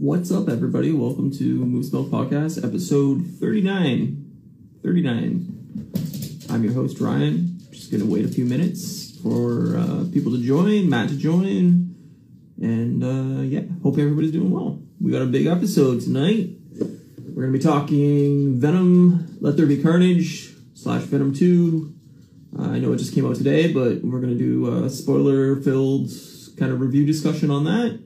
What's 0.00 0.32
up, 0.32 0.48
everybody? 0.48 0.92
Welcome 0.92 1.30
to 1.32 1.44
Moose 1.44 1.92
Milk 1.92 2.08
Podcast, 2.08 2.64
episode 2.64 3.22
39. 3.38 4.80
39. 4.82 6.46
I'm 6.48 6.64
your 6.64 6.72
host, 6.72 6.98
Ryan. 7.00 7.60
Just 7.70 7.90
going 7.90 8.02
to 8.02 8.10
wait 8.10 8.24
a 8.24 8.28
few 8.28 8.46
minutes 8.46 9.18
for 9.22 9.76
uh, 9.76 10.06
people 10.10 10.32
to 10.32 10.42
join, 10.42 10.88
Matt 10.88 11.10
to 11.10 11.18
join. 11.18 11.94
And 12.62 13.04
uh, 13.04 13.42
yeah, 13.42 13.60
hope 13.82 13.98
everybody's 13.98 14.32
doing 14.32 14.50
well. 14.50 14.80
We 15.02 15.12
got 15.12 15.20
a 15.20 15.26
big 15.26 15.44
episode 15.44 16.00
tonight. 16.00 16.48
We're 16.78 17.42
going 17.46 17.52
to 17.52 17.58
be 17.58 17.62
talking 17.62 18.58
Venom, 18.58 19.36
Let 19.42 19.58
There 19.58 19.66
Be 19.66 19.82
Carnage, 19.82 20.54
slash 20.72 21.02
Venom 21.02 21.34
2. 21.34 21.94
Uh, 22.58 22.62
I 22.62 22.78
know 22.78 22.94
it 22.94 22.96
just 22.96 23.14
came 23.14 23.26
out 23.26 23.36
today, 23.36 23.70
but 23.70 24.02
we're 24.02 24.20
going 24.20 24.32
to 24.32 24.38
do 24.38 24.82
a 24.82 24.88
spoiler 24.88 25.56
filled 25.56 26.08
kind 26.56 26.72
of 26.72 26.80
review 26.80 27.04
discussion 27.04 27.50
on 27.50 27.64
that 27.64 28.00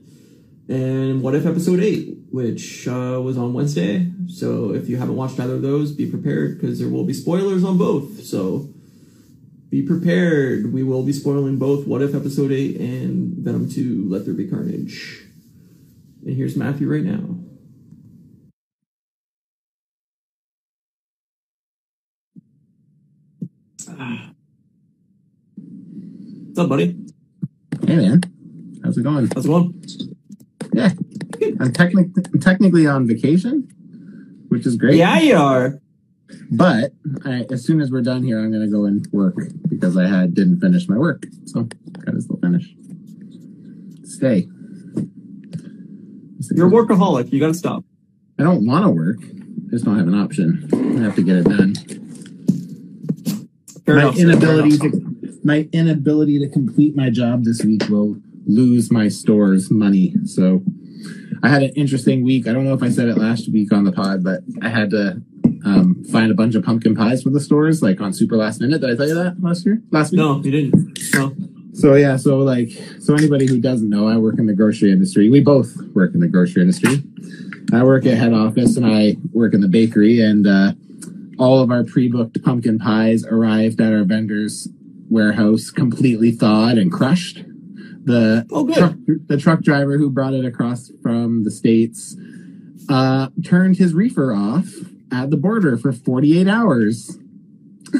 and 0.67 1.21
What 1.21 1.35
If 1.35 1.45
Episode 1.45 1.79
8, 1.79 2.17
which 2.31 2.87
uh, 2.87 3.21
was 3.23 3.37
on 3.37 3.53
Wednesday. 3.53 4.11
So 4.27 4.73
if 4.73 4.89
you 4.89 4.97
haven't 4.97 5.15
watched 5.15 5.39
either 5.39 5.55
of 5.55 5.61
those, 5.61 5.91
be 5.91 6.09
prepared 6.09 6.59
because 6.59 6.79
there 6.79 6.89
will 6.89 7.03
be 7.03 7.13
spoilers 7.13 7.63
on 7.63 7.77
both. 7.77 8.23
So 8.23 8.69
be 9.69 9.83
prepared. 9.83 10.73
We 10.73 10.83
will 10.83 11.03
be 11.03 11.13
spoiling 11.13 11.57
both 11.57 11.85
What 11.85 12.01
If 12.01 12.15
Episode 12.15 12.51
8 12.51 12.79
and 12.79 13.37
Venom 13.37 13.69
2 13.69 14.09
Let 14.09 14.25
There 14.25 14.33
Be 14.33 14.47
Carnage. 14.47 15.23
And 16.25 16.35
here's 16.35 16.55
Matthew 16.55 16.91
right 16.91 17.03
now. 17.03 17.45
What's 26.47 26.59
up, 26.59 26.69
buddy? 26.69 26.97
Hey, 27.85 27.95
man. 27.97 28.21
How's 28.83 28.97
it 28.97 29.03
going? 29.03 29.29
How's 29.35 29.45
it 29.45 29.49
going? 29.49 30.14
Yeah. 30.75 30.91
I'm, 31.59 31.71
technic- 31.71 32.09
I'm 32.33 32.39
technically 32.39 32.85
on 32.85 33.07
vacation, 33.07 33.67
which 34.49 34.65
is 34.65 34.75
great. 34.75 34.95
Yeah, 34.95 35.19
you 35.19 35.37
are. 35.37 35.79
But 36.51 36.91
I, 37.23 37.45
as 37.51 37.63
soon 37.63 37.79
as 37.81 37.91
we're 37.91 38.01
done 38.01 38.23
here, 38.23 38.39
I'm 38.39 38.51
going 38.51 38.63
to 38.63 38.71
go 38.71 38.85
and 38.85 39.07
work 39.11 39.35
because 39.69 39.95
I 39.95 40.07
had 40.07 40.33
didn't 40.33 40.59
finish 40.59 40.89
my 40.89 40.97
work. 40.97 41.25
So 41.45 41.67
gotta 42.03 42.21
still 42.21 42.37
finish. 42.37 42.73
Stay. 44.03 44.47
You're 46.51 46.67
a 46.67 46.71
workaholic. 46.71 47.31
You 47.31 47.39
gotta 47.39 47.53
stop. 47.53 47.83
I 48.37 48.43
don't 48.43 48.65
want 48.65 48.85
to 48.85 48.91
work. 48.91 49.17
I 49.23 49.71
just 49.71 49.85
don't 49.85 49.97
have 49.97 50.07
an 50.07 50.15
option. 50.15 50.69
I 50.99 51.03
have 51.03 51.15
to 51.15 51.23
get 51.23 51.37
it 51.37 51.45
done. 51.45 51.75
Fair 53.85 53.95
my 53.95 54.01
enough, 54.01 54.17
inability 54.17 54.77
to 54.79 55.39
my 55.43 55.69
inability 55.71 56.39
to 56.39 56.49
complete 56.49 56.95
my 56.95 57.09
job 57.09 57.43
this 57.43 57.63
week 57.63 57.87
will 57.87 58.17
lose 58.45 58.91
my 58.91 59.07
store's 59.07 59.69
money. 59.71 60.13
So 60.25 60.63
I 61.43 61.49
had 61.49 61.63
an 61.63 61.71
interesting 61.75 62.23
week. 62.23 62.47
I 62.47 62.53
don't 62.53 62.65
know 62.65 62.73
if 62.73 62.83
I 62.83 62.89
said 62.89 63.07
it 63.07 63.17
last 63.17 63.51
week 63.51 63.71
on 63.71 63.83
the 63.83 63.91
pod, 63.91 64.23
but 64.23 64.41
I 64.61 64.69
had 64.69 64.89
to 64.91 65.21
um, 65.65 66.03
find 66.11 66.31
a 66.31 66.35
bunch 66.35 66.55
of 66.55 66.63
pumpkin 66.63 66.95
pies 66.95 67.23
for 67.23 67.29
the 67.29 67.39
stores, 67.39 67.81
like 67.81 68.01
on 68.01 68.13
super 68.13 68.37
last 68.37 68.61
minute. 68.61 68.81
Did 68.81 68.91
I 68.91 68.95
tell 68.95 69.07
you 69.07 69.15
that 69.15 69.41
last 69.41 69.65
year? 69.65 69.81
Last 69.91 70.11
week? 70.11 70.19
No, 70.19 70.41
you 70.41 70.51
didn't. 70.51 70.99
No. 71.13 71.35
So 71.73 71.95
yeah, 71.95 72.15
so 72.15 72.37
like, 72.37 72.69
so 72.99 73.15
anybody 73.15 73.47
who 73.47 73.59
doesn't 73.59 73.89
know, 73.89 74.07
I 74.07 74.17
work 74.17 74.39
in 74.39 74.45
the 74.45 74.53
grocery 74.53 74.91
industry. 74.91 75.29
We 75.29 75.41
both 75.41 75.75
work 75.93 76.13
in 76.13 76.21
the 76.21 76.27
grocery 76.27 76.61
industry. 76.61 77.03
I 77.73 77.83
work 77.83 78.05
at 78.05 78.17
head 78.17 78.33
office 78.33 78.77
and 78.77 78.85
I 78.85 79.17
work 79.33 79.53
in 79.53 79.61
the 79.61 79.67
bakery 79.67 80.21
and, 80.21 80.47
uh, 80.47 80.73
all 81.37 81.59
of 81.59 81.69
our 81.69 81.83
pre-booked 81.83 82.41
pumpkin 82.43 82.79
pies 82.79 83.25
arrived 83.25 83.81
at 83.81 83.91
our 83.91 84.05
vendor's 84.05 84.69
warehouse 85.09 85.69
completely 85.69 86.31
thawed 86.31 86.77
and 86.77 86.91
crushed. 86.91 87.43
The 88.05 88.45
Oh, 88.51 88.71
truck, 88.73 88.93
the 89.27 89.37
truck 89.37 89.61
driver 89.61 89.97
who 89.97 90.09
brought 90.11 90.33
it 90.33 90.45
across 90.45 90.91
from 91.01 91.43
the 91.43 91.51
states 91.51 92.15
uh, 92.87 93.29
turned 93.43 93.77
his 93.77 93.93
reefer 93.93 94.31
off 94.33 94.67
at 95.11 95.31
the 95.31 95.37
border 95.37 95.75
for 95.77 95.91
48 95.91 96.47
hours. 96.47 97.17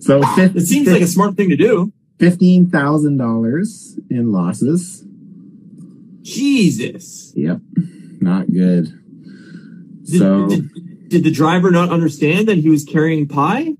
so 0.00 0.22
It 0.24 0.66
seems 0.66 0.88
like 0.88 1.02
a 1.02 1.06
smart 1.06 1.36
thing 1.36 1.50
to 1.50 1.56
do. 1.56 1.92
fifteen 2.18 2.70
thousand 2.70 3.18
dollars 3.18 3.98
in 4.10 4.32
losses. 4.32 5.04
Jesus. 6.22 7.32
Yep, 7.36 7.60
not 8.20 8.50
good. 8.52 8.98
Did, 10.04 10.18
so 10.18 10.48
did, 10.48 11.08
did 11.08 11.24
the 11.24 11.30
driver 11.30 11.70
not 11.70 11.90
understand 11.90 12.48
that 12.48 12.58
he 12.58 12.68
was 12.70 12.84
carrying 12.84 13.28
pie? 13.28 13.74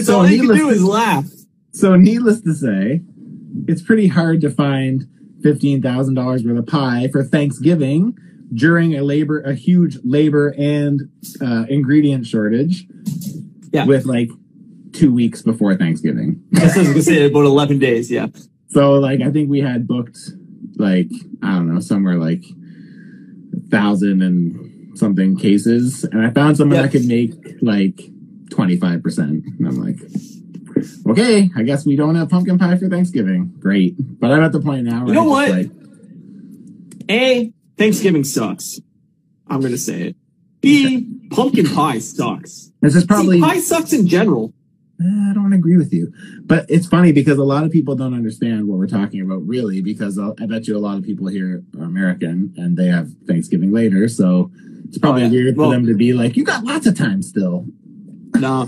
It's 0.00 0.08
So 0.08 0.18
all 0.18 0.24
he 0.24 0.36
can 0.38 0.48
needless 0.48 0.58
do 0.58 0.68
to- 0.70 0.74
is 0.74 0.84
laugh. 0.84 1.26
so 1.72 1.96
needless 1.96 2.40
to 2.42 2.54
say, 2.54 3.00
it's 3.68 3.82
pretty 3.82 4.08
hard 4.08 4.40
to 4.42 4.50
find 4.50 5.06
fifteen 5.42 5.80
thousand 5.82 6.14
dollars 6.14 6.44
worth 6.44 6.58
of 6.58 6.66
pie 6.66 7.08
for 7.12 7.22
Thanksgiving 7.24 8.16
during 8.52 8.96
a 8.96 9.02
labor 9.02 9.40
a 9.40 9.54
huge 9.54 9.96
labor 10.04 10.54
and 10.58 11.02
uh, 11.40 11.64
ingredient 11.68 12.26
shortage. 12.26 12.86
Yeah. 13.72 13.84
with 13.86 14.04
like 14.04 14.28
two 14.92 15.12
weeks 15.14 15.42
before 15.42 15.76
Thanksgiving. 15.76 16.42
That's 16.50 16.74
what 16.76 16.78
I 16.78 16.80
was 16.80 16.88
gonna 16.88 17.02
say. 17.02 17.26
About 17.26 17.44
eleven 17.44 17.78
days. 17.78 18.10
Yeah. 18.10 18.26
So 18.70 18.94
like 18.94 19.20
I 19.20 19.30
think 19.30 19.48
we 19.48 19.60
had 19.60 19.86
booked 19.86 20.18
like 20.76 21.08
I 21.42 21.52
don't 21.54 21.72
know 21.72 21.80
somewhere 21.80 22.16
like 22.16 22.42
a 23.56 23.60
thousand 23.70 24.22
and 24.22 24.98
something 24.98 25.36
cases, 25.36 26.02
and 26.04 26.20
I 26.26 26.30
found 26.30 26.56
someone 26.56 26.76
Yeah. 26.76 26.82
that 26.82 26.90
could 26.92 27.06
make 27.06 27.32
like 27.62 28.00
twenty 28.60 28.76
five 28.76 29.02
percent, 29.02 29.42
and 29.58 29.66
I'm 29.66 29.76
like, 29.76 29.96
okay, 31.06 31.48
I 31.56 31.62
guess 31.62 31.86
we 31.86 31.96
don't 31.96 32.14
have 32.14 32.28
pumpkin 32.28 32.58
pie 32.58 32.76
for 32.76 32.88
Thanksgiving. 32.90 33.54
Great, 33.58 33.94
but 34.20 34.30
I'm 34.30 34.42
at 34.42 34.52
the 34.52 34.60
point 34.60 34.84
now. 34.84 35.00
Where 35.06 35.08
You 35.08 35.14
know 35.14 35.24
what? 35.24 35.50
Like, 35.50 35.70
A. 37.10 37.52
Thanksgiving 37.78 38.24
sucks. 38.24 38.78
I'm 39.48 39.60
gonna 39.62 39.78
say 39.78 40.02
it. 40.08 40.16
B. 40.60 41.08
Pumpkin 41.30 41.66
pie 41.68 41.98
sucks. 42.00 42.70
this 42.82 42.94
is 42.94 43.04
probably 43.06 43.38
See, 43.38 43.42
pie 43.46 43.60
sucks 43.60 43.92
in 43.94 44.06
general. 44.06 44.52
Eh, 45.00 45.30
I 45.30 45.32
don't 45.32 45.54
agree 45.54 45.78
with 45.78 45.94
you, 45.94 46.12
but 46.44 46.66
it's 46.68 46.86
funny 46.86 47.12
because 47.12 47.38
a 47.38 47.44
lot 47.44 47.64
of 47.64 47.70
people 47.70 47.94
don't 47.96 48.12
understand 48.12 48.68
what 48.68 48.76
we're 48.76 48.86
talking 48.86 49.22
about, 49.22 49.46
really. 49.46 49.80
Because 49.80 50.18
I'll- 50.18 50.34
I 50.38 50.44
bet 50.44 50.68
you 50.68 50.76
a 50.76 50.78
lot 50.78 50.98
of 50.98 51.04
people 51.04 51.26
here 51.28 51.62
are 51.78 51.84
American 51.84 52.52
and 52.58 52.76
they 52.76 52.88
have 52.88 53.08
Thanksgiving 53.26 53.72
later, 53.72 54.06
so 54.08 54.50
it's 54.86 54.98
probably 54.98 55.22
Oh, 55.22 55.26
yeah. 55.26 55.30
weird 55.30 55.56
Well- 55.56 55.70
for 55.70 55.76
them 55.76 55.86
to 55.86 55.94
be 55.94 56.12
like, 56.12 56.36
"You 56.36 56.44
got 56.44 56.64
lots 56.64 56.86
of 56.86 56.94
time 56.96 57.22
still." 57.22 57.64
No. 58.40 58.66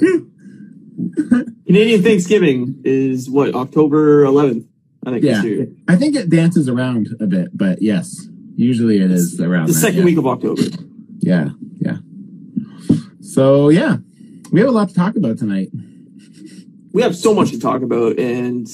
Canadian 1.66 2.02
Thanksgiving 2.02 2.80
is 2.84 3.28
what 3.30 3.54
October 3.54 4.24
11th. 4.24 4.66
I 5.04 5.10
think 5.10 5.24
Yeah, 5.24 5.34
this 5.36 5.44
year. 5.44 5.66
I 5.88 5.96
think 5.96 6.14
it 6.16 6.28
dances 6.30 6.68
around 6.68 7.08
a 7.20 7.26
bit, 7.26 7.56
but 7.56 7.82
yes, 7.82 8.28
usually 8.56 8.98
it 9.00 9.10
is 9.10 9.40
around 9.40 9.66
The 9.68 9.72
that, 9.72 9.78
second 9.80 9.98
yeah. 10.00 10.04
week 10.04 10.18
of 10.18 10.26
October. 10.26 10.62
Yeah, 11.18 11.50
yeah. 11.80 11.96
So 13.20 13.68
yeah, 13.68 13.96
we 14.52 14.60
have 14.60 14.68
a 14.68 14.72
lot 14.72 14.88
to 14.90 14.94
talk 14.94 15.16
about 15.16 15.38
tonight. 15.38 15.70
We 16.92 17.02
have 17.02 17.16
so 17.16 17.34
much 17.34 17.50
to 17.50 17.58
talk 17.58 17.82
about, 17.82 18.18
and 18.18 18.68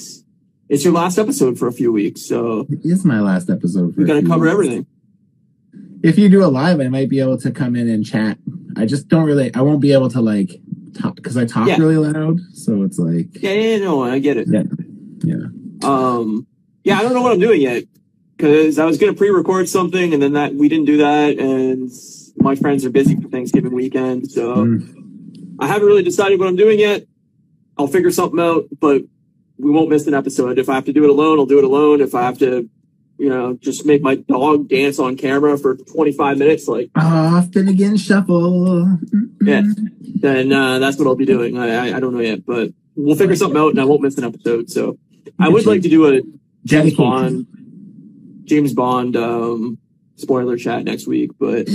it's 0.67 0.83
your 0.83 0.93
last 0.93 1.17
episode 1.17 1.57
for 1.57 1.67
a 1.67 1.71
few 1.71 1.91
weeks, 1.91 2.21
so 2.27 2.67
It 2.69 2.81
is 2.83 3.05
my 3.05 3.21
last 3.21 3.49
episode. 3.49 3.95
We 3.95 4.03
got 4.05 4.17
a 4.17 4.21
to 4.21 4.27
cover 4.27 4.43
weeks. 4.45 4.53
everything. 4.53 4.85
If 6.03 6.17
you 6.17 6.29
do 6.29 6.43
a 6.43 6.47
live, 6.47 6.79
I 6.79 6.89
might 6.89 7.09
be 7.09 7.19
able 7.21 7.37
to 7.39 7.51
come 7.51 7.75
in 7.75 7.89
and 7.89 8.05
chat. 8.05 8.37
I 8.77 8.85
just 8.85 9.07
don't 9.07 9.25
really. 9.25 9.53
I 9.55 9.61
won't 9.61 9.81
be 9.81 9.93
able 9.93 10.09
to 10.11 10.21
like 10.21 10.61
because 11.15 11.37
I 11.37 11.45
talk 11.45 11.67
Yeah. 11.67 11.77
really 11.77 11.97
loud. 11.97 12.39
So 12.53 12.83
it's 12.83 12.99
like, 12.99 13.41
Yeah, 13.41 13.53
yeah, 13.53 13.77
no, 13.79 14.01
I 14.03 14.19
get 14.19 14.37
it. 14.37 14.47
yeah, 14.49 14.63
yeah. 15.23 15.45
Um, 15.83 16.45
yeah, 16.83 16.97
I 16.99 17.01
don't 17.03 17.13
know 17.13 17.21
what 17.21 17.31
I'm 17.33 17.39
doing 17.39 17.61
yet 17.61 17.83
because 18.37 18.79
I 18.79 18.85
was 18.85 18.97
gonna 18.97 19.13
pre-record 19.13 19.67
something, 19.69 20.13
and 20.13 20.21
then 20.21 20.33
that 20.33 20.55
we 20.55 20.69
didn't 20.69 20.85
do 20.85 20.97
that, 20.97 21.37
and 21.39 21.91
my 22.37 22.55
friends 22.55 22.85
are 22.85 22.89
busy 22.89 23.15
for 23.15 23.27
Thanksgiving 23.29 23.73
weekend, 23.73 24.31
so 24.31 24.55
Mm. 24.55 24.95
I 25.59 25.67
haven't 25.67 25.87
really 25.87 26.03
decided 26.03 26.39
what 26.39 26.47
I'm 26.47 26.55
doing 26.55 26.79
yet. 26.79 27.05
I'll 27.77 27.87
figure 27.87 28.11
something 28.11 28.39
out, 28.39 28.65
but 28.79 29.03
we 29.57 29.71
won't 29.71 29.89
miss 29.89 30.07
an 30.07 30.13
episode. 30.13 30.57
If 30.57 30.69
I 30.69 30.75
have 30.75 30.85
to 30.85 30.93
do 30.93 31.03
it 31.03 31.09
alone, 31.09 31.37
I'll 31.37 31.45
do 31.45 31.57
it 31.57 31.65
alone. 31.65 31.99
If 32.01 32.15
I 32.15 32.21
have 32.23 32.37
to, 32.39 32.69
you 33.19 33.29
know, 33.29 33.53
just 33.61 33.85
make 33.85 34.01
my 34.01 34.15
dog 34.15 34.69
dance 34.69 34.97
on 34.97 35.17
camera 35.17 35.57
for 35.57 35.75
25 35.75 36.37
minutes, 36.37 36.67
like 36.67 36.89
Ah, 36.95 37.45
again 37.55 37.97
shuffle. 37.97 38.97
Yeah. 39.41 39.63
then 40.01 40.51
uh, 40.53 40.79
that's 40.79 40.97
what 40.97 41.05
I'll 41.07 41.15
be 41.15 41.25
doing. 41.25 41.57
I, 41.57 41.89
I 41.91 41.97
I 41.97 41.99
don't 41.99 42.13
know 42.13 42.21
yet, 42.21 42.45
but 42.45 42.71
we'll 42.95 43.15
figure 43.15 43.35
something 43.35 43.59
out, 43.59 43.69
and 43.71 43.79
I 43.81 43.85
won't 43.85 44.01
miss 44.01 44.17
an 44.17 44.23
episode. 44.23 44.69
So 44.69 44.97
I 45.37 45.49
would 45.49 45.65
like 45.65 45.81
to 45.83 45.89
do 45.89 46.13
a 46.15 46.21
James 46.65 46.95
Bond, 46.95 47.45
James 48.45 48.73
Bond 48.73 49.15
um, 49.15 49.77
spoiler 50.15 50.57
chat 50.57 50.83
next 50.83 51.07
week, 51.07 51.31
but 51.39 51.67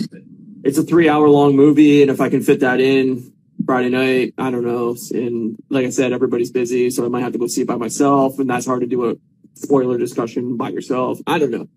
it's 0.64 0.79
a 0.79 0.82
three 0.82 1.08
hour 1.08 1.29
long 1.29 1.56
movie, 1.56 2.02
and 2.02 2.11
if 2.11 2.20
I 2.20 2.29
can 2.31 2.43
fit 2.43 2.61
that 2.61 2.81
in 2.81 3.32
Friday 3.67 3.90
night, 3.90 4.35
I 4.38 4.50
don't 4.50 4.64
know. 4.64 4.97
And 5.12 5.56
like 5.70 5.87
I 5.87 5.90
said, 5.90 6.12
everybody's 6.12 6.50
busy, 6.50 6.90
so 6.90 7.05
I 7.05 7.08
might 7.08 7.23
have 7.23 7.32
to 7.32 7.38
go 7.38 7.47
see 7.47 7.62
it 7.62 7.69
by 7.69 7.76
myself, 7.76 8.38
and 8.38 8.49
that's 8.49 8.67
hard 8.67 8.81
to 8.81 8.87
do 8.87 9.11
a 9.11 9.14
spoiler 9.54 9.98
discussion 9.98 10.56
by 10.56 10.70
yourself. 10.70 11.20
I 11.26 11.38
don't 11.38 11.50
know. 11.50 11.68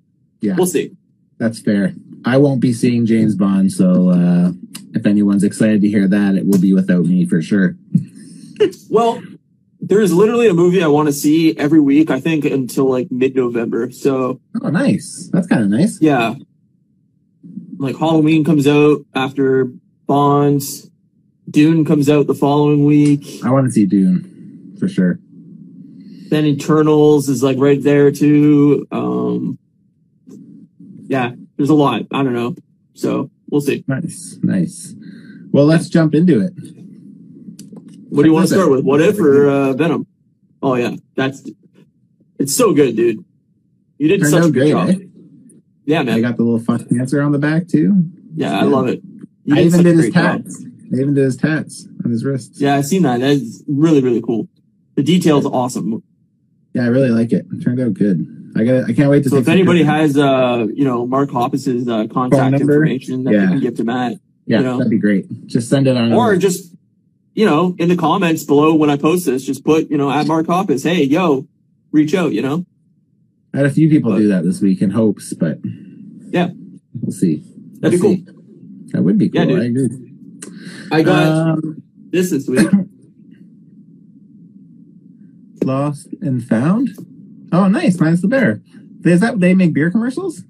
Yeah. 0.41 0.55
We'll 0.57 0.65
see. 0.67 0.91
That's 1.39 1.59
fair. 1.59 1.93
I 2.25 2.37
won't 2.37 2.61
be 2.61 2.73
seeing 2.73 3.05
James 3.05 3.35
Bond, 3.35 3.71
so 3.71 4.09
uh, 4.09 4.51
if 4.93 5.05
anyone's 5.05 5.43
excited 5.43 5.81
to 5.81 5.87
hear 5.89 6.07
that, 6.07 6.35
it 6.35 6.45
will 6.47 6.59
be 6.59 6.73
without 6.73 7.05
me 7.05 7.25
for 7.25 7.41
sure. 7.41 7.75
Well, 8.89 9.21
there 9.79 10.01
is 10.01 10.11
literally 10.11 10.47
a 10.47 10.53
movie 10.53 10.81
I 10.81 10.87
want 10.87 11.07
to 11.09 11.13
see 11.13 11.55
every 11.59 11.79
week. 11.79 12.09
I 12.09 12.19
think 12.19 12.43
until 12.43 12.89
like 12.89 13.11
mid 13.11 13.35
November. 13.35 13.91
So 13.91 14.41
Oh, 14.63 14.69
nice. 14.69 15.29
That's 15.31 15.45
kind 15.45 15.61
of 15.61 15.69
nice. 15.69 16.01
yeah, 16.01 16.33
like 17.77 17.97
Halloween 17.97 18.43
comes 18.43 18.67
out 18.67 19.01
after 19.13 19.71
Bonds. 20.07 20.89
Dune 21.49 21.85
comes 21.85 22.09
out 22.09 22.25
the 22.25 22.33
following 22.33 22.83
week. 22.83 23.41
I 23.45 23.51
want 23.51 23.67
to 23.67 23.71
see 23.71 23.85
Dune 23.85 24.75
for 24.79 24.87
sure. 24.87 25.19
Then 26.29 26.45
Eternals 26.45 27.29
is 27.29 27.41
like 27.43 27.57
right 27.59 27.81
there 27.81 28.11
too. 28.11 28.87
Um, 28.91 29.57
yeah, 31.07 31.31
there's 31.55 31.69
a 31.69 31.73
lot. 31.75 32.03
I 32.11 32.23
don't 32.23 32.33
know. 32.33 32.55
So 32.93 33.29
we'll 33.49 33.61
see. 33.61 33.83
Nice, 33.87 34.37
nice. 34.43 34.93
Well, 35.51 35.65
let's 35.65 35.89
jump 35.89 36.13
into 36.15 36.41
it. 36.41 36.53
What 38.09 38.23
do 38.23 38.29
you 38.29 38.33
want 38.33 38.47
to 38.49 38.53
start 38.53 38.69
with? 38.69 38.83
What 38.83 39.01
if 39.01 39.19
or 39.19 39.49
uh, 39.49 39.73
Venom? 39.73 40.07
Oh 40.61 40.75
yeah, 40.75 40.95
that's 41.15 41.49
it's 42.39 42.55
so 42.55 42.73
good, 42.73 42.95
dude. 42.95 43.23
You 43.97 44.07
did 44.07 44.21
Turned 44.21 44.31
such 44.31 44.43
a 44.45 44.51
good 44.51 44.53
great, 44.53 44.71
job. 44.71 44.89
eh? 44.89 44.95
Yeah, 45.85 46.03
man. 46.03 46.15
I 46.15 46.21
got 46.21 46.37
the 46.37 46.43
little 46.43 46.59
fun 46.59 46.85
answer 46.99 47.21
on 47.21 47.31
the 47.31 47.39
back 47.39 47.67
too. 47.67 48.03
Yeah, 48.35 48.59
I 48.59 48.63
love 48.63 48.87
it. 48.87 49.01
You 49.45 49.55
I 49.55 49.57
did 49.59 49.65
even 49.67 49.83
did 49.83 49.95
his 49.95 49.99
great 50.01 50.13
job. 50.13 50.43
tats. 50.43 50.63
I 50.93 50.95
even 50.95 51.13
did 51.13 51.23
his 51.23 51.37
tats 51.37 51.87
on 52.03 52.11
his 52.11 52.23
wrists. 52.25 52.59
Yeah, 52.61 52.75
I've 52.75 52.85
seen 52.85 53.03
that. 53.03 53.19
That's 53.19 53.63
really, 53.67 54.01
really 54.01 54.21
cool. 54.21 54.47
The 54.95 55.03
details 55.03 55.45
awesome. 55.45 56.03
Yeah, 56.77 56.83
I 56.83 56.87
really 56.89 57.09
like 57.09 57.31
it. 57.33 57.45
It 57.51 57.63
turned 57.63 57.79
out 57.79 57.95
good. 57.95 58.51
I 58.55 58.63
got. 58.63 58.87
I 58.87 58.93
can't 58.93 59.09
wait 59.09 59.23
to. 59.23 59.29
So 59.29 59.37
if 59.37 59.47
anybody 59.47 59.79
pictures. 59.79 60.15
has, 60.15 60.17
uh, 60.17 60.67
you 60.71 60.85
know, 60.85 61.07
Mark 61.07 61.31
Hoppus's 61.31 61.87
uh, 61.87 62.05
contact 62.07 62.59
information 62.61 63.23
that 63.23 63.33
Yeah. 63.33 63.39
they 63.41 63.47
can 63.47 63.59
give 63.61 63.75
to 63.77 63.83
Matt, 63.83 64.19
yeah, 64.45 64.59
you 64.59 64.63
know. 64.63 64.77
that'd 64.77 64.91
be 64.91 64.99
great. 64.99 65.47
Just 65.47 65.69
send 65.69 65.87
it 65.87 65.97
on. 65.97 66.13
or 66.13 66.27
over. 66.33 66.37
just, 66.37 66.75
you 67.33 67.47
know, 67.47 67.75
in 67.79 67.89
the 67.89 67.95
comments 67.95 68.43
below 68.43 68.75
when 68.75 68.91
I 68.91 68.95
post 68.97 69.25
this, 69.25 69.43
just 69.43 69.65
put, 69.65 69.89
you 69.89 69.97
know, 69.97 70.11
at 70.11 70.27
Mark 70.27 70.45
Hoppus, 70.45 70.83
hey, 70.83 71.03
yo, 71.03 71.47
reach 71.91 72.13
out, 72.13 72.31
you 72.33 72.43
know. 72.43 72.63
I 73.55 73.57
had 73.57 73.65
a 73.65 73.71
few 73.71 73.89
people 73.89 74.11
but- 74.11 74.19
do 74.19 74.27
that 74.27 74.43
this 74.43 74.61
week 74.61 74.83
in 74.83 74.91
hopes, 74.91 75.33
but 75.33 75.59
Yeah. 76.29 76.51
we'll 77.01 77.11
see. 77.11 77.43
That'd 77.79 77.99
be 77.99 78.07
We'll 78.07 78.15
see. 78.17 78.25
That 78.93 79.01
would 79.03 79.17
be 79.17 79.29
cool. 79.29 79.41
Yeah, 79.41 79.45
dude. 79.47 79.59
I 79.59 79.65
agree. 79.65 80.13
I 80.91 81.01
got 81.01 81.27
Um, 81.57 81.81
this 82.11 82.29
this 82.29 82.47
week. 82.47 82.67
Lost 85.67 86.07
and 86.21 86.43
Found. 86.45 86.89
Oh, 87.51 87.67
nice. 87.67 87.99
Minus 87.99 88.21
the 88.21 88.27
bear. 88.27 88.61
Is 89.05 89.19
that 89.21 89.39
they 89.39 89.53
make 89.53 89.73
beer 89.73 89.91
commercials? 89.91 90.41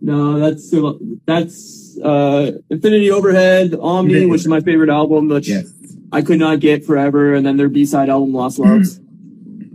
No, 0.00 0.38
that's 0.38 0.72
that's 1.24 1.98
uh 2.04 2.52
Infinity 2.70 3.10
Overhead, 3.10 3.74
Omni, 3.80 4.26
which 4.26 4.42
is 4.42 4.48
my 4.48 4.60
favorite 4.60 4.90
album, 4.90 5.28
which 5.28 5.48
Yes. 5.48 5.72
I 6.12 6.22
could 6.22 6.38
not 6.38 6.60
get 6.60 6.84
forever, 6.84 7.34
and 7.34 7.44
then 7.44 7.56
their 7.56 7.68
B 7.68 7.84
side 7.86 8.08
album 8.08 8.32
Lost 8.32 8.58
Loves. 8.58 9.00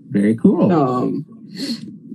Very 0.09 0.35
cool. 0.37 0.71
um, 0.71 1.25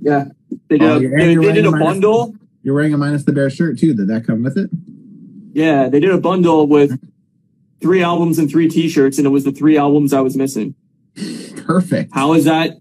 yeah, 0.01 0.25
they 0.69 0.77
did, 0.77 0.81
Oh, 0.89 0.97
a, 0.97 0.99
they, 0.99 1.35
they 1.35 1.51
did 1.53 1.65
a 1.65 1.71
bundle. 1.71 2.33
You're 2.63 2.73
wearing 2.75 2.93
a 2.93 2.97
minus 2.97 3.23
the 3.25 3.31
bear 3.33 3.49
shirt 3.49 3.77
too. 3.77 3.93
Did 3.93 4.07
that 4.07 4.25
come 4.25 4.41
with 4.43 4.57
it? 4.57 4.69
Yeah, 5.53 5.89
they 5.89 5.99
did 5.99 6.11
a 6.11 6.17
bundle 6.19 6.67
with 6.67 6.99
three 7.81 8.01
albums 8.01 8.39
and 8.39 8.49
three 8.49 8.67
T-shirts, 8.69 9.17
and 9.17 9.27
it 9.27 9.29
was 9.31 9.43
the 9.43 9.51
three 9.51 9.77
albums 9.77 10.13
I 10.13 10.21
was 10.21 10.35
missing. 10.35 10.73
Perfect. 11.65 12.11
How 12.13 12.33
is 12.33 12.45
that? 12.45 12.71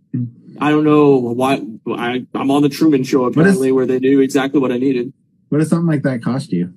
I 0.60 0.70
don't 0.70 0.84
know 0.84 1.16
why. 1.16 1.60
I, 1.88 2.26
I'm 2.34 2.50
on 2.50 2.62
the 2.62 2.68
Truman 2.68 3.04
Show 3.04 3.26
is- 3.28 3.36
apparently, 3.36 3.72
where 3.72 3.86
they 3.86 3.98
knew 3.98 4.20
exactly 4.20 4.60
what 4.60 4.72
I 4.72 4.78
needed. 4.78 5.12
What 5.48 5.58
does 5.58 5.68
something 5.70 5.86
like 5.86 6.02
that 6.02 6.22
cost 6.22 6.52
you? 6.52 6.72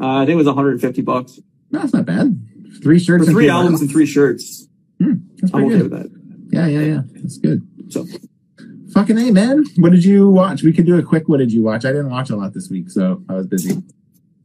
Uh, 0.00 0.16
I 0.22 0.26
think 0.26 0.30
it 0.34 0.36
was 0.36 0.46
150 0.46 1.02
bucks 1.02 1.38
No, 1.70 1.78
that's 1.80 1.92
not 1.92 2.06
bad. 2.06 2.40
Three 2.82 2.98
shirts 2.98 3.26
and 3.26 3.34
three 3.34 3.44
three 3.44 3.50
albums 3.50 3.80
and 3.82 3.90
three 3.90 4.06
shirts. 4.06 4.66
That's 4.98 5.54
I'm 5.54 5.64
okay 5.66 5.78
good. 5.78 5.82
with 5.82 5.92
that. 5.92 6.10
Yeah, 6.50 6.66
yeah, 6.66 6.80
yeah. 6.80 7.00
That's 7.14 7.38
good. 7.38 7.66
So 7.90 8.06
Fucking 8.94 9.16
A, 9.18 9.30
man. 9.30 9.64
What 9.76 9.92
did 9.92 10.04
you 10.04 10.28
watch? 10.28 10.62
We 10.62 10.72
could 10.72 10.86
do 10.86 10.98
a 10.98 11.02
quick 11.02 11.28
what 11.28 11.38
did 11.38 11.52
you 11.52 11.62
watch? 11.62 11.84
I 11.84 11.92
didn't 11.92 12.10
watch 12.10 12.30
a 12.30 12.36
lot 12.36 12.52
this 12.52 12.68
week, 12.68 12.90
so 12.90 13.22
I 13.28 13.34
was 13.34 13.46
busy. 13.46 13.80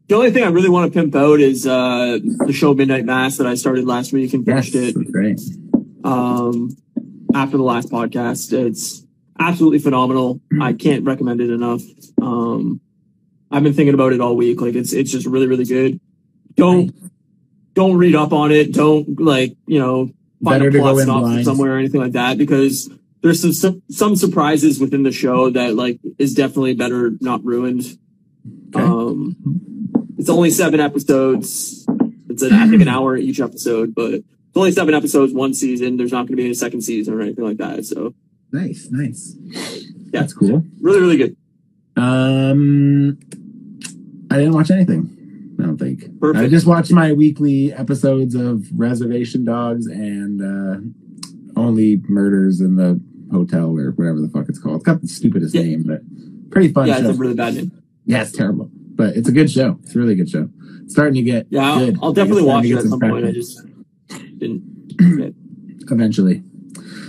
the 0.07 0.15
only 0.15 0.31
thing 0.31 0.44
I 0.44 0.50
really 0.50 0.69
want 0.69 0.92
to 0.94 1.00
pimp 1.00 1.15
out 1.15 1.39
is 1.39 1.65
uh, 1.65 2.19
the 2.45 2.54
show 2.54 2.74
Midnight 2.74 3.06
Mass 3.06 3.38
that 3.38 3.48
I 3.48 3.56
started 3.56 3.86
last 3.86 4.13
week 4.13 4.33
and 4.33 4.45
Yes, 4.45 4.69
finished 4.69 4.95
it. 4.95 5.12
great. 5.12 5.39
Um, 6.07 6.77
after 7.36 7.57
the 7.57 7.63
last 7.63 7.89
podcast. 7.89 8.54
It's 8.54 9.06
absolutely 9.39 9.80
phenomenal. 9.80 10.42
I 10.59 10.74
can't 10.74 11.04
recommend 11.04 11.42
it 11.42 11.50
enough. 11.50 11.81
Um, 12.21 12.81
I've 13.51 13.63
been 13.63 13.74
thinking 13.74 13.94
about 13.94 14.13
it 14.13 14.21
all 14.21 14.36
week. 14.36 14.62
Like 14.62 14.75
it's 14.75 14.94
it's 14.94 15.12
just 15.12 15.25
really 15.25 15.48
really 15.48 15.65
good. 15.65 16.00
Don't 16.56 16.94
don't 17.74 17.98
read 17.98 18.15
up 18.15 18.33
on 18.33 18.51
it. 18.51 18.74
Don't 18.74 19.19
like 19.19 19.56
you 19.68 19.80
know 19.80 20.12
find 20.44 20.63
Better 20.63 20.77
a 20.77 20.81
plot 20.81 20.98
stop 21.00 21.44
somewhere 21.44 21.75
or 21.75 21.77
anything 21.77 22.01
like 22.01 22.12
that 22.13 22.38
because 22.38 22.89
there's 23.21 23.42
some, 23.42 23.54
some 23.54 23.81
some 23.89 24.15
surprises 24.15 24.80
within 24.80 25.04
the 25.04 25.12
show 25.12 25.50
that 25.50 25.75
like 25.75 26.00
is 26.18 26.33
definitely 26.33 26.74
better 26.74 27.12
not 27.21 27.44
ruined. 27.44 27.98
Okay. 28.75 28.83
Um, 28.83 29.36
it's 30.18 30.30
only 30.30 30.50
seven 30.50 30.80
episodes. 30.80 31.86
It's 32.30 32.42
an, 32.44 32.54
I 32.54 32.68
think 32.68 32.81
an 32.81 32.88
hour 32.88 33.15
each 33.18 33.39
episode, 33.39 33.95
but 33.95 34.21
only 34.57 34.71
seven 34.71 34.94
episodes, 34.94 35.33
one 35.33 35.54
season. 35.54 35.98
There's 35.98 36.12
not 36.12 36.27
going 36.27 36.38
to 36.38 36.44
be 36.44 36.50
a 36.50 36.56
second 36.56 36.81
season 36.81 37.13
or 37.13 37.21
anything 37.21 37.44
like 37.45 37.57
that. 37.57 37.86
So 37.86 38.13
Nice, 38.51 38.88
nice. 38.92 39.36
Yeah, 39.44 40.21
That's 40.21 40.33
cool. 40.33 40.63
really, 40.81 41.00
really 41.01 41.18
good. 41.18 41.36
Um, 41.98 43.19
I 44.31 44.38
didn't 44.38 44.54
watch 44.54 44.71
anything. 44.71 45.56
I 45.59 45.63
don't 45.63 45.77
think. 45.77 46.19
Perfect. 46.19 46.45
I 46.45 46.48
just 46.48 46.65
watched 46.65 46.92
my 46.92 47.12
weekly 47.13 47.74
episodes 47.74 48.36
of 48.36 48.65
Reservation 48.74 49.44
Dogs 49.44 49.88
and 49.88 50.42
uh, 50.42 51.59
Only 51.59 52.01
Murders 52.07 52.62
in 52.62 52.75
the 52.75 53.01
Hotel 53.31 53.75
or 53.77 53.92
whatever 53.92 54.21
the 54.21 54.30
fuck 54.30 54.48
it's 54.48 54.59
called. 54.59 54.77
It's 54.77 54.86
got 54.86 55.01
the 55.01 55.07
stupidest 55.07 55.54
Yeah. 55.56 55.63
name, 55.63 55.83
but 55.83 56.01
pretty 56.51 56.71
fun 56.71 56.88
yeah, 56.88 57.01
show. 57.01 57.09
it's 57.09 57.18
a 57.18 57.21
really 57.21 57.33
bad 57.33 57.56
name. 57.56 57.71
yeah, 58.06 58.21
it's 58.21 58.31
terrible, 58.31 58.69
but 58.71 59.15
it's 59.18 59.27
a 59.27 59.31
good 59.33 59.50
show. 59.51 59.77
It's 59.83 59.95
a 59.95 60.00
really 60.00 60.15
good 60.15 60.30
show. 60.30 60.48
It's 60.83 60.94
starting 60.94 61.15
to 61.15 61.21
get 61.24 61.48
Yeah, 61.50 61.63
I'll, 61.74 61.80
good. 61.86 61.98
I'll 62.01 62.13
definitely 62.13 62.44
watch 62.44 62.63
it 62.65 62.71
at 62.77 62.83
get 62.83 62.89
some 62.89 63.00
point. 63.01 63.25
I 63.25 63.31
just 63.31 63.59
eventually. 65.91 66.43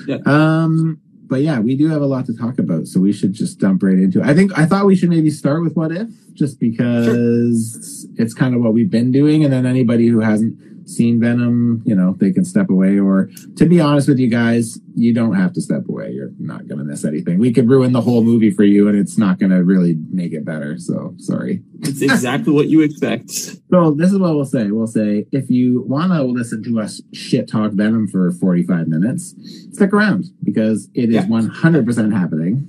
Yeah. 0.06 0.18
Um, 0.24 1.00
but 1.28 1.42
yeah, 1.42 1.60
we 1.60 1.76
do 1.76 1.88
have 1.88 2.00
a 2.00 2.06
lot 2.06 2.26
to 2.26 2.36
talk 2.36 2.58
about, 2.58 2.86
so 2.86 3.00
we 3.00 3.12
should 3.12 3.34
just 3.34 3.58
dump 3.58 3.82
right 3.82 3.98
into 3.98 4.20
it. 4.20 4.26
I 4.26 4.34
think 4.34 4.58
I 4.58 4.64
thought 4.64 4.86
we 4.86 4.96
should 4.96 5.10
maybe 5.10 5.30
start 5.30 5.62
with 5.62 5.74
what 5.74 5.92
if, 5.92 6.08
just 6.32 6.58
because 6.58 8.06
it's 8.16 8.32
kind 8.32 8.54
of 8.54 8.62
what 8.62 8.72
we've 8.72 8.90
been 8.90 9.12
doing, 9.12 9.44
and 9.44 9.52
then 9.52 9.66
anybody 9.66 10.06
who 10.08 10.20
hasn't 10.20 10.77
seen 10.88 11.20
Venom, 11.20 11.82
you 11.84 11.94
know, 11.94 12.14
they 12.18 12.32
can 12.32 12.44
step 12.44 12.70
away. 12.70 12.98
Or 12.98 13.30
to 13.56 13.66
be 13.66 13.80
honest 13.80 14.08
with 14.08 14.18
you 14.18 14.28
guys, 14.28 14.78
you 14.94 15.12
don't 15.14 15.34
have 15.34 15.52
to 15.52 15.60
step 15.60 15.88
away. 15.88 16.10
You're 16.12 16.32
not 16.38 16.66
gonna 16.66 16.84
miss 16.84 17.04
anything. 17.04 17.38
We 17.38 17.52
could 17.52 17.68
ruin 17.68 17.92
the 17.92 18.00
whole 18.00 18.22
movie 18.24 18.50
for 18.50 18.64
you, 18.64 18.88
and 18.88 18.98
it's 18.98 19.18
not 19.18 19.38
gonna 19.38 19.62
really 19.62 19.96
make 20.10 20.32
it 20.32 20.44
better. 20.44 20.78
So 20.78 21.14
sorry. 21.18 21.62
It's 21.80 22.00
exactly 22.02 22.52
what 22.52 22.68
you 22.68 22.80
expect. 22.82 23.30
So 23.70 23.90
this 23.90 24.10
is 24.10 24.18
what 24.18 24.34
we'll 24.34 24.46
say. 24.46 24.70
We'll 24.70 24.86
say 24.86 25.26
if 25.30 25.50
you 25.50 25.82
want 25.82 26.10
to 26.12 26.22
listen 26.22 26.62
to 26.64 26.80
us 26.80 27.02
shit 27.12 27.46
talk 27.50 27.72
Venom 27.72 28.08
for 28.08 28.32
45 28.32 28.88
minutes, 28.88 29.34
stick 29.72 29.92
around 29.92 30.24
because 30.42 30.88
it 30.94 31.10
is 31.10 31.16
Yeah. 31.16 31.26
100% 31.26 32.12
happening. 32.14 32.66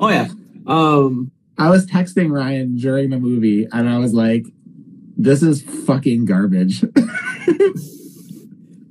Oh 0.00 0.08
yeah. 0.08 0.28
Um, 0.68 1.32
I 1.58 1.68
was 1.68 1.84
texting 1.86 2.30
Ryan 2.30 2.76
during 2.76 3.10
the 3.10 3.18
movie 3.18 3.66
and 3.72 3.88
I 3.88 3.98
was 3.98 4.14
like, 4.14 4.44
this 5.18 5.42
is 5.42 5.62
fucking 5.62 6.24
garbage. 6.24 6.82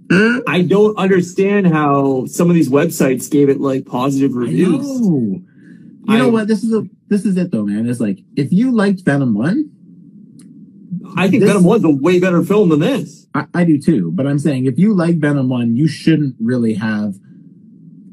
I 0.09 0.65
don't 0.67 0.97
understand 0.97 1.67
how 1.67 2.25
some 2.27 2.49
of 2.49 2.55
these 2.55 2.69
websites 2.69 3.29
gave 3.29 3.49
it 3.49 3.59
like 3.59 3.85
positive 3.85 4.31
I 4.35 4.39
reviews. 4.41 5.01
know. 5.01 5.41
You 6.09 6.17
know 6.17 6.29
what? 6.29 6.47
This 6.47 6.63
is 6.63 6.73
a 6.73 6.83
this 7.09 7.25
is 7.25 7.35
it 7.37 7.51
though, 7.51 7.65
man. 7.65 7.89
It's 7.89 7.99
like 7.99 8.19
if 8.37 8.53
you 8.53 8.71
liked 8.71 9.01
Venom 9.01 9.33
1, 9.33 9.69
I 11.17 11.27
think 11.29 11.41
This- 11.41 11.49
Venom 11.51 11.65
was 11.65 11.83
a 11.83 11.89
way 11.89 12.19
better 12.19 12.41
film 12.43 12.69
than 12.69 12.79
this. 12.79 13.25
I, 13.33 13.45
I 13.53 13.63
do 13.65 13.79
too, 13.79 14.11
but 14.13 14.25
I'm 14.25 14.39
saying 14.39 14.65
if 14.65 14.79
you 14.79 14.93
like 14.93 15.17
Venom 15.17 15.49
1, 15.49 15.75
you 15.75 15.87
shouldn't 15.87 16.35
really 16.39 16.75
have 16.75 17.15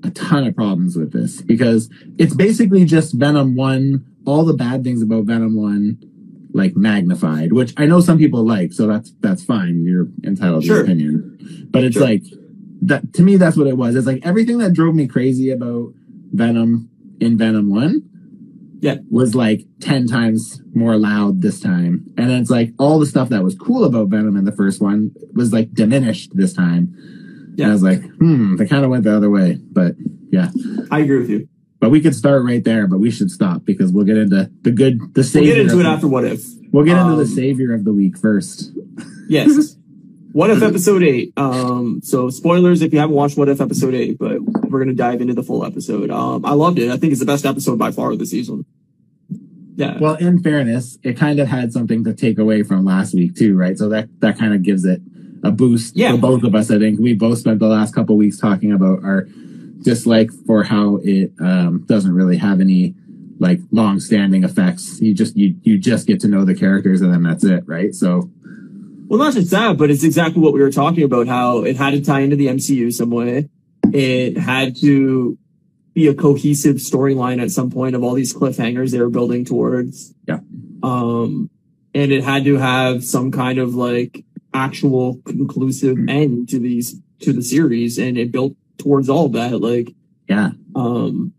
a 0.02 0.10
ton 0.10 0.44
of 0.46 0.54
problems 0.56 0.96
with 0.96 1.12
this 1.12 1.40
because 1.40 1.88
it's 2.18 2.34
basically 2.34 2.84
just 2.84 3.14
Venom 3.14 3.54
1, 3.56 4.04
all 4.26 4.44
the 4.44 4.52
bad 4.52 4.82
things 4.84 5.00
about 5.00 5.24
Venom 5.24 5.54
1 5.56 5.98
like 6.54 6.76
magnified, 6.76 7.52
which 7.52 7.74
I 7.76 7.84
know 7.86 8.00
some 8.00 8.16
people 8.16 8.46
like, 8.46 8.72
so 8.72 8.86
that's 8.86 9.12
that's 9.20 9.44
fine. 9.44 9.84
You're 9.84 10.08
entitled 10.24 10.62
to 10.62 10.66
Sure. 10.66 10.76
your 10.76 10.84
opinion. 10.84 11.68
But 11.70 11.84
it's 11.84 11.94
Sure. 11.96 12.04
like 12.04 12.22
that 12.82 13.12
to 13.14 13.22
me 13.22 13.36
that's 13.36 13.56
what 13.56 13.66
it 13.66 13.76
was. 13.76 13.96
It's 13.96 14.06
like 14.06 14.24
everything 14.24 14.58
that 14.58 14.72
drove 14.72 14.94
me 14.94 15.06
crazy 15.06 15.50
about 15.50 15.92
Venom 16.32 16.88
in 17.20 17.36
Venom 17.36 17.70
1 17.70 18.02
Yeah. 18.80 18.96
was 19.10 19.34
like 19.34 19.66
10 19.80 20.06
times 20.06 20.62
more 20.74 20.96
loud 20.96 21.42
this 21.42 21.58
time. 21.60 22.04
And 22.16 22.30
then 22.30 22.40
it's 22.42 22.50
like 22.50 22.72
all 22.78 22.98
the 22.98 23.06
stuff 23.06 23.28
that 23.30 23.42
was 23.42 23.54
cool 23.54 23.84
about 23.84 24.08
Venom 24.08 24.36
in 24.36 24.44
the 24.44 24.52
first 24.52 24.80
one 24.80 25.10
was 25.34 25.52
like 25.52 25.72
diminished 25.74 26.30
this 26.34 26.52
time. 26.52 26.94
And 27.50 27.58
Yeah. 27.58 27.68
I 27.70 27.72
was 27.72 27.82
like, 27.82 28.02
hmm, 28.18 28.56
they 28.56 28.66
kind 28.66 28.84
of 28.84 28.90
went 28.90 29.04
the 29.04 29.16
other 29.16 29.30
way. 29.30 29.58
But 29.72 29.96
yeah. 30.30 30.50
I 30.90 31.00
agree 31.00 31.18
with 31.18 31.30
you. 31.30 31.48
But 31.84 31.90
we 31.90 32.00
could 32.00 32.14
start 32.14 32.42
right 32.46 32.64
there, 32.64 32.86
but 32.86 32.98
we 32.98 33.10
should 33.10 33.30
stop 33.30 33.66
because 33.66 33.92
we'll 33.92 34.06
get 34.06 34.16
into 34.16 34.50
the 34.62 34.70
good, 34.70 35.12
the 35.12 35.30
We'll 35.34 35.44
get 35.44 35.58
into 35.58 35.80
it 35.80 35.84
after 35.84 36.08
what 36.08 36.24
if. 36.24 36.42
We'll 36.72 36.86
get 36.86 36.96
into 36.96 37.16
the 37.16 37.24
um, 37.24 37.26
savior 37.26 37.74
of 37.74 37.84
the 37.84 37.92
week 37.92 38.16
first. 38.16 38.72
Yes. 39.28 39.76
What 40.32 40.48
if 40.48 40.62
episode 40.62 41.02
eight? 41.02 41.34
Um, 41.36 42.00
so 42.02 42.30
spoilers 42.30 42.80
if 42.80 42.94
you 42.94 43.00
haven't 43.00 43.14
watched 43.14 43.36
What 43.36 43.50
if 43.50 43.60
episode 43.60 43.92
eight, 43.92 44.18
but 44.18 44.40
we're 44.40 44.78
gonna 44.78 44.94
dive 44.94 45.20
into 45.20 45.34
the 45.34 45.42
full 45.42 45.62
episode. 45.62 46.10
Um, 46.10 46.46
I 46.46 46.52
loved 46.52 46.78
it. 46.78 46.90
I 46.90 46.96
think 46.96 47.10
it's 47.10 47.20
the 47.20 47.26
best 47.26 47.44
episode 47.44 47.78
by 47.78 47.90
far 47.90 48.12
of 48.12 48.18
the 48.18 48.24
season. 48.24 48.64
Yeah. 49.76 49.98
Well, 49.98 50.14
in 50.14 50.42
fairness, 50.42 50.96
it 51.02 51.18
kind 51.18 51.38
of 51.38 51.48
had 51.48 51.74
something 51.74 52.02
to 52.04 52.14
take 52.14 52.38
away 52.38 52.62
from 52.62 52.86
last 52.86 53.14
week 53.14 53.34
too, 53.34 53.58
right? 53.58 53.76
So 53.76 53.90
that 53.90 54.08
that 54.20 54.38
kind 54.38 54.54
of 54.54 54.62
gives 54.62 54.86
it 54.86 55.02
a 55.42 55.50
boost 55.50 55.96
Yeah. 55.98 56.12
for 56.12 56.16
both 56.16 56.44
of 56.44 56.54
us. 56.54 56.70
I 56.70 56.78
think 56.78 56.98
we 56.98 57.12
both 57.12 57.40
spent 57.40 57.58
the 57.58 57.66
last 57.68 57.94
couple 57.94 58.16
weeks 58.16 58.38
talking 58.38 58.72
about 58.72 59.04
our 59.04 59.28
dislike 59.84 60.30
for 60.46 60.64
how 60.64 60.98
it 61.02 61.32
um, 61.40 61.84
doesn't 61.86 62.12
really 62.12 62.38
have 62.38 62.60
any 62.60 62.94
like 63.38 63.60
long-standing 63.70 64.42
effects. 64.42 65.00
You 65.00 65.14
just 65.14 65.36
you 65.36 65.56
you 65.62 65.78
just 65.78 66.06
get 66.06 66.20
to 66.20 66.28
know 66.28 66.44
the 66.44 66.54
characters 66.54 67.00
and 67.00 67.12
then 67.12 67.22
that's 67.22 67.44
it, 67.44 67.64
right? 67.66 67.94
So 67.94 68.30
Well, 69.06 69.18
not 69.18 69.34
just 69.34 69.50
that, 69.50 69.76
but 69.76 69.90
it's 69.90 70.04
exactly 70.04 70.42
what 70.42 70.52
we 70.52 70.60
were 70.60 70.72
talking 70.72 71.04
about. 71.04 71.28
How 71.28 71.62
it 71.62 71.76
had 71.76 71.90
to 71.92 72.00
tie 72.00 72.20
into 72.20 72.36
the 72.36 72.46
MCU 72.46 72.92
some 72.92 73.10
way. 73.10 73.48
It 73.92 74.36
had 74.38 74.76
to 74.80 75.38
be 75.92 76.08
a 76.08 76.14
cohesive 76.14 76.76
storyline 76.76 77.40
at 77.40 77.52
some 77.52 77.70
point 77.70 77.94
of 77.94 78.02
all 78.02 78.14
these 78.14 78.34
cliffhangers 78.34 78.90
they 78.90 78.98
were 78.98 79.10
building 79.10 79.44
towards. 79.44 80.12
Yeah. 80.26 80.40
Um, 80.82 81.50
and 81.94 82.10
it 82.10 82.24
had 82.24 82.44
to 82.44 82.56
have 82.56 83.04
some 83.04 83.30
kind 83.30 83.58
of 83.58 83.74
like 83.74 84.24
actual 84.52 85.20
conclusive 85.24 85.96
end 86.08 86.48
to 86.48 86.58
these 86.58 87.00
to 87.20 87.32
the 87.32 87.42
series, 87.42 87.98
and 87.98 88.18
it 88.18 88.32
built 88.32 88.54
towards 88.78 89.08
all 89.08 89.28
that. 89.30 89.60
Like, 89.60 89.94
yeah, 90.28 90.50
um, 90.74 91.32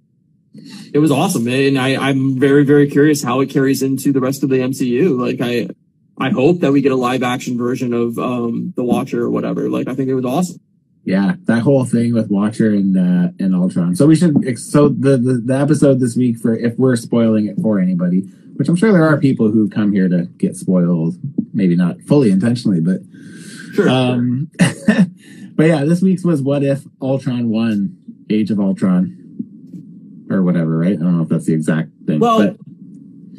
it 0.93 0.99
was 0.99 1.11
awesome, 1.11 1.47
and 1.47 1.77
I 1.77 1.95
I'm 1.95 2.39
very 2.39 2.63
very 2.63 2.89
curious 2.89 3.23
how 3.23 3.41
it 3.41 3.49
carries 3.49 3.83
into 3.83 4.11
the 4.11 4.21
rest 4.21 4.43
of 4.43 4.49
the 4.49 4.57
MCU. 4.57 5.19
Like, 5.19 5.41
I 5.41 5.69
I 6.17 6.31
hope 6.31 6.59
that 6.61 6.71
we 6.71 6.81
get 6.81 6.91
a 6.91 6.95
live 6.95 7.23
action 7.23 7.57
version 7.57 7.93
of 7.93 8.17
um 8.17 8.73
the 8.75 8.83
Watcher 8.83 9.21
or 9.23 9.29
whatever. 9.29 9.69
Like, 9.69 9.87
I 9.87 9.95
think 9.95 10.09
it 10.09 10.15
was 10.15 10.25
awesome. 10.25 10.59
yeah, 11.03 11.35
that 11.43 11.61
whole 11.61 11.85
thing 11.85 12.13
with 12.13 12.29
Watcher 12.29 12.71
and 12.71 12.97
uh, 12.97 13.31
and 13.39 13.55
Ultron. 13.55 13.95
So 13.95 14.07
we 14.07 14.15
should 14.15 14.57
so 14.57 14.89
the, 14.89 15.17
the 15.17 15.41
the 15.45 15.57
episode 15.57 15.99
this 15.99 16.15
week 16.15 16.37
for 16.37 16.55
if 16.55 16.77
we're 16.77 16.95
spoiling 16.95 17.47
it 17.47 17.57
for 17.61 17.79
anybody, 17.79 18.21
which 18.55 18.69
I'm 18.69 18.75
sure 18.75 18.91
there 18.91 19.05
are 19.05 19.19
people 19.19 19.51
who 19.51 19.69
come 19.69 19.91
here 19.91 20.07
to 20.07 20.25
get 20.37 20.55
spoiled, 20.55 21.15
maybe 21.53 21.75
not 21.75 22.01
fully 22.01 22.31
intentionally, 22.31 22.79
but 22.79 23.01
Sure. 23.75 23.89
Um, 23.89 24.49
but 25.55 25.67
yeah, 25.67 25.83
this 25.85 26.01
week's 26.01 26.23
was 26.23 26.41
what 26.41 26.63
if 26.63 26.83
Ultron 27.01 27.49
won 27.49 27.97
Age 28.29 28.51
of 28.51 28.59
Ultron 28.59 29.17
or 30.29 30.43
whatever, 30.43 30.77
right? 30.77 30.93
I 30.93 30.95
don't 30.95 31.17
know 31.17 31.23
if 31.23 31.29
that's 31.29 31.45
the 31.45 31.53
exact 31.53 31.89
thing. 32.05 32.19
Well, 32.19 32.39
but 32.39 32.57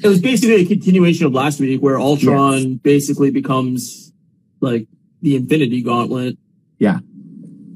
it 0.02 0.08
was 0.08 0.20
basically 0.20 0.56
a 0.62 0.66
continuation 0.66 1.26
of 1.26 1.32
last 1.32 1.60
week 1.60 1.80
where 1.80 1.98
Ultron 1.98 2.76
basically 2.76 3.30
becomes 3.30 4.12
like 4.60 4.86
the 5.22 5.36
Infinity 5.36 5.82
Gauntlet. 5.82 6.36
Yeah. 6.78 6.98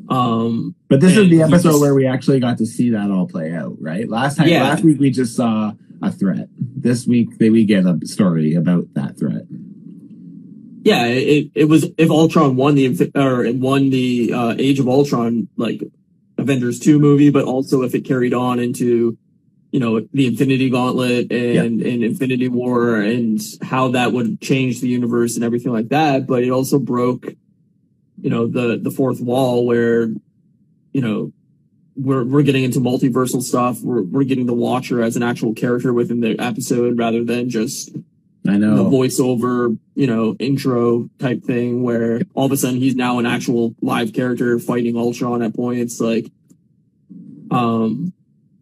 Um, 0.08 0.74
but 0.88 1.00
this 1.00 1.16
is 1.16 1.30
the 1.30 1.42
episode 1.42 1.70
just- 1.70 1.80
where 1.80 1.94
we 1.94 2.06
actually 2.06 2.40
got 2.40 2.58
to 2.58 2.66
see 2.66 2.90
that 2.90 3.10
all 3.10 3.26
play 3.28 3.52
out, 3.52 3.76
right? 3.80 4.08
Last 4.08 4.36
time, 4.36 4.48
Yeah. 4.48 4.64
last 4.64 4.82
week 4.84 4.98
we 4.98 5.10
just 5.10 5.36
saw 5.36 5.72
a 6.02 6.10
threat. 6.10 6.48
This 6.58 7.06
week 7.06 7.28
we 7.38 7.64
get 7.64 7.84
a 7.86 7.98
story 8.04 8.54
about 8.54 8.92
that 8.94 9.18
threat. 9.18 9.42
Yeah, 10.82 11.06
it, 11.06 11.50
it 11.54 11.64
was 11.64 11.86
if 11.98 12.10
Ultron 12.10 12.56
won 12.56 12.74
the 12.74 13.10
or 13.14 13.52
won 13.52 13.90
the 13.90 14.32
uh, 14.32 14.54
Age 14.58 14.80
of 14.80 14.88
Ultron 14.88 15.48
like 15.56 15.82
Avengers 16.38 16.78
two 16.78 16.98
movie, 16.98 17.30
but 17.30 17.44
also 17.44 17.82
if 17.82 17.94
it 17.94 18.02
carried 18.06 18.32
on 18.32 18.58
into 18.58 19.18
you 19.72 19.80
know 19.80 20.00
the 20.12 20.26
Infinity 20.26 20.70
Gauntlet 20.70 21.30
and 21.30 21.82
and 21.82 22.02
Infinity 22.02 22.48
War 22.48 22.96
and 22.96 23.40
how 23.62 23.88
that 23.88 24.12
would 24.12 24.40
change 24.40 24.80
the 24.80 24.88
universe 24.88 25.34
and 25.36 25.44
everything 25.44 25.72
like 25.72 25.90
that. 25.90 26.26
But 26.26 26.44
it 26.44 26.50
also 26.50 26.78
broke 26.78 27.26
you 28.20 28.30
know 28.30 28.46
the 28.46 28.78
the 28.82 28.90
fourth 28.90 29.20
wall 29.20 29.66
where 29.66 30.08
you 30.92 31.00
know 31.02 31.32
we're 31.94 32.24
we're 32.24 32.42
getting 32.42 32.64
into 32.64 32.80
multiversal 32.80 33.42
stuff. 33.42 33.82
We're 33.82 34.02
we're 34.02 34.24
getting 34.24 34.46
the 34.46 34.54
Watcher 34.54 35.02
as 35.02 35.16
an 35.16 35.22
actual 35.22 35.52
character 35.52 35.92
within 35.92 36.20
the 36.20 36.38
episode 36.38 36.98
rather 36.98 37.22
than 37.22 37.50
just 37.50 37.90
I 38.48 38.56
know. 38.56 38.76
the 38.76 38.84
voiceover, 38.96 39.78
you 39.94 40.06
know, 40.06 40.34
intro 40.38 41.10
type 41.18 41.42
thing 41.44 41.82
where 41.82 42.22
all 42.34 42.46
of 42.46 42.52
a 42.52 42.56
sudden 42.56 42.78
he's 42.80 42.96
now 42.96 43.18
an 43.18 43.26
actual 43.26 43.74
live 43.82 44.12
character 44.12 44.58
fighting 44.58 44.96
Ultron 44.96 45.42
at 45.42 45.54
points. 45.54 46.00
Like, 46.00 46.30
um, 47.50 48.12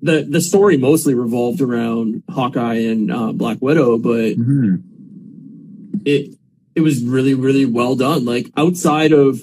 the 0.03 0.23
the 0.29 0.41
story 0.41 0.77
mostly 0.77 1.15
revolved 1.15 1.61
around 1.61 2.23
Hawkeye 2.31 2.75
and 2.91 3.13
uh, 3.13 3.33
Black 3.33 3.59
Widow, 3.61 3.99
but 3.99 4.37
Mhm. 4.37 4.83
it 6.05 6.35
it 6.75 6.81
was 6.81 7.03
really 7.03 7.35
really 7.35 7.65
well 7.67 7.97
done. 7.97 8.25
Like 8.25 8.51
outside 8.57 9.13
of, 9.13 9.41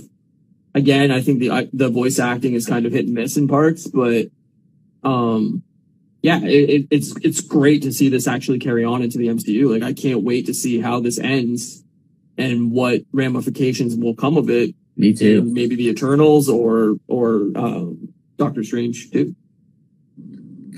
again, 0.74 1.12
I 1.12 1.22
think 1.22 1.40
the 1.40 1.70
the 1.74 1.90
voice 1.90 2.20
acting 2.20 2.54
is 2.54 2.66
kind 2.66 2.86
of 2.86 2.94
hit 2.94 3.06
and 3.06 3.14
miss 3.14 3.38
in 3.38 3.48
parts, 3.48 3.88
but 3.88 4.28
um, 5.04 5.62
yeah, 6.28 6.40
it, 6.42 6.70
it, 6.76 6.88
it's 6.96 7.10
it's 7.28 7.42
great 7.42 7.82
to 7.84 7.92
see 7.92 8.10
this 8.10 8.26
actually 8.28 8.60
carry 8.60 8.84
on 8.84 9.02
into 9.06 9.18
the 9.18 9.28
MCU. 9.28 9.64
Like 9.74 9.84
I 9.84 9.94
can't 9.94 10.24
wait 10.24 10.46
to 10.48 10.54
see 10.54 10.80
how 10.82 11.00
this 11.00 11.18
ends 11.20 11.84
and 12.38 12.72
what 12.72 13.02
ramifications 13.12 13.96
will 13.96 14.16
come 14.16 14.36
of 14.36 14.50
it 14.50 14.74
Me 14.98 15.14
too. 15.14 15.44
maybe 15.44 15.76
the 15.76 15.88
Eternals 15.90 16.50
or 16.50 16.98
or 17.08 17.28
um, 17.56 18.14
Doctor 18.38 18.64
Strange 18.64 19.12
too. 19.12 19.36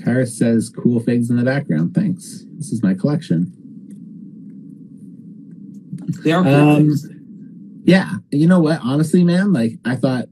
Karis 0.04 0.32
says 0.36 0.70
cool 0.70 1.00
figs 1.00 1.30
in 1.30 1.36
the 1.36 1.42
background. 1.44 1.94
Thanks. 1.94 2.44
This 2.58 2.70
is 2.70 2.82
my 2.82 2.94
collection. 2.94 3.52
They 6.24 6.32
are 6.32 6.42
cool 6.42 6.54
Um, 6.54 6.76
things. 6.76 7.08
Yeah, 7.84 8.12
you 8.30 8.46
know 8.46 8.60
what? 8.60 8.80
Honestly, 8.82 9.24
man, 9.24 9.52
like 9.52 9.72
I 9.84 9.96
thought, 9.96 10.26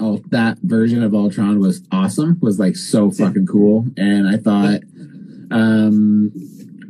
oh, 0.00 0.22
that 0.28 0.58
version 0.58 1.02
of 1.02 1.14
Ultron 1.14 1.60
was 1.60 1.82
awesome. 1.92 2.38
Was 2.40 2.58
like 2.58 2.76
so 2.76 3.10
fucking 3.10 3.46
cool, 3.46 3.86
and 3.96 4.28
I 4.28 4.36
thought, 4.36 4.80
um, 5.50 6.32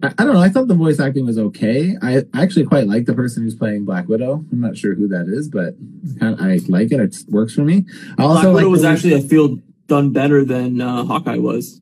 I, 0.02 0.08
I 0.18 0.24
don't 0.24 0.34
know. 0.34 0.40
I 0.40 0.48
thought 0.48 0.68
the 0.68 0.74
voice 0.74 1.00
acting 1.00 1.26
was 1.26 1.38
okay. 1.38 1.96
I 2.02 2.24
actually 2.34 2.66
quite 2.66 2.86
like 2.86 3.06
the 3.06 3.14
person 3.14 3.42
who's 3.42 3.54
playing 3.54 3.84
Black 3.84 4.08
Widow. 4.08 4.44
I'm 4.50 4.60
not 4.60 4.76
sure 4.76 4.94
who 4.94 5.08
that 5.08 5.26
is, 5.28 5.48
but 5.48 5.74
I 6.20 6.60
like 6.68 6.92
it. 6.92 7.00
It 7.00 7.16
works 7.28 7.54
for 7.54 7.62
me. 7.62 7.84
I 8.12 8.22
Black 8.22 8.28
also 8.28 8.54
Widow 8.54 8.68
was 8.68 8.84
actually 8.84 9.14
I 9.14 9.20
feel 9.20 9.58
done 9.86 10.12
better 10.12 10.44
than 10.44 10.80
uh, 10.80 11.04
Hawkeye 11.04 11.38
was. 11.38 11.80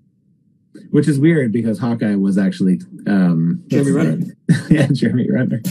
which 0.91 1.09
is 1.09 1.19
weird 1.19 1.53
because 1.53 1.79
Hawkeye 1.79 2.15
was 2.15 2.39
actually 2.39 2.81
um, 3.07 3.63
Jeremy 3.69 3.91
Renner. 3.93 4.37
yeah, 4.71 4.87
Jeremy 4.89 5.31
Renner. 5.31 5.63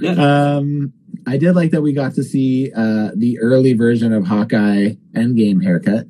Yeah. 0.00 0.12
Um, 0.56 0.92
I 1.26 1.36
did 1.36 1.54
like 1.54 1.72
that 1.72 1.82
we 1.82 1.92
got 1.92 2.14
to 2.14 2.22
see 2.22 2.72
uh, 2.72 3.10
the 3.14 3.38
early 3.40 3.72
version 3.74 4.12
of 4.12 4.26
Hawkeye 4.26 4.94
Endgame 5.12 5.62
haircut. 5.62 6.06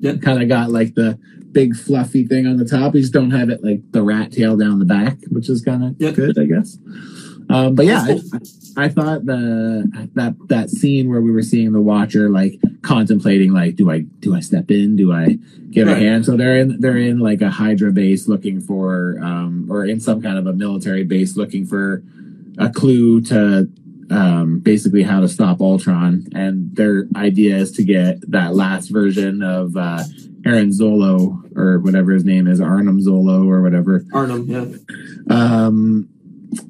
Yeah. 0.00 0.16
Kind 0.16 0.42
of 0.42 0.48
got 0.48 0.70
like 0.70 0.94
the 0.94 1.18
big 1.52 1.76
fluffy 1.76 2.26
thing 2.26 2.46
on 2.46 2.56
the 2.56 2.64
top. 2.64 2.94
We 2.94 3.02
just 3.02 3.12
don't 3.12 3.30
have 3.30 3.50
it 3.50 3.62
like 3.62 3.80
the 3.92 4.02
rat 4.02 4.32
tail 4.32 4.56
down 4.56 4.78
the 4.80 4.84
back, 4.84 5.18
which 5.30 5.48
is 5.48 5.62
kind 5.62 5.84
of 5.84 5.94
Yeah. 5.98 6.10
good, 6.10 6.38
I 6.38 6.46
guess. 6.46 6.76
Um, 7.48 7.74
but 7.74 7.86
yeah, 7.86 8.06
I, 8.76 8.84
I 8.84 8.88
thought 8.88 9.26
the 9.26 10.08
that 10.14 10.34
that 10.48 10.70
scene 10.70 11.10
where 11.10 11.20
we 11.20 11.30
were 11.30 11.42
seeing 11.42 11.72
the 11.72 11.80
Watcher 11.80 12.30
like 12.30 12.54
contemplating 12.82 13.52
like, 13.52 13.76
do 13.76 13.90
I 13.90 14.00
do 14.20 14.34
I 14.34 14.40
step 14.40 14.70
in? 14.70 14.96
Do 14.96 15.12
I 15.12 15.38
give 15.70 15.86
a 15.88 15.94
hand? 15.94 16.24
So 16.24 16.36
they're 16.36 16.58
in 16.58 16.80
they're 16.80 16.96
in 16.96 17.18
like 17.18 17.42
a 17.42 17.50
Hydra 17.50 17.92
base 17.92 18.26
looking 18.26 18.60
for 18.60 19.18
um, 19.22 19.66
or 19.70 19.84
in 19.84 20.00
some 20.00 20.22
kind 20.22 20.38
of 20.38 20.46
a 20.46 20.52
military 20.52 21.04
base 21.04 21.36
looking 21.36 21.66
for 21.66 22.02
a 22.58 22.70
clue 22.70 23.20
to 23.22 23.68
um, 24.12 24.58
basically 24.60 25.02
how 25.02 25.20
to 25.20 25.28
stop 25.28 25.60
Ultron. 25.60 26.26
And 26.34 26.74
their 26.76 27.06
idea 27.16 27.56
is 27.56 27.72
to 27.72 27.84
get 27.84 28.30
that 28.30 28.54
last 28.54 28.88
version 28.88 29.42
of 29.42 29.76
uh, 29.76 30.02
Aaron 30.44 30.70
Zolo 30.70 31.56
or 31.56 31.80
whatever 31.80 32.12
his 32.12 32.24
name 32.24 32.46
is, 32.46 32.60
Arnim 32.60 33.00
Zolo 33.00 33.46
or 33.46 33.62
whatever. 33.62 34.04
Arnim, 34.12 34.46
yeah. 34.48 35.34
Um, 35.34 36.08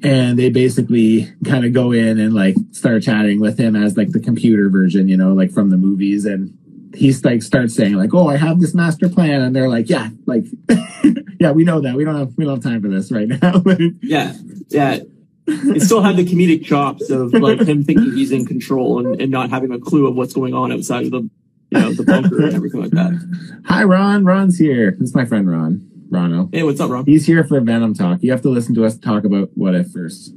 and 0.01 0.39
they 0.39 0.49
basically 0.49 1.33
kind 1.45 1.65
of 1.65 1.73
go 1.73 1.91
in 1.91 2.19
and 2.19 2.33
like 2.33 2.55
start 2.71 3.03
chatting 3.03 3.41
with 3.41 3.59
him 3.59 3.75
as 3.75 3.97
like 3.97 4.11
the 4.11 4.19
computer 4.19 4.69
version, 4.69 5.09
you 5.09 5.17
know, 5.17 5.33
like 5.33 5.51
from 5.51 5.69
the 5.71 5.77
movies. 5.77 6.25
And 6.25 6.57
he's 6.95 7.23
like 7.25 7.41
starts 7.41 7.75
saying 7.75 7.93
like, 7.95 8.13
"Oh, 8.13 8.29
I 8.29 8.37
have 8.37 8.61
this 8.61 8.73
master 8.73 9.09
plan," 9.09 9.41
and 9.41 9.55
they're 9.55 9.69
like, 9.69 9.89
"Yeah, 9.89 10.09
like, 10.25 10.45
yeah, 11.39 11.51
we 11.51 11.63
know 11.63 11.81
that. 11.81 11.95
We 11.95 12.05
don't 12.05 12.15
have 12.15 12.33
we 12.37 12.45
don't 12.45 12.55
have 12.55 12.63
time 12.63 12.81
for 12.81 12.87
this 12.87 13.11
right 13.11 13.27
now." 13.27 13.61
Yeah, 14.01 14.33
yeah. 14.69 14.99
It 15.45 15.81
still 15.81 16.01
had 16.01 16.15
the 16.15 16.25
comedic 16.25 16.63
chops 16.63 17.09
of 17.09 17.33
like 17.33 17.59
him 17.61 17.83
thinking 17.83 18.13
he's 18.13 18.31
in 18.31 18.45
control 18.45 19.05
and, 19.05 19.21
and 19.21 19.31
not 19.31 19.49
having 19.49 19.71
a 19.71 19.79
clue 19.79 20.07
of 20.07 20.15
what's 20.15 20.33
going 20.33 20.53
on 20.53 20.71
outside 20.71 21.05
of 21.05 21.11
the 21.11 21.29
you 21.69 21.79
know 21.79 21.93
the 21.93 22.03
bunker 22.03 22.45
and 22.45 22.55
everything 22.55 22.81
like 22.81 22.91
that. 22.91 23.61
Hi, 23.65 23.83
Ron. 23.83 24.25
Ron's 24.25 24.57
here. 24.57 24.91
This 24.91 25.09
is 25.09 25.15
my 25.15 25.25
friend 25.25 25.49
Ron. 25.49 25.89
Rono. 26.09 26.49
Hey, 26.53 26.61
what's 26.63 26.79
up, 26.79 26.91
Ron? 26.91 27.05
He's 27.05 27.25
here 27.25 27.43
for 27.43 27.59
Venom 27.59 27.95
talk. 27.95 28.21
You 28.21 28.31
have 28.31 28.43
to 28.43 28.49
listen 28.49 28.75
to 28.75 28.85
us 28.85 28.97
talk 28.97 29.23
about 29.23 29.49
what 29.55 29.73
if 29.73 29.89
first. 29.91 30.33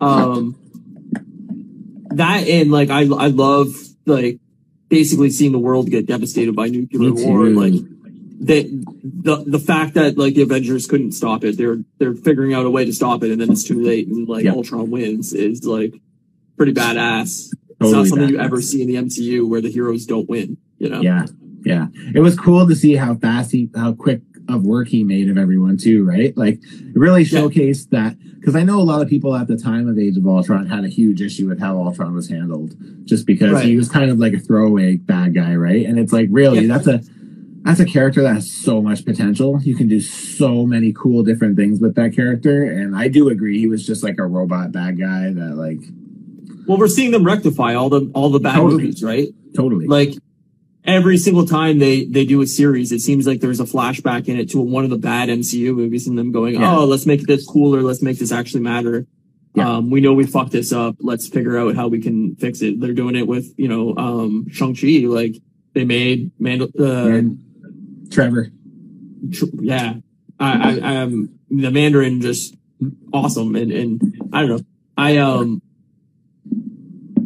Um, 0.00 0.56
that 2.10 2.46
and 2.46 2.70
like 2.70 2.88
I 2.90 3.00
I 3.00 3.26
love 3.26 3.74
like 4.06 4.38
basically 4.88 5.30
seeing 5.30 5.52
the 5.52 5.58
world 5.58 5.90
get 5.90 6.06
devastated 6.06 6.54
by 6.54 6.68
nuclear 6.68 7.12
war. 7.12 7.46
Like 7.46 7.74
that 8.40 8.64
the 9.02 9.44
the 9.46 9.58
fact 9.58 9.94
that 9.94 10.16
like 10.16 10.34
the 10.34 10.42
Avengers 10.42 10.86
couldn't 10.86 11.12
stop 11.12 11.44
it, 11.44 11.56
they're 11.56 11.78
they're 11.98 12.14
figuring 12.14 12.54
out 12.54 12.66
a 12.66 12.70
way 12.70 12.84
to 12.84 12.92
stop 12.92 13.22
it, 13.24 13.30
and 13.30 13.40
then 13.40 13.50
it's 13.50 13.64
too 13.64 13.82
late, 13.82 14.06
and 14.08 14.28
like 14.28 14.44
Yeah. 14.44 14.52
Ultron 14.52 14.90
wins 14.90 15.32
is 15.32 15.64
like 15.64 15.94
pretty 16.56 16.72
badass. 16.72 17.48
It's 17.50 17.52
not 17.80 17.86
Totally 17.90 18.08
something 18.08 18.28
you 18.30 18.40
ever 18.40 18.60
see 18.60 18.82
in 18.82 18.88
the 18.88 18.96
MCU 18.96 19.48
where 19.48 19.60
the 19.60 19.70
heroes 19.70 20.04
don't 20.06 20.28
win. 20.28 20.56
You 20.78 20.88
know? 20.90 21.00
Yeah, 21.00 21.26
yeah. 21.64 21.86
It 22.14 22.20
was 22.20 22.36
cool 22.36 22.66
to 22.66 22.74
see 22.74 22.94
how 22.96 23.14
fast 23.16 23.52
he, 23.52 23.70
how 23.76 23.92
quick 23.92 24.22
of 24.48 24.64
work 24.64 24.88
he 24.88 25.04
made 25.04 25.28
of 25.28 25.36
everyone 25.38 25.76
too, 25.76 26.04
right? 26.04 26.36
Like 26.36 26.54
it 26.62 26.96
really 26.96 27.22
Yeah. 27.22 27.40
showcased 27.40 27.90
that 27.90 28.16
because 28.40 28.56
I 28.56 28.62
know 28.62 28.80
a 28.80 28.82
lot 28.82 29.02
of 29.02 29.08
people 29.08 29.34
at 29.36 29.46
the 29.46 29.56
time 29.56 29.88
of 29.88 29.98
Age 29.98 30.16
of 30.16 30.26
Ultron 30.26 30.66
had 30.66 30.84
a 30.84 30.88
huge 30.88 31.20
issue 31.20 31.48
with 31.48 31.60
how 31.60 31.76
Ultron 31.76 32.14
was 32.14 32.28
handled, 32.28 32.74
just 33.04 33.26
because 33.26 33.52
Right. 33.52 33.64
he 33.66 33.76
was 33.76 33.88
kind 33.88 34.10
of 34.10 34.18
like 34.18 34.32
a 34.32 34.38
throwaway 34.38 34.96
bad 34.96 35.34
guy, 35.34 35.54
right? 35.54 35.84
And 35.84 35.98
it's 35.98 36.12
like 36.12 36.28
really 36.32 36.60
Yeah. 36.66 36.78
that's 36.78 36.86
a 36.86 37.02
that's 37.68 37.80
a 37.80 37.84
character 37.84 38.22
that 38.22 38.34
has 38.34 38.50
so 38.50 38.80
much 38.80 39.04
potential. 39.04 39.60
You 39.62 39.76
can 39.76 39.88
do 39.88 40.00
so 40.00 40.64
many 40.64 40.92
cool 40.94 41.22
different 41.22 41.56
things 41.56 41.80
with 41.80 41.94
that 41.96 42.14
character, 42.16 42.64
and 42.64 42.96
I 42.96 43.08
do 43.08 43.28
agree 43.28 43.58
he 43.58 43.66
was 43.66 43.86
just 43.86 44.02
like 44.02 44.16
a 44.18 44.24
robot 44.26 44.72
bad 44.72 44.98
guy 44.98 45.30
that 45.32 45.54
like 45.56 45.78
Well, 46.66 46.78
we're 46.78 46.88
seeing 46.88 47.10
them 47.10 47.24
rectify 47.24 47.74
all 47.74 47.90
the 47.90 48.10
all 48.14 48.30
the 48.30 48.40
bad 48.40 48.56
Totally. 48.56 48.82
movies, 48.84 49.02
right? 49.02 49.28
totally 49.54 49.86
Like 49.86 50.14
every 50.84 51.18
single 51.18 51.44
time 51.46 51.78
they 51.78 52.06
they 52.06 52.24
do 52.24 52.40
a 52.40 52.46
series, 52.46 52.90
it 52.92 53.00
seems 53.00 53.26
like 53.26 53.40
there's 53.40 53.60
a 53.60 53.64
flashback 53.64 54.28
in 54.28 54.38
it 54.38 54.48
to 54.50 54.58
one 54.60 54.84
of 54.84 54.90
the 54.90 54.98
bad 54.98 55.28
MCU 55.28 55.74
movies, 55.74 56.06
and 56.08 56.16
them 56.18 56.32
going, 56.32 56.54
Yeah. 56.54 56.74
"Oh, 56.78 56.84
let's 56.86 57.04
make 57.06 57.26
this 57.26 57.44
cooler. 57.46 57.82
Let's 57.82 58.00
make 58.02 58.18
this 58.18 58.32
actually 58.32 58.62
matter." 58.62 59.06
Yeah. 59.54 59.76
Um, 59.76 59.90
we 59.90 60.00
know 60.00 60.12
we 60.14 60.24
fucked 60.24 60.52
this 60.52 60.72
up. 60.72 60.96
Let's 61.00 61.26
figure 61.28 61.58
out 61.58 61.74
how 61.76 61.88
we 61.88 62.00
can 62.00 62.36
fix 62.36 62.62
it. 62.62 62.80
They're 62.80 62.92
doing 62.94 63.16
it 63.16 63.26
with 63.26 63.46
you 63.58 63.68
know 63.68 63.94
um, 63.96 64.46
Shang 64.50 64.74
Chi. 64.74 65.04
Like 65.06 65.36
they 65.74 65.84
made 65.84 66.30
Mandal- 66.40 66.72
uh, 66.78 67.34
Trevor. 68.10 68.48
yeah, 69.54 69.94
I, 70.38 70.78
I, 70.80 70.96
um, 70.96 71.38
the 71.50 71.70
Mandarin 71.70 72.20
just 72.20 72.56
awesome, 73.12 73.56
and 73.56 73.72
and 73.72 74.30
I 74.32 74.40
don't 74.40 74.50
know, 74.50 74.60
I 74.96 75.16
um, 75.18 75.62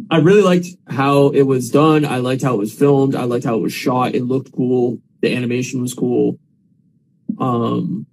I 0.09 0.17
really 0.17 0.41
liked 0.41 0.67
how 0.87 1.29
it 1.29 1.43
was 1.43 1.69
done. 1.69 2.05
I 2.05 2.17
liked 2.17 2.43
how 2.43 2.55
it 2.55 2.59
was 2.59 2.73
filmed. 2.73 3.15
I 3.15 3.23
liked 3.23 3.45
how 3.45 3.55
it 3.55 3.61
was 3.61 3.73
shot. 3.73 4.15
It 4.15 4.23
looked 4.23 4.51
cool. 4.51 4.99
The 5.21 5.35
animation 5.35 5.81
was 5.81 5.93
cool. 5.93 6.37
Um, 7.39 8.05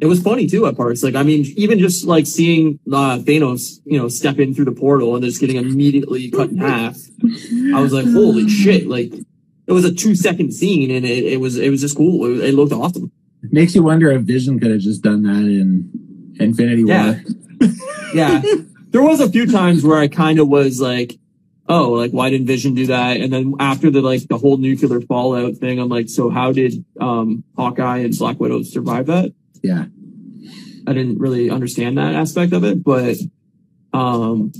it 0.00 0.06
was 0.06 0.22
funny 0.22 0.46
too 0.46 0.66
at 0.66 0.76
parts. 0.76 1.02
Like, 1.02 1.14
I 1.14 1.22
mean, 1.22 1.44
even 1.56 1.78
just 1.78 2.06
like 2.06 2.26
seeing 2.26 2.78
uh, 2.90 3.18
Thanos, 3.18 3.80
you 3.84 3.98
know, 3.98 4.08
step 4.08 4.38
in 4.38 4.54
through 4.54 4.64
the 4.64 4.72
portal 4.72 5.14
and 5.14 5.24
just 5.24 5.40
getting 5.40 5.56
immediately 5.56 6.30
cut 6.30 6.50
in 6.50 6.58
half. 6.58 6.96
I 7.74 7.80
was 7.80 7.92
like, 7.92 8.06
holy 8.06 8.48
shit! 8.48 8.86
Like, 8.86 9.12
it 9.66 9.72
was 9.72 9.84
a 9.84 9.92
two 9.94 10.14
second 10.14 10.52
scene, 10.52 10.90
and 10.90 11.04
it, 11.04 11.24
it 11.24 11.40
was 11.40 11.56
it 11.56 11.70
was 11.70 11.80
just 11.80 11.96
cool. 11.96 12.24
It, 12.26 12.48
it 12.50 12.54
looked 12.54 12.72
awesome. 12.72 13.12
Makes 13.42 13.74
you 13.74 13.82
wonder 13.82 14.10
if 14.10 14.22
Vision 14.22 14.58
could 14.60 14.70
have 14.70 14.80
just 14.80 15.02
done 15.02 15.22
that 15.22 15.30
in 15.30 15.90
Infinity 16.38 16.82
Yeah. 16.86 17.20
War. 17.60 17.68
Yeah, 18.12 18.42
there 18.88 19.02
was 19.02 19.20
a 19.20 19.30
few 19.30 19.46
times 19.46 19.84
where 19.84 19.98
I 19.98 20.08
kind 20.08 20.40
of 20.40 20.48
was 20.48 20.80
like, 20.80 21.16
oh, 21.68 21.90
like 21.92 22.10
why 22.10 22.28
didn't 22.30 22.48
Vision 22.48 22.74
do 22.74 22.86
that? 22.88 23.18
And 23.18 23.32
then 23.32 23.54
after 23.60 23.88
the 23.90 24.00
like 24.00 24.26
the 24.26 24.36
whole 24.38 24.56
nuclear 24.56 25.00
fallout 25.02 25.54
thing, 25.58 25.78
I'm 25.78 25.88
like, 25.88 26.08
so 26.08 26.28
how 26.28 26.50
did 26.52 26.84
um 27.00 27.44
Hawkeye 27.56 27.98
and 27.98 28.18
Black 28.18 28.40
Widow 28.40 28.62
survive 28.64 29.06
that? 29.06 29.32
Yeah. 29.62 29.84
I 30.86 30.92
didn't 30.92 31.18
really 31.18 31.50
understand 31.50 31.98
that 31.98 32.14
aspect 32.14 32.52
of 32.52 32.64
it, 32.64 32.82
but 32.82 33.16
um 33.92 34.50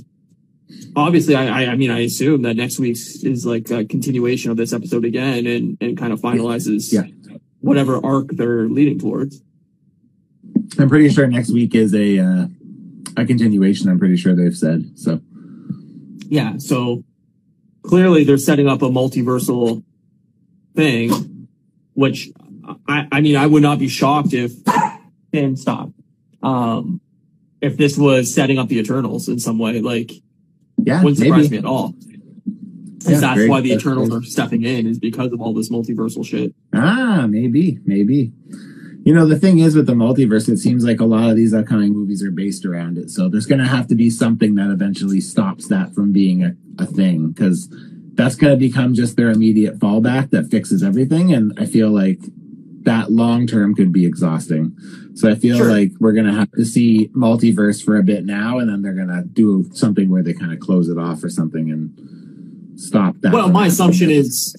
obviously 0.95 1.35
I, 1.35 1.63
I 1.63 1.71
I 1.71 1.75
mean 1.75 1.91
I 1.91 1.99
assume 1.99 2.41
that 2.43 2.55
next 2.55 2.79
week's 2.79 3.23
is 3.23 3.45
like 3.45 3.69
a 3.71 3.85
continuation 3.85 4.51
of 4.51 4.57
this 4.57 4.73
episode 4.73 5.05
again 5.05 5.45
and 5.47 5.77
and 5.81 5.97
kind 5.97 6.13
of 6.13 6.19
finalizes 6.21 6.91
Yeah. 6.91 7.03
whatever 7.59 8.03
arc 8.05 8.27
they're 8.29 8.67
leading 8.67 8.99
towards. 8.99 9.41
I'm 10.79 10.89
pretty 10.89 11.09
sure 11.09 11.27
next 11.27 11.51
week 11.51 11.75
is 11.75 11.93
a 11.93 12.19
uh, 12.19 12.47
a 13.17 13.25
continuation. 13.25 13.89
I'm 13.89 13.99
pretty 13.99 14.17
sure 14.17 14.33
they've 14.35 14.55
said 14.55 14.97
so. 14.97 15.21
Yeah, 16.29 16.57
so 16.57 17.03
clearly 17.83 18.23
they're 18.23 18.37
setting 18.37 18.67
up 18.67 18.81
a 18.81 18.89
multiversal 18.89 19.83
thing, 20.75 21.47
which 21.93 22.29
I, 22.87 23.07
I 23.11 23.19
mean, 23.21 23.35
I 23.35 23.47
would 23.47 23.61
not 23.61 23.79
be 23.79 23.89
shocked 23.89 24.33
if, 24.33 24.53
and 25.33 25.59
stop, 25.59 25.89
um, 26.41 27.01
if 27.59 27.75
this 27.75 27.97
was 27.97 28.33
setting 28.33 28.57
up 28.59 28.69
the 28.69 28.79
Eternals 28.79 29.27
in 29.27 29.39
some 29.39 29.59
way, 29.59 29.81
like, 29.81 30.11
Yeah, 30.85 31.03
wouldn't 31.03 31.19
surprise 31.19 31.43
maybe. 31.49 31.49
me 31.51 31.57
at 31.59 31.65
all. 31.65 31.93
Yeah, 33.03 33.19
that's 33.19 33.35
very- 33.37 33.49
why 33.49 33.61
the 33.61 33.69
that's 33.71 33.81
Eternals 33.81 34.11
are 34.11 34.21
stepping 34.23 34.63
in 34.63 34.85
is 34.85 34.99
because 34.99 35.31
of 35.31 35.41
all 35.41 35.53
this 35.53 35.69
multiversal 35.69 36.25
shit. 36.25 36.53
Ah, 36.73 37.25
maybe, 37.29 37.79
maybe. 37.85 38.31
You 39.03 39.15
know, 39.15 39.25
the 39.25 39.39
thing 39.39 39.57
is 39.57 39.75
with 39.75 39.87
the 39.87 39.93
multiverse, 39.93 40.47
it 40.47 40.57
seems 40.57 40.85
like 40.85 40.99
a 40.99 41.05
lot 41.05 41.29
of 41.31 41.35
these 41.35 41.53
upcoming 41.55 41.93
movies 41.93 42.21
are 42.23 42.29
based 42.29 42.65
around 42.65 42.99
it. 42.99 43.09
So 43.09 43.27
there's 43.29 43.47
going 43.47 43.59
to 43.59 43.67
have 43.67 43.87
to 43.87 43.95
be 43.95 44.11
something 44.11 44.53
that 44.55 44.69
eventually 44.69 45.19
stops 45.21 45.67
that 45.69 45.95
from 45.95 46.11
being 46.11 46.43
a, 46.43 46.55
a 46.77 46.85
thing 46.85 47.31
because 47.31 47.67
that's 48.13 48.35
going 48.35 48.53
to 48.53 48.57
become 48.59 48.93
just 48.93 49.17
their 49.17 49.31
immediate 49.31 49.79
fallback 49.79 50.29
that 50.29 50.51
fixes 50.51 50.83
everything. 50.83 51.33
And 51.33 51.51
I 51.57 51.65
feel 51.65 51.89
like 51.89 52.19
that 52.83 53.11
long 53.11 53.47
term 53.47 53.75
could 53.75 53.91
be 53.91 54.05
exhausting. 54.05 54.75
So 55.13 55.29
I 55.29 55.35
feel 55.35 55.57
Sure. 55.57 55.69
like 55.69 55.91
we're 55.99 56.13
going 56.13 56.25
to 56.25 56.33
have 56.33 56.51
to 56.53 56.65
see 56.65 57.09
multiverse 57.15 57.83
for 57.83 57.97
a 57.97 58.03
bit 58.03 58.25
now, 58.25 58.59
and 58.59 58.69
then 58.69 58.81
they're 58.81 58.93
going 58.93 59.09
to 59.09 59.23
do 59.23 59.69
something 59.73 60.09
where 60.09 60.23
they 60.23 60.33
kind 60.33 60.51
of 60.53 60.59
close 60.59 60.89
it 60.89 60.97
off 60.97 61.23
or 61.23 61.29
something 61.29 61.69
and 61.69 62.79
stop 62.79 63.15
that. 63.21 63.33
Well, 63.33 63.49
my 63.49 63.67
assumption 63.67 64.09
is 64.09 64.55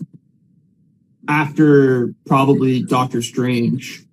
after 1.28 2.14
probably 2.26 2.82
Doctor 2.82 3.22
Strange, 3.22 4.04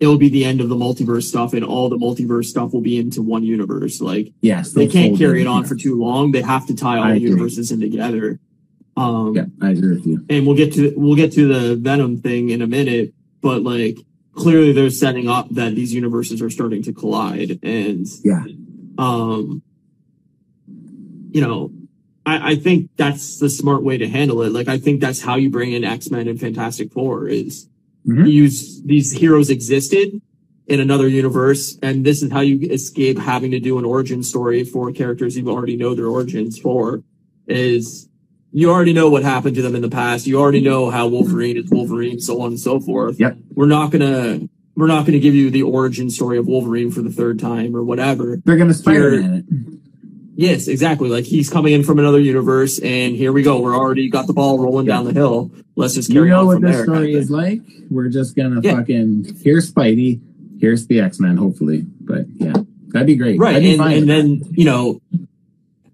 it'll 0.00 0.18
be 0.18 0.28
the 0.28 0.44
end 0.44 0.60
of 0.60 0.68
the 0.68 0.76
multiverse 0.76 1.24
stuff 1.24 1.52
and 1.52 1.64
all 1.64 1.88
the 1.88 1.96
multiverse 1.98 2.44
stuff 2.46 2.72
will 2.72 2.80
be 2.80 2.98
into 2.98 3.20
one 3.22 3.42
universe. 3.42 4.00
Like, 4.00 4.32
yes, 4.40 4.72
they 4.72 4.86
can't 4.86 5.18
carry 5.18 5.42
it 5.42 5.46
on 5.46 5.64
for 5.64 5.74
too 5.74 5.98
long. 5.98 6.32
They 6.32 6.42
have 6.42 6.66
to 6.68 6.74
tie 6.74 6.98
all 6.98 7.04
I 7.04 7.10
the 7.12 7.16
agree. 7.16 7.28
universes 7.30 7.72
in 7.72 7.80
together. 7.80 8.38
Um, 8.96 9.34
Yeah, 9.34 9.46
I 9.60 9.70
agree 9.70 9.94
with 9.96 10.06
you. 10.06 10.24
and 10.28 10.46
we'll 10.46 10.56
get 10.56 10.72
to 10.74 10.92
we'll 10.96 11.14
get 11.16 11.32
to 11.32 11.46
the 11.46 11.76
Venom 11.76 12.16
thing 12.18 12.50
in 12.50 12.62
a 12.62 12.66
minute, 12.66 13.12
but 13.40 13.62
like 13.62 13.98
clearly 14.32 14.72
they're 14.72 14.90
setting 14.90 15.28
up 15.28 15.48
that 15.50 15.74
these 15.74 15.92
universes 15.92 16.40
are 16.42 16.50
starting 16.50 16.82
to 16.84 16.92
collide, 16.92 17.58
and 17.62 18.06
Yeah. 18.24 18.44
um, 18.98 19.62
you 21.30 21.40
know, 21.40 21.70
I, 22.24 22.52
I 22.52 22.54
think 22.56 22.90
that's 22.96 23.38
the 23.38 23.50
smart 23.50 23.82
way 23.82 23.98
to 23.98 24.08
handle 24.08 24.42
it. 24.42 24.52
Like 24.52 24.68
I 24.68 24.78
think 24.78 25.00
that's 25.00 25.20
how 25.20 25.36
you 25.36 25.50
bring 25.50 25.72
in 25.72 25.84
X 25.84 26.10
Men 26.10 26.28
and 26.28 26.38
Fantastic 26.40 26.92
Four 26.92 27.28
is 27.28 27.68
Mhm. 28.06 28.26
you 28.26 28.42
use 28.44 28.80
these 28.82 29.12
heroes 29.12 29.50
existed 29.50 30.22
in 30.66 30.80
another 30.80 31.08
universe, 31.08 31.78
and 31.82 32.04
this 32.04 32.22
is 32.22 32.30
how 32.30 32.40
you 32.40 32.58
escape 32.70 33.18
having 33.18 33.50
to 33.50 33.60
do 33.60 33.78
an 33.78 33.84
origin 33.84 34.22
story 34.22 34.64
for 34.64 34.92
characters 34.92 35.36
you 35.36 35.48
already 35.50 35.76
know 35.76 35.94
their 35.94 36.06
origins 36.06 36.58
for. 36.58 37.02
Is 37.46 38.08
you 38.52 38.70
already 38.70 38.92
know 38.92 39.10
what 39.10 39.22
happened 39.22 39.56
to 39.56 39.62
them 39.62 39.74
in 39.74 39.82
the 39.82 39.90
past. 39.90 40.26
You 40.26 40.40
already 40.40 40.60
know 40.60 40.90
how 40.90 41.06
Wolverine 41.08 41.56
is 41.56 41.70
Wolverine, 41.70 42.20
so 42.20 42.40
on 42.40 42.48
and 42.48 42.60
so 42.60 42.80
forth. 42.80 43.18
Yep. 43.20 43.36
We're 43.54 43.66
not 43.66 43.90
gonna 43.90 44.48
we're 44.76 44.86
not 44.86 45.04
gonna 45.06 45.18
give 45.18 45.34
you 45.34 45.50
the 45.50 45.62
origin 45.62 46.08
story 46.10 46.38
of 46.38 46.46
Wolverine 46.46 46.90
for 46.90 47.02
the 47.02 47.10
third 47.10 47.38
time 47.38 47.74
or 47.76 47.82
whatever. 47.82 48.40
They're 48.44 48.56
going 48.56 48.68
to 48.68 48.74
Spider-Man 48.74 49.34
it. 49.34 49.78
Yes, 50.36 50.68
exactly. 50.68 51.08
Like 51.08 51.24
he's 51.24 51.50
coming 51.50 51.72
in 51.72 51.82
from 51.82 51.98
another 51.98 52.20
universe, 52.20 52.78
and 52.78 53.16
here 53.16 53.32
we 53.32 53.42
go. 53.42 53.60
We're 53.60 53.76
already 53.76 54.08
got 54.08 54.28
the 54.28 54.32
ball 54.32 54.58
rolling 54.60 54.86
down 54.86 55.04
the 55.04 55.12
hill. 55.12 55.50
Let's 55.74 55.94
just 55.94 56.10
You 56.10 56.24
know 56.26 56.40
on 56.40 56.46
what 56.46 56.60
this 56.60 56.76
there. 56.76 56.84
story 56.84 57.12
is 57.14 57.28
like? 57.28 57.60
We're 57.90 58.08
just 58.08 58.36
gonna 58.36 58.60
Yeah. 58.62 58.76
fucking 58.76 59.38
here's 59.42 59.72
Spidey, 59.72 60.20
here's 60.60 60.86
the 60.86 61.00
X 61.00 61.18
Men, 61.18 61.36
hopefully. 61.38 61.84
But 62.00 62.26
yeah, 62.36 62.52
that'd 62.90 63.06
be 63.08 63.16
great. 63.16 63.40
right? 63.40 63.60
Be 63.60 63.72
And, 63.74 63.82
and 63.82 64.08
then 64.08 64.42
you 64.52 64.64
know, 64.64 65.00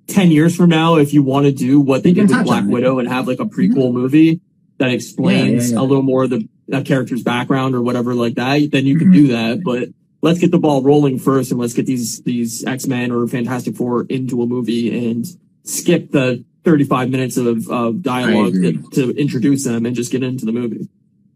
ten 0.06 0.30
years 0.30 0.54
from 0.56 0.70
now, 0.70 0.96
if 0.96 1.12
you 1.14 1.22
want 1.22 1.46
to 1.46 1.52
do 1.52 1.80
what 1.80 2.02
they 2.02 2.12
did 2.12 2.28
with 2.28 2.44
Black. 2.44 2.64
Widow 2.66 2.98
and 2.98 3.08
have 3.08 3.26
like 3.26 3.40
a 3.40 3.44
prequel 3.46 3.92
movie 3.92 4.40
that 4.78 4.90
explains 4.90 5.70
Yeah, 5.70 5.76
yeah, 5.76 5.80
yeah. 5.80 5.80
a 5.80 5.86
little 5.86 6.02
more 6.02 6.24
of 6.24 6.30
the 6.30 6.48
that 6.68 6.84
character's 6.86 7.22
background 7.22 7.74
or 7.74 7.82
whatever 7.82 8.14
like 8.14 8.34
that, 8.36 8.70
then 8.72 8.86
you 8.86 8.96
can 8.98 9.08
Mhm. 9.10 9.12
do 9.14 9.26
that. 9.28 9.62
But 9.62 9.90
let's 10.22 10.38
get 10.38 10.50
the 10.50 10.58
ball 10.58 10.82
rolling 10.82 11.18
first, 11.18 11.50
and 11.50 11.60
let's 11.60 11.74
get 11.74 11.86
these 11.86 12.20
these 12.22 12.64
X 12.64 12.86
Men 12.86 13.10
or 13.10 13.26
Fantastic 13.26 13.76
Four 13.76 14.04
into 14.08 14.42
a 14.42 14.46
movie 14.46 15.08
and 15.08 15.26
skip 15.64 16.10
the. 16.12 16.44
35 16.64 17.10
minutes 17.10 17.36
of, 17.36 17.68
of 17.68 18.00
dialogue 18.00 18.54
to 18.92 19.10
introduce 19.20 19.64
them 19.64 19.84
and 19.84 19.94
just 19.94 20.10
get 20.10 20.22
into 20.22 20.46
the 20.46 20.50
movie. 20.52 20.88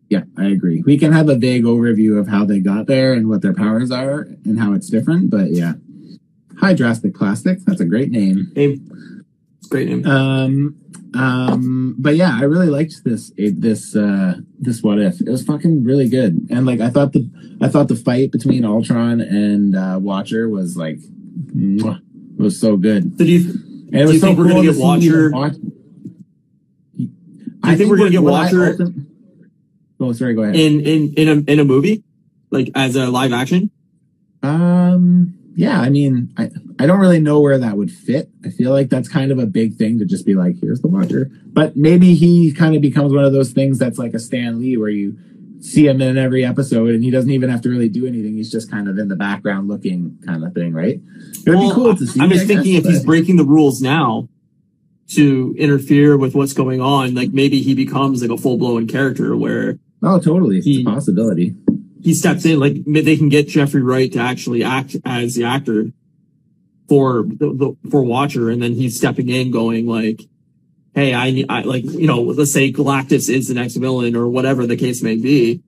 Yeah, 0.09 0.23
I 0.39 0.47
agree. 0.47 0.83
We 0.87 0.97
can 0.97 1.13
have 1.13 1.29
a 1.29 1.35
vague 1.37 1.65
overview 1.65 2.19
of 2.19 2.29
how 2.29 2.47
they 2.47 2.61
got 2.61 2.87
there 2.87 3.13
and 3.13 3.29
what 3.29 3.43
their 3.43 3.53
powers 3.53 3.91
are 3.91 4.27
and 4.47 4.59
how 4.59 4.73
it's 4.73 4.89
different. 4.89 5.29
But 5.29 5.51
yeah, 5.51 5.75
High 6.61 6.75
Drastic 6.75 7.15
Plastic. 7.15 7.59
That's 7.65 7.81
a 7.81 7.85
great 7.85 8.11
name. 8.11 8.51
Name. 8.55 9.25
It's 9.59 9.67
a 9.67 9.71
great 9.71 9.89
name. 9.89 10.07
Um, 10.07 10.77
um, 11.15 11.95
but 11.99 12.17
yeah, 12.17 12.37
I 12.39 12.45
really 12.45 12.69
liked 12.69 13.03
this 13.05 13.33
this 13.37 13.97
uh 13.97 14.37
this 14.59 14.83
what 14.83 14.99
if. 14.99 15.21
It 15.21 15.29
was 15.29 15.45
fucking 15.45 15.85
really 15.85 16.09
good. 16.09 16.47
And 16.51 16.67
like 16.67 16.81
I 16.81 16.91
thought 16.91 17.13
the 17.13 17.29
I 17.61 17.69
thought 17.69 17.89
the 17.89 17.97
fight 17.97 18.31
between 18.33 18.65
Ultron 18.65 19.21
and 19.21 19.75
uh 19.77 19.99
Watcher 20.01 20.49
was 20.49 20.77
like 20.77 20.99
mwah, 21.55 21.99
it 22.39 22.43
was 22.43 22.61
so 22.61 22.77
good. 22.77 23.17
So 23.19 23.25
do 23.25 23.31
you, 23.33 23.51
And 23.93 23.95
it 24.03 24.07
was 24.07 24.21
so 24.21 24.27
think 24.27 24.39
we're 24.39 24.49
gonna 24.49 24.63
get 24.63 24.77
Watcher- 24.77 25.31
Watch- 25.31 25.55
I 27.63 27.75
think 27.77 27.91
we're 27.91 27.99
gonna 27.99 28.11
get 28.11 28.23
Watcher- 28.23 28.75
ultim- 28.77 29.05
Oh, 30.01 30.13
sorry. 30.13 30.35
Go 30.35 30.43
ahead. 30.43 30.55
in 30.57 30.81
in 30.81 31.15
in 31.15 31.29
a 31.29 31.53
in 31.53 31.59
a 31.59 31.65
movie, 31.65 32.05
like 32.51 32.71
as 32.77 32.95
a 32.97 33.07
live 33.11 33.33
action? 33.33 33.71
Um, 34.45 35.35
yeah, 35.59 35.81
I 35.81 35.89
mean, 35.91 36.33
I, 36.37 36.51
I 36.79 36.87
don't 36.87 37.01
really 37.01 37.19
know 37.19 37.41
where 37.41 37.59
that 37.59 37.77
would 37.77 37.91
fit. 37.91 38.31
I 38.45 38.51
feel 38.51 38.71
like 38.71 38.91
that's 38.91 39.09
kind 39.09 39.33
of 39.33 39.41
a 39.41 39.47
big 39.47 39.75
thing 39.75 39.99
to 39.99 40.05
just 40.05 40.25
be 40.25 40.35
like, 40.35 40.55
here's 40.61 40.81
the 40.81 40.87
Watcher. 40.87 41.31
But 41.47 41.77
maybe 41.77 42.15
he 42.15 42.53
kind 42.53 42.77
of 42.77 42.81
becomes 42.83 43.13
one 43.13 43.25
of 43.25 43.33
those 43.33 43.51
things 43.51 43.77
that's 43.77 43.99
like 43.99 44.15
a 44.15 44.21
Stan 44.21 44.61
Lee 44.61 44.77
where 44.77 44.89
you 44.89 45.19
see 45.61 45.89
him 45.89 46.01
in 46.01 46.17
every 46.17 46.45
episode 46.45 46.91
and 46.91 47.03
he 47.03 47.11
doesn't 47.11 47.33
even 47.33 47.51
have 47.51 47.61
to 47.63 47.69
really 47.71 47.89
do 47.89 48.07
anything. 48.07 48.37
He's 48.37 48.53
just 48.53 48.71
kind 48.71 48.89
of 48.89 48.99
in 48.99 49.09
the 49.09 49.17
background 49.17 49.67
looking 49.67 50.17
kind 50.25 50.45
of 50.45 50.55
thing, 50.55 50.73
right? 50.73 51.01
It 51.45 51.49
would 51.51 51.57
Well, 51.59 51.69
be 51.71 51.75
cool 51.75 51.97
to 51.97 52.07
see. 52.07 52.21
I'm 52.21 52.31
just 52.31 52.45
I 52.45 52.47
thinking 52.47 52.75
guess, 52.75 52.85
if 52.85 52.91
he's 52.93 53.05
breaking 53.05 53.35
the 53.37 53.45
rules 53.45 53.83
now 53.83 54.29
to 55.09 55.57
interfere 55.59 56.17
with 56.17 56.37
what's 56.37 56.53
going 56.53 56.81
on, 56.81 57.17
like 57.17 57.33
maybe 57.33 57.61
he 57.63 57.75
becomes 57.75 58.23
like 58.23 58.31
a 58.31 58.39
full 58.41 58.59
blown 58.59 58.87
character 58.87 59.37
where 59.37 59.81
Oh, 60.05 60.21
totally. 60.21 60.59
It's 60.59 60.67
he- 60.67 60.83
a 60.83 60.85
possibility. 60.85 61.57
He 62.03 62.15
steps 62.15 62.45
in, 62.45 62.59
like 62.61 62.75
they 62.87 63.17
can 63.17 63.29
get 63.29 63.49
Jeffrey 63.49 63.83
Wright 63.83 64.11
to 64.13 64.19
actually 64.19 64.63
act 64.65 64.97
as 65.05 65.35
the 65.35 65.45
actor 65.45 65.87
for 66.89 67.23
the, 67.25 67.53
the 67.83 67.91
for 67.91 68.03
Watcher, 68.03 68.51
and 68.51 68.63
then 68.63 68.75
he's 68.75 68.97
stepping 68.97 69.29
in, 69.29 69.51
going 69.51 69.87
like, 69.87 70.23
"Hey, 70.95 71.13
I 71.15 71.31
need, 71.31 71.47
I 71.49 71.63
like, 71.63 71.85
you 71.85 72.07
know, 72.07 72.23
let's 72.23 72.53
say 72.53 72.73
Galactus 72.73 73.29
is 73.29 73.49
the 73.49 73.55
next 73.55 73.77
villain 73.77 74.17
or 74.17 74.27
whatever 74.29 74.67
the 74.67 74.77
case 74.77 75.03
may 75.03 75.17
be." 75.17 75.63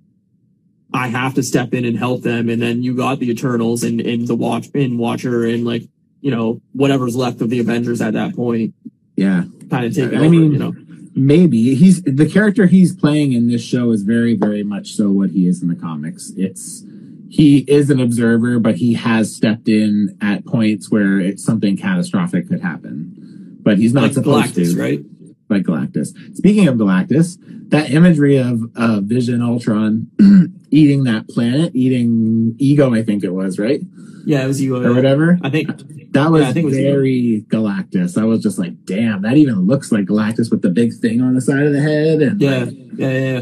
I 0.93 1.07
have 1.07 1.35
to 1.35 1.43
step 1.45 1.73
in 1.73 1.85
and 1.85 1.97
help 1.97 2.23
them, 2.23 2.49
and 2.49 2.61
then 2.61 2.83
you 2.83 2.97
got 2.97 3.21
the 3.21 3.31
Eternals 3.31 3.85
and 3.85 4.01
in 4.01 4.25
the 4.25 4.35
watch 4.35 4.69
in 4.75 4.99
Watcher 4.99 5.45
and 5.45 5.65
like 5.65 5.83
you 6.21 6.31
know 6.31 6.61
whatever's 6.73 7.15
left 7.17 7.41
of 7.43 7.49
the 7.51 7.61
Avengers 7.61 8.01
at 8.01 8.15
that 8.15 8.35
point, 8.35 8.75
Yeah. 9.17 9.45
kind 9.71 9.87
of 9.87 9.95
take 9.95 10.13
I 10.13 10.17
over. 10.17 10.29
mean, 10.29 10.53
you 10.53 10.59
know, 10.59 10.75
maybe 11.15 11.75
he's 11.75 12.03
the 12.03 12.29
character 12.29 12.67
he's 12.67 12.95
playing 12.95 13.33
in 13.33 13.49
this 13.49 13.63
show 13.63 13.91
is 13.91 14.03
very 14.03 14.35
very 14.35 14.63
much 14.63 14.93
so 14.93 15.11
what 15.11 15.31
he 15.31 15.47
is 15.47 15.63
in 15.63 15.69
the 15.69 15.75
comics. 15.75 16.33
It's 16.37 16.85
he 17.29 17.59
is 17.69 17.91
an 17.91 18.01
observer 18.01 18.59
but 18.59 18.77
he 18.77 18.95
has 18.95 19.35
stepped 19.35 19.69
in 19.69 20.17
at 20.21 20.45
points 20.47 20.91
where 20.91 21.21
it's 21.21 21.45
something 21.45 21.77
catastrophic 21.77 22.49
could 22.49 22.61
happen. 22.61 23.59
But 23.63 23.79
he's 23.79 23.93
not 23.93 24.05
like 24.05 24.13
supposed 24.15 24.55
Galactus, 24.55 24.75
to 24.75 24.81
right? 24.81 25.01
like 25.49 25.63
galactus. 25.65 26.37
Speaking 26.37 26.69
of 26.69 26.77
galactus 26.77 27.39
that 27.71 27.91
imagery 27.91 28.37
of 28.37 28.63
uh, 28.77 29.01
vision 29.01 29.43
ultron 29.43 30.11
eating 30.71 31.05
that 31.05 31.29
planet 31.29 31.73
eating 31.75 32.55
ego 32.59 32.95
i 32.95 33.03
think 33.03 33.23
it 33.25 33.33
was 33.33 33.59
right 33.59 33.81
Yeah, 34.27 34.45
it 34.45 34.49
was 34.49 34.63
ego 34.63 34.83
or 34.83 34.95
whatever 34.95 35.39
I 35.43 35.51
think 35.51 35.69
that 36.13 36.31
was 36.31 36.43
Yeah, 36.43 36.49
I 36.49 36.53
think 36.53 36.71
very 36.71 37.45
Galactus. 37.49 38.21
I 38.21 38.25
was 38.25 38.43
just 38.43 38.59
like, 38.59 38.75
damn, 38.85 39.23
that 39.23 39.37
even 39.37 39.67
looks 39.67 39.91
like 39.93 40.05
Galactus 40.07 40.51
with 40.51 40.61
the 40.63 40.69
big 40.71 40.93
thing 40.95 41.21
on 41.23 41.35
the 41.35 41.41
side 41.41 41.65
of 41.65 41.73
the 41.73 41.81
head. 41.81 42.21
And 42.21 42.41
Yeah, 42.41 42.65
like, 42.65 42.75
yeah, 42.97 43.11
yeah. 43.11 43.41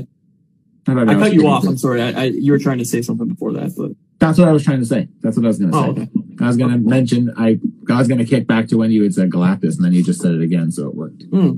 yeah. 0.87 0.95
I, 0.95 1.03
I 1.03 1.15
cut 1.15 1.33
you 1.33 1.47
off. 1.49 1.65
I'm 1.67 1.77
sorry. 1.79 2.01
I, 2.03 2.11
I, 2.13 2.25
you 2.25 2.53
were 2.53 2.59
trying 2.59 2.79
to 2.79 2.85
say 2.85 3.01
something 3.03 3.27
before 3.29 3.53
that, 3.55 3.75
but 3.77 3.91
That's 4.21 4.39
what 4.39 4.49
I 4.49 4.53
was 4.53 4.65
trying 4.65 4.81
to 4.81 4.87
say. 4.87 5.09
That's 5.23 5.37
what 5.37 5.45
I 5.45 5.49
was 5.49 5.59
going 5.59 5.73
to 5.73 5.79
say. 5.79 5.85
oh, 5.85 5.91
okay. 5.91 6.09
I 6.41 6.47
was 6.47 6.57
going 6.57 6.71
to 6.71 6.79
mention. 6.79 7.33
I, 7.37 7.59
I 7.91 7.99
was 7.99 8.07
going 8.09 8.19
to 8.19 8.25
kick 8.25 8.47
back 8.47 8.69
to 8.69 8.77
when 8.77 8.91
you 8.91 9.03
had 9.03 9.15
said 9.15 9.31
Galactus, 9.31 9.77
and 9.77 9.85
then 9.85 9.93
you 9.93 10.03
just 10.05 10.21
said 10.23 10.33
it 10.33 10.43
again, 10.43 10.71
so 10.71 10.89
it 10.89 10.95
worked. 10.95 11.23
Hmm. 11.31 11.51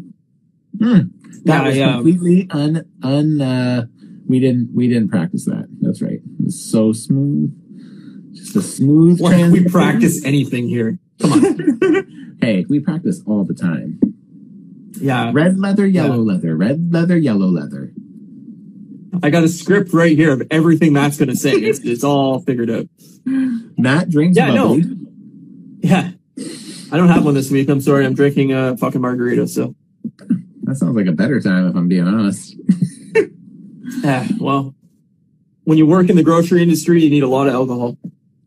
Hmm. 0.80 1.00
That 1.44 1.62
Yeah, 1.62 1.66
was 1.66 1.78
um, 1.80 1.92
completely 2.04 2.48
un 2.50 2.84
un. 3.02 3.40
Uh, 3.40 3.86
we 4.30 4.38
didn't 4.38 4.70
we 4.72 4.86
didn't 4.86 5.08
practice 5.08 5.44
that. 5.46 5.66
That's 5.80 6.00
right. 6.00 6.20
It 6.22 6.44
was 6.44 6.70
so 6.70 6.92
smooth. 6.92 7.52
Just 8.32 8.54
a 8.54 8.62
smooth. 8.62 9.20
Like 9.20 9.50
we 9.50 9.64
practice 9.64 10.24
anything 10.24 10.68
here. 10.68 10.98
Come 11.20 11.32
on. 11.32 12.38
hey, 12.40 12.64
we 12.68 12.78
practice 12.78 13.20
all 13.26 13.44
the 13.44 13.54
time. 13.54 13.98
Yeah, 15.00 15.32
Red 15.34 15.58
leather, 15.58 15.84
yellow 15.86 16.18
leather. 16.18 16.56
Red 16.56 16.92
leather, 16.92 17.16
yellow 17.16 17.48
leather. 17.48 17.92
I 19.22 19.30
got 19.30 19.42
a 19.42 19.48
script 19.48 19.92
right 19.92 20.16
here 20.16 20.32
of 20.32 20.42
everything 20.50 20.92
Matt's 20.92 21.16
gonna 21.16 21.34
say. 21.34 21.50
It's, 21.50 21.80
it's 21.84 22.04
all 22.04 22.38
figured 22.40 22.70
out. 22.70 22.86
Matt 23.24 24.10
drinks 24.10 24.36
Yeah, 24.36 24.54
no. 24.54 24.80
Yeah. 25.80 26.12
I 26.92 26.96
don't 26.96 27.08
have 27.08 27.24
one 27.24 27.34
this 27.34 27.50
week. 27.50 27.68
I'm 27.68 27.80
sorry. 27.80 28.06
I'm 28.06 28.14
drinking 28.14 28.52
a 28.52 28.76
fucking 28.76 29.00
margarita. 29.00 29.48
So, 29.48 29.74
That 30.62 30.76
sounds 30.76 30.96
like 30.96 31.06
a 31.06 31.12
better 31.12 31.40
time 31.40 31.68
if 31.68 31.74
I'm 31.74 31.88
being 31.88 32.06
honest. 32.06 32.54
yeah. 34.02 34.26
Well, 34.38 34.74
when 35.64 35.78
you 35.78 35.86
work 35.86 36.08
in 36.08 36.16
the 36.16 36.22
grocery 36.22 36.62
industry, 36.62 37.02
you 37.02 37.10
need 37.10 37.22
a 37.22 37.28
lot 37.28 37.46
of 37.48 37.54
alcohol. 37.54 37.96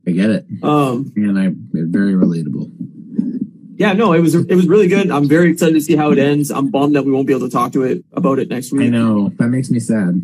I 0.07 0.11
get 0.11 0.29
it. 0.29 0.45
Um. 0.61 1.13
And 1.15 1.39
I 1.39 1.49
very 1.73 2.13
relatable. 2.13 2.71
Yeah. 3.77 3.93
No. 3.93 4.13
It 4.13 4.19
was. 4.21 4.35
It 4.35 4.53
was 4.55 4.67
really 4.67 4.87
good. 4.87 5.09
I'm 5.11 5.27
very 5.27 5.51
excited 5.51 5.73
to 5.73 5.81
see 5.81 5.95
how 5.95 6.11
it 6.11 6.19
ends. 6.19 6.51
I'm 6.51 6.69
bummed 6.71 6.95
that 6.95 7.05
we 7.05 7.11
won't 7.11 7.27
be 7.27 7.33
able 7.33 7.47
to 7.47 7.51
talk 7.53 7.71
to 7.73 7.83
it 7.83 8.03
about 8.13 8.39
it 8.39 8.49
next 8.49 8.71
week. 8.71 8.87
I 8.87 8.89
know. 8.89 9.29
That 9.39 9.47
makes 9.49 9.69
me 9.69 9.79
sad. 9.79 10.21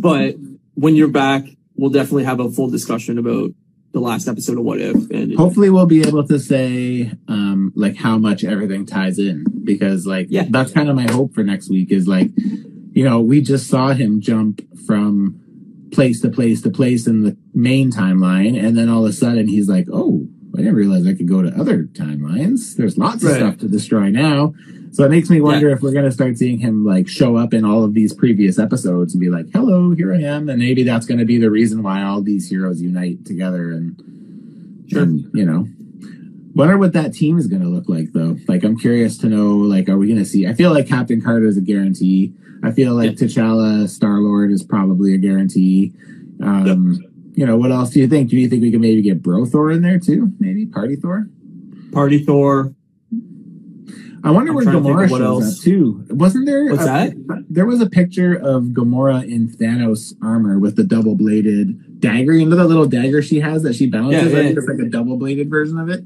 But 0.00 0.36
when 0.74 0.94
you're 0.96 1.08
back, 1.08 1.44
we'll 1.76 1.90
definitely 1.90 2.24
have 2.24 2.40
a 2.40 2.50
full 2.50 2.68
discussion 2.68 3.18
about 3.18 3.50
the 3.92 4.00
last 4.00 4.28
episode 4.28 4.58
of 4.58 4.64
What 4.64 4.80
If. 4.80 5.10
And 5.10 5.34
Hopefully 5.36 5.68
we'll 5.70 5.86
be 5.86 6.02
able 6.06 6.26
to 6.26 6.38
say 6.38 7.10
um 7.28 7.72
like 7.74 7.96
how 7.96 8.18
much 8.18 8.44
everything 8.44 8.86
ties 8.86 9.18
in 9.18 9.44
because 9.64 10.06
like 10.06 10.26
Yeah. 10.30 10.46
that's 10.48 10.70
kind 10.72 10.88
of 10.88 10.96
my 10.96 11.10
hope 11.10 11.34
for 11.34 11.42
next 11.42 11.68
week 11.70 11.90
is 11.90 12.06
like 12.06 12.30
you 12.92 13.04
know, 13.04 13.20
we 13.20 13.40
just 13.40 13.68
saw 13.68 13.88
him 13.92 14.20
jump 14.20 14.62
from 14.86 15.36
place 15.92 16.20
to 16.22 16.28
place 16.28 16.62
to 16.62 16.70
place 16.70 17.06
in 17.06 17.22
the 17.22 17.36
main 17.52 17.90
timeline 17.90 18.56
and 18.62 18.76
then 18.78 18.88
all 18.88 19.04
of 19.04 19.10
a 19.10 19.12
sudden 19.12 19.48
he's 19.48 19.68
like, 19.68 19.86
"Oh, 19.92 20.26
I 20.54 20.58
didn't 20.58 20.74
realize 20.76 21.06
I 21.06 21.14
could 21.14 21.28
go 21.28 21.42
to 21.42 21.48
other 21.58 21.84
timelines. 21.84 22.76
There's 22.76 22.96
lots 22.98 23.24
of 23.24 23.30
stuff 23.32 23.58
to 23.58 23.68
destroy 23.68 24.10
now." 24.10 24.54
So 24.92 25.04
it 25.04 25.10
makes 25.10 25.30
me 25.30 25.40
wonder 25.40 25.68
if 25.70 25.82
we're 25.82 25.92
going 25.92 26.04
to 26.04 26.10
start 26.10 26.36
seeing 26.36 26.58
him 26.58 26.84
like 26.84 27.06
show 27.08 27.36
up 27.36 27.54
in 27.54 27.64
all 27.64 27.84
of 27.84 27.94
these 27.94 28.12
previous 28.12 28.58
episodes 28.58 29.14
and 29.14 29.20
be 29.20 29.30
like, 29.30 29.46
"Hello, 29.52 29.92
here 29.92 30.12
I 30.12 30.20
am." 30.22 30.48
And 30.48 30.58
maybe 30.58 30.82
that's 30.82 31.06
going 31.06 31.18
to 31.18 31.24
be 31.24 31.38
the 31.38 31.50
reason 31.50 31.82
why 31.82 32.02
all 32.02 32.22
these 32.22 32.48
heroes 32.48 32.80
unite 32.82 33.24
together 33.24 33.70
and 33.72 34.00
Sure. 34.88 35.02
and, 35.02 35.30
you 35.32 35.44
know, 35.44 35.68
wonder 36.54 36.76
what 36.76 36.92
that 36.94 37.14
team 37.14 37.38
is 37.38 37.46
going 37.46 37.62
to 37.62 37.68
look 37.68 37.88
like, 37.88 38.12
though. 38.12 38.36
Like, 38.48 38.64
I'm 38.64 38.76
curious 38.76 39.16
to 39.18 39.28
know. 39.28 39.54
Like, 39.56 39.88
are 39.88 39.96
we 39.96 40.08
going 40.08 40.18
to 40.18 40.24
see? 40.24 40.48
I 40.48 40.54
feel 40.54 40.72
like 40.72 40.88
Captain 40.88 41.20
Carter 41.20 41.46
is 41.46 41.56
a 41.56 41.60
guarantee. 41.60 42.32
I 42.62 42.70
feel 42.72 42.94
like 42.94 43.12
T'Challa, 43.12 43.88
Star 43.88 44.18
Lord 44.20 44.50
is 44.50 44.62
probably 44.62 45.14
a 45.14 45.18
guarantee. 45.18 45.92
Um, 46.42 46.98
You 47.34 47.46
know, 47.46 47.56
what 47.56 47.70
else 47.70 47.90
do 47.90 48.00
you 48.00 48.08
think? 48.08 48.28
Do 48.28 48.36
you 48.36 48.48
think 48.48 48.60
we 48.60 48.70
can 48.70 48.80
maybe 48.82 49.00
get 49.02 49.22
Bro 49.22 49.46
Thor 49.46 49.70
in 49.70 49.80
there 49.82 49.98
too? 49.98 50.32
Maybe 50.40 50.66
Party 50.66 50.96
Thor. 50.96 51.26
Party 51.92 52.18
Thor. 52.18 52.74
I 54.22 54.30
wonder 54.30 54.50
I'm 54.50 54.56
where 54.56 54.64
trying 54.64 54.82
to 54.82 54.88
Gamora 54.88 55.08
shows 55.08 55.20
else. 55.44 55.58
up 55.58 55.64
too. 55.64 56.04
Wasn't 56.10 56.44
there? 56.44 56.66
What's 56.66 56.82
a- 56.82 56.86
that? 56.86 57.44
There 57.48 57.64
was 57.64 57.80
a 57.80 57.88
picture 57.88 58.34
of 58.34 58.64
Gamora 58.64 59.24
in 59.26 59.48
Thanos 59.48 60.12
armor 60.22 60.58
with 60.58 60.76
the 60.76 60.84
double 60.84 61.14
bladed 61.16 62.00
dagger. 62.00 62.34
You 62.34 62.44
know 62.46 62.56
that 62.56 62.66
little 62.66 62.84
dagger 62.86 63.22
she 63.22 63.40
has 63.40 63.62
that 63.62 63.74
she 63.74 63.86
balances. 63.86 64.32
Yeah, 64.32 64.38
I 64.38 64.42
yeah. 64.42 64.46
think 64.48 64.58
it's 64.58 64.68
like 64.68 64.78
a 64.78 64.90
double 64.90 65.16
bladed 65.16 65.48
version 65.48 65.78
of 65.78 65.88
it. 65.88 66.04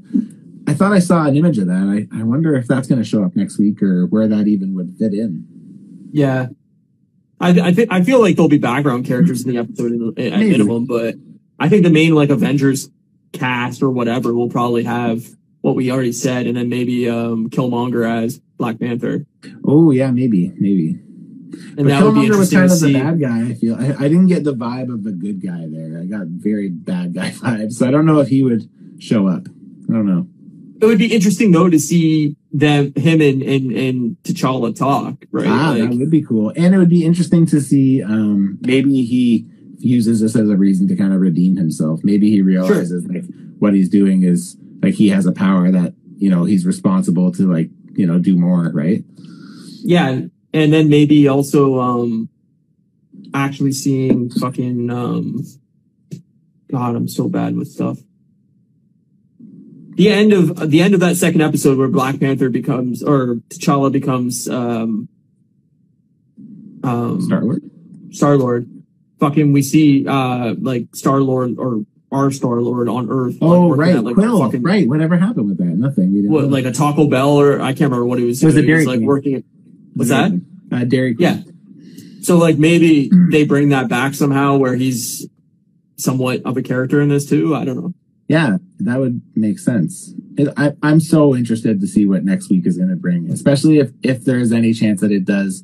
I 0.67 0.73
thought 0.73 0.93
I 0.93 0.99
saw 0.99 1.25
an 1.25 1.35
image 1.35 1.57
of 1.57 1.67
that. 1.67 2.07
I, 2.13 2.17
I 2.17 2.23
wonder 2.23 2.55
if 2.55 2.67
that's 2.67 2.87
going 2.87 3.01
to 3.01 3.07
show 3.07 3.23
up 3.23 3.35
next 3.35 3.59
week 3.59 3.83
or 3.83 4.05
where 4.05 4.27
that 4.29 4.47
even 4.47 4.73
would 4.75 4.95
fit 4.97 5.13
in. 5.13 5.45
Yeah. 6.15 6.47
I, 7.41 7.49
I 7.49 7.73
think 7.73 7.91
I 7.91 8.01
feel 8.01 8.21
like 8.21 8.37
there'll 8.37 8.47
be 8.47 8.57
background 8.57 9.05
characters 9.05 9.45
in 9.45 9.51
the 9.51 9.59
episode 9.59 9.91
in, 9.91 10.33
at 10.33 10.39
minimum, 10.39 10.85
but 10.85 11.15
I 11.59 11.67
think 11.67 11.83
the 11.83 11.89
main 11.89 12.15
like 12.15 12.29
Avengers 12.29 12.89
cast 13.33 13.83
or 13.83 13.89
whatever 13.89 14.33
will 14.33 14.47
probably 14.47 14.85
have 14.85 15.25
what 15.59 15.75
we 15.75 15.91
already 15.91 16.13
said, 16.13 16.47
and 16.47 16.55
then 16.55 16.69
maybe 16.69 17.09
um, 17.09 17.49
Killmonger 17.49 18.09
as 18.09 18.39
Black 18.57 18.79
Panther, 18.79 19.25
Oh 19.65 19.91
yeah, 19.91 20.09
maybe, 20.11 20.53
maybe. 20.57 20.91
and 20.91 21.75
but 21.75 21.87
that 21.87 22.03
would 22.05 22.13
be 22.13 22.21
Killmonger 22.21 22.37
was 22.37 22.53
kind 22.53 22.71
of 22.71 22.79
the 22.79 22.93
bad 22.93 23.19
guy. 23.19 23.49
I 23.49 23.53
feel 23.55 23.75
I, 23.75 24.05
I 24.05 24.07
didn't 24.07 24.27
get 24.27 24.45
the 24.45 24.53
vibe 24.53 24.93
of 24.93 25.03
the 25.03 25.11
good 25.11 25.41
guy 25.45 25.67
there. 25.67 25.99
I 25.99 26.05
got 26.05 26.27
very 26.27 26.69
bad 26.69 27.13
guy 27.13 27.31
vibes. 27.43 27.73
So 27.73 27.85
I 27.85 27.91
don't 27.91 28.05
know 28.05 28.21
if 28.21 28.29
he 28.29 28.41
would 28.41 28.69
show 28.99 29.27
up. 29.27 29.47
I 29.89 29.91
don't 29.93 30.05
know. 30.05 30.27
It 30.81 30.85
would 30.85 30.97
be 30.97 31.13
interesting 31.13 31.51
though 31.51 31.69
to 31.69 31.79
see 31.79 32.37
them, 32.59 32.93
him 32.95 33.21
and 33.21 33.41
and, 33.41 33.71
and 33.71 34.17
T'Challa 34.23 34.75
talk, 34.75 35.25
right? 35.31 35.47
Ah, 35.47 35.75
Like, 35.77 35.89
that 35.89 35.97
would 35.97 36.11
be 36.11 36.23
cool. 36.23 36.53
And 36.55 36.73
it 36.73 36.77
would 36.77 36.89
be 36.89 37.03
interesting 37.03 37.45
to 37.47 37.59
see 37.61 38.01
um 38.03 38.57
maybe 38.61 39.03
he 39.03 39.45
uses 39.77 40.21
this 40.21 40.35
as 40.35 40.49
a 40.49 40.55
reason 40.55 40.87
to 40.87 40.95
kind 40.95 41.13
of 41.13 41.19
redeem 41.19 41.57
himself. 41.57 41.99
Maybe 42.03 42.29
he 42.31 42.41
realizes 42.41 43.05
like 43.05 43.25
what 43.59 43.73
he's 43.73 43.89
doing 43.89 44.23
is 44.23 44.57
like 44.81 44.93
he 44.93 45.09
has 45.09 45.25
a 45.25 45.31
power 45.31 45.69
that, 45.71 45.93
you 46.17 46.29
know, 46.29 46.45
he's 46.45 46.65
responsible 46.65 47.31
to 47.33 47.51
like, 47.51 47.69
you 47.93 48.07
know, 48.07 48.17
do 48.19 48.35
more, 48.37 48.71
right? 48.73 49.03
yeah, 49.83 50.21
and 50.53 50.73
then 50.73 50.89
maybe 50.89 51.27
also 51.27 51.79
um, 51.79 52.29
actually 53.33 53.71
seeing 53.73 54.29
fucking 54.31 54.89
um, 54.89 55.43
God, 56.71 56.95
I'm 56.95 57.07
so 57.07 57.27
bad 57.29 57.55
with 57.55 57.67
stuff. 57.67 57.99
The 59.95 60.09
end 60.09 60.33
of 60.33 60.69
the 60.69 60.81
end 60.81 60.93
of 60.93 60.99
that 60.99 61.15
second 61.15 61.41
episode 61.41 61.77
where 61.77 61.87
Black 61.87 62.19
Panther 62.19 62.49
becomes 62.49 63.01
or 63.01 63.35
T'Challa 63.49 63.91
becomes 63.91 64.47
um, 64.49 65.07
um, 66.83 67.21
Star 67.21 67.41
Lord. 67.41 67.61
Star 68.11 68.37
Lord. 68.37 68.69
Fucking, 69.19 69.53
we 69.53 69.61
see 69.61 70.05
uh 70.07 70.55
like 70.59 70.93
Star 70.95 71.21
Lord 71.21 71.57
or 71.57 71.85
our 72.11 72.29
Star 72.31 72.59
Lord 72.61 72.89
on 72.89 73.09
Earth. 73.09 73.37
Oh 73.41 73.67
working 73.67 73.79
right, 73.79 73.95
at, 73.95 74.03
like, 74.03 74.15
Quill. 74.15 74.39
fucking- 74.39 74.61
right. 74.63 74.87
Whatever 74.87 75.17
happened 75.17 75.47
with 75.47 75.57
that? 75.59 75.63
Nothing. 75.65 76.11
We 76.13 76.21
didn't 76.21 76.31
What, 76.31 76.49
like 76.49 76.65
a 76.65 76.71
Taco 76.71 77.07
Bell 77.07 77.31
or 77.39 77.61
I 77.61 77.69
can't 77.71 77.91
remember 77.91 78.05
what 78.05 78.19
he 78.19 78.25
was 78.25 78.43
It 78.43 78.45
was 78.45 78.55
doing. 78.55 78.65
a 78.65 78.67
Dairy 78.67 78.85
like 78.85 78.97
Queen. 78.97 79.07
working. 79.07 79.35
At, 79.35 79.43
what's 79.93 80.09
that? 80.09 80.31
Uh 80.71 80.83
Dairy 80.83 81.15
Yeah. 81.17 81.41
So 82.21 82.37
like 82.37 82.57
maybe 82.57 83.09
they 83.31 83.45
bring 83.45 83.69
that 83.69 83.87
back 83.87 84.13
somehow 84.13 84.57
where 84.57 84.75
he's 84.75 85.27
somewhat 85.95 86.41
of 86.43 86.57
a 86.57 86.61
character 86.61 86.99
in 87.01 87.07
this 87.07 87.25
too. 87.25 87.55
I 87.55 87.63
don't 87.63 87.77
know. 87.77 87.93
Yeah, 88.27 88.57
that 88.79 88.99
would 88.99 89.21
make 89.35 89.59
sense. 89.59 90.13
It, 90.37 90.51
I, 90.57 90.73
I'm 90.81 90.99
so 90.99 91.35
interested 91.35 91.79
to 91.79 91.87
see 91.87 92.05
what 92.05 92.23
next 92.25 92.49
week 92.49 92.65
is 92.65 92.77
going 92.77 92.89
to 92.89 92.95
bring, 92.95 93.29
especially 93.31 93.77
if 93.77 93.91
if 94.01 94.25
there's 94.25 94.51
any 94.51 94.73
chance 94.73 95.01
that 95.01 95.11
it 95.11 95.25
does 95.25 95.63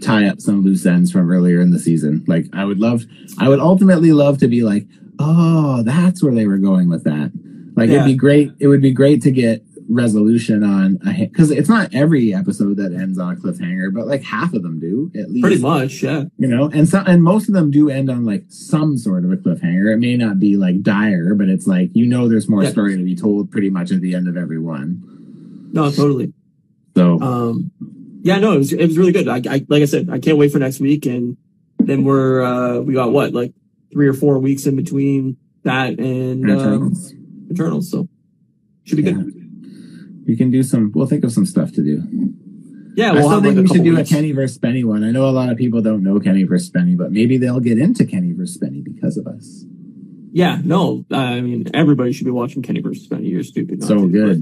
tie 0.00 0.26
up 0.26 0.40
some 0.40 0.64
loose 0.64 0.84
ends 0.84 1.12
from 1.12 1.30
earlier 1.30 1.60
in 1.60 1.70
the 1.70 1.78
season. 1.78 2.24
Like 2.26 2.46
I 2.52 2.64
would 2.64 2.80
love, 2.80 3.04
I 3.38 3.48
would 3.48 3.60
ultimately 3.60 4.10
love 4.12 4.38
to 4.38 4.48
be 4.48 4.62
like, 4.64 4.86
oh, 5.20 5.82
that's 5.84 6.22
where 6.22 6.34
they 6.34 6.46
were 6.46 6.58
going 6.58 6.88
with 6.88 7.04
that. 7.04 7.30
Like 7.76 7.88
Yeah. 7.88 7.96
it'd 8.00 8.06
be 8.06 8.16
great. 8.16 8.50
It 8.58 8.66
would 8.66 8.82
be 8.82 8.92
great 8.92 9.22
to 9.22 9.30
get 9.30 9.64
resolution 9.88 10.62
on 10.62 10.98
a 11.06 11.26
because 11.26 11.50
it's 11.50 11.68
not 11.68 11.92
every 11.94 12.34
episode 12.34 12.76
that 12.76 12.92
ends 12.92 13.18
on 13.18 13.34
a 13.34 13.36
cliffhanger, 13.36 13.92
but 13.92 14.06
like 14.06 14.22
half 14.22 14.54
of 14.54 14.62
them 14.62 14.78
do 14.80 15.10
at 15.18 15.30
least 15.30 15.42
Pretty 15.42 15.60
much, 15.60 16.02
yeah. 16.02 16.24
you 16.38 16.46
know 16.48 16.68
and 16.72 16.88
so 16.88 17.02
and 17.06 17.22
most 17.22 17.48
of 17.48 17.54
them 17.54 17.70
do 17.70 17.90
end 17.90 18.10
on 18.10 18.24
like 18.24 18.44
some 18.48 18.96
sort 18.96 19.24
of 19.24 19.32
a 19.32 19.36
cliffhanger 19.36 19.92
it 19.92 19.98
may 19.98 20.16
not 20.16 20.38
be 20.38 20.56
like 20.56 20.82
dire 20.82 21.34
but 21.34 21.48
it's 21.48 21.66
like 21.66 21.90
you 21.94 22.06
know 22.06 22.28
there's 22.28 22.48
more 22.48 22.62
Yeah. 22.62 22.70
story 22.70 22.96
to 22.96 23.02
be 23.04 23.14
told 23.16 23.50
pretty 23.50 23.70
much 23.70 23.90
at 23.92 24.00
the 24.00 24.14
end 24.14 24.28
of 24.28 24.36
every 24.36 24.58
one 24.58 25.02
No, 25.72 25.90
totally. 25.90 26.32
so 26.96 27.20
Um, 27.20 27.70
yeah, 28.22 28.38
no, 28.38 28.52
it 28.52 28.58
was 28.58 28.72
it 28.72 28.86
was 28.86 28.96
really 28.98 29.12
good. 29.12 29.26
I, 29.28 29.36
I 29.50 29.66
like 29.68 29.82
I 29.82 29.86
said, 29.86 30.08
I 30.10 30.18
can't 30.20 30.38
wait 30.38 30.52
for 30.52 30.58
next 30.60 30.78
week, 30.78 31.06
and 31.06 31.36
then 31.80 32.04
we're 32.04 32.40
uh 32.42 32.78
we 32.80 32.94
got 32.94 33.10
what 33.12 33.32
like 33.34 33.52
three 33.92 34.06
or 34.06 34.14
four 34.14 34.38
weeks 34.38 34.64
in 34.66 34.76
between 34.76 35.36
that 35.64 35.98
and 35.98 36.44
um, 36.48 36.56
Eternals. 36.56 37.12
Eternals, 37.50 37.90
so 37.90 38.08
should 38.84 38.98
be 38.98 39.02
Yeah. 39.02 39.12
good. 39.12 39.41
We 40.26 40.36
can 40.36 40.50
do 40.50 40.62
some 40.62 40.92
we'll 40.94 41.06
think 41.06 41.24
of 41.24 41.32
some 41.32 41.46
stuff 41.46 41.72
to 41.72 41.82
do 41.82 42.02
Yeah, 42.94 43.10
i 43.10 43.14
we'll 43.14 43.22
still 43.28 43.42
think 43.42 43.56
like 43.56 43.66
we 43.68 43.74
should 43.74 43.84
do 43.84 43.96
weeks. 43.96 44.10
a 44.10 44.14
kenny 44.14 44.32
versus 44.32 44.58
spenny 44.58 44.84
one 44.84 45.02
i 45.04 45.10
know 45.10 45.28
a 45.28 45.30
lot 45.40 45.48
of 45.50 45.56
people 45.58 45.80
don't 45.82 46.02
know 46.02 46.20
kenny 46.20 46.44
versus 46.44 46.70
spenny 46.70 46.96
but 46.96 47.10
maybe 47.12 47.38
they'll 47.38 47.60
get 47.60 47.78
into 47.78 48.04
kenny 48.04 48.32
versus 48.32 48.56
spenny 48.58 48.82
because 48.84 49.16
of 49.16 49.26
us 49.26 49.64
Yeah, 50.32 50.60
no, 50.64 51.04
uh, 51.10 51.16
I 51.16 51.40
mean 51.42 51.66
everybody 51.74 52.12
should 52.12 52.24
be 52.24 52.30
watching 52.30 52.62
Kenny 52.62 52.80
versus 52.80 53.06
Spenny. 53.06 53.28
You're 53.28 53.42
stupid. 53.44 53.80
not 53.80 53.86
so 53.88 53.96
to, 54.00 54.08
good 54.08 54.38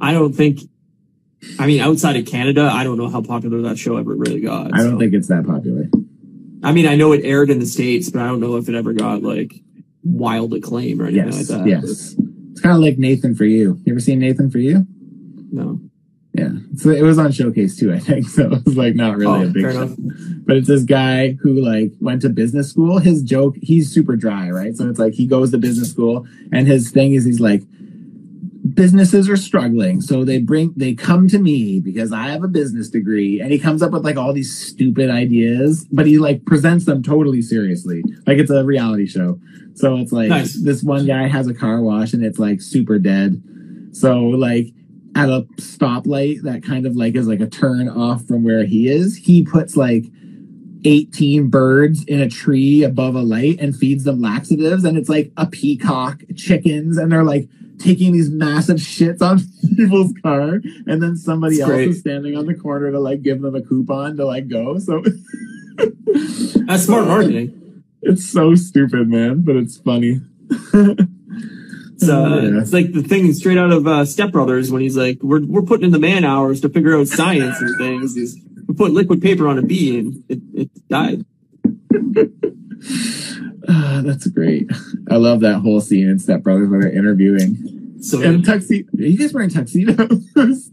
I 0.00 0.12
don't 0.12 0.32
think. 0.34 0.60
I 1.58 1.66
mean, 1.66 1.80
outside 1.80 2.16
of 2.16 2.26
Canada, 2.26 2.68
I 2.72 2.84
don't 2.84 2.96
know 2.98 3.08
how 3.08 3.22
popular 3.22 3.60
that 3.62 3.76
show 3.78 3.96
ever 3.96 4.14
really 4.14 4.40
got. 4.40 4.72
i 4.74 4.78
don't 4.84 4.92
so. 4.94 4.98
think 5.00 5.14
it's 5.14 5.28
that 5.28 5.44
popular 5.46 5.84
I 6.62 6.72
mean, 6.72 6.86
I 6.86 6.94
know 6.96 7.12
it 7.12 7.24
aired 7.24 7.50
in 7.50 7.58
the 7.60 7.66
states, 7.66 8.10
but 8.10 8.20
I 8.22 8.26
don't 8.26 8.40
know 8.40 8.56
if 8.56 8.68
it 8.68 8.74
ever 8.74 8.92
got 8.92 9.22
like 9.22 9.52
wild 10.04 10.52
acclaim 10.54 11.00
or 11.00 11.06
anything 11.06 11.26
yes 11.32 11.50
like 11.50 11.58
that. 11.58 11.66
yes 11.66 12.14
it's 12.52 12.60
kind 12.60 12.74
of 12.76 12.80
like 12.80 12.96
nathan 12.96 13.34
for 13.34 13.44
you 13.44 13.80
you 13.84 13.92
ever 13.92 13.98
seen 14.00 14.20
nathan 14.20 14.48
for 14.50 14.58
you 14.58 14.86
No. 15.52 15.80
Yeah. 16.32 16.50
So 16.76 16.90
it 16.90 17.02
was 17.02 17.18
on 17.18 17.32
Showcase 17.32 17.76
too, 17.78 17.92
I 17.94 17.98
think. 17.98 18.28
So 18.36 18.52
it 18.52 18.64
was 18.66 18.76
like 18.76 18.94
not 18.94 19.16
really 19.16 19.44
Oh, 19.44 19.48
a 19.48 19.50
big 19.50 19.62
show. 19.72 19.94
But 20.46 20.56
it's 20.58 20.68
this 20.68 20.82
guy 20.84 21.32
who 21.40 21.54
like 21.60 21.92
went 22.00 22.20
to 22.22 22.28
business 22.28 22.68
school. 22.70 22.98
His 22.98 23.22
joke, 23.22 23.56
he's 23.62 23.90
super 23.90 24.16
dry, 24.16 24.50
right? 24.50 24.76
So 24.76 24.88
it's 24.90 24.98
like 24.98 25.14
he 25.14 25.26
goes 25.26 25.50
to 25.52 25.58
business 25.58 25.90
school 25.90 26.26
and 26.52 26.66
his 26.66 26.90
thing 26.90 27.14
is 27.14 27.24
he's 27.24 27.40
like, 27.40 27.62
businesses 28.74 29.28
are 29.30 29.36
struggling. 29.36 30.00
So 30.02 30.24
they 30.24 30.38
bring, 30.38 30.72
they 30.76 30.92
come 30.94 31.28
to 31.28 31.38
me 31.38 31.80
because 31.80 32.12
I 32.12 32.24
have 32.28 32.44
a 32.44 32.48
business 32.48 32.90
degree. 32.90 33.40
And 33.40 33.50
he 33.50 33.58
comes 33.58 33.80
up 33.82 33.92
with 33.92 34.04
like 34.04 34.16
all 34.16 34.32
these 34.32 34.54
stupid 34.56 35.08
ideas, 35.08 35.86
but 35.92 36.06
he 36.06 36.18
like 36.18 36.44
presents 36.44 36.84
them 36.84 37.02
totally 37.02 37.40
seriously. 37.42 38.02
Like 38.26 38.38
it's 38.38 38.50
a 38.50 38.64
reality 38.64 39.06
show. 39.06 39.40
So 39.74 39.96
it's 39.96 40.12
like 40.12 40.28
Nice. 40.28 40.60
this 40.62 40.82
one 40.82 41.06
guy 41.06 41.28
has 41.28 41.46
a 41.46 41.54
car 41.54 41.80
wash 41.80 42.12
and 42.12 42.24
it's 42.24 42.38
like 42.38 42.60
super 42.60 42.98
dead. 42.98 43.42
So 43.92 44.18
like 44.20 44.66
at 45.16 45.30
a 45.30 45.46
stoplight 45.56 46.42
that 46.42 46.62
kind 46.62 46.84
of 46.84 46.94
like 46.94 47.16
is 47.16 47.26
like 47.26 47.40
a 47.40 47.46
turn 47.46 47.88
off 47.88 48.26
from 48.26 48.44
where 48.44 48.64
he 48.64 48.86
is, 48.88 49.16
he 49.16 49.42
puts 49.42 49.74
like 49.74 50.04
18 50.84 51.48
birds 51.48 52.04
in 52.04 52.20
a 52.20 52.28
tree 52.28 52.84
above 52.84 53.14
a 53.14 53.22
light 53.22 53.58
and 53.58 53.74
feeds 53.74 54.04
them 54.04 54.20
laxatives 54.20 54.84
and 54.84 54.98
it's 54.98 55.08
like 55.08 55.32
a 55.38 55.46
peacock, 55.46 56.20
chickens, 56.36 56.98
and 56.98 57.10
they're 57.10 57.24
like 57.24 57.48
taking 57.78 58.12
these 58.12 58.28
massive 58.28 58.76
shits 58.76 59.22
on 59.22 59.40
people's 59.76 60.12
car 60.22 60.60
and 60.86 61.02
then 61.02 61.16
somebody 61.16 61.60
else 61.62 61.70
great. 61.70 61.88
is 61.88 62.00
standing 62.00 62.36
on 62.36 62.44
the 62.44 62.54
corner 62.54 62.92
to 62.92 63.00
like 63.00 63.22
give 63.22 63.40
them 63.40 63.54
a 63.54 63.62
coupon 63.62 64.18
to 64.18 64.26
like 64.26 64.48
go. 64.48 64.78
So 64.78 65.02
That's 66.66 66.84
smart 66.84 67.06
marketing. 67.06 67.82
it's 68.02 68.28
so 68.30 68.54
stupid, 68.54 69.08
man, 69.08 69.40
but 69.40 69.56
it's 69.56 69.78
funny. 69.78 70.20
It's, 71.96 72.08
uh, 72.08 72.40
Yeah. 72.42 72.60
it's 72.60 72.72
like 72.72 72.92
the 72.92 73.02
thing 73.02 73.32
straight 73.32 73.56
out 73.58 73.72
of 73.72 73.86
uh, 73.86 74.04
Step 74.04 74.30
Brothers 74.32 74.70
when 74.70 74.82
he's 74.82 74.96
like, 74.96 75.18
"We're 75.22 75.44
we're 75.44 75.62
putting 75.62 75.86
in 75.86 75.92
the 75.92 75.98
man 75.98 76.24
hours 76.24 76.60
to 76.60 76.68
figure 76.68 76.94
out 76.96 77.08
science 77.08 77.60
and 77.60 77.76
things." 77.78 78.14
He's 78.14 78.36
we 78.68 78.74
put 78.74 78.92
liquid 78.92 79.22
paper 79.22 79.48
on 79.48 79.58
a 79.58 79.62
bee 79.62 79.98
and 79.98 80.22
it, 80.28 80.40
it 80.54 80.88
died. 80.88 81.24
Ah, 83.68 84.00
that's 84.04 84.28
great. 84.28 84.70
I 85.10 85.16
love 85.16 85.40
that 85.40 85.58
whole 85.58 85.80
scene 85.80 86.08
in 86.08 86.18
Step 86.20 86.42
Brothers 86.44 86.68
where 86.68 86.82
they're 86.82 86.92
interviewing. 86.92 87.96
So 88.00 88.22
And 88.22 88.44
tuxedo. 88.44 88.88
You 88.92 89.18
guys 89.18 89.32
wearing 89.32 89.50
tuxedos? 89.50 90.30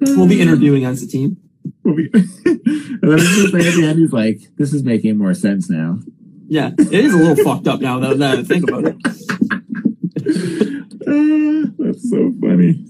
we'll 0.00 0.26
be 0.26 0.40
interviewing 0.40 0.84
as 0.86 1.02
a 1.04 1.06
team. 1.06 1.36
We'll 1.84 1.94
be- 1.94 2.10
and 2.14 2.24
then 3.02 3.18
just 3.18 3.52
like 3.54 3.62
at 3.64 3.74
the 3.74 3.84
end, 3.86 3.98
he's 4.00 4.12
like, 4.12 4.40
"This 4.56 4.72
is 4.72 4.82
making 4.82 5.18
more 5.18 5.34
sense 5.34 5.70
now." 5.70 6.00
Yeah, 6.48 6.70
it 6.76 6.92
is 6.92 7.14
a 7.14 7.16
little 7.16 7.44
fucked 7.44 7.68
up 7.68 7.80
now 7.80 8.00
that 8.00 8.20
I 8.38 8.42
think 8.42 8.68
about 8.68 8.86
it. 8.86 8.96
That's 11.78 12.10
so 12.10 12.32
funny. 12.40 12.84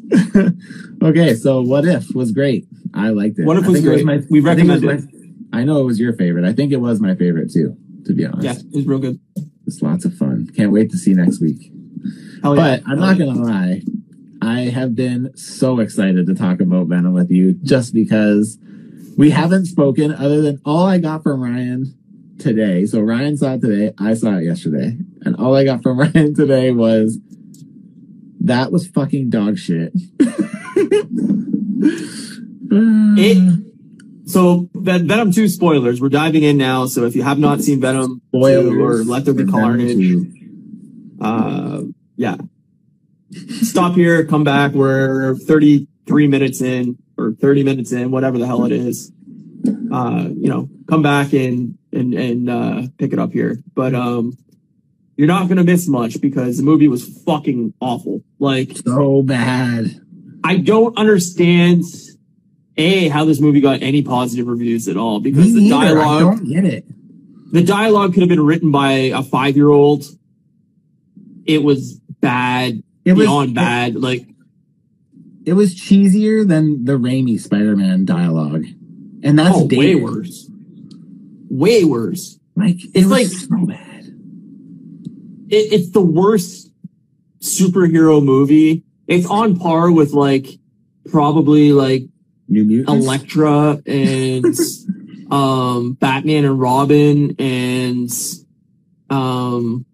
okay, 1.02 1.34
so 1.34 1.60
what 1.62 1.84
if 1.84 2.14
was 2.14 2.32
great. 2.32 2.66
I 2.94 3.10
liked 3.10 3.38
it. 3.38 3.44
What 3.46 3.56
If 3.56 3.66
was 3.66 3.74
think 3.82 3.86
it 3.86 4.04
great. 4.04 4.30
We 4.30 4.40
I 4.48 4.52
it 4.54 4.82
my- 4.82 5.00
I 5.52 5.64
know 5.64 5.80
it 5.80 5.84
was 5.84 5.98
your 5.98 6.12
favorite. 6.14 6.44
I 6.44 6.52
think 6.52 6.72
it 6.72 6.76
was 6.80 7.00
my 7.00 7.14
favorite 7.14 7.52
too. 7.52 7.76
To 8.06 8.12
be 8.14 8.24
honest, 8.24 8.42
Yeah, 8.44 8.52
it 8.52 8.74
was 8.74 8.86
real 8.86 8.98
good. 8.98 9.20
it's 9.66 9.82
lots 9.82 10.04
of 10.04 10.14
fun. 10.14 10.48
Can't 10.56 10.72
wait 10.72 10.90
to 10.90 10.96
see 10.98 11.12
next 11.12 11.40
week. 11.40 11.70
Hell 12.42 12.56
yeah. 12.56 12.78
But 12.78 12.82
I'm 12.90 12.98
not 12.98 13.18
gonna 13.18 13.40
lie, 13.40 13.82
I 14.42 14.60
have 14.70 14.94
been 14.94 15.36
so 15.36 15.80
excited 15.80 16.26
to 16.26 16.34
talk 16.34 16.60
about 16.60 16.86
Venom 16.86 17.12
with 17.12 17.30
you 17.30 17.52
just 17.62 17.92
because 17.92 18.58
we 19.18 19.30
haven't 19.30 19.66
spoken 19.66 20.14
other 20.14 20.40
than 20.40 20.60
all 20.64 20.86
I 20.86 20.98
got 20.98 21.22
from 21.22 21.42
Ryan 21.42 21.94
today. 22.38 22.86
So 22.86 23.00
Ryan 23.00 23.36
saw 23.36 23.54
it 23.54 23.60
today, 23.60 23.92
I 23.98 24.14
saw 24.14 24.36
it 24.38 24.44
yesterday, 24.44 24.96
and 25.22 25.36
all 25.36 25.54
I 25.54 25.64
got 25.64 25.82
from 25.82 25.98
Ryan 26.00 26.34
today 26.34 26.70
was 26.70 27.18
that 28.40 28.72
was 28.72 28.86
fucking 28.88 29.30
dog 29.30 29.58
shit. 29.58 29.92
It- 32.72 33.64
So 34.26 34.68
Ven- 34.74 35.08
Venom 35.08 35.32
2 35.32 35.48
spoilers. 35.48 36.00
We're 36.00 36.08
diving 36.08 36.44
in 36.44 36.56
now. 36.56 36.86
So 36.86 37.04
if 37.04 37.16
you 37.16 37.22
have 37.24 37.38
not 37.38 37.60
seen 37.62 37.80
Venom 37.80 38.22
2 38.32 38.38
or 38.80 39.02
Let 39.02 39.24
There 39.24 39.34
Be 39.34 39.44
Carnage, 39.44 39.96
uh, 41.20 41.82
yeah. 42.16 42.36
Stop 43.62 43.94
here, 43.94 44.24
come 44.24 44.44
back. 44.44 44.72
We're 44.72 45.34
33 45.34 46.28
minutes 46.28 46.60
in 46.60 46.96
or 47.18 47.32
30 47.32 47.64
minutes 47.64 47.90
in, 47.92 48.12
whatever 48.12 48.38
the 48.38 48.46
hell 48.46 48.64
it 48.66 48.72
is. 48.72 49.10
Uh, 49.92 50.28
you 50.30 50.48
know, 50.48 50.68
come 50.88 51.02
back 51.02 51.32
and, 51.32 51.76
and, 51.92 52.14
and, 52.14 52.48
uh, 52.48 52.82
pick 52.98 53.12
it 53.12 53.18
up 53.18 53.32
here. 53.32 53.58
But, 53.74 53.94
um, 53.96 54.34
you're 55.20 55.26
not 55.26 55.48
going 55.48 55.58
to 55.58 55.64
miss 55.64 55.86
much 55.86 56.18
because 56.22 56.56
the 56.56 56.62
movie 56.62 56.88
was 56.88 57.06
fucking 57.26 57.74
awful. 57.78 58.22
Like, 58.38 58.74
so 58.74 59.20
bad. 59.20 60.00
I 60.42 60.56
don't 60.56 60.96
understand 60.96 61.84
a 62.78 63.08
how 63.08 63.26
this 63.26 63.38
movie 63.38 63.60
got 63.60 63.82
any 63.82 64.00
positive 64.00 64.46
reviews 64.46 64.88
at 64.88 64.96
all 64.96 65.20
because 65.20 65.52
Me 65.52 65.68
the 65.68 65.68
neither. 65.68 65.98
I 66.00 66.20
don't 66.20 66.48
get 66.48 66.64
it. 66.64 66.86
the 67.52 67.62
dialogue 67.62 68.14
could 68.14 68.22
have 68.22 68.30
been 68.30 68.40
written 68.46 68.70
by 68.70 68.92
a 68.92 69.22
five 69.22 69.56
year 69.56 69.68
old. 69.68 70.04
It 71.44 71.62
was 71.62 72.00
bad 72.22 72.82
It 73.04 73.12
was 73.12 73.26
beyond 73.26 73.54
bad. 73.54 73.96
Like 73.96 74.26
It 75.44 75.52
was 75.52 75.74
cheesier 75.74 76.48
than 76.48 76.86
the 76.86 76.92
Raimi 76.98 77.38
Spider-Man 77.38 78.06
dialogue, 78.06 78.64
and 79.22 79.38
that's 79.38 79.54
oh, 79.54 79.68
way 79.70 79.96
worse. 79.96 80.48
Way 81.50 81.84
worse. 81.84 82.38
Like 82.56 82.76
it 82.82 82.90
It's 82.94 83.06
was 83.06 83.10
like- 83.10 83.26
so 83.26 83.66
bad. 83.66 83.89
It, 85.50 85.72
it's 85.72 85.90
the 85.90 86.00
worst 86.00 86.70
superhero 87.40 88.22
movie. 88.22 88.84
It's 89.06 89.26
on 89.26 89.58
par 89.58 89.90
with 89.90 90.12
like 90.12 90.46
probably 91.10 91.72
like 91.72 92.04
New 92.48 92.64
Mutants. 92.64 93.04
Elektra 93.04 93.82
and 93.86 94.44
um 95.32 95.94
Batman 95.94 96.44
and 96.44 96.60
Robin 96.60 97.34
and 97.38 98.10
um 99.08 99.84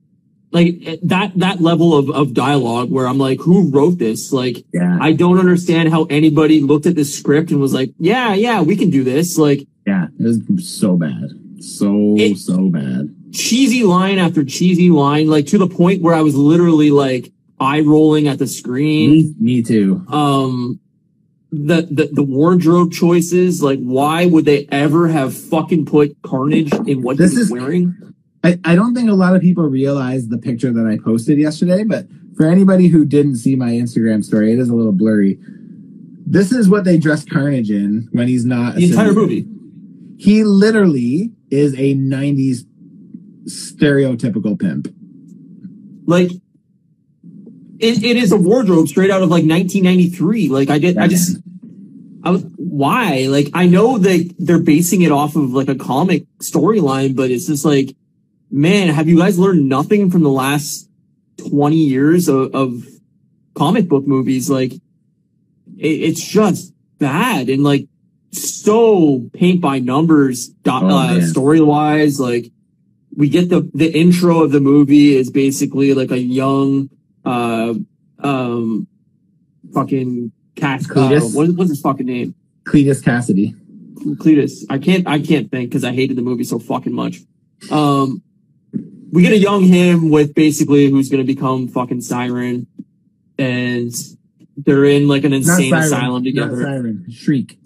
like 0.53 1.01
that 1.03 1.33
that 1.37 1.61
level 1.61 1.97
of, 1.97 2.11
of 2.11 2.33
dialogue 2.35 2.91
where 2.91 3.07
I'm 3.07 3.19
like, 3.19 3.41
who 3.41 3.71
wrote 3.71 3.99
this? 3.99 4.33
Like 4.33 4.65
yeah, 4.73 4.99
I 5.01 5.13
don't 5.13 5.39
understand 5.39 5.91
how 5.91 6.05
anybody 6.05 6.61
looked 6.61 6.87
at 6.87 6.95
this 6.95 7.17
script 7.17 7.51
and 7.51 7.61
was 7.61 7.75
like, 7.75 7.93
yeah, 7.99 8.35
yeah, 8.35 8.63
we 8.63 8.77
can 8.77 8.91
do 8.91 9.05
this. 9.05 9.37
Like 9.39 9.67
yeah, 9.87 10.07
it 10.19 10.23
was 10.51 10.69
so 10.69 10.97
bad, 10.97 11.31
so 11.61 12.17
It- 12.19 12.37
so 12.39 12.69
bad. 12.69 13.15
Cheesy 13.37 13.83
line 13.85 14.19
after 14.19 14.45
cheesy 14.45 14.91
line, 14.91 15.29
like 15.29 15.47
to 15.49 15.59
the 15.59 15.69
point 15.69 16.03
where 16.03 16.15
I 16.15 16.23
was 16.23 16.35
literally 16.35 16.91
like 16.91 17.33
eye 17.61 17.81
rolling 17.81 18.29
at 18.29 18.39
the 18.39 18.47
screen. 18.47 19.11
Me, 19.11 19.35
me 19.39 19.63
too. 19.63 20.05
um 20.09 20.81
the, 21.53 21.83
the 21.91 22.11
the 22.13 22.23
wardrobe 22.25 22.93
choices 22.93 23.63
like 23.63 23.79
why 23.79 24.27
would 24.27 24.45
they 24.45 24.67
ever 24.71 25.09
have 25.09 25.35
fucking 25.35 25.87
put 25.87 26.17
carnage 26.23 26.73
in 26.87 27.03
what 27.03 27.17
This 27.17 27.33
he 27.33 27.39
was 27.39 27.47
is- 27.47 27.53
wearing 27.53 27.95
I, 28.45 28.59
I 28.65 28.75
don't 28.75 28.95
think 28.95 29.09
a 29.09 29.15
lot 29.15 29.35
of 29.35 29.43
people 29.43 29.65
realize 29.69 30.29
the 30.29 30.39
picture 30.39 30.73
that 30.73 30.87
I 30.87 30.99
posted 31.03 31.37
yesterday, 31.39 31.83
but 31.83 32.07
for 32.37 32.47
anybody 32.47 32.87
who 32.89 33.05
didn't 33.05 33.37
see 33.37 33.57
my 33.57 33.71
Instagram 33.71 34.23
story, 34.25 34.53
it 34.53 34.59
is 34.61 34.69
a 34.69 34.75
little 34.75 34.93
blurry. 34.93 35.37
This 36.27 36.53
is 36.53 36.69
what 36.69 36.85
they 36.85 36.97
dress 36.97 37.25
Carnage 37.25 37.71
in 37.71 38.09
when 38.13 38.29
he's 38.29 38.45
not 38.45 38.77
the 38.77 38.85
entire 38.91 39.13
movie. 39.13 39.47
He 40.19 40.45
literally 40.45 41.33
is 41.51 41.73
a 41.75 41.95
90s 41.97 42.65
stereotypical 43.47 44.59
pimp. 44.59 44.89
Like 46.07 46.31
it, 47.79 48.03
it 48.03 48.17
is 48.17 48.33
a 48.33 48.37
wardrobe 48.37 48.89
straight 48.89 49.11
out 49.11 49.23
of 49.23 49.29
like 49.29 49.45
1993. 49.45 50.49
Like 50.49 50.71
I 50.71 50.79
did, 50.79 50.99
I 50.99 51.09
just, 51.09 51.39
I 52.23 52.31
was, 52.31 52.45
why? 52.57 53.27
Like 53.29 53.51
I 53.55 53.67
know 53.67 53.99
that 53.99 54.35
they're 54.39 54.59
basing 54.59 55.03
it 55.03 55.13
off 55.13 55.37
of 55.37 55.53
like 55.53 55.69
a 55.69 55.75
comic 55.75 56.25
storyline, 56.39 57.17
but 57.17 57.31
it's 57.31 57.47
just 57.47 57.65
like, 57.65 57.95
man, 58.51 58.89
have 58.89 59.09
you 59.09 59.19
guys 59.19 59.39
learned 59.39 59.69
nothing 59.69 60.11
from 60.11 60.23
the 60.23 60.31
last 60.31 60.89
20 61.49 61.77
years 61.77 62.29
of, 62.29 62.55
of 62.55 62.87
comic 63.55 63.89
book 63.89 64.07
movies? 64.07 64.49
Like 64.49 64.73
it, 64.73 64.81
it's 65.79 66.27
just 66.27 66.73
bad 66.99 67.49
and 67.49 67.63
like 67.63 67.89
so 68.33 69.29
paint 69.33 69.61
by 69.61 69.79
numbers, 69.79 70.51
oh, 70.67 70.89
uh, 70.89 71.21
story 71.23 71.61
wise. 71.61 72.21
Like 72.21 72.53
we 73.17 73.29
get 73.29 73.49
the 73.49 73.69
the 73.75 73.91
intro 73.91 74.43
of 74.43 74.53
the 74.53 74.61
movie 74.61 75.17
is 75.17 75.31
basically 75.31 75.95
like 75.95 76.11
a 76.11 76.19
young 76.19 76.91
uh, 77.25 77.75
um, 78.21 78.87
fucking 79.73 80.33
Cass. 80.55 80.91
Uh, 80.91 81.21
what, 81.33 81.51
what's 81.51 81.71
his 81.71 81.81
fucking 81.81 82.07
name? 82.07 82.35
Cletus 82.65 83.05
Cassidy. 83.05 83.55
Cletus. 84.17 84.65
I 84.71 84.79
can't. 84.79 85.07
I 85.07 85.21
can't 85.21 85.51
think 85.51 85.71
because 85.71 85.85
I 85.85 85.93
hated 85.93 86.17
the 86.17 86.23
movie 86.23 86.45
so 86.45 86.59
fucking 86.59 86.93
much. 86.93 87.21
Um, 87.71 88.23
we 89.13 89.23
get 89.23 89.33
a 89.33 89.39
young 89.39 89.63
him 89.63 90.11
with 90.11 90.35
basically 90.35 90.91
who's 90.91 91.09
going 91.09 91.25
to 91.25 91.33
become 91.33 91.69
fucking 91.69 92.01
Siren, 92.01 92.67
and 93.39 93.95
they're 94.57 94.85
in 94.85 95.09
like 95.09 95.25
an 95.25 95.33
insane 95.33 95.75
asylum 95.75 96.25
together. 96.25 96.63
Siren. 96.63 97.07
Shriek. 97.11 97.59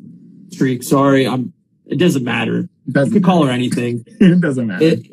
Shriek. 0.53 0.83
Sorry, 0.83 1.27
I'm. 1.27 1.53
It 1.87 1.99
doesn't 1.99 2.25
matter. 2.25 2.69
Doesn't 2.91 3.15
you 3.15 3.21
could 3.21 3.27
call 3.27 3.45
her 3.47 3.53
anything. 3.53 4.05
it 4.21 4.41
doesn't 4.41 4.67
matter. 4.67 4.85
It, 4.85 5.07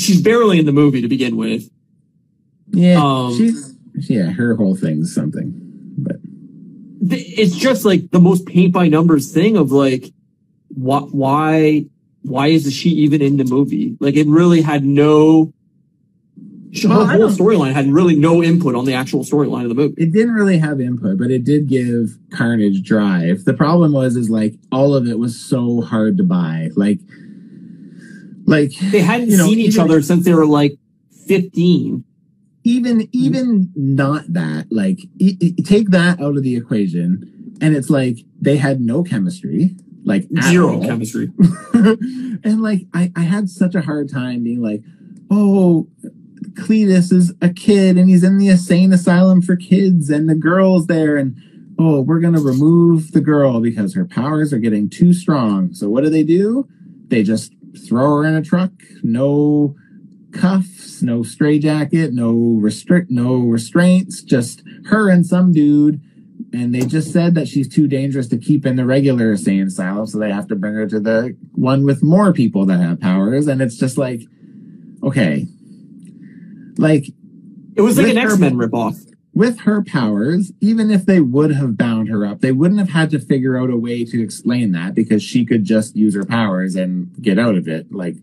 she's 0.00 0.20
barely 0.20 0.58
in 0.58 0.66
the 0.66 0.72
movie 0.72 1.02
to 1.02 1.08
begin 1.08 1.36
with. 1.36 1.70
Yeah, 2.72 3.02
um, 3.02 3.36
she's 3.36 3.76
yeah, 4.08 4.30
her 4.30 4.54
whole 4.54 4.76
thing's 4.76 5.14
something, 5.14 5.52
but 5.98 6.16
it's 7.02 7.56
just 7.56 7.84
like 7.84 8.10
the 8.10 8.20
most 8.20 8.46
paint 8.46 8.72
by 8.72 8.88
numbers 8.88 9.32
thing 9.32 9.56
of 9.56 9.72
like, 9.72 10.12
what, 10.68 11.14
why, 11.14 11.86
why 12.22 12.48
is 12.48 12.72
she 12.72 12.90
even 12.90 13.22
in 13.22 13.36
the 13.36 13.44
movie? 13.44 13.96
Like, 14.00 14.16
it 14.16 14.26
really 14.26 14.62
had 14.62 14.84
no. 14.84 15.52
Well, 16.84 17.04
her 17.04 17.16
whole 17.16 17.30
storyline 17.30 17.72
had 17.72 17.88
really 17.88 18.14
no 18.14 18.44
input 18.44 18.76
on 18.76 18.84
the 18.84 18.94
actual 18.94 19.24
storyline 19.24 19.64
of 19.64 19.70
the 19.70 19.74
movie. 19.74 20.00
It 20.00 20.12
didn't 20.12 20.34
really 20.34 20.58
have 20.58 20.80
input, 20.80 21.18
but 21.18 21.32
it 21.32 21.42
did 21.42 21.66
give 21.66 22.16
Carnage 22.30 22.84
drive. 22.84 23.44
The 23.44 23.54
problem 23.54 23.92
was, 23.92 24.14
is 24.14 24.30
like 24.30 24.54
all 24.70 24.94
of 24.94 25.08
it 25.08 25.18
was 25.18 25.40
so 25.40 25.80
hard 25.80 26.16
to 26.18 26.22
buy. 26.22 26.70
Like, 26.76 27.00
like 28.50 28.72
they 28.90 29.00
hadn't 29.00 29.30
you 29.30 29.36
know, 29.36 29.46
seen 29.46 29.58
each 29.58 29.78
other 29.78 30.02
since 30.02 30.24
they 30.24 30.34
were 30.34 30.46
like 30.46 30.72
15 31.26 32.04
even 32.64 33.08
even 33.12 33.72
not 33.74 34.30
that 34.32 34.66
like 34.70 34.98
e- 35.18 35.36
e- 35.40 35.62
take 35.62 35.90
that 35.90 36.20
out 36.20 36.36
of 36.36 36.42
the 36.42 36.56
equation 36.56 37.56
and 37.60 37.74
it's 37.74 37.88
like 37.88 38.18
they 38.40 38.56
had 38.56 38.80
no 38.80 39.02
chemistry 39.02 39.74
like 40.04 40.26
zero 40.42 40.80
chemistry. 40.80 41.30
And 42.42 42.62
like 42.62 42.86
I, 42.94 43.12
I 43.16 43.20
had 43.20 43.50
such 43.50 43.74
a 43.74 43.82
hard 43.82 44.10
time 44.10 44.42
being 44.42 44.62
like 44.62 44.82
oh 45.30 45.86
cletus 46.54 47.12
is 47.12 47.32
a 47.42 47.50
kid 47.50 47.96
and 47.96 48.08
he's 48.08 48.24
in 48.24 48.38
the 48.38 48.48
insane 48.48 48.92
asylum 48.92 49.42
for 49.42 49.56
kids 49.56 50.10
and 50.10 50.28
the 50.28 50.34
girl's 50.34 50.86
there 50.86 51.16
and 51.16 51.36
oh 51.78 52.00
we're 52.00 52.20
gonna 52.20 52.40
remove 52.40 53.12
the 53.12 53.20
girl 53.20 53.60
because 53.60 53.94
her 53.94 54.04
powers 54.04 54.52
are 54.52 54.58
getting 54.58 54.88
too 54.88 55.12
strong. 55.12 55.72
So 55.74 55.88
what 55.88 56.02
do 56.02 56.10
they 56.10 56.22
do? 56.22 56.66
They 57.08 57.22
just 57.22 57.52
throw 57.86 58.16
her 58.16 58.24
in 58.24 58.34
a 58.34 58.42
truck 58.42 58.72
no 59.02 59.76
cuffs, 60.32 61.02
no 61.02 61.22
straitjacket, 61.22 62.12
no 62.12 62.32
restrict, 62.32 63.10
no 63.10 63.36
restraints, 63.36 64.22
just 64.22 64.62
her 64.86 65.10
and 65.10 65.26
some 65.26 65.52
dude. 65.52 66.00
And 66.52 66.74
they 66.74 66.80
just 66.80 67.12
said 67.12 67.34
that 67.34 67.48
she's 67.48 67.68
too 67.68 67.86
dangerous 67.86 68.28
to 68.28 68.38
keep 68.38 68.66
in 68.66 68.76
the 68.76 68.84
regular 68.84 69.32
insane 69.32 69.66
asylum, 69.66 70.06
so 70.06 70.18
they 70.18 70.32
have 70.32 70.48
to 70.48 70.56
bring 70.56 70.74
her 70.74 70.86
to 70.86 70.98
the 70.98 71.36
one 71.52 71.84
with 71.84 72.02
more 72.02 72.32
people 72.32 72.66
that 72.66 72.80
have 72.80 73.00
powers. 73.00 73.46
And 73.46 73.62
it's 73.62 73.76
just 73.76 73.98
like, 73.98 74.22
okay, 75.02 75.46
like 76.76 77.06
it 77.76 77.82
was 77.82 77.98
like 77.98 78.08
an 78.08 78.18
X 78.18 78.38
Men 78.38 78.56
ripoff. 78.56 79.09
With 79.32 79.60
her 79.60 79.82
powers, 79.82 80.52
even 80.60 80.90
if 80.90 81.06
they 81.06 81.20
would 81.20 81.52
have 81.52 81.76
bound 81.76 82.08
her 82.08 82.26
up, 82.26 82.40
they 82.40 82.50
wouldn't 82.52 82.80
have 82.80 82.90
had 82.90 83.10
to 83.10 83.20
figure 83.20 83.56
out 83.56 83.70
a 83.70 83.76
way 83.76 84.04
to 84.04 84.22
explain 84.22 84.72
that 84.72 84.94
because 84.94 85.22
she 85.22 85.44
could 85.44 85.64
just 85.64 85.94
use 85.96 86.14
her 86.14 86.24
powers 86.24 86.74
and 86.74 87.10
get 87.22 87.38
out 87.38 87.54
of 87.54 87.68
it. 87.68 87.92
Like, 87.92 88.16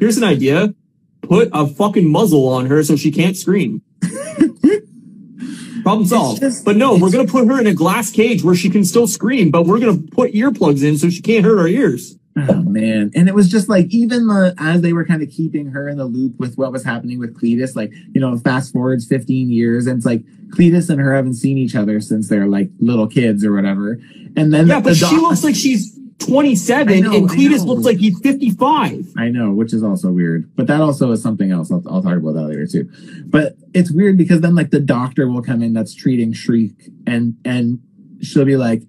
here's 0.00 0.16
an 0.16 0.24
idea 0.24 0.74
put 1.22 1.48
a 1.52 1.66
fucking 1.66 2.10
muzzle 2.10 2.48
on 2.48 2.66
her 2.66 2.82
so 2.82 2.96
she 2.96 3.10
can't 3.12 3.36
scream. 3.36 3.82
Problem 5.82 6.06
solved. 6.06 6.40
Just, 6.40 6.64
but 6.64 6.76
no, 6.76 6.96
we're 6.96 7.10
gonna 7.10 7.26
put 7.26 7.46
her 7.46 7.60
in 7.60 7.66
a 7.66 7.74
glass 7.74 8.10
cage 8.10 8.42
where 8.42 8.54
she 8.54 8.68
can 8.68 8.84
still 8.84 9.06
scream, 9.06 9.50
but 9.50 9.64
we're 9.64 9.78
gonna 9.78 9.98
put 9.98 10.32
earplugs 10.32 10.82
in 10.82 10.98
so 10.98 11.08
she 11.08 11.22
can't 11.22 11.44
hurt 11.44 11.58
our 11.58 11.68
ears. 11.68 12.16
Mm-hmm. 12.36 12.50
Oh 12.50 12.62
man. 12.62 13.10
And 13.14 13.28
it 13.28 13.34
was 13.34 13.50
just 13.50 13.68
like 13.68 13.86
even 13.90 14.28
the 14.28 14.54
as 14.58 14.82
they 14.82 14.92
were 14.92 15.04
kind 15.04 15.22
of 15.22 15.30
keeping 15.30 15.66
her 15.66 15.88
in 15.88 15.98
the 15.98 16.04
loop 16.04 16.38
with 16.38 16.56
what 16.56 16.72
was 16.72 16.84
happening 16.84 17.18
with 17.18 17.38
Cletus, 17.38 17.74
like, 17.74 17.92
you 18.14 18.20
know, 18.20 18.36
fast 18.38 18.72
forwards 18.72 19.06
15 19.06 19.50
years, 19.50 19.86
and 19.86 19.96
it's 19.96 20.06
like 20.06 20.22
Cletus 20.50 20.90
and 20.90 21.00
her 21.00 21.14
haven't 21.14 21.34
seen 21.34 21.58
each 21.58 21.74
other 21.74 22.00
since 22.00 22.28
they're 22.28 22.46
like 22.46 22.70
little 22.78 23.06
kids 23.06 23.44
or 23.44 23.52
whatever. 23.52 23.98
And 24.36 24.52
then 24.52 24.68
Yeah, 24.68 24.80
but 24.80 24.90
the 24.90 25.06
she 25.06 25.16
looks 25.16 25.42
like 25.42 25.56
she's 25.56 25.98
27 26.20 27.00
know, 27.00 27.16
and 27.16 27.28
Cletus 27.28 27.64
looks 27.64 27.84
like 27.84 27.98
he's 27.98 28.18
55. 28.20 29.14
I 29.16 29.28
know, 29.28 29.50
which 29.50 29.72
is 29.72 29.82
also 29.82 30.12
weird. 30.12 30.54
But 30.54 30.66
that 30.68 30.80
also 30.80 31.10
is 31.12 31.22
something 31.22 31.50
else. 31.50 31.72
I'll, 31.72 31.82
I'll, 31.88 32.02
talk 32.02 32.16
about 32.16 32.34
that 32.34 32.46
later 32.46 32.66
too. 32.66 32.90
But 33.24 33.56
it's 33.74 33.90
weird 33.90 34.16
because 34.16 34.40
then 34.40 34.54
like 34.54 34.70
the 34.70 34.80
doctor 34.80 35.28
will 35.28 35.42
come 35.42 35.62
in 35.62 35.72
that's 35.72 35.94
treating 35.94 36.32
Shriek 36.32 36.90
and 37.06 37.36
and 37.44 37.80
she'll 38.22 38.44
be 38.44 38.56
like, 38.56 38.82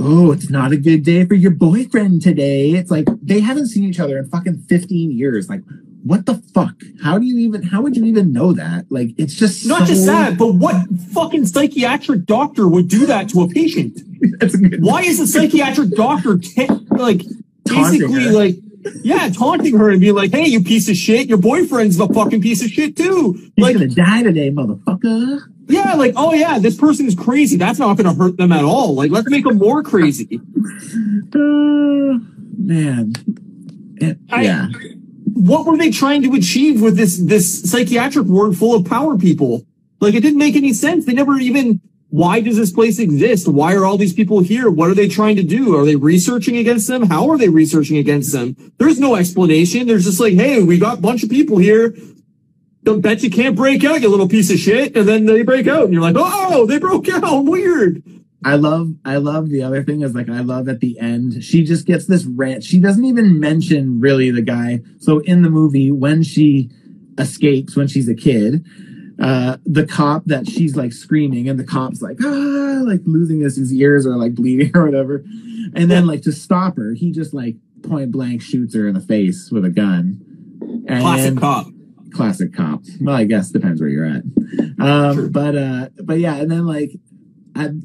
"Oh, 0.00 0.32
it's 0.32 0.50
not 0.50 0.72
a 0.72 0.76
good 0.76 1.02
day 1.04 1.24
for 1.24 1.34
your 1.34 1.50
boyfriend 1.50 2.22
today." 2.22 2.70
It's 2.70 2.90
like 2.90 3.06
they 3.22 3.40
haven't 3.40 3.68
seen 3.68 3.84
each 3.84 4.00
other 4.00 4.18
in 4.18 4.28
fucking 4.28 4.64
15 4.68 5.10
years. 5.10 5.48
Like 5.48 5.62
what 6.04 6.26
the 6.26 6.36
fuck? 6.54 6.74
How 7.02 7.18
do 7.18 7.26
you 7.26 7.38
even, 7.38 7.62
how 7.62 7.82
would 7.82 7.96
you 7.96 8.04
even 8.04 8.32
know 8.32 8.52
that? 8.52 8.86
Like, 8.88 9.10
it's 9.18 9.34
just 9.34 9.66
not 9.66 9.80
so... 9.80 9.86
just 9.86 10.06
that, 10.06 10.38
but 10.38 10.54
what 10.54 10.88
fucking 11.12 11.44
psychiatric 11.46 12.24
doctor 12.24 12.66
would 12.68 12.88
do 12.88 13.06
that 13.06 13.28
to 13.30 13.42
a 13.42 13.48
patient? 13.48 14.00
Why 14.80 15.02
is 15.02 15.20
a 15.20 15.26
psychiatric 15.26 15.90
doctor 15.90 16.38
t- 16.38 16.66
like 16.90 17.22
basically 17.64 18.30
like 18.30 18.56
yeah, 19.02 19.28
taunting 19.28 19.76
her 19.76 19.90
and 19.90 20.00
being 20.00 20.14
like, 20.14 20.32
"Hey, 20.32 20.46
you 20.46 20.62
piece 20.62 20.88
of 20.88 20.96
shit! 20.96 21.28
Your 21.28 21.38
boyfriend's 21.38 22.00
a 22.00 22.08
fucking 22.08 22.40
piece 22.40 22.64
of 22.64 22.70
shit 22.70 22.96
too." 22.96 23.34
He's 23.54 23.62
like, 23.62 23.74
gonna 23.74 23.88
die 23.88 24.22
today, 24.22 24.50
motherfucker. 24.50 25.40
Yeah, 25.68 25.94
like, 25.94 26.14
oh 26.16 26.32
yeah, 26.32 26.58
this 26.58 26.76
person 26.76 27.06
is 27.06 27.14
crazy. 27.14 27.56
That's 27.56 27.78
not 27.78 27.96
gonna 27.96 28.14
hurt 28.14 28.36
them 28.36 28.52
at 28.52 28.64
all. 28.64 28.94
Like, 28.94 29.10
let's 29.10 29.28
make 29.28 29.44
them 29.44 29.58
more 29.58 29.82
crazy. 29.82 30.40
Uh, 31.30 32.18
man, 32.56 33.12
it, 33.96 34.18
I, 34.30 34.42
yeah 34.42 34.68
what 35.38 35.66
were 35.66 35.76
they 35.76 35.90
trying 35.90 36.22
to 36.22 36.34
achieve 36.34 36.82
with 36.82 36.96
this 36.96 37.16
this 37.18 37.62
psychiatric 37.62 38.26
ward 38.26 38.56
full 38.56 38.74
of 38.74 38.84
power 38.84 39.16
people? 39.16 39.64
Like 40.00 40.14
it 40.14 40.20
didn't 40.20 40.38
make 40.38 40.56
any 40.56 40.72
sense. 40.72 41.06
They 41.06 41.12
never 41.12 41.38
even 41.38 41.80
why 42.10 42.40
does 42.40 42.56
this 42.56 42.72
place 42.72 42.98
exist? 42.98 43.46
Why 43.46 43.74
are 43.74 43.84
all 43.84 43.96
these 43.98 44.14
people 44.14 44.40
here? 44.40 44.68
What 44.68 44.90
are 44.90 44.94
they 44.94 45.08
trying 45.08 45.36
to 45.36 45.42
do? 45.42 45.76
Are 45.76 45.84
they 45.84 45.94
researching 45.94 46.56
against 46.56 46.88
them? 46.88 47.02
How 47.06 47.28
are 47.30 47.38
they 47.38 47.50
researching 47.50 47.98
against 47.98 48.32
them? 48.32 48.56
There's 48.78 48.98
no 48.98 49.14
explanation. 49.14 49.86
There's 49.86 50.04
just 50.04 50.18
like, 50.18 50.34
hey, 50.34 50.62
we 50.62 50.78
got 50.78 50.98
a 50.98 51.00
bunch 51.00 51.22
of 51.22 51.30
people 51.30 51.58
here. 51.58 51.94
Don't 52.88 53.02
bet 53.02 53.22
you 53.22 53.28
can't 53.28 53.54
break 53.54 53.84
out, 53.84 54.00
you 54.00 54.08
little 54.08 54.26
piece 54.26 54.50
of 54.50 54.56
shit. 54.56 54.96
And 54.96 55.06
then 55.06 55.26
they 55.26 55.42
break 55.42 55.66
out 55.66 55.84
and 55.84 55.92
you're 55.92 56.00
like, 56.00 56.16
oh, 56.16 56.64
they 56.64 56.78
broke 56.78 57.06
out. 57.10 57.40
Weird. 57.44 58.02
I 58.42 58.54
love, 58.54 58.94
I 59.04 59.16
love 59.16 59.50
the 59.50 59.62
other 59.62 59.84
thing 59.84 60.00
is 60.00 60.14
like, 60.14 60.30
I 60.30 60.40
love 60.40 60.70
at 60.70 60.80
the 60.80 60.98
end, 60.98 61.44
she 61.44 61.64
just 61.64 61.84
gets 61.86 62.06
this 62.06 62.24
rant. 62.24 62.64
She 62.64 62.80
doesn't 62.80 63.04
even 63.04 63.38
mention 63.38 64.00
really 64.00 64.30
the 64.30 64.40
guy. 64.40 64.80
So 65.00 65.18
in 65.18 65.42
the 65.42 65.50
movie, 65.50 65.90
when 65.90 66.22
she 66.22 66.70
escapes, 67.18 67.76
when 67.76 67.88
she's 67.88 68.08
a 68.08 68.14
kid, 68.14 68.64
uh, 69.20 69.58
the 69.66 69.84
cop 69.84 70.24
that 70.24 70.48
she's 70.48 70.74
like 70.74 70.94
screaming 70.94 71.46
and 71.46 71.60
the 71.60 71.64
cop's 71.64 72.00
like, 72.00 72.16
ah, 72.24 72.80
like 72.86 73.02
losing 73.04 73.40
his, 73.40 73.56
his 73.56 73.70
ears 73.70 74.06
or 74.06 74.16
like 74.16 74.34
bleeding 74.34 74.70
or 74.74 74.86
whatever. 74.86 75.22
And 75.74 75.90
then 75.90 76.06
like 76.06 76.22
to 76.22 76.32
stop 76.32 76.78
her, 76.78 76.94
he 76.94 77.12
just 77.12 77.34
like 77.34 77.56
point 77.82 78.12
blank 78.12 78.40
shoots 78.40 78.74
her 78.74 78.88
in 78.88 78.94
the 78.94 79.02
face 79.02 79.50
with 79.50 79.66
a 79.66 79.70
gun. 79.70 80.24
And 80.88 81.02
classic 81.02 81.36
cop. 81.36 81.66
Classic 82.12 82.52
cop. 82.52 82.82
Well, 83.00 83.14
I 83.14 83.24
guess 83.24 83.50
depends 83.50 83.80
where 83.80 83.90
you're 83.90 84.04
at. 84.04 84.22
Um, 84.78 85.30
but, 85.30 85.56
uh, 85.56 85.88
but 86.02 86.18
yeah. 86.18 86.36
And 86.36 86.50
then 86.50 86.66
like, 86.66 86.92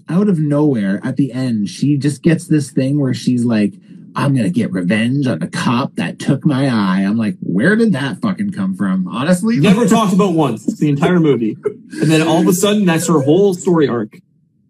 out 0.10 0.30
of 0.30 0.40
nowhere 0.40 1.02
at 1.04 1.18
the 1.18 1.32
end, 1.32 1.68
she 1.70 1.98
just 1.98 2.22
gets 2.22 2.48
this 2.48 2.72
thing 2.72 3.00
where 3.00 3.14
she's 3.14 3.44
like, 3.44 3.74
I'm 4.16 4.36
gonna 4.36 4.50
get 4.50 4.72
revenge 4.72 5.26
on 5.28 5.40
the 5.40 5.48
cop 5.48 5.96
that 5.96 6.20
took 6.20 6.46
my 6.46 6.68
eye. 6.68 7.02
I'm 7.02 7.18
like, 7.18 7.36
where 7.40 7.76
did 7.76 7.94
that 7.94 8.22
fucking 8.22 8.52
come 8.52 8.76
from? 8.76 9.08
Honestly, 9.08 9.60
Never 9.60 9.88
talked 9.88 10.14
about 10.14 10.34
once 10.34 10.66
the 10.80 10.90
entire 10.90 11.20
movie, 11.20 11.58
and 11.64 12.12
then 12.12 12.22
all 12.22 12.42
of 12.42 12.48
a 12.48 12.54
sudden, 12.54 12.86
that's 12.86 13.08
her 13.08 13.22
whole 13.22 13.54
story 13.54 13.88
arc. 13.88 14.18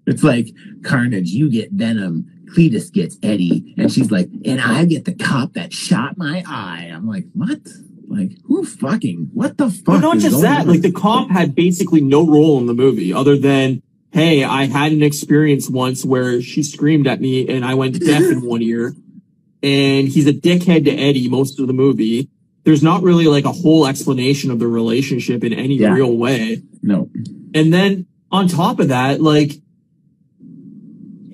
It's 0.08 0.24
like 0.24 0.48
Carnage, 0.84 1.30
you 1.30 1.50
get 1.50 1.72
Venom, 1.72 2.30
Cletus 2.56 2.92
gets 2.92 3.18
Eddie, 3.22 3.74
and 3.78 3.92
she's 3.92 4.12
like, 4.12 4.30
and 4.46 4.62
I 4.62 4.86
get 4.86 5.06
the 5.06 5.14
cop 5.14 5.54
that 5.54 5.74
shot 5.74 6.18
my 6.18 6.44
eye. 6.48 6.90
I'm 6.94 7.08
like, 7.08 7.26
what? 7.34 7.60
Like, 8.14 8.38
who 8.46 8.64
fucking? 8.64 9.32
What 9.34 9.58
the 9.58 9.70
fuck? 9.70 9.86
But 9.86 10.00
not 10.00 10.18
is 10.18 10.24
just 10.24 10.42
that, 10.42 10.68
like 10.68 10.82
the 10.82 10.92
cop 10.92 11.30
had 11.30 11.56
basically 11.56 12.02
no 12.02 12.26
role 12.26 12.58
in 12.60 12.68
the 12.68 12.74
movie 12.74 13.14
other 13.14 13.38
than, 13.38 13.82
hey, 14.12 14.44
I 14.44 14.66
had 14.66 14.92
an 14.92 15.02
experience 15.04 15.70
once 15.70 16.06
where 16.06 16.42
she 16.42 16.62
screamed 16.64 17.08
at 17.08 17.20
me 17.20 17.48
and 17.50 17.66
I 17.66 17.74
went 17.74 18.00
deaf 18.00 18.22
in 18.24 18.46
one 18.46 18.62
ear. 18.62 18.94
And 19.64 20.08
he's 20.10 20.28
a 20.28 20.34
dickhead 20.34 20.86
to 20.86 20.92
Eddie 20.92 21.30
most 21.30 21.60
of 21.60 21.68
the 21.68 21.74
movie. 21.74 22.30
There's 22.66 22.84
not 22.84 23.02
really 23.02 23.28
like 23.28 23.46
a 23.46 23.52
whole 23.52 23.88
explanation 23.88 24.52
of 24.52 24.60
the 24.60 24.68
relationship 24.68 25.44
in 25.44 25.54
any 25.54 25.76
Yeah. 25.78 25.94
real 25.94 26.16
way. 26.16 26.62
no, 26.82 27.10
And 27.54 27.74
then 27.74 28.06
on 28.32 28.48
top 28.48 28.80
of 28.80 28.90
that, 28.90 29.22
like 29.22 29.54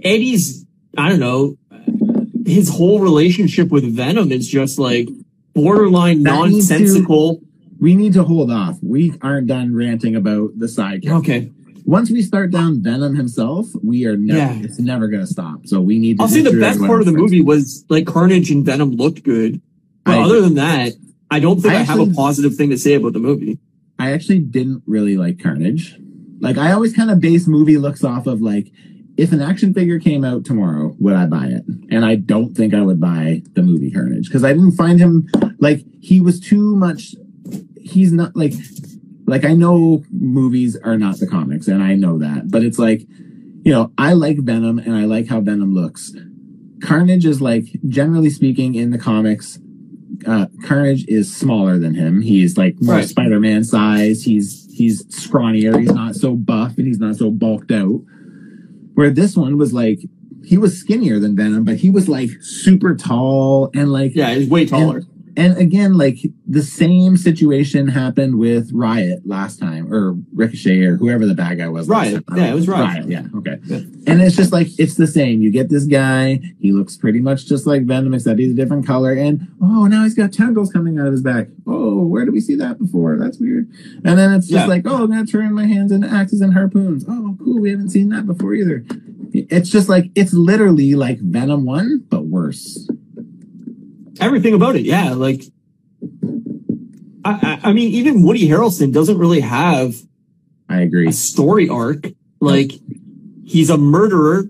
Eddie's, 0.03 0.65
I 0.97 1.09
don't 1.09 1.19
know, 1.19 1.57
his 2.45 2.69
whole 2.69 2.99
relationship 2.99 3.69
with 3.69 3.83
Venom 3.95 4.31
is 4.31 4.47
just 4.47 4.79
like 4.79 5.07
borderline 5.63 6.23
That 6.23 6.49
needs 6.49 6.67
to- 6.67 6.79
nonsensical. 6.79 7.41
we 7.79 7.95
need 7.95 8.13
to 8.13 8.23
hold 8.23 8.51
off. 8.51 8.77
We 8.81 9.13
aren't 9.21 9.47
done 9.47 9.73
ranting 9.75 10.15
about 10.15 10.57
the 10.57 10.65
sidekick. 10.67 11.09
Okay. 11.19 11.51
Once 11.85 12.11
we 12.11 12.21
start 12.21 12.51
down 12.51 12.81
Venom 12.83 13.15
himself, 13.15 13.67
we 13.83 14.05
are 14.05 14.15
never. 14.15 14.37
Yeah. 14.37 14.59
It's 14.63 14.79
never 14.79 15.07
gonna 15.07 15.25
stop. 15.25 15.65
So 15.65 15.81
we 15.81 15.97
need. 15.97 16.17
to 16.17 16.23
I'll 16.23 16.29
say 16.29 16.41
the 16.41 16.59
best 16.59 16.79
part 16.79 16.99
of 16.99 17.05
the 17.07 17.13
movie 17.13 17.41
was 17.41 17.83
like 17.89 18.05
Carnage 18.05 18.51
and 18.51 18.63
Venom 18.65 18.91
looked 18.91 19.23
good. 19.23 19.61
But 20.05 20.19
I- 20.19 20.23
other 20.23 20.41
than 20.41 20.55
that, 20.55 20.93
I 21.31 21.39
don't 21.39 21.59
think 21.61 21.73
I 21.73 21.77
I, 21.79 21.83
have 21.83 21.99
a 21.99 22.07
positive 22.13 22.55
thing 22.55 22.69
to 22.71 22.77
say 22.77 22.93
about 22.95 23.13
the 23.13 23.19
movie. 23.19 23.59
I 23.97 24.11
actually 24.11 24.39
didn't 24.39 24.83
really 24.85 25.17
like 25.17 25.41
Carnage. 25.41 25.97
Like 26.39 26.57
I 26.57 26.71
always 26.73 26.93
kind 26.93 27.09
of 27.11 27.19
base 27.19 27.47
movie 27.47 27.77
looks 27.77 28.03
off 28.03 28.27
of 28.27 28.41
like 28.41 28.71
if 29.19 29.33
an 29.33 29.41
action 29.41 29.73
figure 29.73 29.99
came 29.99 30.23
out 30.23 30.45
tomorrow, 30.45 30.95
would 30.97 31.13
I 31.13 31.25
buy 31.25 31.47
it? 31.47 31.63
And 31.91 32.05
I 32.05 32.15
don't 32.15 32.55
think 32.55 32.73
I 32.73 32.81
would 32.81 33.01
buy 33.01 33.41
the 33.53 33.61
movie 33.61 33.91
Carnage 33.91 34.27
because 34.27 34.45
I 34.45 34.53
didn't 34.53 34.71
find 34.73 34.97
him 34.97 35.27
like 35.59 35.83
he 35.99 36.21
was 36.21 36.39
too 36.39 36.75
much. 36.77 37.15
He's 37.75 38.13
not 38.13 38.33
like 38.35 38.53
like 39.25 39.43
I 39.43 39.53
know 39.53 40.05
movies 40.09 40.77
are 40.77 40.97
not 40.97 41.19
the 41.19 41.27
comics 41.27 41.67
and 41.67 41.83
I 41.83 41.95
know 41.95 42.17
that, 42.19 42.49
but 42.49 42.63
it's 42.63 42.79
like 42.79 43.01
you 43.65 43.73
know 43.73 43.91
I 43.97 44.13
like 44.13 44.37
Venom 44.37 44.79
and 44.79 44.95
I 44.95 45.03
like 45.03 45.27
how 45.27 45.41
Venom 45.41 45.75
looks. 45.75 46.13
Carnage 46.81 47.25
is 47.25 47.41
like 47.41 47.65
generally 47.89 48.29
speaking 48.29 48.75
in 48.75 48.91
the 48.91 48.97
comics 48.97 49.59
uh, 50.25 50.47
Carnage 50.63 51.05
is 51.07 51.33
smaller 51.35 51.77
than 51.77 51.93
him. 51.93 52.21
He's 52.21 52.57
like 52.57 52.75
more 52.81 52.95
Right. 52.95 53.07
Spider-Man 53.07 53.63
size. 53.63 54.23
He's 54.23 54.67
he's 54.73 55.05
scrawnier. 55.05 55.79
He's 55.79 55.91
not 55.91 56.15
so 56.15 56.35
buff 56.35 56.77
and 56.77 56.87
he's 56.87 56.99
not 56.99 57.15
so 57.15 57.31
bulked 57.31 57.71
out. 57.71 58.01
Where 58.99 59.09
this 59.09 59.37
one 59.37 59.57
was 59.57 59.71
like 59.71 60.01
he 60.43 60.57
was 60.57 60.77
skinnier 60.77 61.19
than 61.19 61.33
Venom, 61.33 61.63
but 61.63 61.77
he 61.77 61.89
was 61.89 62.09
like 62.09 62.31
super 62.41 62.97
tall 62.97 63.71
and 63.73 63.93
like 63.93 64.13
Yeah, 64.13 64.31
he's 64.31 64.49
way 64.49 64.65
taller. 64.65 65.03
And 65.39 65.57
again, 65.57 65.97
like 65.97 66.17
the 66.47 66.61
same 66.61 67.15
situation 67.17 67.87
happened 67.87 68.37
with 68.37 68.71
Riot 68.73 69.21
last 69.25 69.59
time, 69.59 69.91
or 69.93 70.15
Ricochet, 70.33 70.81
or 70.83 70.97
whoever 70.97 71.25
the 71.25 71.33
bad 71.33 71.57
guy 71.57 71.67
was. 71.69 71.87
last 71.87 72.11
Riot. 72.11 72.23
Yeah, 72.35 72.51
it 72.51 72.53
was 72.55 72.67
Riot. 72.67 73.07
Yeah, 73.07 73.23
okay. 73.37 73.57
Yeah. 73.65 73.77
And 74.07 74.21
it's 74.21 74.35
just 74.35 74.51
like 74.51 74.67
it's 74.77 74.95
the 74.95 75.07
same. 75.07 75.41
You 75.41 75.51
get 75.51 75.69
this 75.69 75.85
guy, 75.85 76.39
he 76.59 76.71
looks 76.71 76.97
pretty 76.97 77.19
much 77.19 77.45
just 77.45 77.65
like 77.65 77.85
Venom, 77.85 78.13
except 78.13 78.39
he's 78.39 78.51
a 78.51 78.55
different 78.55 78.85
color. 78.85 79.13
And 79.13 79.47
oh, 79.61 79.87
now 79.87 80.03
he's 80.03 80.15
got 80.15 80.33
tentacles 80.33 80.71
coming 80.71 80.99
out 80.99 81.07
of 81.07 81.13
his 81.13 81.21
back. 81.21 81.47
Oh, 81.67 82.03
where 82.05 82.25
did 82.25 82.33
we 82.33 82.41
see 82.41 82.55
that 82.55 82.77
before? 82.79 83.17
That's 83.17 83.39
weird. 83.39 83.69
And 84.03 84.17
then 84.19 84.33
it's 84.33 84.47
just 84.47 84.63
Yeah. 84.63 84.65
like, 84.67 84.83
oh, 84.85 85.03
I'm 85.03 85.07
gonna 85.09 85.25
turn 85.25 85.53
my 85.53 85.65
hands 85.65 85.91
into 85.91 86.07
axes 86.07 86.41
and 86.41 86.53
harpoons. 86.53 87.05
Oh, 87.07 87.37
cool. 87.43 87.59
We 87.59 87.71
haven't 87.71 87.89
seen 87.89 88.09
that 88.09 88.25
before 88.27 88.53
either. 88.53 88.85
It's 89.31 89.69
just 89.69 89.89
like 89.89 90.11
it's 90.15 90.33
literally 90.33 90.95
like 90.95 91.19
Venom 91.19 91.63
one, 91.65 92.03
but 92.09 92.25
worse. 92.25 92.89
Everything 94.19 94.53
about 94.53 94.75
it, 94.75 94.81
yeah. 94.85 95.13
Like, 95.13 95.43
I, 97.25 97.59
I, 97.63 97.69
I 97.69 97.73
mean, 97.73 97.89
even 97.93 98.23
Woody 98.23 98.47
Harrelson 98.47 98.93
doesn't 98.93 99.17
really 99.17 99.41
have 99.41 99.95
I 100.69 100.81
agree. 100.81 101.07
a 101.07 101.11
story 101.11 101.69
arc. 101.69 102.07
Like, 102.39 102.71
he's 103.45 103.69
a 103.69 103.77
murderer. 103.77 104.45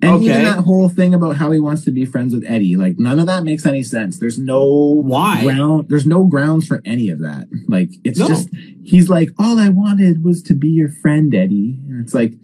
And 0.00 0.22
even 0.22 0.36
Okay. 0.36 0.44
that 0.44 0.58
whole 0.62 0.88
thing 0.88 1.12
about 1.12 1.36
how 1.36 1.50
he 1.50 1.58
wants 1.58 1.84
to 1.84 1.90
be 1.90 2.04
friends 2.04 2.32
with 2.32 2.44
Eddie, 2.46 2.76
like 2.76 3.00
none 3.00 3.18
of 3.18 3.26
that 3.26 3.42
makes 3.42 3.66
any 3.66 3.82
sense. 3.82 4.20
There's 4.20 4.38
no 4.38 4.64
Why? 4.64 5.42
ground. 5.42 5.88
There's 5.88 6.06
no 6.06 6.22
grounds 6.24 6.68
for 6.68 6.80
any 6.84 7.08
of 7.10 7.18
that. 7.18 7.48
Like 7.66 7.90
it's 8.04 8.16
No. 8.20 8.28
just 8.28 8.48
he's 8.84 9.08
like, 9.10 9.30
all 9.40 9.58
I 9.58 9.70
wanted 9.70 10.22
was 10.22 10.40
to 10.44 10.54
be 10.54 10.68
your 10.68 10.88
friend, 10.88 11.34
Eddie. 11.34 11.80
And 11.88 12.00
it's 12.00 12.14
like, 12.14 12.34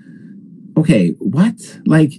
okay, 0.76 1.10
what? 1.20 1.54
Like 1.86 2.14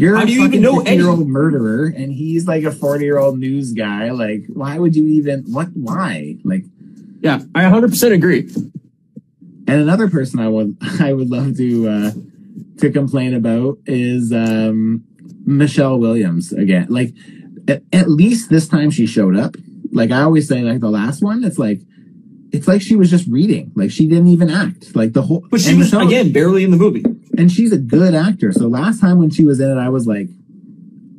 you're 0.00 0.16
How 0.16 0.22
a 0.22 0.26
do 0.26 0.32
you 0.32 0.44
even 0.44 0.62
know 0.62 0.82
year 0.84 1.08
old 1.08 1.28
murderer, 1.28 1.86
and 1.94 2.12
he's 2.12 2.46
like 2.46 2.64
a 2.64 2.72
forty 2.72 3.04
year 3.04 3.18
old 3.18 3.38
news 3.38 3.72
guy. 3.72 4.10
Like, 4.10 4.42
why 4.48 4.78
would 4.78 4.96
you 4.96 5.06
even? 5.06 5.42
What? 5.52 5.68
Why? 5.74 6.36
Like, 6.44 6.64
Yeah, 7.20 7.40
I 7.54 7.62
100% 7.64 8.12
agree. 8.12 8.48
and 9.68 9.80
another 9.80 10.08
person 10.08 10.40
I 10.40 10.48
would 10.48 10.76
I 11.00 11.12
would 11.12 11.30
love 11.30 11.56
to 11.58 11.88
uh 11.88 12.10
to 12.78 12.90
complain 12.90 13.34
about 13.34 13.78
is 13.86 14.32
um 14.32 15.04
Michelle 15.46 15.98
Williams 15.98 16.52
again. 16.52 16.86
Like 16.88 17.12
at, 17.68 17.82
at 17.92 18.08
least 18.10 18.50
this 18.50 18.66
time 18.68 18.90
she 18.90 19.06
showed 19.06 19.36
up. 19.36 19.56
Like 19.92 20.10
I 20.12 20.22
always 20.22 20.48
say, 20.48 20.62
like 20.62 20.80
the 20.80 20.90
last 20.90 21.22
one, 21.22 21.44
it's 21.44 21.58
like 21.58 21.80
it's 22.52 22.66
like 22.66 22.80
she 22.82 22.96
was 22.96 23.10
just 23.10 23.26
reading. 23.28 23.70
Like 23.76 23.90
she 23.90 24.08
didn't 24.08 24.28
even 24.28 24.50
act. 24.50 24.94
Like 24.96 25.12
the 25.12 25.22
whole 25.22 25.46
But 25.50 25.60
she 25.60 25.74
was, 25.74 25.92
Michelle- 25.92 26.06
again, 26.06 26.32
barely 26.32 26.64
in 26.64 26.70
the 26.70 26.76
movie. 26.76 27.04
And 27.40 27.50
she's 27.50 27.72
a 27.72 27.78
good 27.78 28.14
actor. 28.14 28.52
So 28.52 28.66
last 28.68 29.00
time 29.00 29.18
when 29.18 29.30
she 29.30 29.44
was 29.44 29.60
in 29.60 29.70
it, 29.70 29.80
I 29.80 29.88
was 29.88 30.06
like 30.06 30.28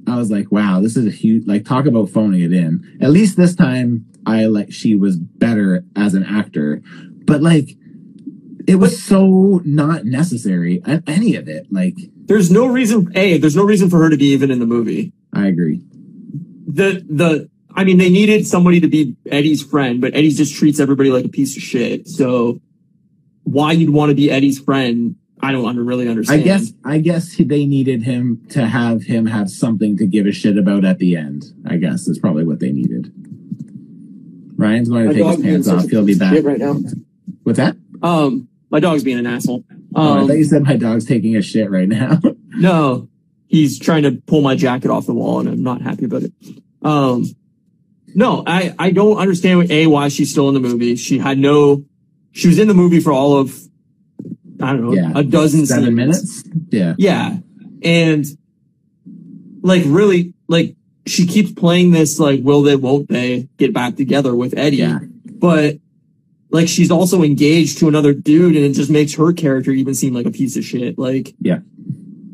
I 0.08 0.16
was 0.18 0.30
like, 0.32 0.52
wow, 0.52 0.82
this 0.82 0.98
is 0.98 1.06
a 1.06 1.12
huge 1.12 1.48
like 1.48 1.66
talk 1.66 1.86
about 1.86 2.10
phoning 2.10 2.42
it 2.42 2.54
in. 2.54 2.98
At 3.02 3.12
least 3.12 3.38
this 3.38 3.56
time 3.56 4.06
I 4.26 4.46
like 4.46 4.72
she 4.72 4.96
was 4.96 5.18
better 5.18 5.84
as 5.96 6.14
an 6.14 6.24
actor. 6.24 6.82
But 7.26 7.42
like 7.42 7.70
it 8.68 8.76
was 8.76 9.02
so 9.02 9.62
not 9.66 10.06
necessary 10.06 10.82
any 11.08 11.36
of 11.36 11.48
it. 11.48 11.68
Like 11.72 11.96
There's 12.30 12.52
no 12.52 12.68
reason, 12.68 13.12
A, 13.16 13.38
there's 13.40 13.56
no 13.56 13.64
reason 13.64 13.90
for 13.90 13.98
her 14.04 14.10
to 14.10 14.18
be 14.18 14.28
even 14.28 14.52
in 14.52 14.60
the 14.60 14.68
movie. 14.68 15.14
I 15.34 15.48
agree. 15.48 15.82
the 16.68 17.04
the 17.10 17.50
I 17.74 17.84
mean 17.86 17.98
they 17.98 18.10
needed 18.10 18.46
somebody 18.46 18.80
to 18.82 18.88
be 18.88 19.16
Eddie's 19.32 19.64
friend, 19.64 20.02
but 20.02 20.14
Eddie 20.14 20.32
just 20.32 20.56
treats 20.56 20.80
everybody 20.80 21.10
like 21.10 21.26
a 21.26 21.30
piece 21.30 21.56
of 21.58 21.64
shit. 21.64 22.08
So 22.08 22.62
why 23.44 23.72
you'd 23.72 23.90
want 23.92 24.10
to 24.10 24.16
be 24.16 24.30
Eddie's 24.30 24.60
friend, 24.60 25.16
I 25.44 25.52
don't 25.52 25.66
under, 25.66 25.84
really 25.84 26.08
understand. 26.08 26.42
I 26.42 26.44
guess 26.44 26.74
I 26.84 26.98
guess 27.00 27.36
they 27.38 27.66
needed 27.66 28.04
him 28.04 28.46
to 28.50 28.66
have 28.68 29.04
him 29.04 29.26
have 29.26 29.50
something 29.50 29.98
to 29.98 30.06
give 30.06 30.26
a 30.28 30.32
shit 30.32 30.58
about 30.58 30.86
at 30.86 31.00
the 31.00 31.16
end. 31.18 31.46
I 31.68 31.78
guess 31.78 32.08
is 32.08 32.20
probably 32.20 32.44
what 32.46 32.60
they 32.60 32.72
needed. 32.72 33.12
Ryan's 34.58 34.89
going 34.89 35.10
to 35.10 35.10
My 35.10 35.14
take 35.14 35.24
his 35.26 35.36
dog 35.38 35.44
pants 35.44 35.68
off. 35.68 35.89
He'll 35.89 36.06
be 36.06 36.16
back. 36.18 36.44
right 36.44 36.60
now. 36.60 36.76
What's 37.44 37.58
that? 37.58 37.76
Um, 38.04 38.48
my 38.70 38.80
dog's 38.80 39.04
being 39.04 39.18
an 39.20 39.26
asshole. 39.26 39.64
oh, 39.96 40.14
I 40.14 40.22
Um, 40.22 40.28
thought 40.28 40.38
you 40.38 40.44
said 40.44 40.64
my 40.64 40.78
dog's 40.78 41.06
taking 41.06 41.36
a 41.36 41.42
shit 41.42 41.70
right 41.72 41.89
now. 41.89 42.20
no, 42.50 43.10
he's 43.48 43.80
trying 43.80 44.04
to 44.04 44.12
pull 44.28 44.42
my 44.42 44.56
jacket 44.56 44.92
off 44.92 45.08
the 45.08 45.14
wall, 45.14 45.39
and 45.39 45.50
I'm 45.50 45.64
not 45.64 45.82
happy 45.82 46.06
about 46.06 46.24
it. 46.24 46.34
Um, 46.84 47.26
no, 48.14 48.44
I 48.46 48.74
I 48.78 48.92
don't 48.92 49.18
understand 49.18 49.72
a 49.72 49.88
why 49.88 50.10
she's 50.10 50.30
still 50.32 50.48
in 50.50 50.54
the 50.54 50.60
movie. 50.60 50.96
She 50.96 51.18
had 51.18 51.38
no, 51.39 51.84
she 52.32 52.48
was 52.48 52.60
in 52.60 52.68
the 52.68 52.74
movie 52.74 53.00
for 53.00 53.12
all 53.12 53.38
of 53.38 53.58
I 54.64 54.74
don't 54.74 54.82
know 54.84 54.93
Yeah, 54.93 55.12
a 55.16 55.24
dozen 55.24 55.66
Seven 55.66 55.95
minutes. 55.95 56.43
Yeah. 56.70 56.95
Yeah. 56.97 57.38
And 57.84 58.26
like 59.62 59.84
really 59.86 60.34
like 60.47 60.76
she 61.05 61.26
keeps 61.26 61.51
playing 61.51 61.91
this 61.91 62.20
like 62.20 62.41
will 62.43 62.62
they 62.62 62.76
won't 62.76 63.09
they 63.09 63.47
get 63.57 63.74
back 63.74 63.95
together 63.95 64.36
with 64.36 64.57
Eddie. 64.57 64.78
Yeah. 64.78 64.99
But 65.26 65.78
like 66.51 66.68
she's 66.68 66.91
also 66.91 67.24
engaged 67.24 67.80
to 67.80 67.88
another 67.88 68.14
dude 68.14 68.55
and 68.55 68.66
it 68.66 68.74
just 68.74 68.89
makes 68.91 69.14
her 69.16 69.34
character 69.34 69.72
even 69.72 69.95
seem 69.95 70.14
like 70.14 70.26
a 70.26 70.32
piece 70.32 70.55
of 70.57 70.64
shit. 70.64 70.97
Like 70.97 71.34
Yeah. 71.39 71.59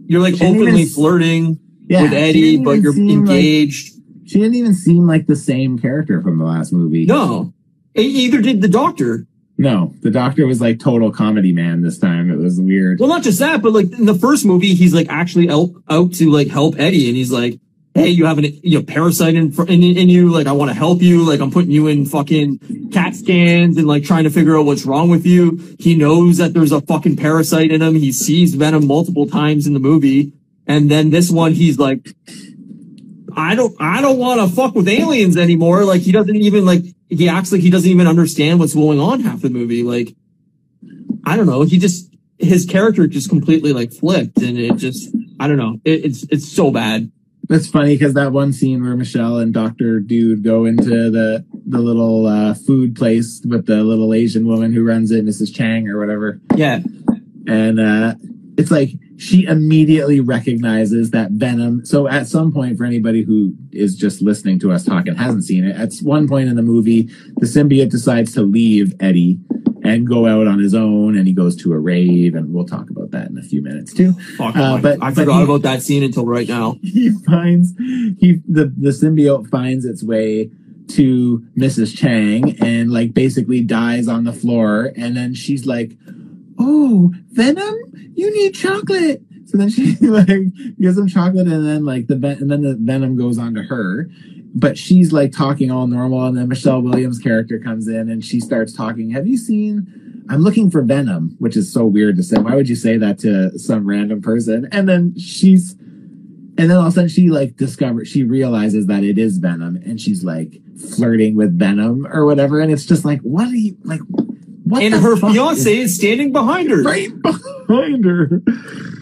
You're 0.07 0.21
like 0.21 0.35
openly 0.35 0.81
even 0.81 0.87
flirting 0.87 1.59
Yeah. 1.87 2.03
with 2.03 2.13
Eddie, 2.13 2.57
but 2.57 2.81
you're 2.81 2.93
seem 2.93 3.07
like- 3.25 3.29
engaged. 3.35 3.93
she 4.25 4.39
didn't 4.39 4.55
even 4.55 4.73
seem 4.73 5.05
like 5.07 5.27
the 5.27 5.35
same 5.35 5.77
character 5.79 6.21
from 6.21 6.37
the 6.37 6.45
last 6.45 6.71
movie. 6.73 7.05
no. 7.05 7.53
Either 7.95 8.41
did 8.41 8.61
the 8.61 8.67
doctor. 8.67 9.25
No, 9.57 9.93
the 10.01 10.11
doctor 10.11 10.45
was 10.45 10.61
like 10.61 10.79
total 10.79 11.11
comedy 11.11 11.51
man 11.51 11.81
this 11.81 11.97
time. 11.97 12.29
It 12.31 12.37
was 12.37 12.61
weird. 12.61 12.99
Well, 12.99 13.09
not 13.09 13.23
just 13.23 13.39
that, 13.39 13.61
but 13.61 13.73
like 13.73 13.91
in 13.91 14.05
the 14.05 14.13
first 14.13 14.45
movie, 14.45 14.75
he's 14.75 14.93
like 14.93 15.07
actually 15.09 15.49
out, 15.49 15.71
out 15.89 16.13
to 16.15 16.29
like 16.31 16.47
help 16.47 16.75
Eddie, 16.77 17.07
and 17.07 17.17
he's 17.17 17.31
like, 17.31 17.59
"Hey, 17.95 18.09
you 18.09 18.27
have 18.27 18.37
an 18.37 18.45
you 18.61 18.77
know, 18.77 18.85
parasite 18.85 19.33
in, 19.33 19.51
in 19.67 19.83
in 19.83 20.09
you. 20.09 20.29
Like, 20.29 20.45
I 20.45 20.51
want 20.51 20.69
to 20.69 20.75
help 20.75 21.01
you. 21.01 21.23
Like, 21.23 21.39
I'm 21.39 21.49
putting 21.49 21.71
you 21.71 21.87
in 21.87 22.05
fucking 22.05 22.91
CAT 22.93 23.15
scans 23.15 23.77
and 23.77 23.87
like 23.87 24.03
trying 24.03 24.25
to 24.25 24.29
figure 24.29 24.59
out 24.59 24.65
what's 24.65 24.85
wrong 24.85 25.09
with 25.09 25.25
you." 25.25 25.75
He 25.79 25.95
knows 25.95 26.37
that 26.37 26.53
there's 26.53 26.71
a 26.71 26.81
fucking 26.81 27.17
parasite 27.17 27.71
in 27.71 27.81
him. 27.81 27.95
He 27.95 28.11
sees 28.11 28.53
Venom 28.53 28.85
multiple 28.85 29.25
times 29.25 29.65
in 29.65 29.73
the 29.73 29.79
movie, 29.79 30.33
and 30.67 30.91
then 30.91 31.09
this 31.09 31.31
one, 31.31 31.53
he's 31.53 31.79
like, 31.79 32.13
I 33.37 33.55
don't, 33.55 33.75
I 33.79 34.01
don't 34.01 34.17
want 34.17 34.41
to 34.41 34.53
fuck 34.55 34.73
with 34.75 34.87
aliens 34.87 35.37
anymore. 35.37 35.85
Like 35.85 36.01
he 36.01 36.11
doesn't 36.11 36.35
even 36.35 36.65
like, 36.65 36.83
he 37.09 37.29
acts 37.29 37.51
like 37.51 37.61
he 37.61 37.69
doesn't 37.69 37.89
even 37.89 38.07
understand 38.07 38.59
what's 38.59 38.73
going 38.73 38.99
on 38.99 39.21
half 39.21 39.41
the 39.41 39.49
movie. 39.49 39.83
Like, 39.83 40.15
I 41.25 41.37
don't 41.37 41.45
know. 41.45 41.61
He 41.61 41.77
just, 41.77 42.13
his 42.39 42.65
character 42.65 43.07
just 43.07 43.29
completely 43.29 43.73
like 43.73 43.93
flipped 43.93 44.39
and 44.41 44.57
it 44.57 44.75
just, 44.77 45.15
I 45.39 45.47
don't 45.47 45.57
know. 45.57 45.79
It, 45.85 46.05
it's, 46.05 46.23
it's 46.31 46.51
so 46.51 46.71
bad. 46.71 47.11
That's 47.49 47.67
funny 47.67 47.95
because 47.95 48.13
that 48.15 48.33
one 48.33 48.51
scene 48.51 48.83
where 48.83 48.95
Michelle 48.97 49.37
and 49.37 49.53
Doctor 49.53 50.01
Dude 50.01 50.43
go 50.43 50.65
into 50.65 51.09
the 51.09 51.45
the 51.65 51.79
little 51.79 52.25
uh, 52.25 52.53
food 52.53 52.95
place 52.95 53.41
with 53.45 53.67
the 53.67 53.83
little 53.83 54.13
Asian 54.13 54.45
woman 54.47 54.73
who 54.73 54.85
runs 54.85 55.11
it, 55.11 55.25
Mrs. 55.25 55.53
Chang 55.55 55.87
or 55.87 55.97
whatever, 55.97 56.41
Yeah. 56.55 56.79
and 57.47 57.79
uh, 57.79 58.15
it's 58.57 58.69
like 58.71 58.89
she 59.17 59.45
immediately 59.45 60.19
recognizes 60.19 61.11
that 61.11 61.31
Venom. 61.31 61.85
So 61.85 62.07
at 62.07 62.27
some 62.27 62.51
point, 62.53 62.77
for 62.77 62.85
anybody 62.85 63.23
who 63.23 63.53
is 63.71 63.95
just 63.95 64.21
listening 64.21 64.59
to 64.59 64.71
us 64.71 64.83
talk 64.85 65.07
and 65.07 65.17
hasn't 65.17 65.43
seen 65.43 65.63
it, 65.65 65.75
at 65.75 65.91
one 66.03 66.27
point 66.27 66.49
in 66.49 66.55
the 66.55 66.61
movie, 66.61 67.03
the 67.37 67.47
symbiote 67.47 67.89
decides 67.89 68.33
to 68.33 68.41
leave 68.43 68.93
Eddie 68.99 69.39
and 69.83 70.05
go 70.07 70.25
out 70.27 70.47
on 70.47 70.59
his 70.59 70.73
own, 70.75 71.17
and 71.17 71.27
he 71.27 71.33
goes 71.33 71.55
to 71.55 71.71
a 71.71 71.79
rave, 71.79 72.35
and 72.35 72.53
we'll 72.53 72.65
talk 72.65 72.89
about 72.89 73.09
that 73.11 73.29
in 73.29 73.37
a 73.37 73.41
few 73.43 73.61
minutes 73.61 73.93
too. 73.93 74.11
Fuck, 74.37 74.55
Uh, 74.55 74.77
but- 74.81 74.95
I 75.01 75.09
but 75.11 75.15
forgot 75.15 75.37
he- 75.39 75.43
about 75.45 75.61
that 75.63 75.81
scene 75.81 76.03
until 76.03 76.25
right 76.25 76.47
now. 76.47 76.77
he 76.83 77.09
finds 77.25 77.73
he 77.77 78.41
the 78.47 78.71
the 78.77 78.89
symbiote 78.89 79.49
finds 79.49 79.85
its 79.85 80.03
way 80.03 80.49
to 80.89 81.43
Mrs. 81.57 81.97
Chang 81.97 82.57
and 82.61 82.91
like 82.91 83.13
basically 83.13 83.61
dies 83.61 84.07
on 84.07 84.23
the 84.25 84.31
floor 84.33 84.91
and 84.95 85.17
then 85.17 85.33
she's 85.33 85.65
like, 85.65 85.91
"Oh, 86.57 87.13
Venom, 87.31 87.75
you 88.15 88.33
need 88.33 88.53
chocolate." 88.53 89.21
So 89.45 89.57
then 89.57 89.69
she 89.69 89.95
like 90.01 90.27
gives 90.79 90.97
him 90.97 91.07
chocolate 91.07 91.47
and 91.47 91.65
then 91.65 91.85
like 91.85 92.07
the 92.07 92.15
and 92.15 92.51
then 92.51 92.61
the 92.61 92.75
venom 92.79 93.17
goes 93.17 93.37
on 93.37 93.53
to 93.55 93.63
her. 93.63 94.09
But 94.55 94.77
she's 94.77 95.11
like 95.11 95.31
talking 95.31 95.71
all 95.71 95.87
normal 95.87 96.25
and 96.25 96.37
then 96.37 96.47
Michelle 96.47 96.81
Williams 96.81 97.19
character 97.19 97.59
comes 97.59 97.87
in 97.87 98.09
and 98.09 98.23
she 98.23 98.39
starts 98.39 98.73
talking, 98.73 99.11
"Have 99.11 99.27
you 99.27 99.37
seen 99.37 100.25
I'm 100.29 100.41
looking 100.41 100.69
for 100.69 100.81
Venom," 100.81 101.35
which 101.39 101.55
is 101.55 101.71
so 101.71 101.85
weird 101.85 102.17
to 102.17 102.23
say. 102.23 102.37
Why 102.37 102.55
would 102.55 102.67
you 102.67 102.75
say 102.75 102.97
that 102.97 103.19
to 103.19 103.57
some 103.57 103.87
random 103.87 104.21
person? 104.21 104.67
And 104.71 104.87
then 104.87 105.17
she's 105.17 105.73
and 106.57 106.69
then 106.69 106.71
all 106.71 106.87
of 106.87 106.87
a 106.87 106.91
sudden 106.91 107.09
she 107.09 107.29
like 107.29 107.55
discovers 107.55 108.07
she 108.07 108.23
realizes 108.23 108.87
that 108.87 109.03
it 109.03 109.17
is 109.17 109.37
Venom 109.37 109.77
and 109.77 110.01
she's 110.01 110.23
like 110.23 110.59
flirting 110.95 111.35
with 111.35 111.57
Venom 111.57 112.07
or 112.11 112.25
whatever. 112.25 112.59
And 112.59 112.71
it's 112.71 112.85
just 112.85 113.05
like, 113.05 113.21
what 113.21 113.47
are 113.47 113.55
you 113.55 113.77
like 113.83 114.01
what 114.69 114.83
and 114.83 114.93
her 114.93 115.15
fiance 115.15 115.77
is 115.77 115.95
standing 115.95 116.31
behind 116.31 116.69
her. 116.71 116.81
right 116.83 117.09
behind 117.21 118.05
her. 118.05 118.41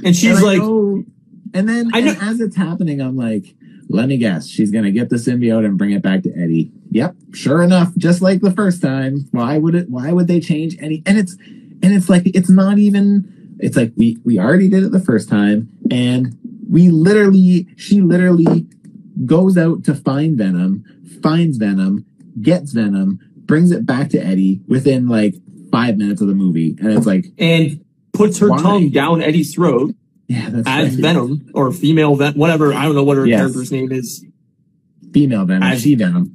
And 0.04 0.16
she's 0.16 0.38
And 0.38 0.44
like, 0.46 0.58
know- 0.60 1.04
and 1.54 1.68
then 1.70 1.92
I 1.94 2.02
know- 2.02 2.12
and 2.12 2.22
as 2.22 2.40
it's 2.42 2.56
happening, 2.56 3.02
I'm 3.02 3.16
like, 3.18 3.56
let 3.90 4.08
me 4.08 4.18
guess, 4.18 4.48
she's 4.48 4.72
gonna 4.72 4.92
get 4.92 5.10
the 5.10 5.16
symbiote 5.18 5.66
and 5.66 5.78
bring 5.78 5.92
it 5.92 6.02
back 6.02 6.24
to 6.24 6.32
Eddie. 6.36 6.72
Yep, 6.92 7.16
sure 7.34 7.62
enough, 7.62 7.96
just 7.98 8.22
like 8.22 8.42
the 8.42 8.52
first 8.52 8.82
time. 8.82 9.28
Why 9.32 9.58
would 9.58 9.76
it 9.76 9.90
why 9.90 10.12
would 10.12 10.28
they 10.28 10.40
change 10.40 10.76
any 10.80 11.04
and 11.06 11.18
it's 11.18 11.36
and 11.84 11.94
it's 11.94 12.10
like 12.10 12.24
it's 12.26 12.50
not 12.50 12.78
even 12.80 13.56
it's 13.60 13.78
like 13.78 13.94
we 13.96 14.18
we 14.24 14.40
already 14.40 14.70
did 14.70 14.84
it 14.84 14.92
the 14.92 15.00
first 15.00 15.30
time 15.30 15.70
and 15.92 16.36
we 16.70 16.90
literally 16.90 17.68
she 17.78 18.02
literally 18.02 18.66
goes 19.26 19.56
out 19.58 19.84
to 19.86 19.94
find 19.96 20.38
Venom, 20.38 20.84
finds 21.22 21.58
Venom, 21.58 22.06
gets 22.42 22.72
Venom, 22.74 23.20
brings 23.46 23.72
it 23.72 23.86
back 23.86 24.10
to 24.10 24.18
Eddie 24.20 24.62
within 24.68 25.08
like 25.08 25.36
five 25.76 25.98
minutes 25.98 26.22
of 26.22 26.28
the 26.28 26.34
movie. 26.36 26.76
And 26.80 26.94
it's 26.94 27.06
like, 27.06 27.26
and 27.38 27.84
puts 28.14 28.40
her 28.40 28.50
Why? 28.50 28.62
tongue 28.62 28.90
down 28.90 29.22
Eddie's 29.22 29.54
throat 29.54 29.94
yeah, 30.28 30.50
that's 30.50 30.68
as 30.68 30.92
right. 30.96 31.02
Venom 31.02 31.50
or 31.54 31.72
female 31.72 32.16
Venom, 32.16 32.40
whatever. 32.40 32.74
I 32.74 32.84
don't 32.86 32.96
know 32.96 33.04
what 33.04 33.18
her 33.18 33.26
Yes. 33.28 33.40
character's 33.42 33.72
name 33.72 33.92
is. 33.92 34.26
Female 35.14 35.46
Venom, 35.46 35.64
As- 35.64 35.82
she 35.82 35.96
Venom, 35.96 36.32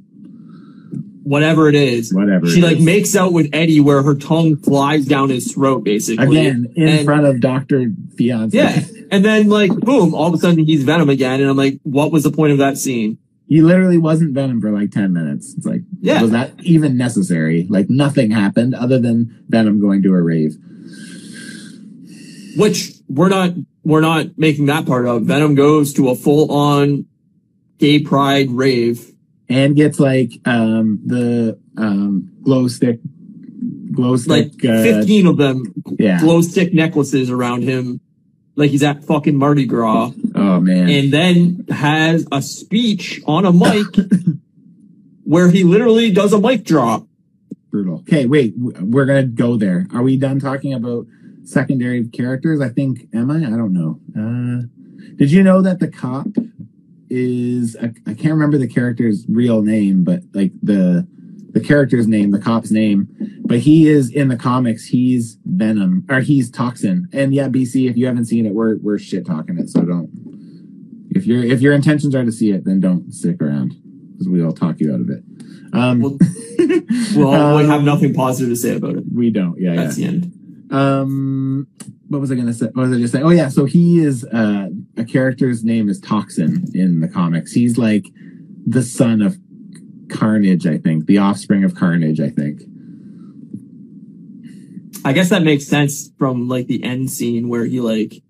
Whatever 1.23 1.69
it 1.69 1.75
is. 1.75 2.11
whatever. 2.13 2.47
She 2.47 2.61
like 2.61 2.77
is. 2.77 2.83
makes 2.83 3.15
out 3.15 3.31
with 3.31 3.49
Eddie 3.53 3.79
where 3.79 4.01
her 4.01 4.15
tongue 4.15 4.55
flies 4.57 5.05
down 5.05 5.29
his 5.29 5.53
throat, 5.53 5.83
basically. 5.83 6.25
again 6.39 6.67
in 6.75 6.87
And- 6.87 7.05
front 7.05 7.25
of 7.25 7.39
Doctor 7.39 7.91
Fiance. 8.17 8.57
Yeah. 8.57 8.83
And 9.11 9.23
then 9.23 9.47
like, 9.49 9.71
boom, 9.71 10.13
all 10.15 10.27
of 10.29 10.33
a 10.33 10.37
sudden 10.37 10.65
he's 10.65 10.83
Venom 10.83 11.09
again. 11.09 11.39
And 11.41 11.49
I'm 11.49 11.57
like, 11.57 11.79
what 11.83 12.11
was 12.11 12.23
the 12.23 12.31
point 12.31 12.53
of 12.53 12.57
that 12.59 12.77
scene? 12.77 13.17
He 13.51 13.61
literally 13.61 13.97
wasn't 13.97 14.33
Venom 14.33 14.61
for 14.61 14.71
like 14.71 14.91
ten 14.91 15.11
minutes. 15.11 15.53
It's 15.57 15.65
like, 15.65 15.81
Yeah. 15.99 16.21
was 16.21 16.31
that 16.31 16.51
even 16.63 16.95
necessary? 16.95 17.67
Like 17.69 17.89
nothing 17.89 18.31
happened 18.31 18.73
other 18.73 18.97
than 18.97 19.43
Venom 19.49 19.81
going 19.81 20.01
to 20.03 20.13
a 20.13 20.21
rave. 20.21 20.55
Which 22.55 22.93
we're 23.09 23.29
not, 23.29 23.51
we're 23.83 24.01
not 24.01 24.37
making 24.37 24.65
that 24.67 24.85
part 24.85 25.05
of. 25.05 25.23
Venom 25.23 25.55
goes 25.55 25.93
to 25.95 26.09
a 26.09 26.15
full 26.15 26.51
on 26.51 27.05
gay 27.77 27.99
pride 27.99 28.49
rave. 28.51 29.11
and 29.49 29.75
gets 29.75 29.99
like 29.99 30.31
um 30.45 31.01
the 31.05 31.59
um 31.75 32.31
glow 32.41 32.69
stick 32.69 32.99
glow 33.91 34.11
Like 34.11 34.53
stick 34.53 34.63
uh, 34.65 34.81
15 34.81 35.27
of 35.27 35.35
them 35.37 35.73
yeah 35.99 36.21
glow 36.21 36.41
stick 36.41 36.73
necklaces 36.73 37.29
around 37.29 37.63
him. 37.63 37.99
Like 38.55 38.69
he's 38.71 38.83
at 38.83 39.03
fucking 39.03 39.35
Mardi 39.35 39.65
Gras. 39.65 40.11
oh 40.35 40.59
man. 40.59 40.89
And 40.89 41.11
then 41.13 41.65
has 41.69 42.27
a 42.31 42.41
speech 42.41 43.21
on 43.25 43.45
a 43.45 43.53
mic 43.53 43.85
where 45.23 45.49
he 45.49 45.63
literally 45.63 46.11
does 46.11 46.33
a 46.33 46.39
mic 46.39 46.63
drop. 46.63 47.07
brutal. 47.69 47.99
Okay 47.99 48.25
wait. 48.25 48.53
We're 48.57 49.05
gonna 49.05 49.23
go 49.23 49.57
there. 49.57 49.87
Are 49.93 50.03
we 50.03 50.17
done 50.17 50.39
talking 50.39 50.73
about 50.73 51.05
secondary 51.43 52.07
characters? 52.07 52.59
I 52.61 52.69
think 52.69 53.07
am 53.13 53.31
i? 53.31 53.37
I 53.37 53.57
don't 53.57 53.73
know. 53.73 53.99
Uh 54.17 54.67
did 55.15 55.31
you 55.31 55.43
know 55.43 55.61
that 55.61 55.79
the 55.79 55.87
cop 55.87 56.27
is 57.09 57.75
I, 57.81 57.93
I 58.07 58.13
can't 58.13 58.33
remember 58.33 58.57
the 58.57 58.67
character's 58.67 59.25
real 59.27 59.61
name 59.61 60.03
but 60.03 60.21
like 60.33 60.51
the 60.63 61.07
the 61.53 61.59
character's 61.59 62.07
name 62.07 62.31
the 62.31 62.39
cop's 62.39 62.71
name 62.71 63.07
but 63.45 63.59
he 63.59 63.87
is 63.89 64.09
in 64.09 64.27
the 64.29 64.37
comics 64.37 64.85
he's 64.85 65.37
venom 65.45 66.05
or 66.09 66.19
he's 66.21 66.49
toxin 66.49 67.07
and 67.13 67.33
yeah 67.33 67.47
bc 67.47 67.89
if 67.89 67.97
you 67.97 68.05
haven't 68.05 68.25
seen 68.25 68.45
it 68.45 68.53
we're 68.53 68.77
we're 68.77 68.97
shit 68.97 69.25
talking 69.25 69.57
it 69.57 69.69
so 69.69 69.81
don't 69.81 70.09
if 71.11 71.25
your 71.25 71.43
if 71.43 71.61
your 71.61 71.73
intentions 71.73 72.15
are 72.15 72.23
to 72.23 72.31
see 72.31 72.51
it 72.51 72.63
then 72.65 72.79
don't 72.79 73.11
stick 73.13 73.41
around 73.41 73.73
because 74.13 74.29
we 74.29 74.43
all 74.43 74.53
talk 74.53 74.79
you 74.79 74.93
out 74.93 75.01
of 75.01 75.09
it 75.09 75.23
um 75.73 75.99
Well, 76.01 76.17
Well, 77.15 77.57
we 77.57 77.63
um, 77.63 77.69
have 77.69 77.83
nothing 77.83 78.13
positive 78.13 78.49
to 78.51 78.55
say 78.55 78.75
about 78.75 78.95
it. 78.95 79.03
we 79.13 79.29
don't 79.29 79.59
yeah 79.59 79.73
yeah 79.73 79.83
That's 79.83 79.95
the 79.97 80.05
end. 80.05 80.33
um, 80.71 81.67
what 82.07 82.19
was 82.21 82.31
I 82.31 82.35
gonna 82.35 82.53
say? 82.53 82.65
What 82.67 82.87
was 82.89 82.97
I 82.97 82.99
just 82.99 83.13
saying? 83.13 83.25
Oh 83.25 83.29
yeah, 83.29 83.47
so 83.49 83.63
he 83.65 83.99
is 83.99 84.25
uh, 84.25 84.67
a 84.97 85.05
character's 85.05 85.63
name 85.63 85.87
is 85.89 85.99
Toxin 85.99 86.65
in 86.73 86.99
the 86.99 87.07
comics. 87.07 87.51
He's 87.53 87.77
like 87.77 88.05
the 88.67 88.83
son 88.83 89.21
of 89.21 89.37
Carnage, 90.11 90.67
I 90.67 90.77
think, 90.77 91.05
the 91.05 91.17
offspring 91.17 91.63
of 91.63 91.75
Carnage, 91.75 92.19
I 92.19 92.29
think. 92.29 92.61
I 95.03 95.13
guess 95.13 95.29
that 95.29 95.43
makes 95.43 95.65
sense 95.65 96.11
from 96.19 96.47
like 96.47 96.67
the 96.67 96.83
end 96.83 97.09
scene 97.09 97.49
where 97.49 97.65
he 97.65 97.81
like 97.81 98.21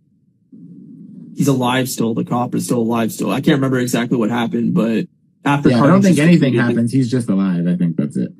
he's 1.35 1.47
alive 1.47 1.89
still. 1.89 2.13
The 2.13 2.23
cop 2.23 2.55
is 2.55 2.65
still 2.65 2.79
alive 2.79 3.11
still. 3.11 3.31
I 3.31 3.41
can't 3.41 3.55
remember 3.55 3.79
exactly 3.79 4.17
what 4.17 4.29
happened, 4.29 4.73
but 4.73 5.07
after 5.43 5.69
Yeah, 5.69 5.83
I 5.83 5.87
don't 5.87 6.01
think 6.01 6.19
anything 6.19 6.53
happens. 6.53 6.93
He's 6.93 7.11
just 7.11 7.29
alive. 7.29 7.67
I 7.67 7.75
think 7.75 7.97
that's 7.97 8.15
it. 8.15 8.31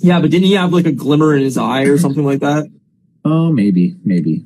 Yeah, 0.00 0.20
but 0.20 0.30
didn't 0.30 0.46
he 0.46 0.54
have 0.54 0.72
like 0.72 0.86
a 0.86 0.92
glimmer 0.92 1.34
in 1.34 1.42
his 1.42 1.58
eye 1.58 1.82
or 1.84 1.98
something 1.98 2.24
like 2.24 2.40
that? 2.40 2.70
Oh, 3.26 3.50
maybe, 3.50 3.96
maybe. 4.04 4.44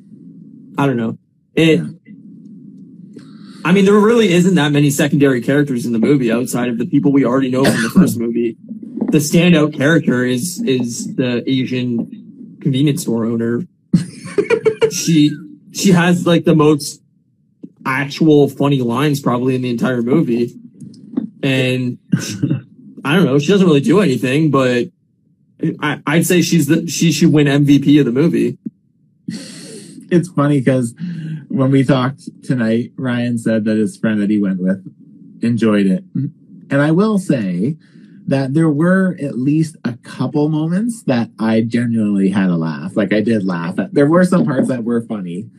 I 0.77 0.85
don't 0.85 0.95
know. 0.95 1.17
It. 1.53 1.79
Yeah. 1.79 1.87
I 3.65 3.71
mean, 3.71 3.85
there 3.85 3.93
really 3.93 4.31
isn't 4.31 4.55
that 4.55 4.71
many 4.71 4.89
secondary 4.89 5.41
characters 5.41 5.85
in 5.85 5.91
the 5.91 5.99
movie 5.99 6.31
outside 6.31 6.69
of 6.69 6.77
the 6.77 6.85
people 6.85 7.11
we 7.11 7.25
already 7.25 7.51
know 7.51 7.63
from 7.65 7.83
the 7.83 7.89
first 7.89 8.17
movie. 8.19 8.57
The 9.11 9.17
standout 9.17 9.75
character 9.75 10.23
is 10.23 10.61
is 10.63 11.15
the 11.15 11.43
Asian 11.49 12.57
convenience 12.61 13.01
store 13.01 13.25
owner. 13.25 13.63
she 14.91 15.31
she 15.71 15.91
has 15.91 16.25
like 16.25 16.45
the 16.45 16.55
most 16.55 17.01
actual 17.85 18.49
funny 18.49 18.81
lines 18.81 19.19
probably 19.19 19.55
in 19.55 19.61
the 19.61 19.69
entire 19.69 20.01
movie, 20.01 20.53
and 21.43 21.97
I 23.03 23.15
don't 23.15 23.25
know. 23.25 23.39
She 23.39 23.47
doesn't 23.47 23.67
really 23.67 23.81
do 23.81 23.99
anything, 23.99 24.51
but 24.51 24.87
I, 25.81 26.01
I'd 26.05 26.25
say 26.25 26.41
she's 26.41 26.67
the 26.67 26.87
she 26.87 27.11
should 27.11 27.33
win 27.33 27.47
MVP 27.47 27.99
of 27.99 28.05
the 28.05 28.11
movie. 28.11 28.57
It's 30.11 30.29
funny 30.29 30.59
because 30.59 30.93
when 31.59 31.71
we 31.71 31.83
talked 31.83 32.21
tonight, 32.43 32.93
Ryan 32.97 33.37
said 33.37 33.65
that 33.65 33.77
his 33.77 33.97
friend 33.97 34.21
that 34.21 34.29
he 34.29 34.37
went 34.41 34.61
with 34.61 34.81
enjoyed 35.43 35.85
it. 35.85 36.03
And 36.15 36.81
I 36.81 36.91
will 36.91 37.17
say 37.17 37.75
that 38.27 38.53
there 38.53 38.69
were 38.69 39.17
at 39.21 39.37
least 39.37 39.75
a 39.83 39.93
couple 39.97 40.49
moments 40.49 41.03
that 41.03 41.29
I 41.39 41.61
genuinely 41.61 42.29
had 42.29 42.49
a 42.49 42.55
laugh. 42.55 42.95
Like 42.95 43.11
I 43.11 43.21
did 43.21 43.43
laugh. 43.43 43.77
At, 43.79 43.93
there 43.93 44.07
were 44.07 44.23
some 44.23 44.45
parts 44.45 44.67
that 44.69 44.83
were 44.83 45.01
funny. 45.01 45.49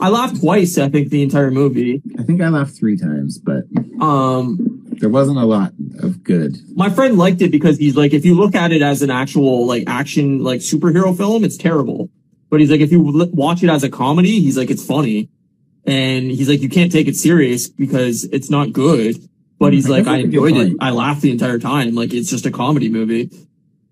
I 0.00 0.08
laughed 0.10 0.40
twice. 0.40 0.78
I 0.78 0.88
think 0.88 1.10
the 1.10 1.22
entire 1.22 1.50
movie. 1.50 2.00
I 2.18 2.22
think 2.22 2.40
I 2.40 2.48
laughed 2.48 2.76
three 2.76 2.96
times, 2.96 3.38
but 3.38 3.64
Um, 4.00 4.84
there 5.00 5.08
wasn't 5.08 5.38
a 5.38 5.44
lot 5.44 5.72
of 6.00 6.22
good. 6.22 6.56
my 6.76 6.88
friend 6.90 7.18
liked 7.18 7.42
it 7.42 7.50
because 7.50 7.78
he's 7.78 7.96
like, 7.96 8.12
if 8.14 8.24
you 8.24 8.34
look 8.34 8.54
at 8.54 8.72
it 8.72 8.80
as 8.82 9.02
an 9.02 9.10
actual 9.10 9.66
like 9.66 9.84
action 9.88 10.42
like 10.42 10.60
superhero 10.60 11.16
film, 11.16 11.44
it's 11.44 11.56
terrible. 11.56 12.10
But 12.50 12.60
he's 12.60 12.70
like, 12.70 12.80
if 12.80 12.90
you 12.92 13.00
watch 13.32 13.62
it 13.62 13.68
as 13.70 13.84
a 13.84 13.90
comedy, 13.90 14.40
he's 14.40 14.56
like, 14.56 14.70
it's 14.70 14.84
funny, 14.84 15.28
and 15.84 16.30
he's 16.30 16.48
like, 16.48 16.60
you 16.62 16.68
can't 16.68 16.90
take 16.90 17.06
it 17.08 17.16
serious 17.16 17.68
because 17.68 18.24
it's 18.24 18.48
not 18.50 18.72
good. 18.72 19.16
but 19.58 19.72
he's 19.72 19.86
I 19.90 19.98
like, 19.98 20.06
I 20.06 20.16
that's 20.22 20.24
a 20.24 20.28
good 20.28 20.48
enjoyed 20.52 20.56
it. 20.72 20.76
I 20.80 20.90
laughed 20.90 21.20
the 21.22 21.30
entire 21.30 21.58
time. 21.58 21.94
Like 21.94 22.14
it's 22.14 22.30
just 22.30 22.46
a 22.46 22.50
comedy 22.50 22.88
movie. 22.88 23.30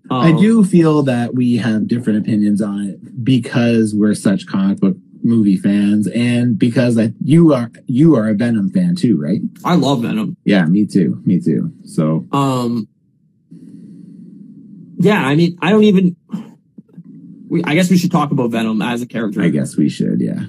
I 0.09 0.31
Um, 0.31 0.39
do 0.39 0.63
feel 0.63 1.03
that 1.03 1.35
we 1.35 1.57
have 1.57 1.87
different 1.87 2.19
opinions 2.19 2.61
on 2.61 2.81
it 2.87 3.23
because 3.23 3.93
we're 3.93 4.13
such 4.15 4.47
comic 4.47 4.79
book 4.79 4.95
movie 5.21 5.57
fans, 5.57 6.07
and 6.07 6.57
because 6.57 6.97
I, 6.97 7.11
you 7.21 7.53
are 7.53 7.69
you 7.85 8.15
are 8.15 8.29
a 8.29 8.33
Venom 8.33 8.69
fan 8.69 8.95
too, 8.95 9.19
right? 9.21 9.41
I 9.65 9.75
love 9.75 10.01
Venom. 10.03 10.37
Yeah, 10.45 10.65
me 10.65 10.85
too, 10.85 11.21
me 11.25 11.41
too. 11.41 11.73
So 11.83 12.25
Um, 12.31 12.87
yeah, 14.99 15.21
I 15.25 15.35
mean, 15.35 15.57
I 15.61 15.69
don't 15.71 15.83
even. 15.83 16.15
We, 17.49 17.63
I 17.63 17.75
guess 17.75 17.89
we 17.89 17.97
should 17.97 18.11
talk 18.11 18.31
about 18.31 18.51
Venom 18.51 18.81
as 18.81 19.01
a 19.01 19.05
character. 19.07 19.41
I 19.41 19.49
guess 19.49 19.77
we 19.77 19.89
should. 19.89 20.19
Yeah. 20.21 20.39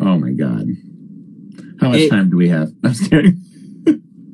Oh 0.00 0.18
my 0.18 0.32
god, 0.32 0.66
how 1.80 1.90
much 1.90 2.00
It- 2.00 2.10
time 2.10 2.30
do 2.30 2.36
we 2.36 2.48
have? 2.48 2.72
I'm 2.84 2.94
kidding. 2.94 3.38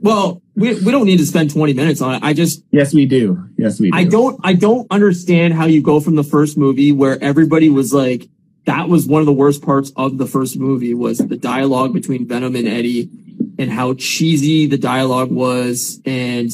Well, 0.01 0.43
we 0.55 0.75
we 0.75 0.93
don't 0.93 1.07
need 1.07 1.17
to 1.19 1.27
spend 1.27 1.51
twenty 1.51 1.73
minutes 1.73 2.01
on 2.01 2.15
it. 2.15 2.23
I 2.23 2.33
just 2.33 2.63
Yes, 2.71 2.95
we 2.95 3.05
do. 3.07 3.49
Yes, 3.59 3.81
we 3.81 3.91
do. 3.91 3.97
I 3.97 4.05
don't 4.05 4.41
I 4.45 4.53
don't 4.55 4.87
understand 4.93 5.55
how 5.55 5.67
you 5.67 5.83
go 5.83 5.99
from 6.01 6.15
the 6.15 6.23
first 6.23 6.57
movie 6.57 6.93
where 6.93 7.21
everybody 7.23 7.69
was 7.69 7.93
like 7.93 8.29
that 8.67 8.89
was 8.89 9.07
one 9.07 9.21
of 9.21 9.27
the 9.27 9.33
worst 9.33 9.61
parts 9.63 9.91
of 9.97 10.19
the 10.19 10.27
first 10.27 10.57
movie 10.59 10.95
was 10.95 11.19
the 11.19 11.37
dialogue 11.37 11.93
between 11.93 12.29
Venom 12.29 12.55
and 12.55 12.69
Eddie 12.69 13.11
and 13.59 13.71
how 13.73 13.95
cheesy 13.95 14.67
the 14.67 14.79
dialogue 14.79 15.33
was 15.33 16.01
and 16.05 16.53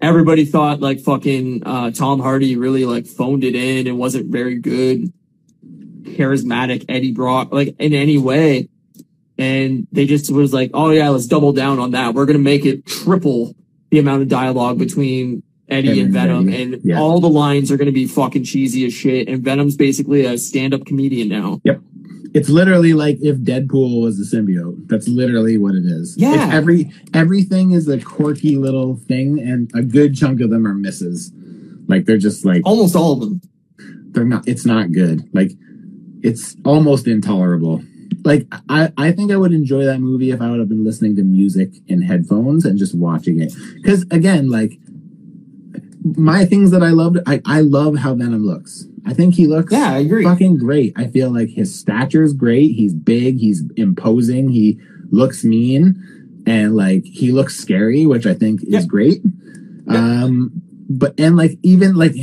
everybody 0.00 0.44
thought 0.44 0.80
like 0.80 1.00
fucking 1.00 1.62
uh, 1.66 1.90
Tom 1.90 2.20
Hardy 2.20 2.56
really 2.56 2.84
like 2.84 3.06
phoned 3.06 3.44
it 3.44 3.54
in 3.54 3.86
and 3.86 3.98
wasn't 3.98 4.30
very 4.30 4.58
good 4.58 5.12
charismatic 6.02 6.84
Eddie 6.88 7.12
Brock 7.12 7.52
like 7.52 7.74
in 7.78 7.92
any 7.92 8.18
way. 8.18 8.68
And 9.36 9.88
they 9.90 10.06
just 10.06 10.30
was 10.30 10.52
like 10.52 10.70
oh 10.74 10.90
yeah 10.90 11.08
let's 11.08 11.26
double 11.26 11.52
down 11.52 11.78
on 11.78 11.92
that. 11.92 12.14
We're 12.14 12.26
going 12.26 12.38
to 12.38 12.42
make 12.42 12.64
it 12.64 12.86
triple 12.86 13.54
the 13.90 13.98
amount 13.98 14.22
of 14.22 14.28
dialogue 14.28 14.78
between 14.78 15.42
Eddie 15.68 16.00
and 16.00 16.00
and 16.00 16.12
Venom 16.12 16.48
Eddie, 16.48 16.62
and 16.62 16.80
yeah. 16.84 17.00
all 17.00 17.20
the 17.20 17.28
lines 17.28 17.72
are 17.72 17.76
going 17.76 17.86
to 17.86 17.92
be 17.92 18.06
fucking 18.06 18.44
cheesy 18.44 18.84
as 18.86 18.92
shit. 18.92 19.28
And 19.28 19.42
Venom's 19.42 19.76
basically 19.76 20.24
a 20.24 20.36
stand-up 20.36 20.84
comedian 20.84 21.28
now 21.28 21.60
It's 22.34 22.48
literally 22.48 22.92
like 22.92 23.18
if 23.22 23.36
Deadpool 23.38 24.02
was 24.02 24.20
a 24.20 24.36
symbiote. 24.36 24.88
That's 24.88 25.08
literally 25.08 25.56
what 25.56 25.74
it 25.74 25.84
is. 25.84 26.16
Yeah. 26.18 26.46
It's 26.46 26.54
every 26.54 26.92
everything 27.14 27.70
is 27.70 27.88
a 27.88 28.00
quirky 28.00 28.56
little 28.56 28.96
thing, 28.96 29.38
and 29.38 29.70
a 29.74 29.82
good 29.82 30.16
chunk 30.16 30.40
of 30.40 30.50
them 30.50 30.66
are 30.66 30.74
misses. 30.74 31.32
Like 31.86 32.06
they're 32.06 32.18
just 32.18 32.44
like 32.44 32.62
almost 32.64 32.96
all 32.96 33.12
of 33.12 33.20
them 33.20 33.40
they're 34.14 34.24
not. 34.24 34.48
It's 34.48 34.64
not 34.64 34.92
good. 34.92 35.28
Like 35.34 35.52
it's 36.22 36.56
almost 36.64 37.06
intolerable. 37.06 37.82
Like 38.24 38.46
I, 38.68 38.90
I 38.96 39.12
think 39.12 39.30
I 39.30 39.36
would 39.36 39.52
enjoy 39.52 39.84
that 39.84 39.98
movie 39.98 40.30
if 40.30 40.40
I 40.40 40.50
would 40.50 40.60
have 40.60 40.68
been 40.68 40.84
listening 40.84 41.16
to 41.16 41.22
music 41.22 41.70
in 41.88 42.00
headphones 42.00 42.64
and 42.64 42.78
just 42.78 42.94
watching 42.94 43.42
it. 43.42 43.52
Because 43.74 44.02
again, 44.10 44.48
like 44.48 44.78
my 46.04 46.44
things 46.44 46.70
that 46.70 46.82
I 46.82 46.90
loved, 46.90 47.18
I, 47.26 47.40
I 47.46 47.60
love 47.60 47.96
how 47.96 48.14
Venom 48.14 48.44
looks. 48.44 48.86
I 49.06 49.12
think 49.12 49.34
he 49.34 49.46
looks 49.46 49.70
yeah 49.72 49.92
I 49.92 49.98
agree 49.98 50.24
fucking 50.24 50.58
great. 50.58 50.92
I 50.96 51.08
feel 51.08 51.30
like 51.32 51.50
his 51.50 51.78
stature 51.78 52.22
is 52.22 52.32
great. 52.32 52.72
He's 52.72 52.94
big. 52.94 53.38
He's 53.38 53.62
imposing. 53.76 54.48
He 54.48 54.78
looks 55.10 55.44
mean, 55.44 56.42
and 56.46 56.74
like 56.74 57.04
he 57.04 57.30
looks 57.32 57.56
scary, 57.56 58.06
which 58.06 58.26
I 58.26 58.34
think 58.34 58.62
is 58.64 58.86
great. 58.86 59.20
Yeah. 59.86 59.96
Um, 60.24 60.52
but 60.88 61.18
and 61.18 61.36
like 61.36 61.58
even 61.62 61.94
like, 61.96 62.14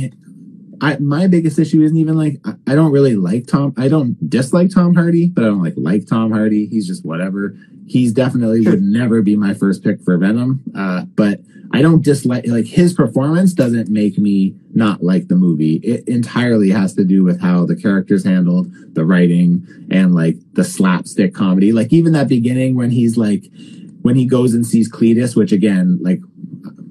I 0.80 0.98
my 0.98 1.28
biggest 1.28 1.58
issue 1.58 1.82
isn't 1.82 1.96
even 1.96 2.16
like 2.16 2.40
I, 2.44 2.54
I 2.72 2.74
don't 2.74 2.90
really 2.92 3.14
like 3.16 3.46
Tom. 3.46 3.74
I 3.76 3.86
don't 3.88 4.16
dislike 4.28 4.70
Tom 4.74 4.94
Hardy, 4.94 5.28
but 5.28 5.44
I 5.44 5.48
don't 5.48 5.62
like 5.62 5.74
like 5.76 6.06
Tom 6.08 6.32
Hardy. 6.32 6.66
He's 6.66 6.86
just 6.86 7.04
whatever. 7.04 7.56
He's 7.86 8.12
definitely 8.12 8.62
Sure. 8.64 8.72
would 8.72 8.82
never 8.82 9.22
be 9.22 9.36
my 9.36 9.54
first 9.54 9.84
pick 9.84 10.02
for 10.02 10.16
Venom. 10.18 10.62
Uh, 10.76 11.04
but 11.14 11.40
I 11.74 11.80
don't 11.80 12.02
dislike 12.02 12.46
like 12.46 12.66
his 12.66 12.92
performance 12.92 13.54
doesn't 13.54 13.88
make 13.88 14.18
me 14.18 14.54
not 14.74 15.02
like 15.02 15.28
the 15.28 15.36
movie. 15.36 15.76
It 15.76 16.06
entirely 16.06 16.70
has 16.70 16.94
to 16.94 17.04
do 17.04 17.24
with 17.24 17.40
how 17.40 17.64
the 17.64 17.76
characters 17.76 18.24
handled, 18.24 18.70
the 18.94 19.04
writing, 19.06 19.66
and 19.90 20.14
like 20.14 20.36
the 20.52 20.64
slapstick 20.64 21.34
comedy. 21.34 21.72
Like 21.72 21.92
even 21.92 22.12
that 22.12 22.28
beginning 22.28 22.76
when 22.76 22.90
he's 22.90 23.16
like 23.16 23.44
when 24.02 24.16
he 24.16 24.26
goes 24.26 24.52
and 24.52 24.66
sees 24.66 24.90
Cletus, 24.90 25.34
which 25.34 25.52
again, 25.52 25.98
like 26.02 26.20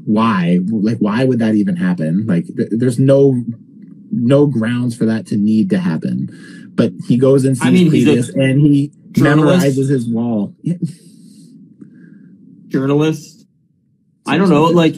why? 0.05 0.59
Like 0.67 0.97
why 0.97 1.25
would 1.25 1.39
that 1.39 1.53
even 1.55 1.75
happen? 1.75 2.25
Like 2.25 2.47
th- 2.47 2.69
there's 2.71 2.97
no 2.99 3.43
no 4.11 4.47
grounds 4.47 4.95
for 4.95 5.05
that 5.05 5.27
to 5.27 5.37
need 5.37 5.69
to 5.69 5.77
happen. 5.77 6.71
But 6.73 6.93
he 7.07 7.17
goes 7.17 7.45
and 7.45 7.55
sees 7.55 7.67
I 7.67 7.69
mean, 7.69 7.91
Cletus 7.91 8.33
and 8.33 8.59
he 8.59 8.91
journalist. 9.11 9.63
memorizes 9.77 9.89
his 9.89 10.07
wall. 10.07 10.55
Yeah. 10.63 10.75
journalist 12.67 13.40
I 14.27 14.37
don't 14.37 14.49
know 14.49 14.65
like 14.65 14.95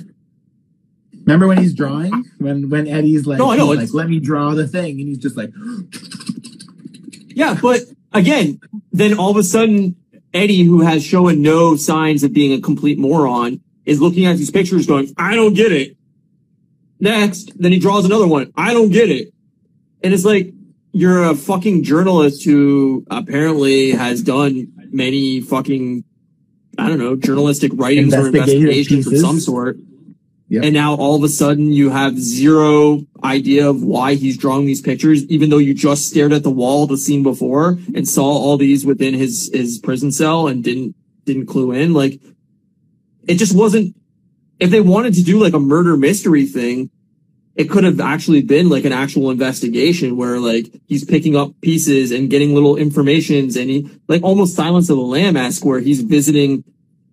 Remember 1.26 1.48
when 1.48 1.58
he's 1.58 1.74
drawing? 1.74 2.12
When 2.38 2.70
when 2.70 2.88
Eddie's 2.88 3.26
like, 3.26 3.40
No, 3.40 3.52
I 3.52 3.58
know, 3.58 3.68
like, 3.68 3.94
let 3.94 4.10
me 4.10 4.20
draw 4.20 4.54
the 4.54 4.68
thing, 4.68 5.00
and 5.00 5.08
he's 5.08 5.18
just 5.18 5.38
like, 5.38 5.52
Yeah, 7.30 7.58
but 7.62 7.82
again, 8.12 8.60
then 8.92 9.18
all 9.18 9.32
of 9.32 9.38
a 9.38 9.44
sudden, 9.44 9.96
Eddie, 10.34 10.64
who 10.64 10.82
has 10.82 11.04
shown 11.04 11.42
no 11.42 11.76
signs 11.76 12.24
of 12.24 12.34
being 12.34 12.54
a 12.54 12.62
complete 12.62 13.00
moron, 13.00 13.62
is 13.86 14.02
looking 14.02 14.26
at 14.26 14.38
these 14.38 14.52
pictures 14.52 14.86
going, 14.86 15.14
I 15.18 15.36
don't 15.36 15.54
get 15.54 15.72
it. 15.72 15.98
Next, 17.00 17.52
then 17.60 17.72
he 17.72 17.80
draws 17.80 18.06
another 18.06 18.28
one. 18.28 18.52
I 18.56 18.74
don't 18.74 18.90
get 18.90 19.10
it. 19.10 19.34
And 20.04 20.14
it's 20.14 20.26
like, 20.26 20.54
you're 20.92 21.24
a 21.24 21.36
fucking 21.36 21.84
journalist 21.84 22.46
who 22.46 23.06
apparently 23.10 23.92
has 23.92 24.22
done 24.22 24.72
many 24.92 25.42
fucking, 25.42 26.04
I 26.78 26.88
don't 26.88 26.98
know, 26.98 27.16
journalistic 27.16 27.72
writings 27.76 28.14
or 28.14 28.28
investigations 28.28 29.08
of 29.08 29.18
some 29.18 29.40
sort. 29.40 29.78
Yep. 30.50 30.66
And 30.66 30.74
now 30.74 30.96
all 30.96 31.16
of 31.16 31.24
a 31.24 31.30
sudden 31.30 31.72
you 31.72 31.90
have 31.90 32.20
zero 32.20 33.06
idea 33.24 33.70
of 33.70 33.82
why 33.82 34.16
he's 34.16 34.38
drawing 34.38 34.66
these 34.66 34.82
pictures, 34.82 35.24
even 35.26 35.50
though 35.50 35.58
you 35.58 35.74
just 35.74 36.08
stared 36.08 36.34
at 36.34 36.44
the 36.44 36.52
wall 36.52 36.86
the 36.86 36.98
scene 36.98 37.24
before 37.24 37.80
and 37.96 38.08
saw 38.08 38.26
all 38.26 38.58
these 38.58 38.86
within 38.86 39.14
his, 39.14 39.50
his 39.54 39.80
prison 39.80 40.12
cell 40.12 40.48
and 40.48 40.64
didn't, 40.64 40.96
didn't 41.26 41.48
clue 41.48 41.72
in. 41.72 41.94
Like, 41.94 42.20
it 43.28 43.36
just 43.36 43.56
wasn't, 43.56 43.96
if 44.60 44.70
they 44.70 44.82
wanted 44.82 45.16
to 45.16 45.24
do 45.24 45.40
like 45.40 45.54
a 45.54 45.60
murder 45.60 45.98
mystery 45.98 46.46
thing, 46.46 46.92
it 47.56 47.70
could 47.70 47.84
have 47.84 48.00
actually 48.00 48.42
been 48.42 48.70
like 48.70 48.84
an 48.86 48.92
actual 48.92 49.30
investigation 49.30 50.18
where 50.18 50.40
like 50.40 50.74
he's 50.88 51.06
picking 51.06 51.36
up 51.36 51.54
pieces 51.62 52.12
and 52.12 52.30
getting 52.30 52.54
little 52.54 52.76
informations 52.76 53.56
and 53.56 53.70
he 53.70 53.90
like 54.08 54.24
almost 54.24 54.56
Silence 54.56 54.90
of 54.90 54.98
the 54.98 55.04
Lamb 55.04 55.38
esque 55.38 55.64
where 55.64 55.80
he's 55.80 56.02
visiting, 56.02 56.64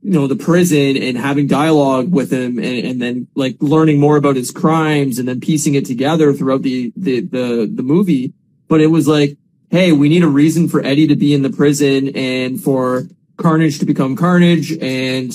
you 0.03 0.13
know, 0.13 0.27
the 0.27 0.37
prison 0.37 0.97
and 0.97 1.19
having 1.19 1.47
dialogue 1.47 2.11
with 2.11 2.33
him 2.33 2.59
and, 2.59 2.87
and 2.87 3.03
then 3.03 3.29
like 3.35 3.57
learning 3.61 4.01
more 4.01 4.17
about 4.17 4.37
his 4.37 4.51
crimes 4.51 5.19
and 5.19 5.29
then 5.29 5.41
piecing 5.41 5.75
it 5.75 5.85
together 5.85 6.33
throughout 6.33 6.63
the, 6.63 6.91
the, 6.97 7.21
the, 7.21 7.71
the 7.71 7.83
movie. 7.83 8.33
But 8.67 8.81
it 8.81 8.87
was 8.87 9.07
like, 9.07 9.37
Hey, 9.71 9.93
we 9.93 10.09
need 10.09 10.25
a 10.25 10.29
reason 10.29 10.69
for 10.69 10.85
Eddie 10.85 11.07
to 11.09 11.17
be 11.17 11.35
in 11.35 11.43
the 11.43 11.51
prison 11.51 12.17
and 12.17 12.61
for 12.61 13.05
Carnage 13.37 13.79
to 13.79 13.85
become 13.85 14.17
Carnage 14.17 14.73
and, 14.73 15.33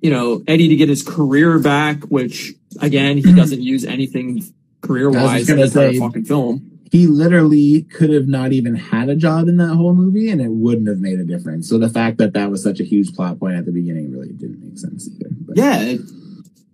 you 0.00 0.10
know, 0.10 0.42
Eddie 0.46 0.68
to 0.68 0.76
get 0.76 0.88
his 0.88 1.02
career 1.02 1.58
back, 1.58 2.04
which 2.04 2.54
again, 2.80 3.16
he 3.18 3.32
doesn't 3.32 3.62
use 3.62 3.84
anything 3.84 4.42
career 4.80 5.10
wise 5.10 5.48
in 5.48 5.58
fucking 5.98 6.24
film. 6.24 6.80
he 6.90 7.06
literally 7.06 7.82
could 7.82 8.10
have 8.10 8.28
not 8.28 8.52
even 8.52 8.74
had 8.74 9.08
a 9.08 9.16
job 9.16 9.48
in 9.48 9.56
that 9.58 9.74
whole 9.74 9.94
movie, 9.94 10.30
and 10.30 10.40
it 10.40 10.50
wouldn't 10.50 10.88
have 10.88 10.98
made 10.98 11.18
a 11.18 11.24
difference. 11.24 11.68
So 11.68 11.78
the 11.78 11.88
fact 11.88 12.18
that 12.18 12.32
that 12.34 12.50
was 12.50 12.62
such 12.62 12.80
a 12.80 12.84
huge 12.84 13.14
plot 13.14 13.38
point 13.38 13.56
at 13.56 13.66
the 13.66 13.72
beginning 13.72 14.12
really 14.12 14.32
didn't 14.32 14.62
make 14.62 14.78
sense 14.78 15.08
either. 15.08 15.30
But 15.40 15.56
Yeah, 15.56 15.80
it, 15.80 16.00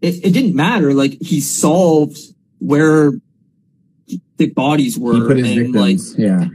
it, 0.00 0.24
it 0.26 0.32
didn't 0.32 0.54
matter. 0.54 0.92
Like 0.94 1.20
he 1.20 1.40
solved 1.40 2.18
where 2.58 3.12
the 4.36 4.50
bodies 4.50 4.98
were, 4.98 5.14
he 5.14 5.20
put 5.20 5.36
his 5.38 5.56
and 5.56 5.74
like 5.74 5.98
yeah, 6.18 6.46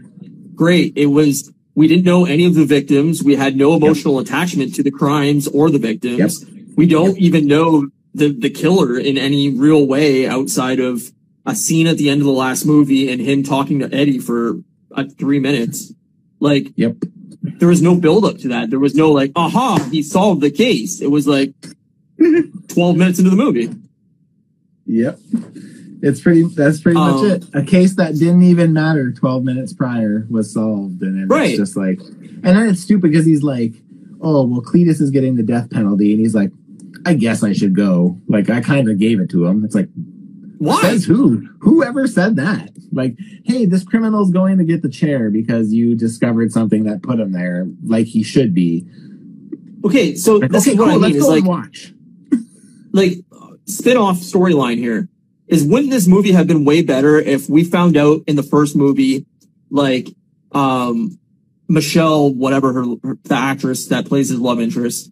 great. 0.56 0.94
It 0.96 1.08
was 1.08 1.52
we 1.76 1.88
didn't 1.88 2.06
know 2.06 2.26
any 2.26 2.46
of 2.46 2.56
the 2.56 2.66
victims. 2.66 3.24
We 3.24 3.36
had 3.36 3.56
no 3.56 3.74
emotional 3.74 4.20
attachment 4.20 4.76
to 4.76 4.84
the 4.84 4.92
crimes 4.92 5.48
or 5.48 5.70
the 5.70 5.80
victims. 5.80 6.46
We 6.76 6.86
don't 6.86 7.18
even 7.18 7.48
know 7.48 7.90
the 8.20 8.32
the 8.32 8.49
killer 8.49 8.97
in 8.99 9.17
any 9.17 9.49
real 9.49 9.86
way 9.88 10.28
outside 10.28 10.80
of 10.80 11.11
a 11.45 11.55
scene 11.55 11.88
at 11.88 11.97
the 11.97 12.09
end 12.09 12.22
of 12.22 12.26
the 12.26 12.32
last 12.34 12.65
movie 12.65 13.11
and 13.11 13.20
him 13.22 13.41
talking 13.43 13.80
to 13.80 13.93
Eddie 13.93 14.20
for 14.20 14.61
uh, 14.95 15.05
three 15.17 15.39
minutes. 15.39 15.93
Like 16.39 16.72
yep. 16.76 16.95
there 17.41 17.67
was 17.70 17.82
no 17.82 17.95
build 17.95 18.26
up 18.26 18.38
to 18.39 18.49
that. 18.49 18.70
There 18.70 18.80
was 18.80 18.93
no 18.95 19.11
like, 19.11 19.32
aha, 19.36 19.88
he 19.91 20.03
solved 20.03 20.41
the 20.41 20.51
case. 20.51 21.01
It 21.01 21.09
was 21.11 21.28
like 21.28 21.53
12 22.67 22.95
minutes 22.97 23.17
into 23.20 23.32
the 23.32 23.36
movie. 23.38 23.70
Yep. 24.86 25.20
It's 26.01 26.22
pretty. 26.22 26.43
That's 26.43 26.80
pretty 26.82 26.97
Um, 26.97 27.11
much 27.15 27.24
it. 27.43 27.45
A 27.53 27.63
case 27.63 27.95
that 27.95 28.13
didn't 28.15 28.43
even 28.43 28.72
matter 28.74 29.11
12 29.11 29.43
minutes 29.43 29.74
prior 29.74 30.26
was 30.30 30.53
solved, 30.53 31.01
and 31.01 31.17
then 31.20 31.28
Right. 31.28 31.49
it's 31.49 31.57
just 31.59 31.76
like, 31.76 31.99
and 32.01 32.43
then 32.43 32.70
it's 32.70 32.82
stupid 32.82 33.11
because 33.11 33.26
he's 33.26 33.43
like, 33.43 33.74
"Oh, 34.22 34.45
well, 34.45 34.61
Cletus 34.61 35.01
is 35.01 35.09
getting 35.11 35.36
the 35.36 35.43
death 35.43 35.70
penalty," 35.70 36.11
and 36.13 36.22
he's 36.22 36.34
like, 36.34 36.51
"I 37.10 37.14
guess 37.16 37.43
I 37.43 37.53
should 37.53 37.76
go." 37.76 38.18
Like 38.28 38.49
I 38.49 38.62
kind 38.62 38.89
of 38.89 38.97
gave 38.99 39.20
it 39.20 39.30
to 39.32 39.45
him. 39.45 39.64
It's 39.66 39.76
like, 39.76 39.89
Why? 40.57 40.82
says 40.82 41.05
who? 41.05 41.47
Whoever 41.62 42.07
said 42.07 42.36
that? 42.38 42.70
Like, 42.91 43.18
hey, 43.43 43.66
this 43.66 43.84
criminal's 43.84 44.32
going 44.32 44.57
to 44.57 44.64
get 44.64 44.82
the 44.82 44.89
chair 44.89 45.30
because 45.30 45.74
you 45.74 45.95
discovered 45.95 46.51
something 46.51 46.84
that 46.86 47.03
put 47.03 47.20
him 47.20 47.32
there, 47.32 47.68
like 47.84 48.07
he 48.07 48.24
should 48.24 48.53
be. 48.53 48.86
Okay, 49.86 50.16
so 50.16 50.36
Like, 50.36 50.51
this 50.51 50.64
okay, 50.68 50.74
is 50.74 50.78
what 50.80 50.86
cool. 50.86 50.91
I 50.91 50.93
mean 50.95 51.01
let's 51.01 51.16
is 51.16 51.24
go 51.24 51.30
like, 51.30 51.39
and 51.39 51.47
watch. 51.47 51.93
like 52.91 53.14
spin-off 53.66 54.18
storyline 54.18 54.78
here 54.78 55.07
is 55.47 55.64
wouldn't 55.64 55.91
this 55.91 56.07
movie 56.07 56.32
have 56.32 56.47
been 56.47 56.66
way 56.66 56.82
better 56.82 57.18
if 57.20 57.49
we 57.49 57.64
found 57.64 57.95
out 57.95 58.22
in 58.28 58.36
the 58.36 58.43
first 58.43 58.76
movie 58.76 59.26
like 59.70 60.07
um 60.51 61.20
Michelle 61.68 62.34
whatever 62.34 62.74
her, 62.74 62.84
her 63.03 63.18
the 63.24 63.36
actress 63.36 63.88
that 63.88 64.05
plays 64.07 64.30
his 64.30 64.39
love 64.39 64.60
interest 64.60 65.12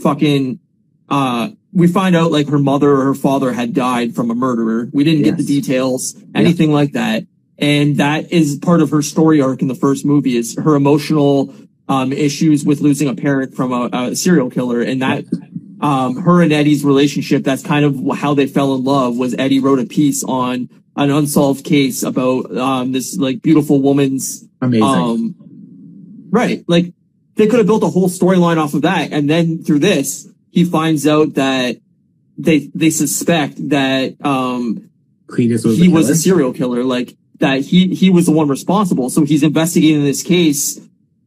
fucking 0.00 0.60
uh 1.08 1.50
we 1.72 1.88
find 1.88 2.14
out 2.14 2.30
like 2.30 2.48
her 2.48 2.58
mother 2.58 2.92
or 2.92 3.04
her 3.04 3.14
father 3.14 3.52
had 3.52 3.74
died 3.74 4.14
from 4.14 4.30
a 4.30 4.34
murderer. 4.34 4.88
We 4.92 5.02
didn't 5.02 5.24
get 5.24 5.36
the 5.36 5.44
details, 5.44 6.14
anything 6.34 6.72
like 6.72 6.92
that. 6.92 7.26
And 7.58 7.96
that 7.96 8.32
is 8.32 8.58
part 8.62 8.80
of 8.80 8.90
her 8.90 9.02
story 9.02 9.40
arc 9.40 9.60
in 9.60 9.68
the 9.68 9.74
first 9.74 10.04
movie 10.04 10.36
is 10.36 10.56
her 10.56 10.76
emotional 10.76 11.52
um, 11.88 12.12
issues 12.12 12.64
with 12.64 12.80
losing 12.80 13.08
a 13.08 13.14
parent 13.14 13.54
from 13.54 13.72
a, 13.72 13.90
a 13.92 14.16
serial 14.16 14.50
killer. 14.50 14.82
And 14.82 15.02
that, 15.02 15.24
um, 15.80 16.16
her 16.16 16.42
and 16.42 16.52
Eddie's 16.52 16.84
relationship, 16.84 17.42
that's 17.42 17.62
kind 17.62 17.84
of 17.84 18.18
how 18.18 18.34
they 18.34 18.46
fell 18.46 18.74
in 18.74 18.84
love 18.84 19.16
was 19.16 19.34
Eddie 19.36 19.60
wrote 19.60 19.80
a 19.80 19.84
piece 19.84 20.22
on 20.22 20.68
an 20.96 21.10
unsolved 21.10 21.64
case 21.64 22.04
about, 22.04 22.56
um, 22.56 22.92
this 22.92 23.16
like 23.16 23.42
beautiful 23.42 23.82
woman's 23.82 24.44
Amazing. 24.60 24.84
um, 24.84 25.34
right. 26.30 26.64
Like 26.68 26.92
they 27.34 27.48
could 27.48 27.58
have 27.58 27.66
built 27.66 27.82
a 27.82 27.88
whole 27.88 28.08
storyline 28.08 28.58
off 28.58 28.74
of 28.74 28.82
that. 28.82 29.12
And 29.12 29.28
then 29.28 29.64
through 29.64 29.80
this, 29.80 30.28
he 30.54 30.64
finds 30.64 31.06
out 31.06 31.34
that 31.34 31.76
they, 32.38 32.70
they 32.74 32.90
suspect 32.90 33.68
that, 33.70 34.14
um, 34.24 34.88
Cletus 35.26 35.64
was 35.64 35.78
he 35.78 35.88
was 35.88 36.08
a 36.08 36.14
serial 36.14 36.52
killer, 36.52 36.84
like 36.84 37.16
that 37.40 37.60
he, 37.62 37.94
he 37.94 38.08
was 38.08 38.26
the 38.26 38.32
one 38.32 38.48
responsible. 38.48 39.10
So 39.10 39.24
he's 39.24 39.42
investigating 39.42 40.04
this 40.04 40.22
case 40.22 40.80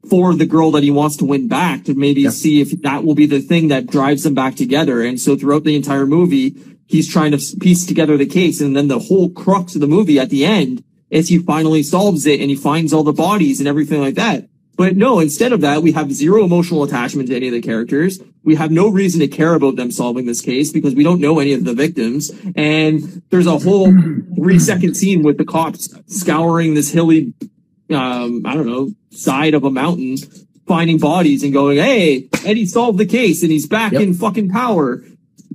for 0.10 0.34
the 0.34 0.46
girl 0.46 0.72
that 0.72 0.84
he 0.84 0.92
wants 0.92 1.18
to 1.18 1.26
win 1.26 1.50
back 1.50 1.84
to 1.86 1.94
maybe 1.94 2.22
Yeah. 2.22 2.30
see 2.30 2.62
if 2.62 2.82
that 2.84 3.04
will 3.04 3.16
be 3.16 3.26
the 3.26 3.42
thing 3.42 3.68
that 3.68 3.88
drives 3.88 4.24
them 4.24 4.34
back 4.34 4.56
together. 4.56 5.02
And 5.02 5.20
so 5.20 5.36
throughout 5.36 5.66
the 5.66 5.76
entire 5.76 6.06
movie, 6.06 6.56
he's 6.86 7.12
trying 7.12 7.32
to 7.38 7.58
piece 7.58 7.86
together 7.86 8.16
the 8.16 8.26
case. 8.26 8.62
And 8.62 8.78
then 8.78 8.88
the 8.88 9.00
whole 9.00 9.30
crux 9.30 9.76
of 9.76 9.82
the 9.82 9.88
movie 9.88 10.20
at 10.20 10.30
the 10.30 10.46
end 10.46 10.86
is 11.10 11.28
he 11.28 11.40
finally 11.40 11.84
solves 11.84 12.26
it 12.26 12.40
and 12.40 12.50
he 12.50 12.56
finds 12.56 12.94
all 12.94 13.04
the 13.04 13.12
bodies 13.12 13.60
and 13.60 13.68
everything 13.68 14.00
like 14.00 14.16
that. 14.16 14.48
But 14.78 14.96
no, 14.96 15.20
instead 15.20 15.54
of 15.54 15.62
that, 15.62 15.82
we 15.82 15.92
have 15.94 16.12
zero 16.14 16.46
emotional 16.46 16.84
attachment 16.84 17.30
to 17.30 17.36
any 17.36 17.48
of 17.48 17.54
the 17.54 17.62
characters. 17.62 18.20
We 18.44 18.56
have 18.56 18.72
no 18.72 18.88
reason 18.90 19.20
to 19.22 19.28
care 19.28 19.56
about 19.56 19.76
them 19.76 19.92
solving 19.92 20.28
this 20.28 20.40
case 20.40 20.72
because 20.72 20.94
we 20.94 21.04
don't 21.04 21.20
know 21.20 21.40
any 21.40 21.54
of 21.54 21.66
the 21.66 21.74
victims. 21.74 22.32
And 22.56 23.24
there's 23.32 23.48
a 23.48 23.58
whole 23.58 23.92
three 24.36 24.60
second 24.60 24.96
scene 24.96 25.24
with 25.24 25.38
the 25.40 25.46
cops 25.46 25.90
scouring 26.06 26.76
this 26.76 26.92
hilly, 26.92 27.34
um, 27.90 28.44
I 28.46 28.54
don't 28.54 28.68
know, 28.68 28.92
side 29.10 29.56
of 29.56 29.64
a 29.64 29.72
mountain, 29.72 30.18
finding 30.68 31.00
bodies 31.00 31.44
and 31.44 31.52
going, 31.52 31.78
Hey, 31.78 32.30
Eddie 32.46 32.68
solved 32.68 33.00
the 33.00 33.06
case 33.08 33.42
and 33.42 33.52
he's 33.52 33.68
back 33.68 33.94
Yep. 33.94 34.02
in 34.04 34.14
fucking 34.14 34.50
power. 34.50 35.04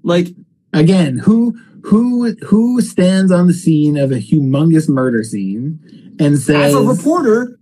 Like, 0.02 0.28
Again, 0.72 1.18
who 1.18 1.56
who 1.84 2.32
who 2.46 2.80
stands 2.80 3.30
on 3.30 3.46
the 3.46 3.52
scene 3.52 3.96
of 3.98 4.10
a 4.10 4.16
humongous 4.16 4.88
murder 4.88 5.22
scene 5.22 6.16
and 6.18 6.38
says, 6.38 6.74
as 6.74 6.74
a 6.74 6.80
reporter, 6.82 7.58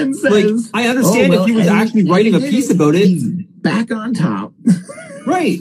and 0.00 0.14
like, 0.22 0.44
I 0.74 0.86
oh, 0.86 0.90
understand 0.90 1.32
"Oh, 1.32 1.36
well, 1.36 1.42
if 1.42 1.48
he 1.48 1.56
was 1.56 1.66
actually 1.66 2.08
writing 2.08 2.34
a 2.34 2.40
piece 2.40 2.70
it. 2.70 2.76
about 2.76 2.94
it. 2.94 3.62
Back 3.62 3.90
on 3.90 4.14
top. 4.14 4.52
Right. 5.26 5.60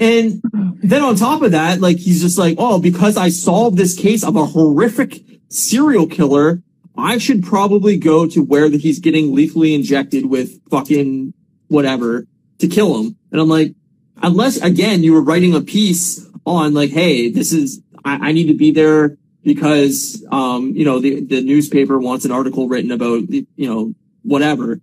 And 0.00 0.40
then 0.82 1.02
on 1.02 1.14
top 1.14 1.42
of 1.42 1.52
that, 1.52 1.80
like 1.80 1.98
he's 1.98 2.22
just 2.22 2.38
like, 2.38 2.56
oh, 2.58 2.80
because 2.80 3.18
I 3.18 3.28
solved 3.28 3.76
this 3.76 3.94
case 3.94 4.24
of 4.24 4.34
a 4.34 4.46
horrific 4.46 5.20
serial 5.50 6.06
killer, 6.06 6.62
I 6.96 7.18
should 7.18 7.42
probably 7.42 7.98
go 7.98 8.26
to 8.26 8.42
where 8.42 8.70
that 8.70 8.80
he's 8.80 8.98
getting 8.98 9.34
lethally 9.34 9.74
injected 9.74 10.26
with 10.26 10.58
fucking 10.70 11.34
whatever 11.68 12.26
to 12.60 12.66
kill 12.66 12.98
him. 12.98 13.16
And 13.30 13.42
I'm 13.42 13.48
like, 13.48 13.74
unless 14.22 14.56
again 14.56 15.02
you 15.02 15.12
were 15.12 15.22
writing 15.22 15.54
a 15.54 15.60
piece 15.60 16.26
on 16.46 16.72
like, 16.72 16.90
hey, 16.90 17.30
this 17.30 17.52
is 17.52 17.82
I, 18.06 18.28
I 18.28 18.32
need 18.32 18.46
to 18.46 18.54
be 18.54 18.70
there 18.70 19.17
because 19.42 20.24
um, 20.30 20.72
you 20.74 20.84
know, 20.84 20.98
the 20.98 21.20
the 21.24 21.40
newspaper 21.40 21.98
wants 21.98 22.24
an 22.24 22.32
article 22.32 22.68
written 22.68 22.90
about 22.90 23.28
you 23.30 23.46
know, 23.56 23.94
whatever 24.22 24.80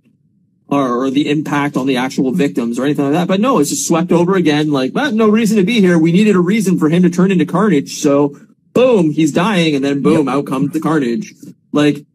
or, 0.67 1.05
or 1.05 1.11
the 1.11 1.29
impact 1.29 1.77
on 1.77 1.85
the 1.85 1.97
actual 1.97 2.31
victims 2.31 2.79
or 2.79 2.85
anything 2.85 3.05
like 3.05 3.13
that. 3.13 3.27
But 3.27 3.39
no, 3.39 3.59
it's 3.59 3.69
just 3.69 3.87
swept 3.87 4.11
over 4.11 4.35
again. 4.35 4.71
Like, 4.71 4.93
well, 4.95 5.11
no 5.11 5.29
reason 5.29 5.57
to 5.57 5.63
be 5.63 5.79
here. 5.79 5.99
We 5.99 6.11
needed 6.11 6.35
a 6.35 6.39
reason 6.39 6.79
for 6.79 6.89
him 6.89 7.03
to 7.03 7.09
turn 7.09 7.31
into 7.31 7.45
carnage. 7.45 7.97
So 8.01 8.35
boom, 8.73 9.11
he's 9.11 9.31
dying. 9.31 9.75
And 9.75 9.83
then 9.83 10.01
boom, 10.01 10.27
out 10.27 10.45
comes 10.45 10.71
the 10.71 10.79
carnage. 10.79 11.33
Like 11.71 12.05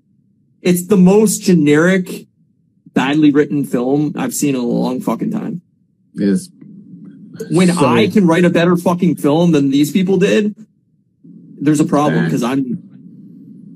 it's 0.62 0.86
the 0.86 0.96
most 0.96 1.42
generic, 1.42 2.26
badly 2.92 3.30
written 3.30 3.64
film 3.64 4.14
I've 4.16 4.34
seen 4.34 4.54
in 4.54 4.60
a 4.60 4.64
long 4.64 5.00
fucking 5.00 5.30
time. 5.30 5.62
Is 6.14 6.50
When 7.50 7.68
so- 7.68 7.86
I 7.86 8.08
can 8.08 8.26
write 8.26 8.44
a 8.44 8.50
better 8.50 8.76
fucking 8.76 9.16
film 9.16 9.52
than 9.52 9.70
these 9.70 9.90
people 9.90 10.18
did, 10.18 10.54
there's 11.60 11.80
a 11.80 11.84
problem 11.84 12.24
because 12.24 12.42
I'm, 12.42 12.64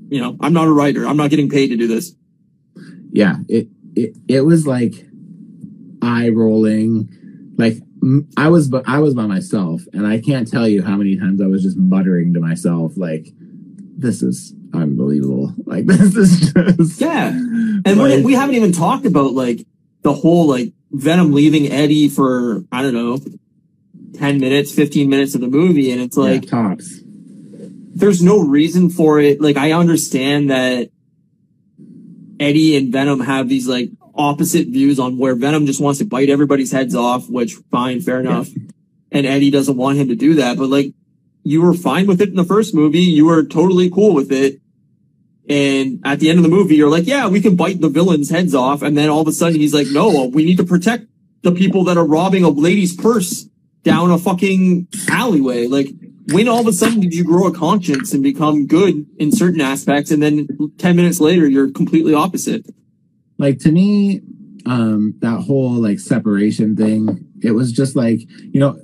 you 0.09 0.19
know, 0.21 0.37
I'm 0.41 0.53
not 0.53 0.67
a 0.67 0.71
writer. 0.71 1.07
I'm 1.07 1.17
not 1.17 1.29
getting 1.29 1.49
paid 1.49 1.67
to 1.67 1.77
do 1.77 1.87
this. 1.87 2.13
yeah, 3.11 3.37
it 3.47 3.67
it 3.95 4.17
it 4.27 4.41
was 4.41 4.67
like 4.67 4.93
eye 6.01 6.29
rolling. 6.29 7.09
Like 7.57 7.77
I 8.37 8.49
was, 8.49 8.67
bu- 8.67 8.83
I 8.85 8.99
was 8.99 9.13
by 9.13 9.25
myself, 9.25 9.81
and 9.93 10.05
I 10.05 10.19
can't 10.19 10.49
tell 10.49 10.67
you 10.67 10.83
how 10.83 10.95
many 10.95 11.17
times 11.17 11.41
I 11.41 11.47
was 11.47 11.63
just 11.63 11.77
muttering 11.77 12.33
to 12.33 12.39
myself, 12.39 12.93
like, 12.97 13.27
"This 13.97 14.21
is 14.21 14.53
unbelievable! 14.73 15.53
Like 15.65 15.85
this 15.87 16.15
is 16.15 16.53
just 16.53 17.01
Yeah. 17.01 17.29
And 17.29 17.97
like, 17.97 18.23
we 18.23 18.33
haven't 18.33 18.55
even 18.55 18.71
talked 18.71 19.05
about 19.05 19.33
like 19.33 19.65
the 20.03 20.13
whole 20.13 20.47
like 20.47 20.73
Venom 20.91 21.33
leaving 21.33 21.71
Eddie 21.71 22.07
for 22.09 22.63
I 22.71 22.81
don't 22.81 22.93
know, 22.93 23.17
ten 24.13 24.39
minutes, 24.39 24.71
fifteen 24.71 25.09
minutes 25.09 25.33
of 25.35 25.41
the 25.41 25.47
movie, 25.47 25.91
and 25.91 26.01
it's 26.01 26.17
yeah, 26.17 26.23
like 26.23 26.47
tops. 26.47 27.01
There's 27.95 28.21
no 28.21 28.39
reason 28.39 28.89
for 28.89 29.19
it. 29.19 29.41
Like 29.41 29.57
I 29.57 29.71
understand 29.71 30.49
that 30.51 30.89
Eddie 32.39 32.75
and 32.75 32.91
Venom 32.91 33.21
have 33.21 33.47
these 33.47 33.67
like 33.67 33.89
opposite 34.13 34.67
views 34.67 34.99
on 34.99 35.17
where 35.17 35.33
Venom 35.33 35.65
just 35.65 35.81
wants 35.81 35.99
to 35.99 36.05
bite 36.05 36.29
everybody's 36.29 36.71
heads 36.71 36.93
off, 36.93 37.29
which 37.29 37.55
fine, 37.71 38.01
fair 38.01 38.19
enough. 38.19 38.49
And 39.11 39.25
Eddie 39.25 39.49
doesn't 39.49 39.77
want 39.77 39.97
him 39.97 40.09
to 40.09 40.15
do 40.15 40.35
that, 40.35 40.57
but 40.57 40.69
like 40.69 40.93
you 41.43 41.61
were 41.61 41.73
fine 41.73 42.05
with 42.05 42.21
it 42.21 42.29
in 42.29 42.35
the 42.35 42.43
first 42.43 42.75
movie. 42.75 42.99
You 42.99 43.25
were 43.25 43.43
totally 43.43 43.89
cool 43.89 44.13
with 44.13 44.31
it. 44.31 44.59
And 45.47 46.01
at 46.03 46.19
the 46.19 46.29
end 46.29 46.39
of 46.39 46.43
the 46.43 46.49
movie, 46.49 46.75
you're 46.75 46.89
like, 46.89 47.05
yeah, 47.05 47.27
we 47.27 47.39
can 47.39 47.55
bite 47.55 47.79
the 47.79 47.87
villains' 47.87 48.31
heads 48.31 48.55
off. 48.55 48.81
And 48.81 48.97
then 48.97 49.09
all 49.09 49.21
of 49.21 49.27
a 49.27 49.31
sudden 49.31 49.59
he's 49.59 49.73
like, 49.73 49.87
no, 49.87 50.25
we 50.25 50.43
need 50.43 50.57
to 50.57 50.65
protect 50.65 51.05
the 51.43 51.51
people 51.51 51.83
that 51.85 51.97
are 51.97 52.05
robbing 52.05 52.43
a 52.43 52.49
lady's 52.49 52.95
purse 52.95 53.47
down 53.83 54.09
a 54.09 54.17
fucking 54.17 54.87
alleyway. 55.07 55.67
Like, 55.67 55.89
when 56.31 56.47
all 56.47 56.61
of 56.61 56.67
a 56.67 56.73
sudden 56.73 56.99
did 57.01 57.13
you 57.13 57.23
grow 57.23 57.47
a 57.47 57.53
conscience 57.53 58.13
and 58.13 58.23
become 58.23 58.65
good 58.67 59.05
in 59.19 59.31
certain 59.31 59.61
aspects? 59.61 60.11
And 60.11 60.21
then 60.23 60.47
10 60.77 60.95
minutes 60.95 61.19
later, 61.19 61.47
you're 61.47 61.71
completely 61.71 62.13
opposite. 62.13 62.65
like 63.37 63.59
to 63.59 63.71
me 63.71 64.21
um 64.65 65.13
that 65.19 65.41
whole 65.41 65.73
like 65.73 65.99
separation 65.99 66.75
thing 66.75 67.23
it 67.43 67.51
was 67.51 67.71
just 67.71 67.95
like 67.95 68.21
you 68.53 68.59
know 68.59 68.79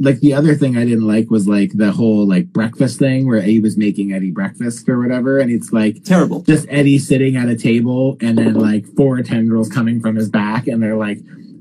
like 0.00 0.18
the 0.20 0.32
other 0.32 0.54
thing 0.54 0.76
i 0.78 0.84
didn't 0.84 1.06
like 1.06 1.28
was 1.30 1.46
like 1.46 1.70
the 1.74 1.92
whole 1.92 2.26
like 2.26 2.46
breakfast 2.52 2.98
thing 2.98 3.26
where 3.26 3.38
eddie 3.38 3.60
was 3.60 3.76
making 3.76 4.12
eddie 4.12 4.30
breakfast 4.30 4.88
or 4.88 4.98
whatever 4.98 5.38
and 5.38 5.50
it's 5.50 5.72
like 5.72 6.02
Terrible. 6.04 6.40
just 6.42 6.66
eddie 6.70 6.98
sitting 6.98 7.36
at 7.36 7.48
a 7.48 7.56
table 7.56 8.16
and 8.20 8.38
then 8.38 8.54
like 8.54 8.86
four 8.96 9.20
tendrils 9.22 9.68
coming 9.68 10.00
from 10.00 10.16
his 10.16 10.30
back 10.30 10.66
and 10.66 10.82
they're 10.82 10.96
like 10.96 11.18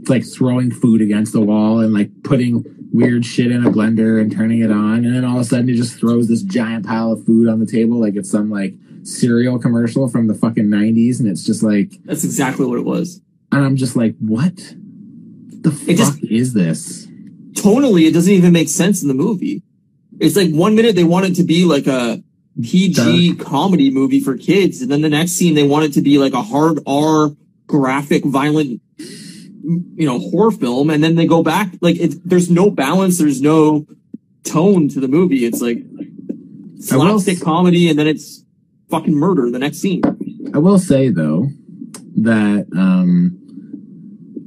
like 0.07 0.23
throwing 0.25 0.71
food 0.71 1.01
against 1.01 1.33
the 1.33 1.41
wall 1.41 1.79
and 1.79 1.93
like 1.93 2.09
putting 2.23 2.63
weird 2.93 3.25
shit 3.25 3.51
in 3.51 3.65
a 3.65 3.71
blender 3.71 4.21
and 4.21 4.31
turning 4.31 4.59
it 4.61 4.71
on 4.71 5.03
and 5.03 5.15
then 5.15 5.25
all 5.25 5.35
of 5.37 5.41
a 5.41 5.43
sudden 5.43 5.67
he 5.67 5.73
just 5.75 5.97
throws 5.99 6.27
this 6.27 6.43
giant 6.43 6.85
pile 6.85 7.11
of 7.11 7.25
food 7.25 7.47
on 7.49 7.59
the 7.59 7.65
table 7.65 7.99
like 7.99 8.15
it's 8.15 8.29
some 8.29 8.49
like 8.51 8.73
cereal 9.03 9.57
commercial 9.59 10.07
from 10.07 10.27
the 10.27 10.33
fucking 10.35 10.65
90s 10.67 11.19
and 11.19 11.27
it's 11.27 11.43
just 11.43 11.63
like 11.63 11.91
That's 12.05 12.23
exactly 12.23 12.65
what 12.67 12.77
it 12.77 12.85
was. 12.85 13.19
and 13.51 13.65
I'm 13.65 13.75
just 13.75 13.95
like, 13.95 14.15
what 14.19 14.55
the 14.55 15.69
It 15.87 15.97
fuck 15.97 16.19
just- 16.19 16.23
is 16.23 16.53
this? 16.53 17.07
Tonally, 17.53 18.07
it 18.07 18.13
doesn't 18.13 18.31
even 18.33 18.51
make 18.53 18.69
sense 18.69 19.01
in 19.01 19.07
the 19.07 19.13
movie. 19.13 19.63
It's 20.19 20.35
like 20.35 20.51
one 20.51 20.75
minute 20.75 20.95
they 20.95 21.03
want 21.03 21.25
it 21.25 21.35
to 21.35 21.43
be 21.43 21.65
like 21.65 21.87
a 21.87 22.21
PG 22.61 23.35
comedy 23.37 23.89
movie 23.91 24.19
for 24.19 24.37
kids, 24.37 24.81
and 24.81 24.91
then 24.91 25.01
the 25.01 25.09
next 25.09 25.31
scene 25.33 25.53
they 25.55 25.67
want 25.67 25.85
it 25.85 25.93
to 25.93 26.01
be 26.01 26.17
like 26.17 26.33
a 26.33 26.41
hard 26.41 26.79
R 26.85 27.31
graphic, 27.67 28.23
violent, 28.25 28.81
you 29.63 30.05
know, 30.05 30.19
horror 30.19 30.51
film, 30.51 30.89
and 30.89 31.03
then 31.03 31.15
they 31.15 31.25
go 31.25 31.41
back 31.41 31.73
like 31.81 31.97
it, 31.97 32.15
there's 32.27 32.49
no 32.49 32.69
balance, 32.69 33.17
there's 33.17 33.41
no 33.41 33.87
tone 34.43 34.89
to 34.89 34.99
the 34.99 35.07
movie. 35.07 35.45
It's 35.45 35.61
like 35.61 35.83
slapstick 36.79 37.41
comedy, 37.41 37.89
and 37.89 37.97
then 37.97 38.07
it's 38.07 38.43
fucking 38.89 39.15
murder 39.15 39.49
the 39.49 39.59
next 39.59 39.77
scene. 39.79 40.01
I 40.53 40.57
will 40.57 40.79
say 40.79 41.09
though 41.09 41.47
that 42.17 42.67
um, 42.75 43.39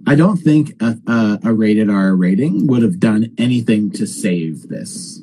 I 0.06 0.14
don't 0.14 0.36
think 0.36 0.80
a, 0.80 0.96
a, 1.06 1.38
a 1.44 1.52
rated 1.52 1.90
R 1.90 2.14
rating 2.14 2.66
would 2.66 2.82
have 2.82 3.00
done 3.00 3.34
anything 3.38 3.90
to 3.92 4.06
save 4.06 4.68
this. 4.68 5.20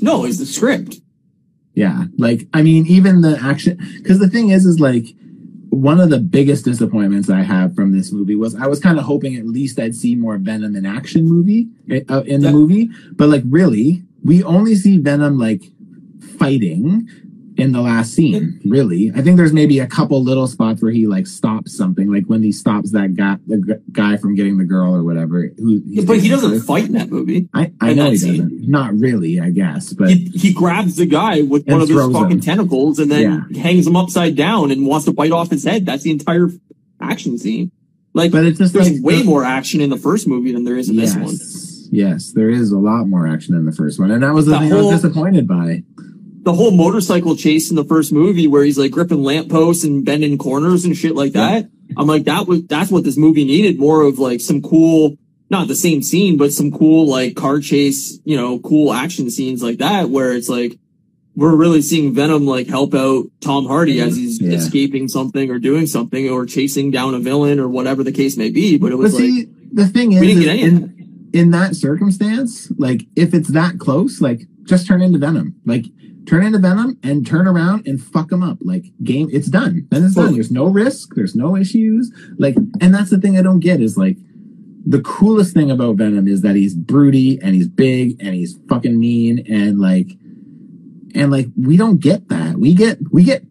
No, 0.00 0.24
it's 0.24 0.38
the 0.38 0.46
script. 0.46 1.00
Yeah, 1.74 2.04
like 2.18 2.46
I 2.52 2.62
mean, 2.62 2.86
even 2.86 3.22
the 3.22 3.38
action. 3.42 3.78
Because 3.96 4.18
the 4.18 4.28
thing 4.28 4.50
is, 4.50 4.66
is 4.66 4.78
like 4.78 5.06
one 5.72 6.00
of 6.00 6.10
the 6.10 6.18
biggest 6.18 6.66
disappointments 6.66 7.30
I 7.30 7.40
have 7.40 7.74
from 7.74 7.92
this 7.92 8.12
movie 8.12 8.34
was 8.34 8.54
I 8.54 8.66
was 8.66 8.78
kind 8.78 8.98
of 8.98 9.04
hoping 9.04 9.36
at 9.36 9.46
least 9.46 9.78
I'd 9.80 9.94
see 9.94 10.14
more 10.14 10.36
Venom 10.36 10.76
in 10.76 10.84
action 10.84 11.24
movie 11.24 11.68
uh, 12.10 12.22
in 12.26 12.42
the 12.42 12.48
Yeah. 12.48 12.52
movie, 12.52 12.90
but 13.12 13.30
like 13.30 13.42
really, 13.48 14.02
we 14.22 14.42
only 14.44 14.74
see 14.74 14.98
Venom 14.98 15.38
like 15.38 15.62
fighting 16.38 17.08
in 17.62 17.72
the 17.72 17.80
last 17.80 18.12
scene. 18.12 18.60
Really, 18.64 19.10
I 19.14 19.22
think 19.22 19.36
there's 19.38 19.52
maybe 19.52 19.78
a 19.78 19.86
couple 19.86 20.22
little 20.22 20.46
spots 20.46 20.82
where 20.82 20.92
he 20.92 21.06
like 21.06 21.26
stops 21.26 21.76
something, 21.76 22.12
like 22.12 22.24
when 22.26 22.42
he 22.42 22.52
stops 22.52 22.92
that 22.92 23.14
guy, 23.14 23.36
the 23.46 23.56
g- 23.58 23.82
guy 23.92 24.16
from 24.18 24.34
getting 24.34 24.58
the 24.58 24.64
girl 24.64 24.94
or 24.94 25.02
whatever. 25.02 25.50
Who, 25.56 25.80
but 26.04 26.18
he 26.18 26.28
doesn't 26.28 26.60
fight 26.62 26.84
in 26.86 26.92
that 26.92 27.08
movie. 27.08 27.48
I, 27.54 27.72
I 27.80 27.94
know 27.94 28.10
he 28.10 28.18
scene. 28.18 28.32
doesn't. 28.42 28.68
Not 28.68 28.94
really, 28.94 29.40
I 29.40 29.50
guess, 29.50 29.92
but 29.94 30.10
He, 30.10 30.26
he 30.34 30.52
grabs 30.52 30.96
the 30.96 31.06
guy 31.06 31.40
with 31.42 31.66
one 31.66 31.80
of 31.80 31.88
his 31.88 31.98
fucking 32.12 32.30
him. 32.32 32.40
tentacles 32.40 32.98
and 32.98 33.10
then 33.10 33.54
hangs 33.54 33.86
him 33.86 33.96
upside 33.96 34.36
down 34.36 34.70
and 34.70 34.86
wants 34.86 35.06
to 35.06 35.12
bite 35.12 35.32
off 35.32 35.50
his 35.50 35.64
head. 35.64 35.86
That's 35.86 36.02
the 36.02 36.10
entire 36.10 36.48
action 37.00 37.38
scene. 37.38 37.72
Like, 38.14 38.30
but 38.32 38.44
it's 38.44 38.58
just 38.58 38.74
there's 38.74 38.90
like 38.92 39.02
way 39.02 39.18
the- 39.18 39.24
more 39.24 39.44
action 39.44 39.80
in 39.80 39.88
the 39.88 39.96
first 39.96 40.28
movie 40.28 40.52
than 40.52 40.64
there 40.64 40.76
is 40.76 40.90
in 40.90 40.96
this 40.96 41.14
one. 41.14 41.30
Yes, 41.30 41.88
yes, 41.90 42.32
there 42.32 42.50
is 42.50 42.70
a 42.72 42.78
lot 42.78 43.04
more 43.06 43.26
action 43.26 43.54
in 43.54 43.64
the 43.64 43.72
first 43.72 43.98
one, 43.98 44.10
and 44.10 44.22
that 44.22 44.34
was 44.34 44.44
the, 44.46 44.52
The 44.52 44.58
thing 44.58 44.72
I 44.72 44.76
whole- 44.76 44.90
was 44.92 45.00
disappointed 45.02 45.48
by. 45.48 45.82
The 46.42 46.52
whole 46.52 46.72
motorcycle 46.72 47.36
chase 47.36 47.70
in 47.70 47.76
the 47.76 47.84
first 47.84 48.12
movie 48.12 48.46
where 48.48 48.64
he's 48.64 48.78
like 48.78 48.90
gripping 48.90 49.22
lampposts 49.22 49.84
and 49.84 50.04
bending 50.04 50.38
corners 50.38 50.84
and 50.84 50.96
shit 50.96 51.14
like 51.14 51.32
that. 51.32 51.68
I'm 51.96 52.06
like, 52.08 52.24
that 52.24 52.46
was, 52.46 52.64
that's 52.66 52.90
what 52.90 53.04
this 53.04 53.16
movie 53.16 53.44
needed 53.44 53.78
more 53.78 54.02
of 54.02 54.18
like 54.18 54.40
some 54.40 54.60
cool, 54.62 55.16
not 55.50 55.68
the 55.68 55.74
same 55.76 56.02
scene, 56.02 56.36
but 56.36 56.52
some 56.52 56.72
cool 56.72 57.06
like 57.08 57.36
car 57.36 57.60
chase, 57.60 58.18
you 58.24 58.36
know, 58.36 58.58
cool 58.58 58.92
action 58.92 59.30
scenes 59.30 59.62
like 59.62 59.78
that 59.78 60.10
where 60.10 60.32
it's 60.32 60.48
like, 60.48 60.78
we're 61.36 61.54
really 61.54 61.80
seeing 61.80 62.12
Venom 62.14 62.44
like 62.44 62.66
help 62.66 62.92
out 62.94 63.24
Tom 63.40 63.66
Hardy 63.66 64.00
as 64.00 64.16
he's 64.16 64.40
Yeah. 64.40 64.50
escaping 64.52 65.08
something 65.08 65.48
or 65.50 65.58
doing 65.58 65.86
something 65.86 66.28
or 66.28 66.44
chasing 66.44 66.90
down 66.90 67.14
a 67.14 67.20
villain 67.20 67.58
or 67.60 67.68
whatever 67.68 68.02
the 68.02 68.12
case 68.12 68.36
may 68.36 68.50
be. 68.50 68.76
But 68.78 68.88
it 68.88 68.96
But 68.96 68.98
was 68.98 69.14
like, 69.14 69.22
see, 69.22 69.48
the 69.72 69.86
thing 69.86 70.12
is, 70.12 70.20
we 70.20 70.26
didn't 70.28 70.42
is 70.42 70.44
get 70.46 70.52
any 70.58 70.62
in, 70.62 71.30
in 71.32 71.50
that 71.52 71.74
circumstance, 71.76 72.70
like 72.78 73.04
if 73.16 73.32
it's 73.32 73.48
that 73.50 73.78
close, 73.78 74.20
like 74.20 74.42
just 74.64 74.86
turn 74.86 75.00
into 75.00 75.18
Venom, 75.18 75.54
like 75.64 75.86
turn 76.26 76.44
into 76.44 76.58
Venom 76.58 76.98
and 77.02 77.26
turn 77.26 77.46
around 77.46 77.86
and 77.86 78.02
fuck 78.02 78.28
them 78.28 78.42
up. 78.42 78.58
Like 78.60 78.84
game, 79.02 79.28
it's 79.32 79.48
done. 79.48 79.86
Then 79.90 80.04
it's 80.04 80.14
done. 80.14 80.34
There's 80.34 80.50
no 80.50 80.66
risk. 80.66 81.14
There's 81.14 81.34
no 81.34 81.56
issues. 81.56 82.12
Like, 82.38 82.56
and 82.80 82.94
that's 82.94 83.10
the 83.10 83.18
thing 83.18 83.38
I 83.38 83.42
don't 83.42 83.60
get 83.60 83.80
is 83.80 83.96
like. 83.96 84.16
The 84.84 85.00
coolest 85.02 85.54
thing 85.54 85.70
about 85.70 85.94
Venom 85.94 86.26
is 86.26 86.40
that 86.42 86.56
he's 86.56 86.74
broody 86.74 87.38
and 87.40 87.54
he's 87.54 87.68
big 87.68 88.20
and 88.20 88.34
he's 88.34 88.58
fucking 88.68 88.98
mean 88.98 89.46
and 89.48 89.78
like 89.78 90.08
and 91.14 91.30
like 91.30 91.46
we 91.56 91.76
don't 91.76 92.00
get 92.00 92.28
that. 92.30 92.56
We 92.56 92.74
get 92.74 92.98
we 93.12 93.24
get 93.24 93.44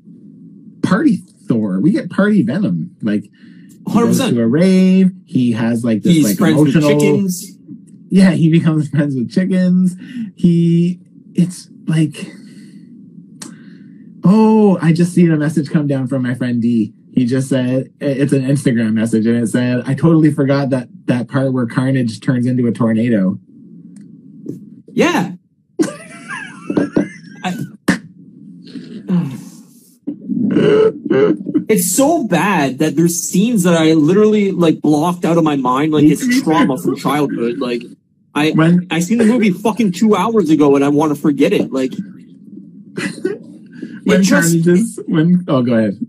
party 0.81 1.17
Thor. 1.47 1.79
We 1.79 1.91
get 1.91 2.09
party 2.09 2.43
Venom. 2.43 2.95
Like 3.01 3.23
he 3.23 3.93
goes 3.93 4.19
100%. 4.19 4.29
to 4.31 4.41
a 4.41 4.47
rave. 4.47 5.11
He 5.25 5.53
has 5.53 5.83
like 5.83 6.03
this 6.03 6.13
he's 6.13 6.25
like 6.25 6.37
friends 6.37 6.59
with 6.59 6.75
emotional. 6.75 6.99
chickens. 6.99 7.57
Yeah, 8.09 8.31
he 8.31 8.49
becomes 8.49 8.89
friends 8.89 9.15
with 9.15 9.31
chickens. 9.31 9.95
He 10.35 10.99
it's 11.33 11.69
like 11.87 12.15
oh, 14.23 14.77
I 14.81 14.93
just 14.93 15.13
seen 15.13 15.31
a 15.31 15.37
message 15.37 15.69
come 15.69 15.87
down 15.87 16.07
from 16.07 16.23
my 16.23 16.33
friend 16.33 16.61
D. 16.61 16.93
He 17.13 17.25
just 17.25 17.49
said 17.49 17.91
it's 17.99 18.31
an 18.31 18.43
Instagram 18.43 18.93
message 18.93 19.25
and 19.25 19.37
it 19.37 19.47
said 19.47 19.83
I 19.85 19.93
totally 19.95 20.31
forgot 20.31 20.69
that 20.69 20.87
that 21.05 21.27
part 21.27 21.51
where 21.51 21.65
Carnage 21.65 22.21
turns 22.21 22.45
into 22.45 22.67
a 22.67 22.71
tornado. 22.71 23.37
Yeah. 24.93 25.33
I- 27.43 27.57
it's 31.69 31.95
so 31.95 32.25
bad 32.27 32.79
that 32.79 32.95
there's 32.95 33.19
scenes 33.19 33.63
that 33.63 33.73
I 33.75 33.93
literally 33.93 34.51
like 34.51 34.81
blocked 34.81 35.25
out 35.25 35.37
of 35.37 35.43
my 35.43 35.55
mind, 35.55 35.91
like 35.93 36.03
it's 36.05 36.41
trauma 36.43 36.77
from 36.77 36.95
childhood. 36.95 37.57
Like 37.59 37.83
I 38.35 38.51
When 38.51 38.87
I 38.89 38.99
seen 38.99 39.17
the 39.17 39.25
movie 39.25 39.51
fucking 39.51 39.93
two 39.93 40.15
hours 40.15 40.49
ago 40.49 40.75
and 40.75 40.83
I 40.83 40.89
want 40.89 41.15
to 41.15 41.21
forget 41.21 41.53
it. 41.53 41.71
Like 41.71 41.91
when 44.03 44.23
just 44.23 44.49
Carnage 44.49 44.67
is 44.67 44.99
when 45.07 45.45
oh 45.47 45.61
go 45.61 45.73
ahead. 45.75 45.99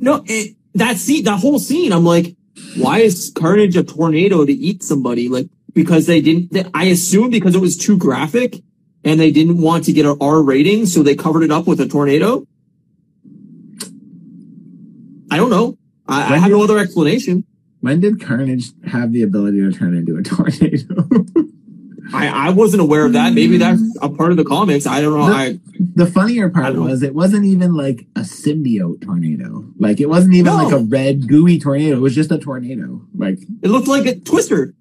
no 0.00 0.22
it, 0.26 0.56
that 0.74 0.96
scene 0.96 1.24
that 1.24 1.40
whole 1.40 1.58
scene. 1.58 1.92
I'm 1.92 2.04
like, 2.04 2.36
why 2.76 2.98
is 3.00 3.32
Carnage 3.34 3.76
a 3.76 3.82
tornado 3.84 4.44
to 4.44 4.52
eat 4.52 4.82
somebody? 4.82 5.28
Like 5.28 5.48
because 5.74 6.06
they 6.06 6.20
didn't. 6.20 6.52
They, 6.52 6.64
I 6.74 6.84
assume 6.84 7.30
because 7.30 7.54
it 7.54 7.60
was 7.60 7.76
too 7.76 7.96
graphic 7.96 8.62
and 9.04 9.18
they 9.18 9.30
didn't 9.30 9.58
want 9.60 9.84
to 9.84 9.92
get 9.92 10.06
an 10.06 10.16
R 10.20 10.42
rating, 10.42 10.86
so 10.86 11.02
they 11.02 11.14
covered 11.14 11.42
it 11.42 11.50
up 11.50 11.66
with 11.66 11.80
a 11.80 11.88
tornado. 11.88 12.46
I 15.30 15.36
don't 15.36 15.50
know. 15.50 15.78
I, 16.06 16.34
I 16.34 16.38
have 16.38 16.50
did- 16.50 16.56
no 16.56 16.62
other 16.62 16.78
explanation. 16.78 17.44
When 17.80 17.98
did 18.00 18.20
Carnage 18.20 18.66
have 18.86 19.12
the 19.12 19.22
ability 19.22 19.58
to 19.60 19.72
turn 19.72 19.96
into 19.96 20.16
a 20.16 20.22
tornado? 20.22 21.04
I, 22.14 22.28
I 22.28 22.50
wasn't 22.50 22.82
aware 22.82 23.04
of 23.04 23.14
that. 23.14 23.32
Maybe 23.32 23.56
that's 23.56 23.80
a 24.00 24.08
part 24.08 24.30
of 24.30 24.36
the 24.36 24.44
comics. 24.44 24.86
I 24.86 25.00
don't 25.00 25.18
know. 25.18 25.26
No. 25.26 25.32
I 25.34 25.58
the 25.94 26.06
funnier 26.06 26.48
part 26.48 26.74
was 26.76 27.02
it 27.02 27.14
wasn't 27.14 27.44
even 27.44 27.74
like 27.74 28.06
a 28.16 28.20
symbiote 28.20 29.02
tornado. 29.02 29.64
Like 29.78 30.00
it 30.00 30.08
wasn't 30.08 30.34
even 30.34 30.46
No. 30.52 30.64
like 30.64 30.72
a 30.72 30.78
red 30.78 31.28
gooey 31.28 31.58
tornado. 31.58 31.96
It 31.96 32.00
was 32.00 32.14
just 32.14 32.30
a 32.32 32.38
tornado. 32.38 33.02
Like 33.14 33.38
it 33.62 33.68
looked 33.68 33.88
like 33.88 34.06
a 34.06 34.18
twister. 34.18 34.74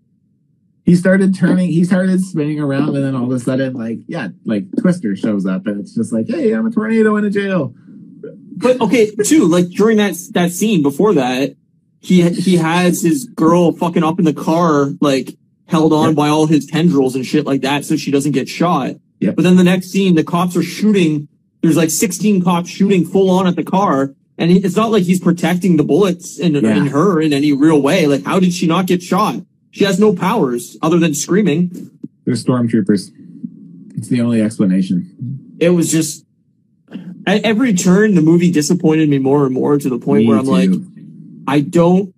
he 0.85 0.95
started 0.95 1.35
turning, 1.35 1.69
he 1.71 1.83
started 1.83 2.21
spinning 2.21 2.59
around, 2.59 2.95
and 2.95 3.03
then 3.03 3.15
all 3.15 3.25
of 3.25 3.31
a 3.31 3.39
sudden, 3.39 3.73
like 3.73 3.99
yeah, 4.07 4.29
like 4.45 4.65
Twister 4.79 5.15
shows 5.15 5.45
up, 5.45 5.67
and 5.67 5.79
it's 5.79 5.93
just 5.95 6.11
like, 6.11 6.27
hey, 6.27 6.53
I'm 6.53 6.65
a 6.65 6.71
tornado 6.71 7.15
in 7.17 7.25
a 7.25 7.29
jail. 7.29 7.73
But 8.57 8.79
okay, 8.81 9.11
too, 9.11 9.45
like 9.47 9.69
during 9.69 9.97
that 9.97 10.15
that 10.31 10.51
scene 10.51 10.81
before 10.81 11.13
that, 11.15 11.55
he 11.99 12.27
he 12.31 12.57
has 12.57 13.01
his 13.01 13.25
girl 13.25 13.71
fucking 13.73 14.03
up 14.03 14.17
in 14.19 14.25
the 14.25 14.33
car, 14.33 14.89
like 15.01 15.37
held 15.67 15.93
on 15.93 16.15
by 16.15 16.27
all 16.29 16.47
his 16.47 16.65
tendrils 16.65 17.15
and 17.15 17.25
shit 17.25 17.45
like 17.45 17.61
that, 17.61 17.85
so 17.85 17.95
she 17.95 18.11
doesn't 18.11 18.33
get 18.33 18.49
shot. 18.49 18.95
Yep. 19.21 19.35
But 19.37 19.43
then 19.43 19.55
the 19.55 19.63
next 19.63 19.87
scene, 19.91 20.15
the 20.15 20.23
cops 20.23 20.55
are 20.57 20.63
shooting. 20.63 21.27
There's 21.61 21.77
like 21.77 21.89
16 21.91 22.43
cops 22.43 22.69
shooting 22.69 23.05
full 23.05 23.29
on 23.29 23.47
at 23.47 23.55
the 23.55 23.63
car, 23.63 24.13
and 24.37 24.51
it's 24.51 24.75
not 24.75 24.91
like 24.91 25.03
he's 25.03 25.19
protecting 25.19 25.77
the 25.77 25.83
bullets 25.83 26.37
in, 26.39 26.55
Yeah. 26.55 26.75
in 26.75 26.87
her 26.87 27.21
in 27.21 27.31
any 27.31 27.53
real 27.53 27.81
way. 27.81 28.07
Like, 28.07 28.25
how 28.25 28.39
did 28.39 28.51
she 28.53 28.67
not 28.67 28.87
get 28.87 29.01
shot? 29.03 29.35
She 29.69 29.83
has 29.85 29.99
no 29.99 30.13
powers 30.13 30.75
other 30.81 30.97
than 30.99 31.13
screaming. 31.13 31.91
They're 32.25 32.33
stormtroopers. 32.35 33.11
It's 33.95 34.07
the 34.09 34.21
only 34.21 34.41
explanation. 34.41 35.55
It 35.59 35.69
was 35.69 35.91
just 35.91 36.25
at 37.27 37.43
every 37.45 37.73
turn, 37.73 38.15
the 38.15 38.21
movie 38.21 38.51
disappointed 38.51 39.07
me 39.07 39.19
more 39.19 39.45
and 39.45 39.53
more 39.53 39.77
to 39.77 39.89
the 39.89 39.99
point 39.99 40.23
Me 40.23 40.27
where 40.29 40.39
I'm 40.39 40.45
too. 40.45 40.51
like, 40.51 40.69
I 41.47 41.59
don't 41.61 42.13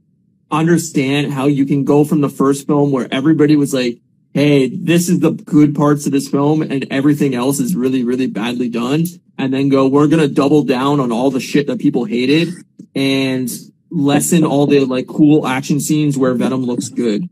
understand 0.50 1.34
how 1.34 1.48
you 1.48 1.66
can 1.66 1.84
go 1.84 2.04
from 2.06 2.22
the 2.22 2.30
first 2.30 2.66
film 2.68 2.92
where 2.92 3.08
everybody 3.12 3.56
was 3.56 3.74
like, 3.74 4.00
Hey, 4.34 4.68
this 4.68 5.10
is 5.10 5.20
the 5.20 5.32
good 5.32 5.76
parts 5.76 6.06
of 6.06 6.12
this 6.12 6.28
film 6.28 6.62
and 6.64 6.88
everything 6.90 7.36
else 7.36 7.60
is 7.60 7.76
really, 7.76 8.04
really 8.04 8.28
badly 8.28 8.68
done. 8.68 9.06
And 9.38 9.54
then 9.54 9.70
go, 9.70 9.88
we're 9.88 10.08
going 10.08 10.28
to 10.28 10.34
double 10.34 10.64
down 10.64 11.00
on 11.00 11.12
all 11.12 11.30
the 11.30 11.40
shit 11.40 11.68
that 11.68 11.80
people 11.80 12.06
hated 12.06 12.50
and 12.96 13.50
lessen 13.92 14.44
all 14.44 14.66
the 14.66 14.86
like 14.86 15.08
cool 15.08 15.46
action 15.48 15.80
scenes 15.80 16.18
where 16.18 16.34
Venom 16.34 16.64
looks 16.64 16.90
good. 16.90 17.30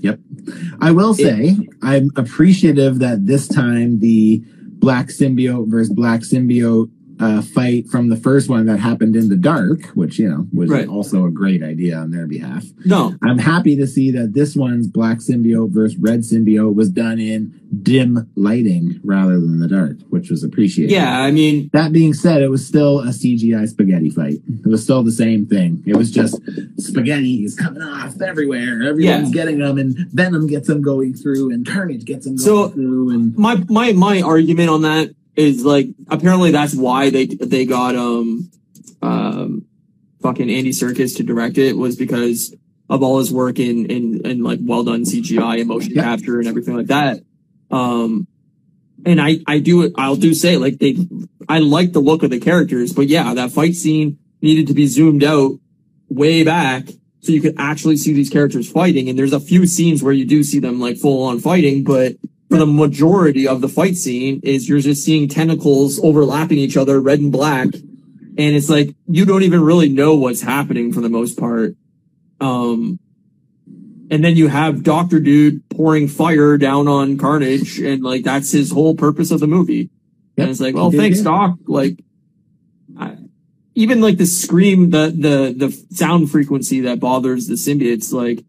Yep. 0.00 0.20
I 0.80 0.92
will 0.92 1.14
say 1.14 1.56
I'm 1.82 2.10
appreciative 2.16 3.00
that 3.00 3.26
this 3.26 3.48
time 3.48 3.98
the 3.98 4.42
black 4.78 5.08
symbiote 5.08 5.68
versus 5.68 5.92
black 5.92 6.20
symbiote 6.20 6.90
uh, 7.20 7.42
fight 7.42 7.88
from 7.88 8.08
the 8.08 8.16
first 8.16 8.48
one 8.48 8.66
that 8.66 8.78
happened 8.78 9.16
in 9.16 9.28
the 9.28 9.36
dark, 9.36 9.86
which 9.94 10.18
you 10.18 10.28
know 10.28 10.46
was 10.52 10.70
Right. 10.70 10.86
also 10.88 11.24
a 11.24 11.30
great 11.30 11.62
idea 11.62 11.96
on 11.96 12.10
their 12.10 12.26
behalf. 12.26 12.64
No, 12.84 13.14
I'm 13.22 13.38
happy 13.38 13.76
to 13.76 13.86
see 13.86 14.10
that 14.12 14.34
this 14.34 14.54
one's 14.54 14.86
black 14.86 15.18
symbiote 15.18 15.70
versus 15.70 15.96
red 15.98 16.20
symbiote 16.20 16.74
was 16.74 16.90
done 16.90 17.18
in 17.18 17.58
dim 17.82 18.30
lighting 18.34 18.98
rather 19.04 19.34
than 19.40 19.60
the 19.60 19.68
dark, 19.68 19.98
which 20.08 20.30
was 20.30 20.42
appreciated. 20.42 20.92
yeah, 20.92 21.20
I 21.20 21.30
mean, 21.30 21.68
That 21.72 21.92
being 21.92 22.14
said, 22.14 22.40
it 22.42 22.48
was 22.50 22.64
still 22.66 23.00
a 23.00 23.12
CGI 23.12 23.66
spaghetti 23.68 24.08
fight. 24.10 24.40
It 24.64 24.66
was 24.66 24.82
still 24.82 25.02
the 25.02 25.12
same 25.12 25.44
thing. 25.46 25.82
It 25.86 25.96
was 25.96 26.10
just 26.10 26.40
spaghetti 26.78 27.44
is 27.44 27.54
coming 27.54 27.82
off 27.82 28.20
everywhere. 28.22 28.82
Everyone's 28.82 29.28
Yeah. 29.28 29.34
getting 29.34 29.58
them, 29.58 29.78
and 29.78 29.96
Venom 30.12 30.46
gets 30.46 30.66
them 30.68 30.80
going 30.82 31.14
through, 31.14 31.52
and 31.52 31.66
Carnage 31.66 32.04
gets 32.04 32.24
them 32.24 32.36
going 32.36 32.44
So- 32.44 32.68
through. 32.68 33.10
And 33.10 33.36
my 33.36 33.62
my 33.68 33.92
my 33.92 34.20
argument 34.22 34.70
on 34.70 34.82
that 34.82 35.10
is 35.38 35.64
like 35.64 35.86
apparently 36.08 36.50
that's 36.50 36.74
why 36.74 37.10
they 37.10 37.26
they 37.26 37.64
got 37.64 37.94
um 37.94 38.50
um 39.00 39.64
fucking 40.20 40.50
Andy 40.50 40.70
Serkis 40.72 41.16
to 41.16 41.22
direct 41.22 41.58
it 41.58 41.76
was 41.76 41.94
because 41.96 42.54
of 42.90 43.02
all 43.02 43.18
his 43.18 43.32
work 43.32 43.58
in 43.60 43.86
in 43.86 44.26
in 44.26 44.42
like 44.42 44.58
well 44.62 44.82
done 44.82 45.04
CGI 45.04 45.60
and 45.60 45.68
motion 45.68 45.92
Yeah. 45.94 46.02
capture 46.02 46.40
and 46.40 46.48
everything 46.48 46.76
like 46.76 46.88
that. 46.88 47.22
Um 47.70 48.26
and 49.06 49.20
I 49.20 49.38
I 49.46 49.60
do 49.60 49.92
I'll 49.96 50.16
do 50.16 50.34
say 50.34 50.56
like 50.56 50.78
they 50.78 50.96
I 51.48 51.60
like 51.60 51.92
the 51.92 52.00
look 52.00 52.24
of 52.24 52.30
the 52.30 52.40
characters, 52.40 52.92
but 52.92 53.06
yeah, 53.06 53.32
that 53.34 53.52
fight 53.52 53.76
scene 53.76 54.18
needed 54.42 54.66
to 54.66 54.74
be 54.74 54.86
zoomed 54.86 55.22
out 55.22 55.52
way 56.08 56.42
back 56.42 56.88
so 57.20 57.32
you 57.32 57.40
could 57.40 57.54
actually 57.58 57.96
see 57.96 58.12
these 58.12 58.30
characters 58.30 58.70
fighting. 58.70 59.08
And 59.08 59.16
there's 59.18 59.32
a 59.32 59.40
few 59.40 59.66
scenes 59.66 60.02
where 60.02 60.12
you 60.12 60.24
do 60.24 60.42
see 60.42 60.58
them 60.58 60.80
like 60.80 60.96
full 60.96 61.22
on 61.24 61.38
fighting, 61.38 61.84
but 61.84 62.16
for 62.48 62.56
the 62.56 62.66
majority 62.66 63.46
of 63.46 63.60
the 63.60 63.68
fight 63.68 63.96
scene 63.96 64.40
is 64.42 64.68
you're 64.68 64.80
just 64.80 65.04
seeing 65.04 65.28
tentacles 65.28 66.00
overlapping 66.02 66.58
each 66.58 66.76
other, 66.76 67.00
red 67.00 67.20
and 67.20 67.32
black. 67.32 67.68
and 67.74 68.56
it's 68.56 68.70
like 68.70 68.94
you 69.06 69.26
don't 69.26 69.42
even 69.42 69.62
really 69.62 69.88
know 69.88 70.14
what's 70.14 70.40
happening 70.40 70.92
for 70.92 71.00
the 71.00 71.08
most 71.08 71.38
part. 71.38 71.74
Um, 72.40 73.00
and 74.10 74.24
then 74.24 74.36
you 74.36 74.48
have 74.48 74.82
Doctor 74.82 75.20
Dude 75.20 75.68
pouring 75.68 76.08
fire 76.08 76.56
down 76.56 76.88
on 76.88 77.18
Carnage, 77.18 77.78
and 77.78 78.02
like 78.02 78.22
that's 78.24 78.52
his 78.52 78.70
whole 78.70 78.94
purpose 78.94 79.30
of 79.30 79.40
the 79.40 79.46
movie. 79.46 79.90
Yep, 80.36 80.44
and 80.44 80.50
it's 80.50 80.60
like, 80.60 80.74
well, 80.74 80.90
thanks. 80.90 81.20
Doc. 81.20 81.56
Like, 81.66 81.98
I, 82.98 83.18
even 83.74 84.00
like 84.00 84.16
the 84.16 84.24
scream, 84.26 84.90
the 84.90 85.12
the 85.14 85.54
the 85.54 85.94
sound 85.94 86.30
frequency 86.30 86.80
that 86.82 87.00
bothers 87.00 87.48
the 87.48 87.54
symbiotes, 87.54 88.12
like, 88.12 88.44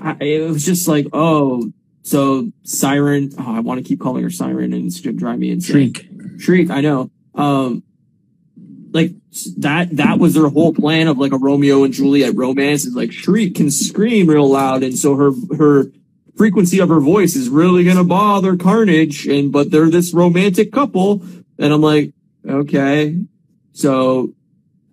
I, 0.00 0.16
it 0.24 0.50
was 0.50 0.64
just 0.64 0.88
like, 0.88 1.06
oh, 1.12 1.72
so 2.06 2.52
Siren. 2.62 3.30
Oh, 3.38 3.56
I 3.56 3.60
want 3.60 3.78
to 3.78 3.84
keep 3.84 4.00
calling 4.00 4.22
her 4.22 4.30
Siren, 4.30 4.72
and 4.72 4.86
it's 4.86 5.00
gonna 5.00 5.16
drive 5.16 5.38
me 5.38 5.50
insane. 5.50 5.92
Shriek. 5.92 6.40
Shriek, 6.40 6.70
I 6.70 6.80
know. 6.80 7.10
Um, 7.34 7.82
like 8.92 9.12
that, 9.58 9.94
that 9.96 10.18
was 10.18 10.34
their 10.34 10.48
whole 10.48 10.72
plan 10.72 11.06
of 11.06 11.18
like 11.18 11.32
a 11.32 11.38
Romeo 11.38 11.84
and 11.84 11.92
Juliet 11.92 12.34
romance 12.34 12.86
is 12.86 12.94
like 12.94 13.12
Shriek 13.12 13.54
can 13.54 13.70
scream 13.70 14.26
real 14.28 14.48
loud. 14.48 14.82
And 14.82 14.98
so 14.98 15.16
her, 15.16 15.32
her 15.56 15.92
frequency 16.36 16.78
of 16.80 16.88
her 16.88 17.00
voice 17.00 17.36
is 17.36 17.48
really 17.48 17.84
going 17.84 17.98
to 17.98 18.04
bother 18.04 18.56
Carnage. 18.56 19.26
And, 19.26 19.52
but 19.52 19.70
they're 19.70 19.90
this 19.90 20.14
romantic 20.14 20.72
couple. 20.72 21.22
And 21.58 21.72
I'm 21.72 21.82
like, 21.82 22.14
okay. 22.48 23.18
So 23.72 24.32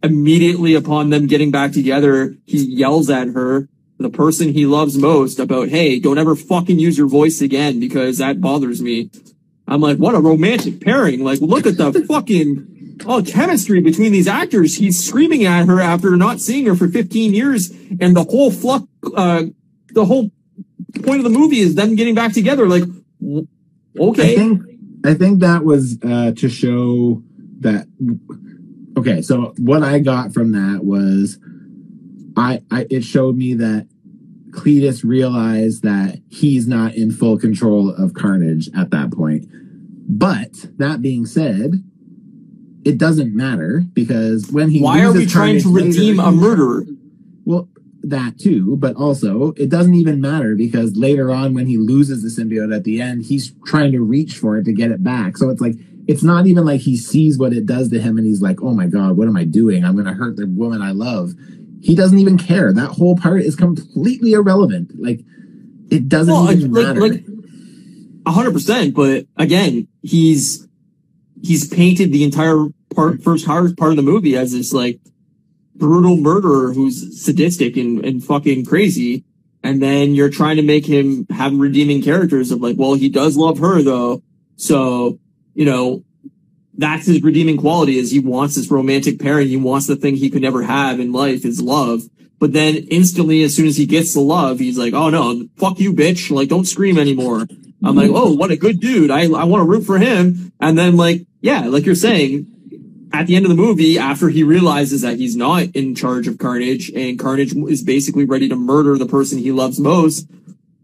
immediately 0.03 0.75
upon 0.75 1.09
them 1.09 1.27
getting 1.27 1.51
back 1.51 1.71
together, 1.71 2.35
he 2.45 2.57
yells 2.57 3.09
at 3.09 3.29
her, 3.29 3.69
the 3.97 4.09
person 4.09 4.49
he 4.49 4.65
loves 4.65 4.97
most 4.97 5.39
about, 5.39 5.69
Hey, 5.69 5.99
don't 5.99 6.17
ever 6.17 6.35
fucking 6.35 6.79
use 6.79 6.97
your 6.97 7.07
voice 7.07 7.41
again 7.41 7.79
because 7.79 8.17
that 8.17 8.41
bothers 8.41 8.81
me. 8.81 9.09
I'm 9.67 9.81
like, 9.81 9.97
what 9.97 10.15
a 10.15 10.19
romantic 10.19 10.81
pairing. 10.81 11.23
Like, 11.23 11.39
look 11.39 11.65
at 11.65 11.77
the 11.77 11.93
fucking 12.07 12.99
oh, 13.05 13.23
chemistry 13.23 13.81
between 13.81 14.11
these 14.11 14.27
actors. 14.27 14.75
He's 14.75 15.03
screaming 15.03 15.45
at 15.45 15.67
her 15.67 15.79
after 15.79 16.15
not 16.17 16.41
seeing 16.41 16.65
her 16.65 16.75
for 16.75 16.87
15 16.87 17.33
years. 17.33 17.71
And 17.99 18.15
the 18.15 18.23
whole 18.23 18.51
fluck, 18.51 18.83
uh, 19.15 19.43
the 19.89 20.05
whole 20.05 20.31
point 21.01 21.17
of 21.19 21.23
the 21.23 21.29
movie 21.29 21.59
is 21.59 21.75
them 21.75 21.95
getting 21.95 22.15
back 22.15 22.33
together. 22.33 22.67
Like, 22.67 22.83
w- 23.21 23.47
I 23.97 24.03
okay. 24.03 24.35
think 24.35 24.63
I 25.05 25.13
think 25.13 25.41
that 25.41 25.63
was 25.63 25.97
uh, 26.03 26.31
to 26.31 26.49
show 26.49 27.21
that. 27.59 27.87
Okay, 28.97 29.21
so 29.21 29.53
what 29.57 29.83
I 29.83 29.99
got 29.99 30.33
from 30.33 30.51
that 30.51 30.83
was, 30.83 31.39
I, 32.35 32.61
I 32.71 32.87
it 32.89 33.03
showed 33.03 33.35
me 33.35 33.53
that 33.55 33.87
Cletus 34.51 35.03
realized 35.03 35.83
that 35.83 36.21
he's 36.29 36.67
not 36.67 36.95
in 36.95 37.11
full 37.11 37.37
control 37.37 37.89
of 37.93 38.13
Carnage 38.13 38.69
at 38.75 38.91
that 38.91 39.11
point. 39.11 39.45
But 40.07 40.51
that 40.77 41.01
being 41.01 41.25
said, 41.25 41.83
it 42.85 42.97
doesn't 42.97 43.35
matter 43.35 43.83
because 43.93 44.51
when 44.51 44.69
he 44.69 44.81
Why 44.81 45.03
are 45.03 45.11
we 45.11 45.25
trying 45.25 45.57
to 45.57 45.63
Carnage 45.63 45.65
later, 45.65 45.87
redeem 45.87 46.19
a 46.19 46.31
murderer? 46.31 46.85
well, 47.45 47.67
that 48.03 48.37
too, 48.37 48.75
but 48.77 48.95
also 48.97 49.53
it 49.55 49.69
doesn't 49.69 49.93
even 49.93 50.19
matter 50.19 50.55
because 50.55 50.95
later 50.97 51.31
on 51.31 51.53
when 51.53 51.67
he 51.67 51.77
loses 51.77 52.21
the 52.21 52.43
symbiote 52.43 52.75
at 52.75 52.83
the 52.83 53.01
end, 53.01 53.23
he's 53.23 53.53
trying 53.65 53.93
to 53.93 54.01
reach 54.01 54.37
for 54.37 54.57
it 54.57 54.65
to 54.65 54.73
get 54.73 54.91
it 54.91 55.03
back. 55.03 55.37
So 55.37 55.49
it's 55.49 55.61
like 55.61 55.75
it's 56.05 56.23
not 56.23 56.45
even 56.45 56.65
like 56.65 56.81
he 56.81 56.97
sees 56.97 57.37
what 57.37 57.53
it 57.53 57.65
does 57.65 57.89
to 57.89 58.01
him 58.01 58.17
and 58.17 58.27
he's 58.27 58.41
like, 58.41 58.61
"Oh 58.61 58.73
my 58.73 58.87
god, 58.87 59.15
what 59.15 59.29
am 59.29 59.37
I 59.37 59.45
doing? 59.45 59.85
I'm 59.85 59.93
going 59.93 60.05
to 60.05 60.13
hurt 60.13 60.35
the 60.35 60.47
woman 60.47 60.81
I 60.81 60.91
love." 60.91 61.31
He 61.83 61.95
doesn't 61.95 62.17
even 62.17 62.37
care. 62.37 62.71
That 62.71 62.91
whole 62.91 63.17
part 63.17 63.41
is 63.41 63.57
completely 63.57 64.31
irrelevant. 64.31 64.91
Like 64.97 65.19
it 65.91 66.07
doesn't 66.07 66.33
Well, 66.33 66.49
even 66.49 66.71
like, 66.71 66.87
matter. 66.87 67.01
like, 67.01 67.25
a 68.25 68.31
hundred 68.31 68.53
percent. 68.53 68.95
But 68.95 69.27
again, 69.35 69.89
he's, 70.01 70.65
he's 71.41 71.67
painted 71.67 72.13
the 72.13 72.23
entire 72.23 72.67
part, 72.95 73.21
first 73.21 73.45
part 73.45 73.65
of 73.65 73.95
the 73.97 74.01
movie 74.01 74.37
as 74.37 74.53
this 74.53 74.71
like 74.71 75.01
brutal 75.75 76.15
murderer 76.15 76.71
who's 76.71 77.21
sadistic 77.21 77.75
and, 77.75 78.03
and 78.05 78.23
fucking 78.23 78.63
crazy. 78.65 79.25
And 79.61 79.83
then 79.83 80.15
you're 80.15 80.29
trying 80.29 80.55
to 80.55 80.61
make 80.61 80.85
him 80.85 81.27
have 81.31 81.53
redeeming 81.53 82.01
characters 82.01 82.51
of 82.51 82.61
like, 82.61 82.77
well, 82.77 82.93
he 82.93 83.09
does 83.09 83.35
love 83.35 83.59
her 83.59 83.81
though. 83.81 84.23
So, 84.55 85.19
you 85.53 85.65
know, 85.65 86.05
that's 86.75 87.05
his 87.05 87.21
redeeming 87.21 87.57
quality 87.57 87.97
is 87.97 88.11
he 88.11 88.19
wants 88.19 88.55
this 88.55 88.71
romantic 88.71 89.19
pairing. 89.19 89.47
He 89.47 89.57
wants 89.57 89.87
the 89.87 89.95
thing 89.95 90.15
he 90.15 90.29
could 90.29 90.41
never 90.41 90.63
have 90.63 90.99
in 90.99 91.11
life 91.11 91.45
is 91.45 91.61
love. 91.61 92.03
But 92.39 92.53
then 92.53 92.75
instantly, 92.89 93.43
as 93.43 93.55
soon 93.55 93.67
as 93.67 93.77
he 93.77 93.85
gets 93.85 94.13
the 94.13 94.19
love, 94.19 94.59
he's 94.59 94.77
like, 94.77 94.93
oh 94.93 95.09
no, 95.09 95.47
fuck 95.57 95.79
you, 95.79 95.93
bitch. 95.93 96.31
Like, 96.31 96.49
don't 96.49 96.65
scream 96.65 96.97
anymore. 96.97 97.47
I'm 97.85 97.95
like, 97.95 98.11
oh, 98.13 98.33
what 98.33 98.51
a 98.51 98.57
good 98.57 98.79
dude. 98.79 99.11
I, 99.11 99.23
I 99.23 99.43
want 99.43 99.61
to 99.61 99.65
root 99.65 99.85
for 99.85 99.97
him. 99.97 100.53
And 100.59 100.77
then 100.77 100.97
like, 100.97 101.25
yeah, 101.41 101.67
like 101.67 101.85
you're 101.85 101.95
saying, 101.95 102.47
at 103.13 103.27
the 103.27 103.35
end 103.35 103.45
of 103.45 103.49
the 103.49 103.55
movie, 103.55 103.99
after 103.99 104.29
he 104.29 104.43
realizes 104.43 105.01
that 105.01 105.17
he's 105.17 105.35
not 105.35 105.63
in 105.75 105.93
charge 105.93 106.27
of 106.27 106.39
Carnage 106.39 106.89
and 106.89 107.19
Carnage 107.19 107.55
is 107.55 107.83
basically 107.83 108.25
ready 108.25 108.49
to 108.49 108.55
murder 108.55 108.97
the 108.97 109.05
person 109.05 109.37
he 109.37 109.51
loves 109.51 109.79
most, 109.79 110.27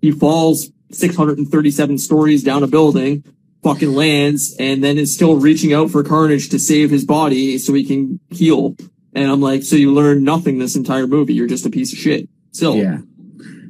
he 0.02 0.12
falls 0.12 0.72
637 0.92 1.98
stories 1.98 2.44
down 2.44 2.64
a 2.64 2.68
building, 2.68 3.24
fucking 3.64 3.94
lands, 3.94 4.56
and 4.60 4.84
then 4.84 4.98
is 4.98 5.14
still 5.14 5.36
reaching 5.36 5.74
out 5.74 5.92
for 5.92 6.04
Carnage 6.04 6.50
to 6.50 6.60
save 6.60 6.90
his 6.90 7.06
body 7.06 7.58
so 7.58 7.74
he 7.74 7.84
can 7.84 8.20
heal. 8.30 8.76
And 9.14 9.30
I'm 9.30 9.42
like, 9.42 9.64
so 9.64 9.76
you 9.76 9.94
learn 9.94 10.24
nothing 10.24 10.60
this 10.60 10.76
entire 10.76 11.08
movie. 11.08 11.34
You're 11.34 11.48
just 11.48 11.66
a 11.66 11.70
piece 11.70 11.92
of 11.92 12.00
shit. 12.00 12.30
Still, 12.52 12.76
Yeah. 12.76 13.00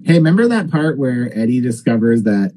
Hey, 0.04 0.14
remember 0.16 0.48
that 0.48 0.72
part 0.72 0.98
where 0.98 1.30
Eddie 1.38 1.62
discovers 1.62 2.24
that 2.24 2.54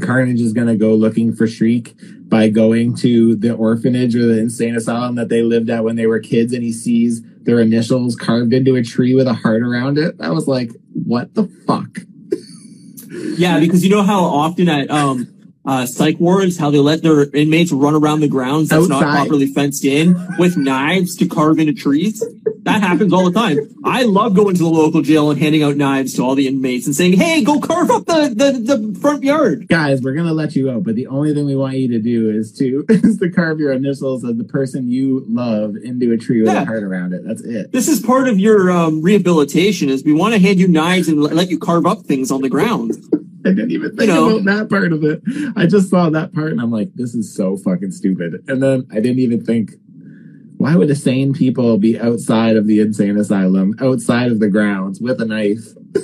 Carnage 0.00 0.40
is 0.40 0.52
going 0.52 0.66
to 0.66 0.76
go 0.76 0.94
looking 0.94 1.34
for 1.34 1.46
Shriek 1.46 1.94
by 2.28 2.48
going 2.48 2.96
to 2.96 3.36
the 3.36 3.54
orphanage 3.54 4.16
or 4.16 4.26
the 4.26 4.38
insane 4.38 4.74
asylum 4.74 5.14
that 5.16 5.28
they 5.28 5.42
lived 5.42 5.70
at 5.70 5.84
when 5.84 5.96
they 5.96 6.06
were 6.06 6.18
kids 6.18 6.52
and 6.52 6.62
he 6.62 6.72
sees 6.72 7.22
their 7.42 7.60
initials 7.60 8.16
carved 8.16 8.52
into 8.52 8.74
a 8.76 8.82
tree 8.82 9.14
with 9.14 9.28
a 9.28 9.34
heart 9.34 9.62
around 9.62 9.98
it? 9.98 10.16
I 10.20 10.30
was 10.30 10.48
like, 10.48 10.70
what 10.92 11.34
the 11.34 11.44
fuck? 11.66 11.98
Yeah, 13.38 13.60
because 13.60 13.84
you 13.84 13.90
know 13.90 14.02
how 14.02 14.24
often 14.24 14.68
at 14.68 14.90
um 14.90 15.33
uh 15.66 15.86
psych 15.86 16.18
wards 16.20 16.58
how 16.58 16.70
they 16.70 16.78
let 16.78 17.02
their 17.02 17.24
inmates 17.34 17.72
run 17.72 17.94
around 17.94 18.20
the 18.20 18.28
grounds 18.28 18.68
that's 18.68 18.86
not 18.88 19.02
properly 19.02 19.46
fenced 19.46 19.84
in 19.84 20.14
with 20.38 20.56
knives 20.56 21.16
to 21.16 21.26
carve 21.26 21.58
into 21.58 21.72
trees. 21.72 22.22
That 22.64 22.80
happens 22.82 23.12
all 23.12 23.30
the 23.30 23.38
time. 23.38 23.58
I 23.84 24.04
love 24.04 24.34
going 24.34 24.54
to 24.56 24.62
the 24.62 24.68
local 24.68 25.02
jail 25.02 25.30
and 25.30 25.38
handing 25.38 25.62
out 25.62 25.76
knives 25.76 26.14
to 26.14 26.22
all 26.22 26.34
the 26.34 26.48
inmates 26.48 26.86
and 26.86 26.96
saying, 26.96 27.14
"Hey, 27.14 27.42
go 27.44 27.60
carve 27.60 27.90
up 27.90 28.06
the 28.06 28.32
the, 28.34 28.76
the 28.76 28.98
front 29.00 29.22
yard." 29.22 29.68
Guys, 29.68 30.00
we're 30.00 30.14
going 30.14 30.26
to 30.26 30.32
let 30.32 30.56
you 30.56 30.70
out, 30.70 30.82
but 30.84 30.94
the 30.94 31.06
only 31.08 31.34
thing 31.34 31.44
we 31.44 31.56
want 31.56 31.74
you 31.76 31.88
to 31.88 31.98
do 31.98 32.30
is 32.30 32.52
to 32.58 32.84
is 32.90 33.18
to 33.18 33.30
carve 33.30 33.58
your 33.60 33.72
initials 33.72 34.24
of 34.24 34.38
the 34.38 34.44
person 34.44 34.88
you 34.88 35.24
love 35.28 35.76
into 35.76 36.12
a 36.12 36.16
tree 36.16 36.40
with 36.40 36.52
Yeah. 36.52 36.62
a 36.62 36.64
heart 36.64 36.82
around 36.82 37.12
it. 37.12 37.22
That's 37.26 37.42
it. 37.42 37.70
This 37.72 37.86
is 37.88 38.00
part 38.00 38.28
of 38.28 38.38
your 38.38 38.70
um, 38.70 39.02
rehabilitation. 39.02 39.90
Is 39.90 40.02
we 40.02 40.12
want 40.14 40.32
to 40.34 40.40
hand 40.40 40.58
you 40.58 40.66
knives 40.68 41.08
and 41.08 41.22
let 41.22 41.50
you 41.50 41.58
carve 41.58 41.84
up 41.86 42.04
things 42.06 42.30
on 42.30 42.40
the 42.40 42.48
ground. 42.48 42.92
I 43.44 43.50
didn't 43.50 43.70
even 43.72 43.96
think 43.96 44.08
know. 44.08 44.38
about 44.38 44.44
that 44.44 44.70
part 44.70 44.92
of 44.92 45.04
it. 45.04 45.22
I 45.56 45.66
just 45.66 45.90
saw 45.90 46.08
that 46.10 46.32
part 46.32 46.52
and 46.52 46.60
I'm 46.60 46.70
like, 46.70 46.94
this 46.94 47.14
is 47.14 47.34
so 47.34 47.56
fucking 47.58 47.90
stupid. 47.92 48.42
And 48.48 48.62
then 48.62 48.86
I 48.90 48.96
didn't 48.96 49.18
even 49.18 49.44
think, 49.44 49.72
why 50.56 50.76
would 50.76 50.88
the 50.88 50.94
sane 50.96 51.34
people 51.34 51.76
be 51.78 51.98
outside 51.98 52.56
of 52.56 52.66
the 52.66 52.80
insane 52.80 53.18
asylum, 53.18 53.74
outside 53.80 54.32
of 54.32 54.40
the 54.40 54.48
grounds 54.48 55.00
with 55.00 55.20
a 55.20 55.24
knife? 55.24 55.68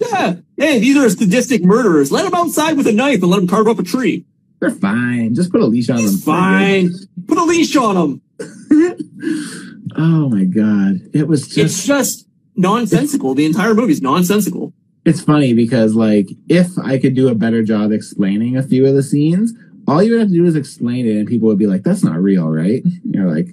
Yeah. 0.00 0.36
Hey, 0.56 0.78
these 0.78 0.96
are 0.96 1.10
sadistic 1.10 1.64
murderers. 1.64 2.12
Let 2.12 2.22
them 2.22 2.32
outside 2.32 2.76
with 2.76 2.86
a 2.86 2.92
knife 2.92 3.20
and 3.20 3.30
let 3.32 3.38
them 3.38 3.48
carve 3.48 3.66
up 3.66 3.80
a 3.80 3.82
tree. 3.82 4.24
They're 4.60 4.70
fine. 4.70 5.34
Just 5.34 5.50
put 5.50 5.60
a 5.60 5.66
leash 5.66 5.90
on 5.90 5.96
them. 6.04 6.16
Fine. 6.18 6.90
Put 7.26 7.36
a 7.36 7.42
leash 7.42 7.74
on 7.76 7.94
them. 7.94 8.22
Oh 9.96 10.28
my 10.28 10.44
god. 10.44 11.00
It 11.12 11.26
was 11.26 11.44
It's 11.46 11.54
just 11.54 11.86
just 11.86 12.28
nonsensical. 12.54 13.34
The 13.34 13.46
entire 13.46 13.74
movie's 13.74 14.00
nonsensical. 14.00 14.72
It's 15.08 15.20
funny 15.20 15.54
because 15.54 15.94
like 15.94 16.28
if 16.48 16.78
I 16.78 16.98
could 16.98 17.14
do 17.14 17.28
a 17.28 17.34
better 17.34 17.62
job 17.62 17.92
explaining 17.92 18.56
a 18.56 18.62
few 18.62 18.86
of 18.86 18.94
the 18.94 19.02
scenes, 19.02 19.52
all 19.86 20.02
you 20.02 20.12
would 20.12 20.20
have 20.20 20.28
to 20.28 20.34
do 20.34 20.44
is 20.44 20.54
explain 20.56 21.06
it 21.06 21.16
and 21.16 21.26
people 21.26 21.48
would 21.48 21.58
be 21.58 21.66
like, 21.66 21.82
That's 21.82 22.04
not 22.04 22.20
real, 22.22 22.48
right? 22.48 22.82
And 22.84 23.14
you're 23.14 23.32
like, 23.32 23.48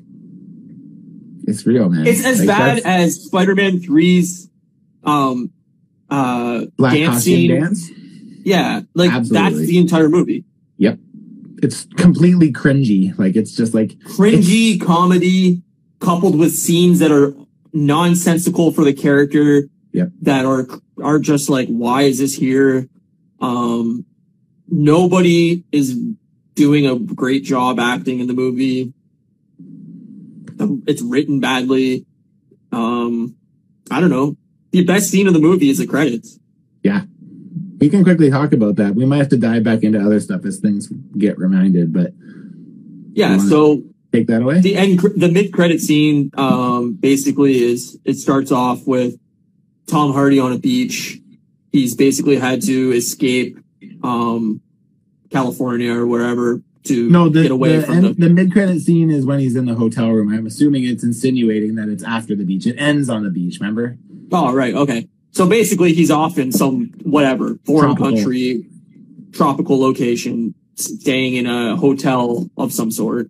It's 1.47 1.65
real, 1.65 1.89
man. 1.89 2.07
It's 2.07 2.25
as 2.25 2.39
Like, 2.39 2.47
bad 2.47 2.79
as 2.85 3.23
Spider-Man 3.23 3.79
3's 3.79 4.49
um 5.03 5.51
uh 6.09 6.65
black 6.77 6.93
dance 6.93 7.15
costume 7.15 7.33
scene. 7.35 7.59
dance. 7.61 7.89
Yeah, 8.43 8.81
like 8.93 9.11
that's 9.29 9.57
the 9.57 9.77
entire 9.79 10.09
movie. 10.09 10.45
Yep, 10.77 10.99
it's 11.63 11.85
completely 11.97 12.51
cringy. 12.53 13.17
Like 13.17 13.35
it's 13.35 13.55
just 13.55 13.73
like 13.73 13.89
Cringy 14.15 14.79
comedy 14.79 15.63
coupled 15.99 16.37
with 16.37 16.53
scenes 16.53 16.99
that 16.99 17.11
are 17.11 17.33
nonsensical 17.73 18.71
for 18.71 18.83
the 18.83 18.93
character. 18.93 19.67
Yep. 19.95 20.09
That 20.23 20.45
are 20.45 20.67
are 21.01 21.19
just 21.19 21.49
like, 21.49 21.69
why 21.69 22.01
is 22.01 22.19
this 22.19 22.35
here? 22.35 22.89
Um, 23.39 24.05
nobody 24.67 25.63
is 25.71 25.97
doing 26.53 26.85
a 26.85 26.99
great 26.99 27.45
job 27.45 27.79
acting 27.79 28.19
in 28.19 28.27
the 28.27 28.33
movie. 28.33 28.93
It's 30.85 31.01
written 31.01 31.39
badly. 31.39 32.05
Um, 32.73 33.37
I 33.89 34.01
don't 34.01 34.09
know. 34.09 34.35
The 34.71 34.83
best 34.83 35.09
scene 35.09 35.27
of 35.27 35.33
the 35.33 35.39
movie 35.39 35.69
is 35.69 35.77
the 35.77 35.87
credits. 35.87 36.39
Yeah. 36.83 37.03
We 37.79 37.87
can 37.89 38.03
quickly 38.03 38.29
talk 38.29 38.51
about 38.51 38.75
that. 38.75 38.95
We 38.95 39.05
might 39.05 39.17
have 39.19 39.29
to 39.29 39.37
dive 39.37 39.63
back 39.63 39.83
into 39.83 39.99
other 39.99 40.19
stuff 40.19 40.43
as 40.43 40.59
things 40.59 40.89
get 41.17 41.37
reminded, 41.37 41.93
but 41.93 42.11
Yeah. 43.13 43.37
So 43.37 43.83
take 44.11 44.27
that 44.27 44.41
away. 44.41 44.59
the 44.59 44.75
end, 44.75 44.99
the 45.15 45.29
mid 45.31 45.53
credit 45.53 45.79
scene, 45.79 46.31
um, 46.35 46.93
basically 46.95 47.63
is 47.63 47.97
it 48.03 48.15
starts 48.15 48.51
off 48.51 48.85
with 48.85 49.17
Tom 49.87 50.13
Hardy 50.13 50.39
on 50.39 50.51
a 50.51 50.57
beach. 50.57 51.19
He's 51.71 51.95
basically 51.95 52.37
had 52.37 52.61
to 52.63 52.91
escape, 52.93 53.57
um, 54.03 54.61
California 55.31 55.93
or 55.93 56.05
wherever 56.07 56.61
to 56.83 57.09
No, 57.09 57.29
the 57.29 57.41
get 57.43 57.51
away 57.51 57.77
the, 57.77 57.81
from 57.83 57.95
end- 57.95 58.05
the. 58.05 58.13
the 58.13 58.29
mid 58.29 58.51
credit 58.51 58.79
scene 58.81 59.09
is 59.09 59.25
when 59.25 59.39
he's 59.39 59.55
in 59.55 59.65
the 59.65 59.75
hotel 59.75 60.11
room. 60.11 60.31
I'm 60.33 60.45
assuming 60.45 60.83
it's 60.85 61.03
insinuating 61.03 61.75
that 61.75 61.89
it's 61.89 62.03
after 62.03 62.35
the 62.35 62.43
beach. 62.45 62.65
It 62.67 62.75
ends 62.77 63.09
on 63.09 63.23
the 63.23 63.29
beach. 63.29 63.59
Remember? 63.59 63.97
Oh, 64.31 64.53
right. 64.53 64.73
Okay. 64.73 65.07
So 65.31 65.47
basically, 65.49 65.93
he's 65.93 66.11
off 66.11 66.37
in 66.37 66.51
some 66.51 66.91
whatever 67.03 67.59
foreign 67.65 67.95
Tropical. 67.95 68.15
country, 68.15 68.65
tropical 69.33 69.79
location, 69.79 70.53
staying 70.75 71.33
in 71.35 71.45
a 71.47 71.75
hotel 71.75 72.49
of 72.55 72.71
some 72.71 72.89
sort, 72.91 73.29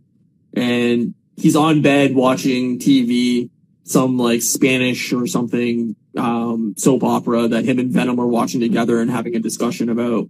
and 0.53 1.15
he's 1.37 1.55
on 1.55 1.81
bed 1.81 2.13
watching 2.13 2.77
TV, 2.77 3.49
some 3.85 4.17
like 4.19 4.41
Spanish 4.43 5.11
or 5.13 5.25
something 5.25 5.95
um, 6.17 6.73
soap 6.77 7.03
opera 7.03 7.47
that 7.47 7.65
him 7.65 7.79
and 7.79 7.91
Venom 7.91 8.19
are 8.19 8.27
watching 8.27 8.61
together 8.61 8.99
and 8.99 9.09
having 9.11 9.35
a 9.35 9.39
discussion 9.39 9.89
about. 9.89 10.29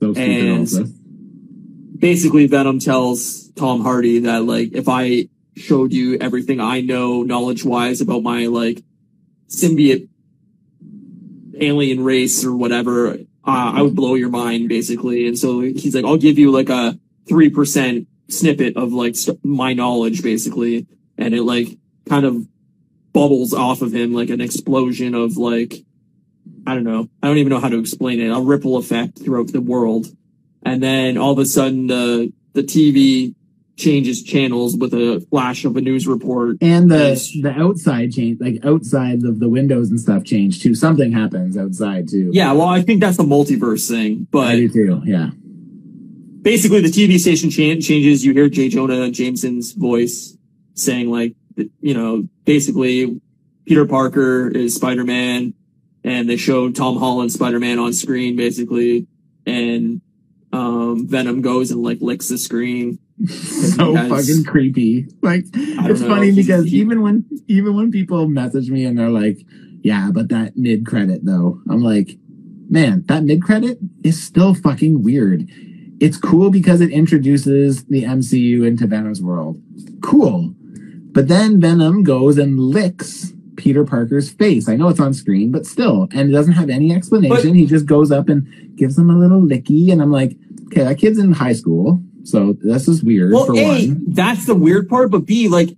So. 0.00 0.14
And- 0.16 0.68
Basically, 1.96 2.46
Venom 2.46 2.80
tells 2.80 3.50
Tom 3.52 3.80
Hardy 3.82 4.18
that 4.20 4.44
like 4.44 4.72
if 4.74 4.88
I 4.88 5.28
showed 5.56 5.92
you 5.92 6.18
everything 6.18 6.60
I 6.60 6.80
know 6.80 7.22
knowledge 7.22 7.64
wise 7.64 8.00
about 8.00 8.22
my 8.22 8.46
like 8.46 8.82
symbiote 9.48 10.08
alien 11.58 12.02
race 12.04 12.44
or 12.44 12.54
whatever, 12.54 13.12
uh, 13.12 13.16
I 13.44 13.82
would 13.82 13.94
blow 13.94 14.14
your 14.14 14.28
mind 14.28 14.68
basically. 14.68 15.26
And 15.28 15.38
so 15.38 15.60
he's 15.60 15.94
like, 15.94 16.04
I'll 16.04 16.16
give 16.16 16.38
you 16.38 16.50
like 16.50 16.68
a 16.68 16.98
3% 17.30 18.06
snippet 18.28 18.76
of 18.76 18.92
like 18.92 19.16
st- 19.16 19.42
my 19.44 19.72
knowledge 19.72 20.22
basically. 20.22 20.86
And 21.16 21.32
it 21.32 21.42
like 21.42 21.68
kind 22.08 22.26
of 22.26 22.46
bubbles 23.14 23.54
off 23.54 23.80
of 23.80 23.94
him 23.94 24.12
like 24.12 24.28
an 24.28 24.42
explosion 24.42 25.14
of 25.14 25.38
like, 25.38 25.72
I 26.66 26.74
don't 26.74 26.84
know. 26.84 27.08
I 27.22 27.28
don't 27.28 27.38
even 27.38 27.50
know 27.50 27.60
how 27.60 27.70
to 27.70 27.78
explain 27.78 28.20
it. 28.20 28.28
A 28.28 28.40
ripple 28.40 28.76
effect 28.76 29.18
throughout 29.24 29.52
the 29.52 29.60
world. 29.62 30.08
And 30.66 30.82
then 30.82 31.16
all 31.16 31.32
of 31.32 31.38
a 31.38 31.46
sudden 31.46 31.86
the, 31.86 32.32
the 32.52 32.62
TV 32.62 33.34
changes 33.76 34.22
channels 34.22 34.76
with 34.76 34.94
a 34.94 35.24
flash 35.30 35.64
of 35.64 35.76
a 35.76 35.80
news 35.80 36.06
report. 36.06 36.56
And 36.60 36.90
the 36.90 36.98
Yes. 36.98 37.30
the 37.42 37.50
outside 37.50 38.12
change, 38.12 38.40
like 38.40 38.64
outside 38.64 39.24
of 39.24 39.40
the 39.40 39.48
windows 39.48 39.90
and 39.90 40.00
stuff, 40.00 40.24
change 40.24 40.62
too. 40.62 40.74
Something 40.74 41.10
happens 41.12 41.56
outside 41.56 42.08
too. 42.08 42.30
Yeah. 42.32 42.52
Well, 42.52 42.68
I 42.68 42.82
think 42.82 43.00
that's 43.00 43.16
the 43.16 43.24
multiverse 43.24 43.88
thing, 43.88 44.26
but 44.30 44.46
I 44.48 44.56
do 44.56 44.68
too. 44.68 45.02
Yeah. 45.04 45.30
basically 46.42 46.80
the 46.82 46.88
TV 46.88 47.18
station 47.18 47.50
cha- 47.50 47.80
changes. 47.80 48.24
You 48.24 48.32
hear 48.32 48.48
J. 48.48 48.68
Jonah 48.68 49.10
Jameson's 49.10 49.72
voice 49.72 50.36
saying 50.74 51.10
like, 51.10 51.34
you 51.56 51.94
know, 51.94 52.28
basically 52.44 53.20
Peter 53.66 53.86
Parker 53.86 54.48
is 54.48 54.74
Spider-Man 54.74 55.54
and 56.02 56.28
they 56.28 56.36
show 56.36 56.70
Tom 56.70 56.98
Holland 56.98 57.32
Spider-Man 57.32 57.78
on 57.78 57.92
screen 57.92 58.36
basically. 58.36 59.06
And, 59.46 60.00
um, 60.52 61.08
Venom 61.08 61.42
goes 61.42 61.70
and 61.70 61.82
like 61.82 61.98
licks 62.00 62.28
the 62.28 62.38
screen. 62.38 62.98
so 63.26 63.94
has- 63.94 64.08
fucking 64.28 64.44
creepy. 64.44 65.06
Like 65.22 65.44
it's 65.52 66.00
know, 66.00 66.08
funny 66.08 66.32
because 66.32 66.66
he- 66.66 66.78
even 66.80 67.02
when 67.02 67.24
even 67.48 67.74
when 67.76 67.90
people 67.90 68.28
message 68.28 68.70
me 68.70 68.84
and 68.84 68.98
they're 68.98 69.10
like, 69.10 69.38
"Yeah, 69.82 70.10
but 70.12 70.28
that 70.30 70.56
mid 70.56 70.84
credit 70.86 71.24
though," 71.24 71.60
I'm 71.68 71.82
like, 71.82 72.18
"Man, 72.68 73.04
that 73.06 73.24
mid 73.24 73.42
credit 73.42 73.78
is 74.02 74.22
still 74.22 74.54
fucking 74.54 75.02
weird." 75.02 75.48
It's 76.00 76.16
cool 76.16 76.50
because 76.50 76.80
it 76.80 76.90
introduces 76.90 77.84
the 77.84 78.02
MCU 78.02 78.66
into 78.66 78.86
Venom's 78.86 79.22
world. 79.22 79.62
Cool. 80.02 80.54
But 81.14 81.28
then 81.28 81.60
Venom 81.60 82.02
goes 82.02 82.36
and 82.38 82.58
licks 82.58 83.32
Peter 83.56 83.84
Parker's 83.84 84.30
face. 84.30 84.68
I 84.68 84.76
know 84.76 84.88
it's 84.88 85.00
on 85.00 85.14
screen, 85.14 85.52
but 85.52 85.64
still, 85.64 86.08
and 86.12 86.28
it 86.28 86.32
doesn't 86.32 86.54
have 86.54 86.68
any 86.68 86.92
explanation. 86.92 87.50
But- 87.50 87.56
he 87.56 87.66
just 87.66 87.86
goes 87.86 88.10
up 88.10 88.28
and 88.28 88.76
gives 88.76 88.98
him 88.98 89.08
a 89.10 89.16
little 89.18 89.40
licky, 89.40 89.92
and 89.92 90.02
I'm 90.02 90.10
like, 90.10 90.36
okay, 90.66 90.82
that 90.84 90.98
kid's 90.98 91.18
in 91.18 91.32
high 91.32 91.52
school, 91.52 92.02
so 92.24 92.56
this 92.60 92.88
is 92.88 93.02
weird 93.04 93.32
Well, 93.32 93.46
for 93.46 93.56
A, 93.56 93.64
one. 93.88 94.04
that's 94.08 94.46
the 94.46 94.54
weird 94.56 94.88
part, 94.88 95.10
but 95.12 95.24
B, 95.24 95.48
like, 95.48 95.76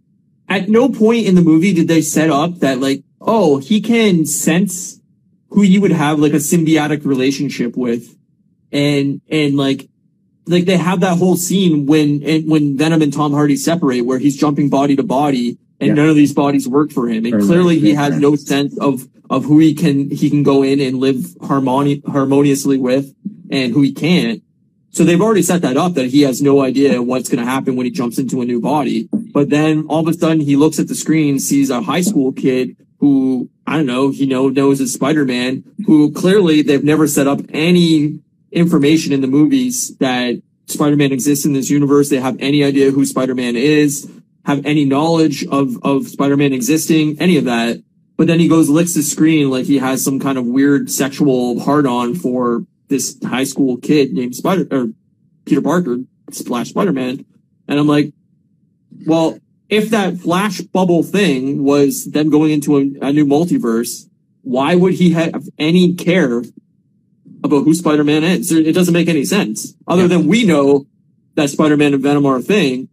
at 0.49 0.69
no 0.71 0.89
point 0.89 1.27
in 1.27 1.35
the 1.35 1.43
movie 1.43 1.75
did 1.75 1.87
they 1.89 2.01
set 2.01 2.31
up 2.31 2.61
that, 2.61 2.81
like, 2.81 3.03
oh, 3.21 3.59
he 3.59 3.81
can 3.83 4.25
sense 4.25 5.01
who 5.51 5.63
you 5.63 5.81
would 5.83 5.91
have, 5.93 6.19
like, 6.19 6.33
a 6.33 6.37
symbiotic 6.37 7.05
relationship 7.05 7.77
with. 7.77 8.17
And, 8.73 9.21
and, 9.29 9.57
like, 9.57 9.89
like 10.47 10.65
they 10.65 10.77
have 10.77 11.01
that 11.01 11.19
whole 11.19 11.37
scene 11.37 11.87
when, 11.87 12.21
when 12.47 12.77
Venom 12.77 13.03
and 13.03 13.13
Tom 13.13 13.33
Hardy 13.33 13.57
separate 13.57 14.03
where 14.03 14.19
he's 14.19 14.37
jumping 14.37 14.69
body 14.69 14.95
to 14.97 15.03
body 15.03 15.59
and 15.81 15.89
Yeah. 15.89 15.95
none 15.95 16.09
of 16.09 16.17
these 16.17 16.33
bodies 16.33 16.69
work 16.69 16.93
for 16.93 17.09
him. 17.09 17.25
And 17.25 17.35
Or 17.35 17.41
clearly 17.41 17.79
he 17.79 17.95
has 17.95 18.19
no 18.19 18.37
sense 18.37 18.77
of, 18.79 19.09
of 19.29 19.45
who 19.45 19.59
he 19.59 19.75
can, 19.75 20.11
he 20.11 20.31
can 20.31 20.43
go 20.43 20.63
in 20.63 20.81
and 20.81 20.99
live 20.99 21.17
harmoni- 21.41 22.07
harmoniously 22.07 22.79
with 22.79 23.13
and 23.51 23.73
who 23.73 23.83
he 23.83 23.93
can't. 23.93 24.43
So 24.91 25.05
they've 25.05 25.21
already 25.21 25.43
set 25.43 25.61
that 25.63 25.77
up 25.77 25.95
that 25.95 26.07
he 26.07 26.23
has 26.23 26.41
no 26.41 26.63
idea 26.63 27.03
what's 27.03 27.29
going 27.29 27.45
to 27.45 27.51
happen 27.51 27.77
when 27.77 27.85
he 27.85 27.91
jumps 27.93 28.19
into 28.19 28.41
a 28.41 28.47
new 28.47 28.61
body. 28.61 29.09
But 29.13 29.51
then 29.51 29.85
all 29.89 30.01
of 30.01 30.09
a 30.09 30.15
sudden 30.15 30.41
he 30.41 30.57
looks 30.57 30.79
at 30.79 30.89
the 30.89 30.95
screen, 30.95 31.39
sees 31.39 31.69
a 31.69 31.83
high 31.83 32.01
school 32.01 32.33
kid 32.33 32.77
who, 33.01 33.51
I 33.67 33.77
don't 33.77 33.85
know, 33.87 34.09
he 34.11 34.25
know, 34.25 34.49
knows 34.49 34.81
is 34.81 34.95
Spider-Man, 34.95 35.65
who 35.85 36.13
clearly 36.13 36.63
they've 36.63 36.83
never 36.83 37.07
set 37.07 37.27
up 37.27 37.41
any 37.51 38.21
information 38.57 39.13
in 39.13 39.21
the 39.21 39.29
movies 39.29 39.97
that 39.99 40.43
Spider-Man 40.67 41.13
exists 41.13 41.45
in 41.45 41.53
this 41.53 41.71
universe. 41.71 42.09
They 42.09 42.19
have 42.19 42.37
any 42.41 42.65
idea 42.65 42.91
who 42.91 43.05
Spider-Man 43.05 43.55
is, 43.55 44.11
have 44.47 44.65
any 44.65 44.85
knowledge 44.85 45.47
of, 45.47 45.77
of 45.85 46.09
Spider-Man 46.09 46.53
existing, 46.53 47.21
any 47.21 47.37
of 47.37 47.45
that. 47.45 47.83
But 48.17 48.27
then 48.27 48.41
he 48.41 48.49
goes, 48.49 48.71
licks 48.71 48.95
the 48.95 49.03
screen 49.03 49.51
like 49.51 49.67
he 49.67 49.79
has 49.79 50.03
some 50.03 50.19
kind 50.19 50.39
of 50.39 50.47
weird 50.47 50.91
sexual 50.91 51.61
hard 51.61 51.87
on 51.87 52.15
for 52.15 52.65
this 52.89 53.19
high 53.23 53.45
school 53.45 53.77
kid 53.77 54.13
named 54.15 54.35
Spider, 54.35 54.67
or 54.71 54.89
Peter 55.45 55.61
Parker 55.61 55.99
slash 56.33 56.71
Spider-Man. 56.71 57.27
And 57.69 57.79
I'm 57.79 57.87
like, 57.87 58.15
well, 59.07 59.39
if 59.69 59.91
that 59.91 60.17
flash 60.17 60.63
bubble 60.63 61.03
thing 61.03 61.63
was 61.63 62.07
them 62.07 62.31
going 62.31 62.53
into 62.53 62.77
a, 62.77 62.81
a 63.03 63.13
new 63.13 63.27
multiverse, 63.27 64.09
why 64.43 64.77
would 64.77 64.95
he 64.95 65.11
have 65.11 65.49
any 65.59 65.95
care 65.95 66.43
about 67.47 67.65
who 67.65 67.73
Spider-Man 67.75 68.23
is? 68.25 68.53
It 68.53 68.73
doesn't 68.75 68.93
make 68.95 69.09
any 69.09 69.25
sense. 69.25 69.75
Other 69.89 70.03
Yeah. 70.03 70.09
than 70.09 70.27
we 70.27 70.45
know 70.45 70.87
that 71.35 71.51
Spider-Man 71.51 71.95
and 71.95 72.03
Venom 72.03 72.27
are 72.27 72.37
a 72.37 72.43
thing, 72.43 72.89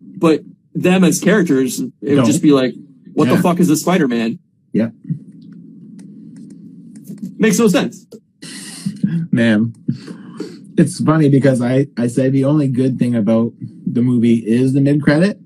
but 0.00 0.42
them 0.74 1.04
as 1.04 1.20
characters, 1.20 1.80
it 1.80 1.92
would 2.02 2.14
Don't. 2.16 2.26
just 2.26 2.42
be 2.42 2.52
like, 2.52 2.74
what 3.14 3.28
Yeah. 3.28 3.36
the 3.36 3.42
fuck 3.42 3.60
is 3.60 3.70
a 3.70 3.76
Spider-Man? 3.76 4.38
Yeah. 4.72 4.90
Makes 7.38 7.58
no 7.58 7.68
sense. 7.68 8.06
man 9.30 9.74
it's 10.78 11.00
funny 11.02 11.28
because 11.28 11.60
i 11.60 11.86
i 11.98 12.06
say 12.06 12.28
the 12.30 12.44
only 12.44 12.68
good 12.68 12.98
thing 12.98 13.14
about 13.14 13.52
the 13.86 14.00
movie 14.02 14.36
is 14.46 14.72
the 14.72 14.80
mid 14.80 15.02
credit 15.02 15.38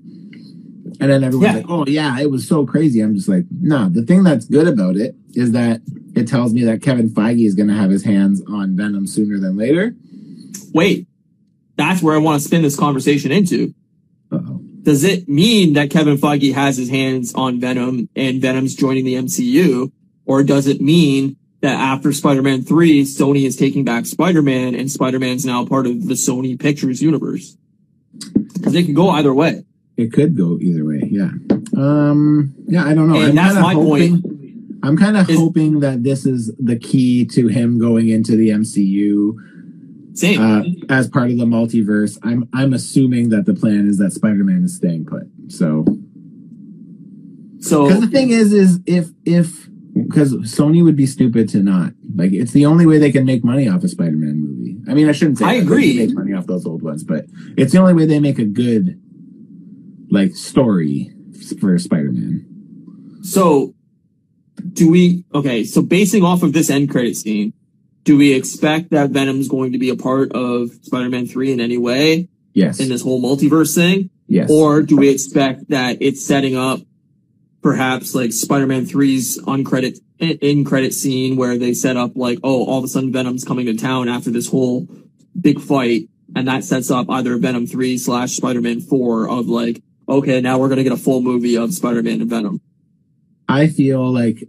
and 0.99 1.09
then 1.11 1.23
everyone's 1.23 1.43
Yeah. 1.51 1.55
like 1.57 1.65
oh 1.69 1.85
yeah 1.87 2.19
it 2.19 2.29
was 2.31 2.47
so 2.47 2.65
crazy 2.65 2.99
i'm 3.01 3.15
just 3.15 3.27
like 3.27 3.45
no 3.51 3.89
the 3.89 4.03
thing 4.03 4.23
that's 4.23 4.45
good 4.45 4.67
about 4.67 4.95
it 4.95 5.15
is 5.35 5.51
that 5.53 5.81
it 6.15 6.27
tells 6.27 6.53
me 6.53 6.63
that 6.63 6.81
kevin 6.81 7.09
feige 7.09 7.45
is 7.45 7.55
going 7.55 7.67
to 7.69 7.73
have 7.75 7.89
his 7.89 8.03
hands 8.03 8.41
on 8.47 8.75
venom 8.75 9.05
sooner 9.07 9.39
than 9.39 9.57
later 9.57 9.93
Wait, 10.73 11.07
that's 11.77 12.01
where 12.03 12.13
I 12.15 12.19
want 12.19 12.39
to 12.41 12.47
spin 12.47 12.61
this 12.61 12.75
conversation 12.77 13.31
into. 13.31 13.73
Uh-oh. 14.31 14.61
Does 14.83 15.03
it 15.03 15.27
mean 15.27 15.73
that 15.73 15.89
Kevin 15.89 16.17
Feige 16.17 16.53
has 16.53 16.77
his 16.77 16.89
hands 16.89 17.33
on 17.33 17.59
Venom 17.59 18.07
and 18.15 18.39
Venom's 18.41 18.75
joining 18.75 19.03
the 19.05 19.15
MCU? 19.15 19.91
Or 20.25 20.43
does 20.43 20.67
it 20.67 20.79
mean 20.79 21.37
that 21.61 21.73
after 21.73 22.13
Spider-Man 22.13 22.63
3, 22.63 23.03
Sony 23.03 23.45
is 23.45 23.55
taking 23.55 23.83
back 23.83 24.05
Spider-Man 24.05 24.75
and 24.75 24.91
Spider-Man's 24.91 25.43
now 25.45 25.65
part 25.65 25.87
of 25.87 26.07
the 26.07 26.13
Sony 26.13 26.59
Pictures 26.59 27.01
universe? 27.01 27.57
Because 28.53 28.73
they 28.73 28.83
can 28.83 28.93
go 28.93 29.09
either 29.09 29.33
way. 29.33 29.63
it 29.97 30.13
could 30.13 30.37
go 30.37 30.57
either 30.61 30.85
way 30.85 31.01
yeah 31.11 31.31
um 31.75 32.53
yeah 32.67 32.85
i 32.85 32.93
don't 32.93 33.09
know 33.09 33.19
And 33.19 33.29
i'm 33.29 33.35
that's 33.35 33.55
my 33.59 33.73
hoping 33.73 34.21
point. 34.21 34.28
I'm 34.83 34.97
kind 34.97 35.17
of 35.17 35.27
hoping 35.27 35.79
that 35.79 36.03
this 36.03 36.25
is 36.25 36.53
the 36.57 36.77
key 36.77 37.25
to 37.25 37.47
him 37.47 37.79
going 37.79 38.09
into 38.09 38.35
the 38.35 38.49
mcu 38.49 39.33
Same. 40.13 40.41
uh, 40.41 40.63
as 40.93 41.07
part 41.07 41.31
of 41.31 41.37
the 41.37 41.45
multiverse. 41.45 42.17
I'm 42.23 42.49
I'm 42.53 42.73
assuming 42.73 43.29
that 43.29 43.45
the 43.45 43.53
plan 43.53 43.87
is 43.87 43.97
that 43.99 44.11
Spider-Man 44.11 44.63
is 44.65 44.75
staying 44.75 45.05
put. 45.05 45.23
So 45.47 45.85
so, 47.59 47.85
because 47.87 48.01
the 48.01 48.07
thing 48.07 48.29
is, 48.29 48.51
is 48.53 48.79
if 48.85 49.09
if 49.25 49.67
because 49.93 50.33
Sony 50.33 50.83
would 50.83 50.95
be 50.95 51.05
stupid 51.05 51.49
to 51.49 51.61
not 51.63 51.93
like 52.15 52.31
it's 52.31 52.51
the 52.51 52.65
only 52.65 52.85
way 52.85 52.97
they 52.97 53.11
can 53.11 53.25
make 53.25 53.43
money 53.43 53.67
off 53.67 53.83
a 53.83 53.87
Spider-Man 53.87 54.41
movie. 54.41 54.77
I 54.89 54.93
mean, 54.93 55.07
I 55.09 55.11
shouldn't 55.11 55.37
say 55.37 55.45
I 55.45 55.47
that. 55.47 55.53
They 55.59 55.65
agree. 55.65 55.97
can 55.97 56.07
make 56.07 56.15
money 56.15 56.33
off 56.33 56.47
those 56.47 56.65
old 56.65 56.81
ones, 56.81 57.03
but 57.03 57.25
it's 57.57 57.71
the 57.73 57.79
only 57.79 57.93
way 57.93 58.05
they 58.05 58.19
make 58.19 58.39
a 58.39 58.45
good 58.45 58.99
like 60.09 60.35
story 60.35 61.11
for 61.61 61.77
Spider-Man. 61.77 62.45
so 63.21 63.73
do 64.73 64.89
we, 64.89 65.25
okay, 65.33 65.63
so 65.63 65.81
basing 65.81 66.23
off 66.23 66.43
of 66.43 66.53
this 66.53 66.69
end 66.69 66.89
credit 66.89 67.15
scene, 67.15 67.53
do 68.03 68.17
we 68.17 68.33
expect 68.33 68.91
that 68.91 69.11
Venom's 69.11 69.47
going 69.47 69.73
to 69.73 69.77
be 69.77 69.89
a 69.89 69.95
part 69.95 70.31
of 70.33 70.71
Spider-Man 70.83 71.27
3 71.27 71.53
in 71.53 71.59
any 71.59 71.77
way? 71.77 72.29
Yes, 72.53 72.79
in 72.79 72.89
this 72.89 73.03
whole 73.03 73.21
multiverse 73.21 73.75
thing. 73.75 74.09
Yes. 74.27 74.49
Or 74.51 74.81
do 74.81 74.97
we 74.97 75.09
expect 75.09 75.69
that 75.69 75.97
it's 76.01 76.25
setting 76.25 76.55
up 76.55 76.79
perhaps 77.61 78.15
like 78.15 78.31
Spider-Man 78.31 78.85
3's 78.85 79.37
on 79.39 79.63
credit 79.63 79.99
in 80.19 80.65
credit 80.65 80.93
scene 80.93 81.35
where 81.35 81.57
they 81.57 81.73
set 81.73 81.97
up 81.97 82.11
like, 82.15 82.39
oh, 82.43 82.65
all 82.65 82.79
of 82.79 82.83
a 82.83 82.87
sudden 82.87 83.11
Venom's 83.11 83.43
coming 83.43 83.65
to 83.67 83.75
town 83.75 84.09
after 84.09 84.29
this 84.29 84.49
whole 84.49 84.87
big 85.39 85.59
fight. 85.59 86.09
And 86.35 86.47
that 86.47 86.63
sets 86.63 86.91
up 86.91 87.09
either 87.09 87.37
Venom 87.37 87.65
3 87.65 87.97
slash 87.97 88.33
Spider-Man 88.33 88.81
4 88.81 89.29
of 89.29 89.47
like, 89.47 89.81
okay, 90.07 90.41
now 90.41 90.59
we're 90.59 90.67
going 90.67 90.77
to 90.77 90.83
get 90.83 90.91
a 90.93 90.97
full 90.97 91.21
movie 91.21 91.57
of 91.57 91.73
Spider-Man 91.73 92.21
and 92.21 92.29
Venom. 92.29 92.61
I 93.49 93.67
feel 93.67 94.13
like 94.13 94.43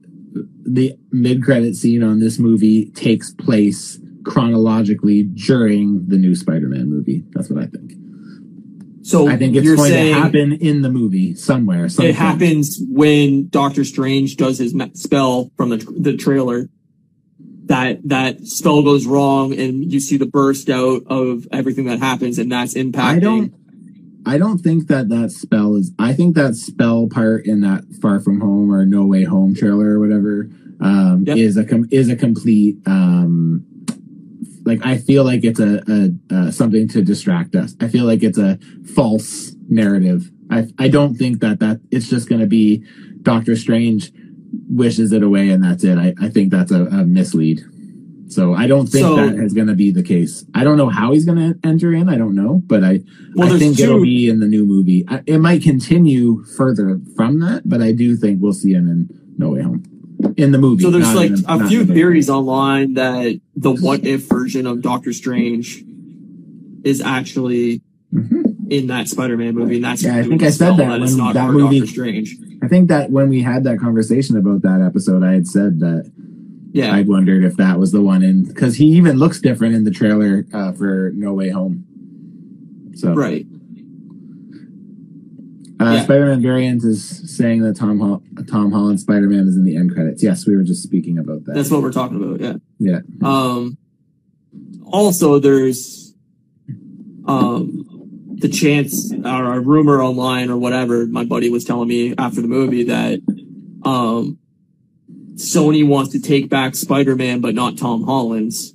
the 0.64 0.96
mid 1.10 1.42
credit 1.42 1.74
scene 1.74 2.02
on 2.02 2.20
this 2.20 2.38
movie 2.38 2.90
takes 2.92 3.32
place 3.32 3.98
chronologically 4.24 5.22
during 5.22 6.06
the 6.06 6.18
new 6.18 6.34
Spider-Man 6.34 6.88
movie. 6.88 7.24
That's 7.32 7.48
what 7.50 7.62
I 7.62 7.66
think. 7.66 7.92
So 9.02 9.28
I 9.28 9.36
think 9.36 9.56
it's 9.56 9.74
going 9.74 9.92
to 9.92 10.12
happen 10.12 10.52
in 10.52 10.82
the 10.82 10.90
movie 10.90 11.34
somewhere. 11.34 11.86
it 11.86 12.14
happens 12.14 12.78
when 12.88 13.48
Doctor 13.48 13.84
Strange 13.84 14.36
does 14.36 14.58
his 14.58 14.74
spell 14.94 15.50
from 15.56 15.70
the 15.70 15.78
the 15.98 16.16
trailer. 16.16 16.68
That 17.64 18.00
that 18.08 18.46
spell 18.46 18.82
goes 18.82 19.06
wrong, 19.06 19.58
and 19.58 19.90
you 19.90 20.00
see 20.00 20.16
the 20.16 20.26
burst 20.26 20.68
out 20.68 21.02
of 21.06 21.46
everything 21.52 21.86
that 21.86 22.00
happens, 22.00 22.38
and 22.38 22.50
that's 22.50 22.74
impacting. 22.74 23.16
I 23.16 23.18
don't. 23.20 23.54
I 24.26 24.38
don't 24.38 24.58
think 24.58 24.86
that 24.88 25.08
that 25.08 25.30
spell 25.32 25.76
is. 25.76 25.92
I 25.98 26.12
think 26.12 26.36
that 26.36 26.54
spell 26.54 27.08
part 27.08 27.46
in 27.46 27.60
that 27.62 27.84
Far 28.02 28.20
From 28.20 28.40
Home 28.40 28.72
or 28.72 28.84
No 28.86 29.04
Way 29.04 29.24
Home 29.24 29.54
trailer 29.54 29.96
or 29.96 30.00
whatever 30.00 30.48
um, 30.80 31.24
Yep. 31.26 31.36
is 31.36 31.56
a 31.56 31.64
com- 31.64 31.88
is 31.90 32.08
a 32.08 32.16
complete. 32.16 32.76
Um, 32.86 33.64
like 34.64 34.84
I 34.84 34.98
feel 34.98 35.24
like 35.24 35.42
it's 35.44 35.58
a, 35.60 35.82
a, 35.88 36.34
a 36.34 36.52
something 36.52 36.86
to 36.88 37.02
distract 37.02 37.54
us. 37.56 37.74
I 37.80 37.88
feel 37.88 38.04
like 38.04 38.22
it's 38.22 38.38
a 38.38 38.58
false 38.94 39.52
narrative. 39.68 40.30
I 40.50 40.68
I 40.78 40.88
don't 40.88 41.14
think 41.14 41.40
that 41.40 41.60
that 41.60 41.80
it's 41.90 42.08
just 42.08 42.28
going 42.28 42.40
to 42.40 42.46
be 42.46 42.84
Doctor 43.22 43.56
Strange 43.56 44.12
wishes 44.68 45.12
it 45.12 45.22
away 45.22 45.48
and 45.50 45.62
that's 45.64 45.84
it. 45.84 45.96
I, 45.96 46.14
I 46.20 46.28
think 46.28 46.50
that's 46.50 46.72
a, 46.72 46.84
a 46.86 47.04
mislead. 47.04 47.60
So 48.30 48.54
I 48.54 48.66
don't 48.68 48.86
think 48.88 49.04
So- 49.04 49.16
that 49.16 49.34
is 49.44 49.52
going 49.52 49.66
to 49.66 49.74
be 49.74 49.90
the 49.90 50.02
case. 50.04 50.44
I 50.54 50.62
don't 50.64 50.76
know 50.76 50.88
how 50.88 51.12
he's 51.12 51.24
going 51.24 51.38
to 51.38 51.58
enter 51.68 51.92
in. 51.92 52.08
I 52.08 52.16
don't 52.16 52.34
know, 52.36 52.62
but 52.66 52.84
I 52.84 53.00
Well, 53.34 53.52
I 53.52 53.58
think 53.58 53.76
two. 53.76 53.82
it'll 53.82 54.02
be 54.02 54.28
in 54.28 54.38
the 54.38 54.46
new 54.46 54.64
movie. 54.64 55.04
I, 55.08 55.22
it 55.26 55.38
might 55.38 55.62
continue 55.62 56.44
further 56.56 57.00
from 57.16 57.40
that, 57.40 57.68
but 57.68 57.82
I 57.82 57.90
do 57.92 58.16
think 58.16 58.40
we'll 58.40 58.52
see 58.52 58.72
him 58.72 58.88
in 58.88 59.08
No 59.36 59.50
Way 59.50 59.62
Home 59.62 59.82
in 60.36 60.52
the 60.52 60.58
movie. 60.58 60.84
So 60.84 60.90
there's 60.90 61.12
like 61.14 61.30
in 61.32 61.44
a 61.48 61.66
few 61.68 61.84
theories 61.84 62.30
online 62.30 62.94
that 62.94 63.40
the 63.56 63.72
what 63.72 64.04
if 64.06 64.28
version 64.28 64.66
of 64.66 64.80
Doctor 64.80 65.12
Strange 65.12 65.82
is 66.84 67.00
actually 67.00 67.82
Mhm. 68.14 68.70
in 68.70 68.86
that 68.88 69.08
Spider-Man 69.08 69.54
movie, 69.54 69.76
and 69.76 69.84
that's 69.84 70.02
Yeah, 70.04 70.16
I 70.16 70.22
think 70.22 70.42
I 70.42 70.50
said 70.50 70.76
that 70.76 71.00
it's 71.02 71.12
when 71.12 71.18
not 71.18 71.34
that 71.34 71.52
movie- 71.52 71.80
Doctor 71.80 71.92
Strange. 71.92 72.36
I 72.62 72.68
think 72.68 72.88
that 72.88 73.10
when 73.10 73.28
we 73.28 73.40
had 73.42 73.64
that 73.64 73.78
conversation 73.80 74.36
about 74.36 74.62
that 74.62 74.80
episode, 74.80 75.22
I 75.24 75.32
had 75.32 75.46
said 75.48 75.80
that 75.80 76.10
Yeah, 76.72 76.94
I 76.94 77.02
wondered 77.02 77.44
if 77.44 77.56
that 77.56 77.78
was 77.78 77.90
the 77.92 78.00
one 78.00 78.22
in 78.22 78.44
because 78.44 78.76
he 78.76 78.86
even 78.86 79.18
looks 79.18 79.40
different 79.40 79.74
in 79.74 79.84
the 79.84 79.90
trailer 79.90 80.46
uh, 80.52 80.72
for 80.72 81.10
No 81.14 81.32
Way 81.32 81.50
Home. 81.50 81.84
So 82.94 83.12
right. 83.14 83.46
Uh, 85.80 85.94
Yeah. 85.94 86.02
Spider-Man 86.02 86.42
variant 86.42 86.84
is 86.84 87.36
saying 87.36 87.62
that 87.62 87.74
Tom 87.74 87.98
Hol- 87.98 88.22
Tom 88.48 88.70
Holland 88.70 89.00
Spider-Man 89.00 89.48
is 89.48 89.56
in 89.56 89.64
the 89.64 89.76
end 89.76 89.94
credits. 89.94 90.22
Yes, 90.22 90.46
we 90.46 90.54
were 90.54 90.62
just 90.62 90.82
speaking 90.82 91.18
about 91.18 91.44
that. 91.46 91.54
That's 91.54 91.70
what 91.70 91.82
we're 91.82 91.92
talking 91.92 92.22
about. 92.22 92.40
Yeah. 92.40 92.56
yeah. 92.78 93.00
Um, 93.26 93.78
also, 94.84 95.38
there's 95.38 96.14
um, 97.26 97.86
the 98.36 98.48
chance 98.48 99.12
or 99.12 99.54
a 99.54 99.60
rumor 99.60 100.02
online 100.02 100.50
or 100.50 100.58
whatever. 100.58 101.06
My 101.06 101.24
buddy 101.24 101.48
was 101.48 101.64
telling 101.64 101.88
me 101.88 102.14
after 102.18 102.42
the 102.42 102.48
movie 102.48 102.84
that 102.84 103.20
um, 103.84 104.38
Sony 105.40 105.86
wants 105.86 106.12
to 106.12 106.20
take 106.20 106.48
back 106.50 106.74
Spider-Man, 106.76 107.40
but 107.40 107.54
not 107.54 107.78
Tom 107.78 108.04
Holland's. 108.04 108.74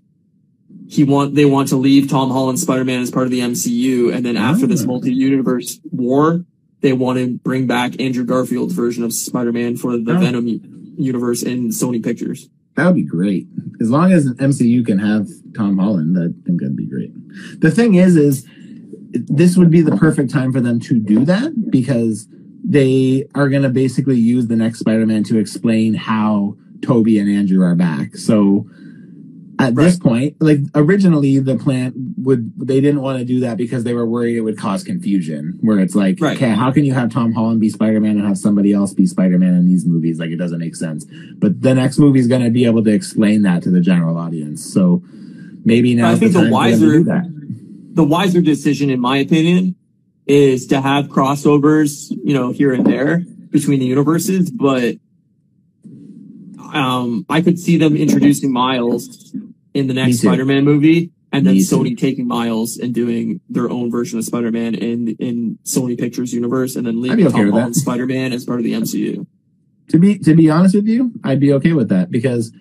He 0.87 1.03
want 1.03 1.35
they 1.35 1.45
want 1.45 1.69
to 1.69 1.75
leave 1.77 2.09
Tom 2.09 2.29
Holland 2.29 2.59
Spider-Man 2.59 3.01
as 3.01 3.11
part 3.11 3.25
of 3.25 3.31
the 3.31 3.39
MCU, 3.41 4.13
and 4.13 4.25
then 4.25 4.37
after 4.37 4.67
this 4.67 4.83
Ah. 4.83 4.87
multi-universe 4.87 5.79
war, 5.91 6.45
they 6.81 6.93
want 6.93 7.17
to 7.19 7.37
bring 7.43 7.65
back 7.67 7.99
Andrew 7.99 8.23
Garfield's 8.25 8.73
version 8.73 9.03
of 9.03 9.13
Spider-Man 9.13 9.77
for 9.77 9.97
the 9.97 10.15
Oh. 10.15 10.19
Venom 10.19 10.47
universe 10.97 11.43
in 11.43 11.69
Sony 11.69 12.03
Pictures. 12.03 12.49
That 12.75 12.87
would 12.87 12.95
be 12.95 13.03
great. 13.03 13.47
As 13.81 13.89
long 13.89 14.11
as 14.11 14.27
MCU 14.39 14.83
can 14.85 14.99
have 14.99 15.27
Tom 15.55 15.77
Holland, 15.77 16.17
I 16.17 16.27
think 16.45 16.59
that'd 16.61 16.75
be 16.75 16.85
great. 16.85 17.11
The 17.61 17.71
thing 17.71 17.95
is, 17.95 18.15
is 18.15 18.45
this 19.11 19.55
would 19.57 19.71
be 19.71 19.81
the 19.81 19.95
perfect 19.95 20.29
time 20.29 20.51
for 20.51 20.59
them 20.61 20.79
to 20.81 20.99
do 20.99 21.25
that 21.25 21.71
because 21.71 22.27
they 22.67 23.25
are 23.35 23.47
going 23.49 23.61
to 23.61 23.69
basically 23.69 24.17
use 24.17 24.47
the 24.47 24.55
next 24.55 24.79
Spider-Man 24.79 25.23
to 25.25 25.37
explain 25.37 25.93
how 25.93 26.57
Tobey 26.81 27.19
and 27.19 27.29
Andrew 27.29 27.63
are 27.63 27.75
back. 27.75 28.15
So 28.15 28.67
at 29.59 29.75
this 29.75 29.97
point, 29.99 30.35
like 30.41 30.59
originally 30.73 31.39
the 31.39 31.55
plan 31.57 31.93
would, 32.17 32.51
they 32.57 32.81
didn't 32.81 33.01
want 33.01 33.19
to 33.19 33.25
do 33.25 33.39
that 33.41 33.55
because 33.57 33.83
they 33.83 33.93
were 33.93 34.05
worried 34.05 34.35
it 34.35 34.41
would 34.41 34.57
cause 34.57 34.83
confusion 34.83 35.57
where 35.61 35.79
it's 35.79 35.95
like, 35.95 36.17
Right. 36.19 36.35
okay, 36.35 36.49
how 36.49 36.71
can 36.71 36.83
you 36.85 36.93
have 36.93 37.11
Tom 37.11 37.31
Holland 37.33 37.61
be 37.61 37.69
Spider-Man 37.69 38.17
and 38.17 38.27
have 38.27 38.37
somebody 38.37 38.73
else 38.73 38.93
be 38.93 39.05
Spider-Man 39.05 39.53
in 39.53 39.65
these 39.65 39.85
movies? 39.85 40.19
Like 40.19 40.31
it 40.31 40.37
doesn't 40.37 40.59
make 40.59 40.75
sense. 40.75 41.05
But 41.37 41.61
the 41.61 41.73
next 41.75 41.99
movie 41.99 42.19
is 42.19 42.27
going 42.27 42.43
to 42.43 42.49
be 42.49 42.65
able 42.65 42.83
to 42.83 42.91
explain 42.91 43.43
that 43.43 43.61
to 43.63 43.69
the 43.69 43.79
general 43.79 44.17
audience. 44.17 44.65
So 44.65 45.01
maybe 45.63 45.93
now 45.95 46.11
I 46.11 46.15
think 46.15 46.33
the 46.33 46.39
time 46.49 46.51
for 46.51 46.69
them 46.71 46.79
to 46.81 47.11
wiser- 47.11 47.31
the 47.93 48.03
wiser 48.03 48.41
decision, 48.41 48.89
in 48.89 48.99
my 48.99 49.17
opinion, 49.17 49.75
is 50.27 50.68
to 50.68 50.81
have 50.81 51.06
crossovers, 51.07 52.10
you 52.23 52.34
know, 52.34 52.52
here 52.52 52.73
and 52.73 52.85
there 52.85 53.19
between 53.49 53.80
the 53.80 53.85
universes. 53.85 54.52
But 54.52 54.95
um, 56.73 57.26
I 57.30 57.41
could 57.41 57.60
see 57.60 57.77
them 57.77 57.95
introducing 57.95 58.52
Miles 58.52 59.34
in 59.73 59.88
the 59.88 59.93
next. 59.93 60.19
Spider-Man 60.19 60.64
movie, 60.64 61.11
and 61.31 61.45
then 61.45 61.56
Me 61.56 61.64
too. 61.64 61.77
Sony 61.77 61.97
taking 61.97 62.27
Miles 62.27 62.77
and 62.77 62.93
doing 62.93 63.39
their 63.49 63.69
own 63.69 63.91
version 63.91 64.18
of 64.19 64.26
Spider-Man 64.26 64.76
in 64.76 65.15
in 65.19 65.60
Sony 65.64 65.97
Pictures 65.97 66.34
universe, 66.34 66.76
and 66.76 66.85
then 66.88 67.02
leaving 67.02 67.27
okay 67.27 67.49
Tom 67.49 67.52
that. 67.52 67.76
Spider-Man 67.76 68.34
as 68.34 68.45
part 68.45 68.60
of 68.60 68.64
the 68.64 68.73
MCU. 68.73 69.26
To 69.89 69.99
be 69.99 70.18
to 70.19 70.35
be 70.35 70.49
honest 70.49 70.76
with 70.76 70.88
you, 70.88 71.11
I'd 71.23 71.39
be 71.39 71.53
okay 71.53 71.73
with 71.73 71.89
that 71.89 72.10
because 72.10 72.52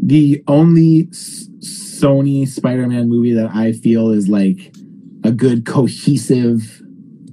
the 0.00 0.42
only 0.46 1.08
S- 1.10 1.48
Sony 1.58 2.46
Spider-Man 2.46 3.08
movie 3.08 3.32
that 3.34 3.50
I 3.54 3.72
feel 3.72 4.10
is 4.10 4.28
like 4.28 4.74
a 5.24 5.32
good 5.32 5.64
cohesive 5.64 6.81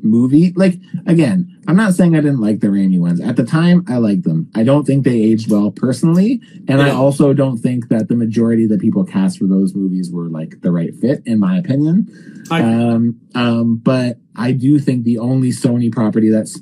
movie. 0.01 0.53
Like 0.55 0.75
again, 1.05 1.55
I'm 1.67 1.75
not 1.75 1.93
saying 1.93 2.15
I 2.15 2.21
didn't 2.21 2.41
like 2.41 2.59
the 2.59 2.67
Raimi 2.67 2.99
ones. 2.99 3.19
At 3.21 3.35
the 3.35 3.43
time, 3.45 3.85
I 3.87 3.97
liked 3.97 4.23
them. 4.23 4.49
I 4.55 4.63
don't 4.63 4.85
think 4.85 5.05
they 5.05 5.21
aged 5.21 5.51
well 5.51 5.71
personally, 5.71 6.41
and 6.67 6.81
I 6.81 6.89
also 6.91 7.33
don't 7.33 7.57
think 7.57 7.89
that 7.89 8.07
the 8.07 8.15
majority 8.15 8.63
of 8.63 8.69
the 8.69 8.77
people 8.77 9.03
cast 9.05 9.37
for 9.39 9.45
those 9.45 9.75
movies 9.75 10.11
were 10.11 10.29
like 10.29 10.61
the 10.61 10.71
right 10.71 10.95
fit, 10.95 11.21
in 11.25 11.39
my 11.39 11.57
opinion. 11.57 12.07
I- 12.51 12.61
um, 12.61 13.19
um, 13.35 13.75
but 13.77 14.17
I 14.35 14.51
do 14.53 14.79
think 14.79 15.03
the 15.03 15.17
only 15.19 15.49
Sony 15.49 15.91
property 15.91 16.29
that's 16.29 16.59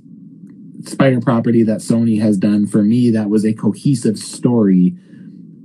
Spider 0.85 1.19
property 1.19 1.63
that 1.63 1.79
Sony 1.79 2.21
has 2.21 2.37
done 2.37 2.65
for 2.67 2.81
me 2.83 3.09
that 3.11 3.29
was 3.29 3.43
a 3.45 3.53
cohesive 3.53 4.17
story 4.17 4.95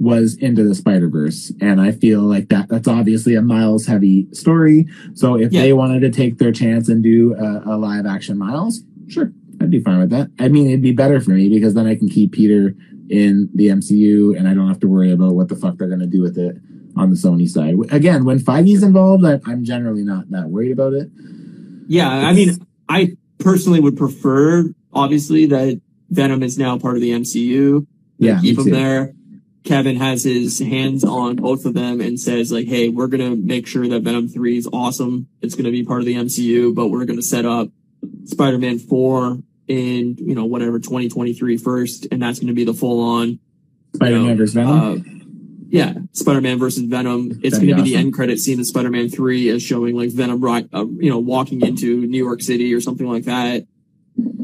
was 0.02 0.34
Into 0.34 0.64
the 0.64 0.74
Spider 0.74 1.08
Verse, 1.08 1.52
and 1.60 1.80
I 1.80 1.92
feel 1.92 2.22
like 2.22 2.48
that 2.48 2.68
that's 2.68 2.88
obviously 2.88 3.34
a 3.36 3.42
Miles 3.42 3.86
heavy 3.86 4.26
story. 4.32 4.86
So 5.14 5.36
if 5.36 5.52
Yeah. 5.52 5.62
they 5.62 5.72
wanted 5.72 6.00
to 6.00 6.10
take 6.10 6.38
their 6.38 6.50
chance 6.52 6.88
and 6.88 7.02
do 7.02 7.34
a, 7.34 7.62
a 7.66 7.76
live 7.78 8.04
action 8.04 8.36
Miles, 8.36 8.82
sure, 9.06 9.32
I'd 9.60 9.70
be 9.70 9.80
fine 9.80 10.00
with 10.00 10.10
that. 10.10 10.30
I 10.40 10.48
mean, 10.48 10.66
it'd 10.66 10.82
be 10.82 10.92
better 10.92 11.20
for 11.20 11.30
me 11.30 11.48
because 11.48 11.74
then 11.74 11.86
I 11.86 11.94
can 11.94 12.08
keep 12.08 12.32
Peter 12.32 12.74
in 13.08 13.48
the 13.54 13.68
MCU, 13.68 14.36
and 14.36 14.48
I 14.48 14.54
don't 14.54 14.68
have 14.68 14.80
to 14.80 14.88
worry 14.88 15.12
about 15.12 15.34
what 15.34 15.48
the 15.48 15.56
fuck 15.56 15.76
they're 15.78 15.88
gonna 15.88 16.06
do 16.06 16.20
with 16.20 16.36
it 16.36 16.56
on 16.96 17.10
the 17.10 17.16
Sony 17.16 17.48
side. 17.48 17.74
Again, 17.90 18.24
when 18.24 18.38
Feige's 18.40 18.82
involved, 18.82 19.24
I, 19.24 19.40
I'm 19.46 19.62
generally 19.64 20.02
not 20.02 20.30
that 20.30 20.48
worried 20.50 20.72
about 20.72 20.94
it. 20.94 21.08
Yeah, 21.86 22.08
I 22.10 22.32
mean, 22.32 22.56
I 22.88 23.16
personally 23.38 23.80
would 23.80 23.96
prefer, 23.96 24.64
obviously, 24.92 25.46
that 25.46 25.80
Venom 26.10 26.42
is 26.42 26.58
now 26.58 26.76
part 26.78 26.96
of 26.96 27.02
the 27.02 27.10
MCU. 27.10 27.86
Yeah, 28.18 28.40
keep 28.40 28.58
him 28.58 28.64
too. 28.66 28.70
there. 28.70 29.14
Kevin 29.64 29.96
has 29.96 30.24
his 30.24 30.58
hands 30.58 31.04
on 31.04 31.36
both 31.36 31.64
of 31.64 31.74
them 31.74 32.00
and 32.00 32.18
says 32.18 32.50
like, 32.50 32.66
"Hey, 32.66 32.88
we're 32.88 33.06
gonna 33.06 33.36
make 33.36 33.66
sure 33.66 33.86
that 33.88 34.02
Venom 34.02 34.28
Three 34.28 34.56
is 34.56 34.68
awesome. 34.72 35.28
It's 35.40 35.54
gonna 35.54 35.70
be 35.70 35.84
part 35.84 36.00
of 36.00 36.06
the 36.06 36.14
MCU, 36.14 36.74
but 36.74 36.88
we're 36.88 37.04
gonna 37.04 37.22
set 37.22 37.44
up 37.44 37.68
Spider-Man 38.24 38.78
Four 38.78 39.38
in 39.68 40.16
you 40.18 40.34
know 40.34 40.44
whatever 40.44 40.78
2023 40.78 41.56
first, 41.56 42.08
and 42.10 42.20
that's 42.20 42.40
gonna 42.40 42.52
be 42.52 42.64
the 42.64 42.74
full-on 42.74 43.38
Spider-Man 43.94 44.28
know, 44.28 44.34
versus 44.34 44.54
Venom. 44.54 44.80
uh, 44.80 45.22
yeah, 45.72 45.94
Spider-Man 46.12 46.58
versus 46.58 46.82
Venom. 46.82 47.40
It's 47.42 47.56
going 47.56 47.68
to 47.68 47.74
be 47.76 47.82
be 47.82 47.90
the 47.92 47.96
end 47.96 48.12
credit 48.12 48.38
scene 48.38 48.60
of 48.60 48.66
Spider-Man 48.66 49.08
Three 49.08 49.48
as 49.48 49.62
showing 49.62 49.96
like 49.96 50.10
Venom, 50.10 50.44
uh, 50.44 50.60
you 50.98 51.08
know, 51.08 51.18
walking 51.18 51.62
into 51.62 52.06
New 52.06 52.22
York 52.22 52.42
City 52.42 52.74
or 52.74 52.80
something 52.82 53.08
like 53.08 53.24
that. 53.24 53.66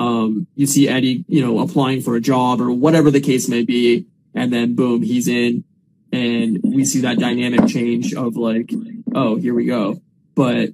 Um, 0.00 0.46
you 0.54 0.66
see 0.66 0.88
Eddie, 0.88 1.26
you 1.28 1.44
know, 1.44 1.58
applying 1.58 2.00
for 2.00 2.16
a 2.16 2.20
job 2.20 2.62
or 2.62 2.70
whatever 2.70 3.10
the 3.10 3.20
case 3.20 3.46
may 3.46 3.62
be, 3.62 4.06
and 4.38 4.52
then 4.52 4.74
boom, 4.74 5.02
he's 5.02 5.28
in, 5.28 5.64
and 6.12 6.60
we 6.62 6.84
see 6.84 7.00
that 7.00 7.18
dynamic 7.18 7.66
change 7.66 8.14
of 8.14 8.36
like, 8.36 8.70
oh, 9.14 9.36
here 9.36 9.54
we 9.54 9.66
go. 9.66 10.00
But, 10.34 10.70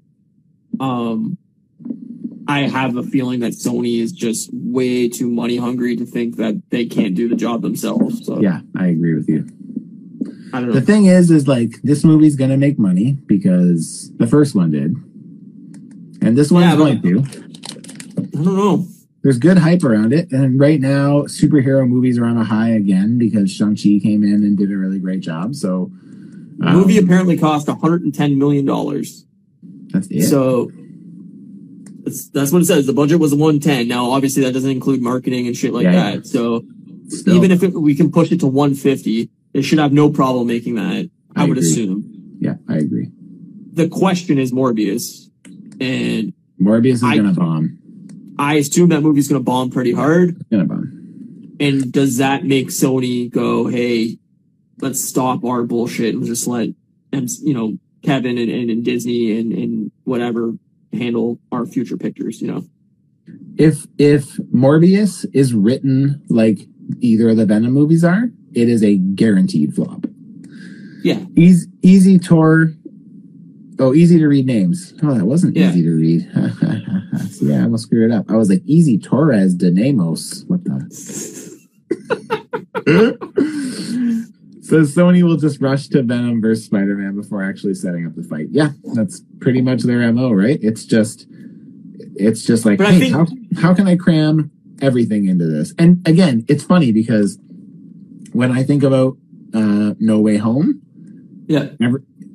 um, 0.79 1.39
I 2.47 2.61
have 2.69 2.97
a 2.97 3.03
feeling 3.03 3.41
that 3.41 3.53
Sony 3.53 4.01
is 4.01 4.13
just 4.13 4.51
way 4.53 5.09
too 5.09 5.31
money 5.31 5.57
hungry 5.57 5.97
to 5.97 6.05
think 6.05 6.37
that 6.37 6.61
they 6.69 6.85
can't 6.85 7.15
do 7.15 7.27
the 7.27 7.37
job 7.37 7.63
themselves. 7.63 8.27
So 8.27 8.41
Yeah, 8.41 8.61
I 8.77 8.89
agree 8.89 9.15
with 9.15 9.29
you. 9.31 9.49
I 10.53 10.61
don't 10.61 10.69
know. 10.69 10.75
The 10.75 10.83
thing 10.83 11.07
is, 11.07 11.31
is 11.31 11.49
like 11.49 11.81
this 11.83 12.05
movie's 12.05 12.37
gonna 12.37 12.59
make 12.59 12.79
money 12.79 13.17
because 13.27 14.13
the 14.19 14.27
first 14.27 14.55
one 14.55 14.71
did, 14.71 14.95
and 16.21 16.37
this 16.37 16.51
one's 16.51 16.67
Yeah, 16.67 16.77
going 16.77 17.01
to. 17.01 17.25
I 18.19 18.45
don't 18.45 18.45
know. 18.45 18.87
There's 19.25 19.39
good 19.39 19.57
hype 19.59 19.83
around 19.83 20.13
it, 20.13 20.31
and 20.33 20.61
right 20.61 20.79
now 20.81 21.23
superhero 21.23 21.89
movies 21.89 22.19
are 22.19 22.27
on 22.27 22.37
a 22.37 22.45
high 22.45 22.69
again 22.71 23.17
because 23.19 23.51
Shang 23.51 23.75
Chi 23.75 23.99
came 24.01 24.23
in 24.23 24.45
and 24.45 24.57
did 24.57 24.71
a 24.71 24.77
really 24.77 24.99
great 25.01 25.21
job. 25.21 25.55
So, 25.55 25.91
The 26.59 26.67
um, 26.69 26.75
movie 26.77 26.99
apparently 26.99 27.37
cost 27.39 27.67
110 27.67 28.39
million 28.39 28.67
dollars. 28.67 29.25
that's 29.89 30.07
it. 30.11 30.25
So 30.25 30.71
that's, 32.05 32.29
that's 32.29 32.53
what 32.53 32.61
it 32.61 32.67
says. 32.67 32.85
The 32.87 32.93
budget 32.93 33.19
was 33.19 33.35
110. 33.35 33.89
Now, 33.89 34.11
obviously, 34.11 34.43
that 34.45 34.53
doesn't 34.53 34.71
include 34.71 35.01
marketing 35.01 35.47
and 35.47 35.57
shit 35.57 35.73
like 35.73 35.85
Yeah, 35.85 36.17
that. 36.17 36.27
So 36.27 36.63
Still, 37.09 37.35
even 37.35 37.51
if 37.51 37.63
it, 37.63 37.73
we 37.73 37.95
can 37.95 38.13
push 38.13 38.31
it 38.31 38.41
to 38.41 38.47
150, 38.47 39.31
they 39.55 39.63
should 39.63 39.79
have 39.79 39.93
no 39.93 40.11
problem 40.11 40.47
making 40.47 40.75
that. 40.75 41.09
I, 41.35 41.43
I 41.43 41.45
would 41.49 41.57
agree. 41.57 41.71
assume. 41.71 42.37
yeah, 42.41 42.55
I 42.69 42.77
agree. 42.77 43.11
The 43.73 43.89
question 43.89 44.39
is 44.39 44.53
Morbius, 44.53 45.31
and 45.81 46.35
Morbius 46.61 46.95
is 46.95 47.01
gonna 47.03 47.33
bomb. 47.33 47.79
I 48.39 48.55
assume 48.55 48.89
that 48.91 49.03
movie's 49.03 49.29
going 49.29 49.41
to 49.41 49.45
bomb 49.45 49.71
pretty 49.71 49.93
hard. 49.93 50.45
Gonna 50.51 50.65
bomb. 50.65 51.57
And 51.61 51.93
does 51.93 52.19
that 52.19 52.45
make 52.45 52.69
Sony 52.69 53.31
go, 53.31 53.69
hey, 53.69 54.19
let's 54.81 55.03
stop 55.03 55.45
our 55.45 55.63
bullshit 55.63 56.15
and 56.15 56.25
just 56.25 56.47
let, 56.47 56.69
you 57.13 57.55
know, 57.55 57.79
Kevin 58.03 58.37
and, 58.39 58.51
and, 58.51 58.71
and 58.71 58.85
Disney 58.85 59.39
and, 59.39 59.53
and 59.53 59.93
whatever 60.03 60.55
handle 60.93 61.39
our 61.53 61.65
future 61.65 61.97
pictures, 61.97 62.43
you 62.43 62.49
know? 62.49 62.65
If 63.57 63.87
if 63.99 64.37
Morbius 64.53 65.25
is 65.33 65.55
written 65.55 66.23
like 66.29 66.59
either 66.99 67.31
of 67.31 67.37
the 67.37 67.47
Venom 67.47 67.73
movies 67.73 68.05
are, 68.05 68.31
it 68.53 68.69
is 68.69 68.83
a 68.83 68.97
guaranteed 68.97 69.75
flop. 69.75 70.07
Yeah. 71.03 71.25
Easy, 71.37 71.69
easy 71.83 72.19
Tor. 72.19 72.73
Oh, 73.79 73.93
easy 73.95 74.19
to 74.19 74.27
read 74.29 74.47
names. 74.47 74.95
Oh, 75.03 75.15
that 75.15 75.25
wasn't 75.25 75.57
Yeah. 75.57 75.71
easy 75.71 75.83
to 75.83 75.91
read. 75.91 76.23
See, 77.31 77.47
yeah, 77.47 77.61
I 77.61 77.63
almost 77.65 77.85
screwed 77.85 78.11
it 78.11 78.15
up. 78.15 78.31
I 78.31 78.37
was 78.37 78.49
like, 78.51 78.63
easy 78.67 78.99
Torres 78.99 79.55
de 79.55 79.71
Nemos. 79.71 80.45
What 80.49 80.63
the? 80.65 80.87
so 84.63 84.81
Sony 84.83 85.23
will 85.23 85.37
just 85.37 85.61
rush 85.61 85.89
to 85.89 86.03
Venom 86.03 86.41
versus 86.41 86.65
Spider-Man 86.67 87.17
before 87.17 87.43
actually 87.43 87.75
setting 87.75 88.07
up 88.07 88.15
the 88.15 88.23
fight. 88.23 88.47
Yeah, 88.51 88.71
that's 88.95 89.23
pretty 89.41 89.61
much 89.61 89.83
their 89.83 90.11
MO, 90.13 90.31
right? 90.33 90.59
It's 90.63 90.85
just, 90.85 91.27
it's 92.17 92.45
just 92.45 92.65
like, 92.65 92.79
But 92.79 92.89
hey, 92.93 92.99
think- 93.01 93.15
how, 93.15 93.27
how 93.61 93.75
can 93.75 93.87
I 93.87 93.97
cram 93.97 94.51
everything 94.81 95.27
into 95.29 95.47
this? 95.47 95.75
And 95.79 96.07
again, 96.07 96.45
it's 96.49 96.65
funny 96.65 96.93
because 96.93 97.39
when 98.33 98.51
I 98.53 98.63
think 98.63 98.83
about 98.83 99.17
uh, 99.53 99.95
No 99.99 100.21
Way 100.21 100.37
Home, 100.37 100.81
Yeah. 101.47 101.69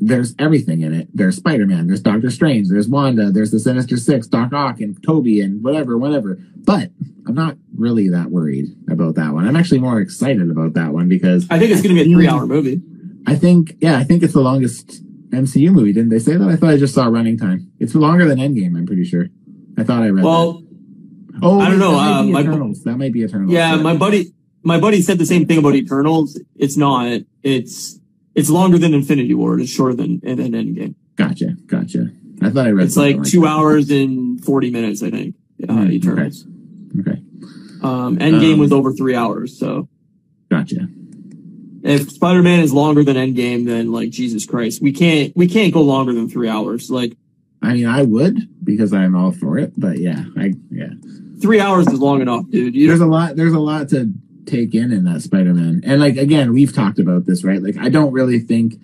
There's 0.02 0.34
everything 0.40 0.82
in 0.82 0.94
it. 0.94 1.10
There's 1.14 1.36
Spider 1.36 1.66
Man, 1.66 1.88
there's 1.88 2.02
Doctor 2.02 2.30
Strange, 2.30 2.70
there's 2.70 2.88
Wanda, 2.88 3.32
there's 3.32 3.52
the 3.52 3.60
Sinister 3.60 3.98
Six, 3.98 4.28
Doc 4.28 4.54
Ock, 4.54 4.80
and 4.80 5.02
Tobey, 5.04 5.42
and 5.42 5.62
whatever, 5.64 5.98
whatever. 5.98 6.38
But 6.56 6.92
I'm 7.28 7.36
not 7.36 7.58
really 7.76 8.08
that 8.10 8.32
worried 8.32 8.68
about 8.90 9.16
that 9.16 9.34
one. 9.34 9.48
I'm 9.48 9.56
actually 9.58 9.80
more 9.80 10.00
excited 10.00 10.50
about 10.50 10.74
that 10.76 10.94
one 10.94 11.10
because 11.10 11.46
I 11.50 11.60
think 11.60 11.72
it's 11.72 11.82
going 11.82 11.96
to 11.96 12.04
be 12.04 12.10
a 12.10 12.16
three 12.16 12.28
hour 12.28 12.46
movie. 12.46 12.82
I 13.28 13.36
think, 13.36 13.76
yeah, 13.82 13.98
I 13.98 14.04
think 14.06 14.24
it's 14.24 14.34
the 14.34 14.40
longest 14.42 15.04
MCU 15.32 15.72
movie. 15.72 15.92
Didn't 15.92 16.10
they 16.10 16.20
say 16.20 16.38
that? 16.38 16.48
I 16.48 16.56
thought 16.56 16.70
I 16.72 16.78
just 16.78 16.96
saw 16.96 17.06
running 17.08 17.38
time. 17.38 17.72
It's 17.80 17.94
longer 17.94 18.26
than 18.26 18.40
Endgame. 18.40 18.78
I'm 18.78 18.86
pretty 18.88 19.04
sure. 19.04 19.28
I 19.78 19.84
thought 19.84 20.02
I 20.02 20.08
read. 20.10 20.24
Well, 20.24 20.54
that. 20.54 21.40
oh, 21.44 21.60
I 21.60 21.70
don't 21.70 21.80
know, 21.80 21.92
That 21.92 21.98
might 21.98 22.20
uh, 22.20 22.24
be 22.24 22.32
my- 22.32 22.42
Eternals. 22.42 22.84
That 22.86 22.98
might 22.98 23.14
be 23.14 23.22
Eternals. 23.24 23.52
yeah, 23.52 23.76
my 23.76 23.96
buddy, 23.98 24.34
my 24.64 24.80
buddy 24.80 25.02
said 25.02 25.18
the 25.20 25.26
same 25.26 25.46
thing 25.46 25.60
about 25.60 25.76
Eternals. 25.76 26.40
It's 26.56 26.78
not. 26.78 27.22
It's 27.44 27.99
it's 28.36 28.50
longer 28.50 28.78
than 28.78 28.94
Infinity 28.94 29.34
War. 29.34 29.60
It's 29.60 29.70
shorter 29.72 29.96
than 29.96 30.20
than 30.22 30.38
Endgame. 30.38 30.96
Gotcha, 31.16 31.56
gotcha. 31.66 32.12
I 32.42 32.50
thought 32.50 32.68
I 32.68 32.72
read. 32.72 32.86
It's 32.86 32.96
like 32.98 33.18
like 33.18 33.28
two 33.28 33.42
that. 33.42 33.48
hours 33.48 33.90
and 33.92 34.44
forty 34.44 34.72
minutes, 34.72 35.04
I 35.04 35.10
think. 35.12 35.36
Uh, 35.68 35.74
Hmm, 35.74 35.92
Eternals. 35.92 36.46
Okay, 37.00 37.22
Um, 37.84 38.18
Endgame 38.18 38.54
Um, 38.54 38.60
was 38.60 38.72
over 38.72 38.94
three 38.94 39.14
hours. 39.16 39.58
So 39.60 39.90
gotcha. 40.50 40.88
if 41.84 42.10
Spider 42.12 42.42
Man 42.42 42.62
is 42.62 42.74
longer 42.74 43.04
than 43.04 43.18
Endgame, 43.18 43.66
then 43.66 43.92
like 43.92 44.10
Jesus 44.12 44.46
Christ, 44.46 44.82
we 44.82 44.92
can't 44.94 45.36
we 45.36 45.48
can't 45.48 45.74
go 45.74 45.82
longer 45.82 46.14
than 46.14 46.30
three 46.30 46.48
hours. 46.48 46.90
Like 46.90 47.18
I 47.62 47.74
mean, 47.74 47.88
I 47.88 48.04
would 48.04 48.48
because 48.64 48.94
I'm 48.94 49.16
all 49.16 49.32
for 49.34 49.58
it. 49.58 49.74
But 49.78 49.98
yeah, 50.00 50.24
I 50.38 50.54
yeah. 50.72 50.92
three 51.42 51.60
hours 51.60 51.88
is 51.88 52.00
long 52.00 52.22
enough, 52.22 52.46
dude. 52.50 52.74
You 52.74 52.88
There's 52.88 53.02
a 53.02 53.06
lot. 53.06 53.36
There's 53.36 53.54
a 53.54 53.60
lot 53.60 53.90
to 53.90 54.14
take 54.50 54.74
in 54.76 54.92
in 54.92 55.06
that 55.06 55.22
Spider-Man, 55.22 55.82
and 55.86 56.02
like 56.02 56.18
again, 56.18 56.52
we've 56.54 56.74
talked 56.74 57.00
about 57.00 57.26
this, 57.26 57.44
right? 57.44 57.62
Like, 57.62 57.78
I 57.78 57.90
don't 57.90 58.12
really 58.12 58.40
think 58.40 58.76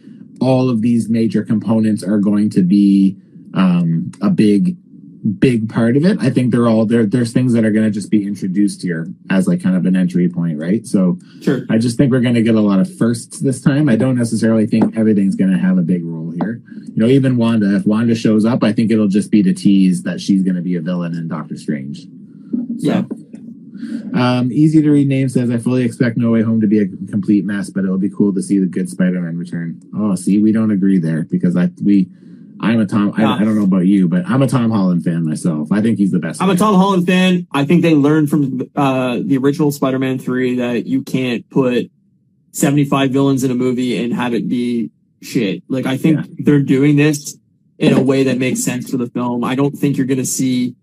all 0.41 0.69
of 0.69 0.81
these 0.81 1.09
major 1.09 1.43
components 1.43 2.03
are 2.03 2.19
going 2.19 2.49
to 2.51 2.61
be 2.61 3.17
um, 3.53 4.11
a 4.21 4.29
big, 4.29 4.77
big 5.39 5.69
part 5.69 5.95
of 5.95 6.05
it. 6.05 6.17
I 6.19 6.29
think 6.29 6.51
they're 6.51 6.67
all 6.67 6.85
there. 6.85 7.05
There's 7.05 7.31
things 7.31 7.53
that 7.53 7.63
are 7.65 7.71
going 7.71 7.85
to 7.85 7.91
just 7.91 8.11
be 8.11 8.25
introduced 8.27 8.81
here 8.81 9.07
as 9.29 9.47
like 9.47 9.63
kind 9.63 9.75
of 9.75 9.85
an 9.85 9.95
entry 9.95 10.29
point, 10.29 10.59
right? 10.59 10.85
So 10.85 11.17
sure. 11.41 11.65
I 11.69 11.77
just 11.77 11.97
think 11.97 12.11
we're 12.11 12.21
going 12.21 12.35
to 12.35 12.43
get 12.43 12.55
a 12.55 12.61
lot 12.61 12.79
of 12.79 12.97
firsts 12.97 13.39
this 13.39 13.61
time. 13.61 13.87
I 13.89 13.95
don't 13.95 14.17
necessarily 14.17 14.67
think 14.67 14.97
everything's 14.97 15.35
going 15.35 15.51
to 15.51 15.57
have 15.57 15.77
a 15.77 15.81
big 15.83 16.03
role 16.03 16.31
here. 16.31 16.61
You 16.87 16.93
know, 16.95 17.07
even 17.07 17.37
Wanda, 17.37 17.75
if 17.75 17.85
Wanda 17.85 18.15
shows 18.15 18.45
up, 18.45 18.63
I 18.63 18.71
think 18.73 18.91
it'll 18.91 19.07
just 19.07 19.31
be 19.31 19.41
to 19.43 19.53
tease 19.53 20.03
that 20.03 20.21
she's 20.21 20.43
going 20.43 20.55
to 20.55 20.61
be 20.61 20.75
a 20.75 20.81
villain 20.81 21.13
in 21.15 21.27
Doctor 21.27 21.57
Strange. 21.57 22.03
So, 22.03 22.07
Yeah. 22.77 23.03
Um, 24.13 24.51
easy 24.51 24.81
to 24.81 24.89
read 24.89 25.07
name 25.07 25.29
says, 25.29 25.49
I 25.49 25.57
fully 25.57 25.83
expect 25.83 26.17
No 26.17 26.31
Way 26.31 26.41
Home 26.41 26.61
to 26.61 26.67
be 26.67 26.79
a 26.79 26.87
complete 26.87 27.45
mess, 27.45 27.69
but 27.69 27.83
it'll 27.83 27.97
be 27.97 28.09
cool 28.09 28.33
to 28.33 28.41
see 28.41 28.59
the 28.59 28.65
good 28.65 28.89
Spider-Man 28.89 29.37
return. 29.37 29.81
Oh, 29.95 30.15
see, 30.15 30.39
we 30.39 30.51
don't 30.51 30.71
agree 30.71 30.97
there 30.99 31.23
because 31.23 31.55
I, 31.57 31.69
we, 31.83 32.07
I'm 32.59 32.79
a 32.79 32.85
Tom, 32.85 33.13
I, 33.17 33.23
I 33.23 33.39
don't 33.39 33.55
know 33.55 33.63
about 33.63 33.85
you, 33.85 34.07
but 34.07 34.25
I'm 34.25 34.41
a 34.41 34.47
Tom 34.47 34.71
Holland 34.71 35.03
fan 35.03 35.25
myself. 35.25 35.71
I 35.71 35.81
think 35.81 35.97
he's 35.97 36.11
the 36.11 36.19
best. 36.19 36.41
I'm 36.41 36.49
a 36.49 36.55
Tom 36.55 36.75
Holland 36.75 37.05
fan. 37.05 37.47
I 37.51 37.65
think 37.65 37.81
they 37.81 37.93
learned 37.95 38.29
from 38.29 38.61
uh, 38.75 39.19
the 39.23 39.37
original 39.37 39.71
Spider-Man 39.71 40.19
3 40.19 40.55
that 40.57 40.85
you 40.85 41.03
can't 41.03 41.49
put 41.49 41.91
75 42.53 43.11
villains 43.11 43.43
in 43.43 43.51
a 43.51 43.55
movie 43.55 44.01
and 44.01 44.13
have 44.13 44.33
it 44.33 44.47
be 44.47 44.91
shit. 45.21 45.63
Like, 45.67 45.85
I 45.85 45.97
think 45.97 46.17
Yeah. 46.19 46.33
they're 46.39 46.61
doing 46.61 46.95
this 46.95 47.37
in 47.77 47.91
a 47.91 48.01
way 48.01 48.23
that 48.23 48.37
makes 48.37 48.63
sense 48.63 48.89
for 48.89 48.95
the 48.97 49.07
film. 49.07 49.43
I 49.43 49.55
don't 49.55 49.73
think 49.77 49.97
you're 49.97 50.05
going 50.05 50.17
to 50.19 50.25
see 50.25 50.75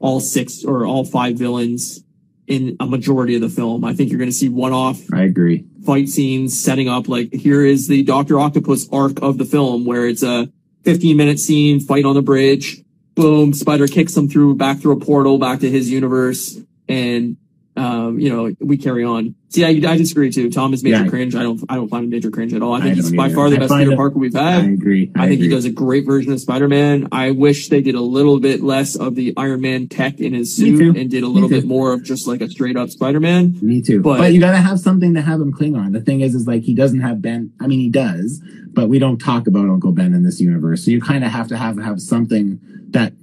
all 0.00 0.18
six 0.18 0.64
or 0.64 0.84
all 0.86 1.04
five 1.04 1.36
villains 1.38 2.02
in 2.50 2.76
a 2.80 2.86
majority 2.86 3.36
of 3.36 3.40
the 3.40 3.48
film. 3.48 3.84
I 3.84 3.94
think 3.94 4.10
you're 4.10 4.18
going 4.18 4.28
to 4.28 4.36
see 4.36 4.48
one-off 4.48 5.00
I 5.14 5.22
agree. 5.22 5.64
fight 5.86 6.08
scenes 6.08 6.60
setting 6.60 6.88
up 6.88 7.08
like 7.08 7.32
here 7.32 7.64
is 7.64 7.86
the 7.86 8.02
Doctor 8.02 8.40
Octopus 8.40 8.88
arc 8.92 9.22
of 9.22 9.38
the 9.38 9.44
film 9.44 9.86
where 9.86 10.06
it's 10.06 10.24
a 10.24 10.50
15 10.84 11.16
minute 11.16 11.38
scene, 11.38 11.78
fight 11.78 12.04
on 12.04 12.14
the 12.14 12.22
bridge, 12.22 12.82
boom, 13.14 13.54
Spider 13.54 13.86
kicks 13.86 14.16
him 14.16 14.28
through 14.28 14.56
back 14.56 14.78
through 14.78 14.92
a 14.92 15.00
portal 15.00 15.38
back 15.38 15.60
to 15.60 15.70
his 15.70 15.90
universe, 15.90 16.58
and 16.88 17.36
um, 17.80 18.18
you 18.18 18.28
know 18.28 18.54
we 18.60 18.76
carry 18.76 19.04
on. 19.04 19.34
See, 19.48 19.64
I, 19.64 19.70
I 19.90 19.96
disagree 19.96 20.30
too. 20.30 20.48
Tom 20.50 20.72
is 20.74 20.84
major 20.84 21.02
Yeah. 21.04 21.08
cringe. 21.08 21.34
I 21.34 21.42
don't 21.42 21.60
I 21.68 21.74
don't 21.74 21.88
find 21.88 22.04
him 22.04 22.10
major 22.10 22.30
cringe 22.30 22.52
at 22.54 22.62
all. 22.62 22.74
I 22.74 22.78
I 22.78 22.80
think 22.82 22.96
he's 22.96 23.12
by 23.12 23.26
either. 23.26 23.34
far 23.34 23.50
the 23.50 23.56
I 23.56 23.58
best 23.60 23.74
Peter 23.74 23.96
Parker 23.96 24.18
we've 24.18 24.34
had. 24.34 24.62
I 24.62 24.66
agree. 24.68 25.10
I, 25.16 25.26
think 25.28 25.40
he 25.40 25.48
does 25.48 25.64
a 25.64 25.70
great 25.70 26.06
version 26.06 26.32
of 26.32 26.40
Spider-Man. 26.40 27.08
I 27.10 27.32
wish 27.32 27.68
they 27.68 27.80
did 27.80 27.94
a 27.96 28.00
little 28.00 28.38
bit 28.38 28.62
less 28.62 28.94
of 28.96 29.14
the 29.16 29.32
Iron 29.36 29.60
Man 29.62 29.88
tech 29.88 30.20
in 30.20 30.34
his 30.34 30.54
suit 30.54 30.96
and 30.96 31.10
did 31.10 31.22
a 31.24 31.26
little 31.28 31.48
bit 31.48 31.64
more 31.64 31.92
of 31.92 32.04
just 32.04 32.28
like 32.28 32.40
a 32.42 32.48
straight 32.48 32.76
up 32.76 32.90
Spider-Man. 32.90 33.58
Me 33.62 33.80
too. 33.82 34.00
But- 34.02 34.18
But, 34.18 34.32
you 34.34 34.40
got 34.40 34.52
to 34.52 34.58
have 34.58 34.78
something 34.78 35.14
to 35.14 35.22
have 35.22 35.40
him 35.40 35.52
cling 35.52 35.74
on. 35.74 35.92
The 35.92 36.00
thing 36.00 36.20
is, 36.20 36.34
is 36.34 36.46
like 36.46 36.62
he 36.62 36.74
doesn't 36.74 37.00
have 37.00 37.20
Ben. 37.22 37.52
I 37.60 37.66
mean, 37.66 37.80
he 37.80 37.88
does, 37.88 38.40
but 38.72 38.88
we 38.88 38.98
don't 39.00 39.18
talk 39.18 39.46
about 39.48 39.68
Uncle 39.68 39.92
Ben 39.92 40.14
in 40.14 40.22
this 40.22 40.40
universe. 40.40 40.84
So 40.84 40.90
you 40.92 41.00
kind 41.00 41.24
of 41.24 41.30
have 41.32 41.48
to 41.48 41.56
have 41.56 41.76
have 41.78 42.00
something 42.00 42.60
that. 42.90 43.14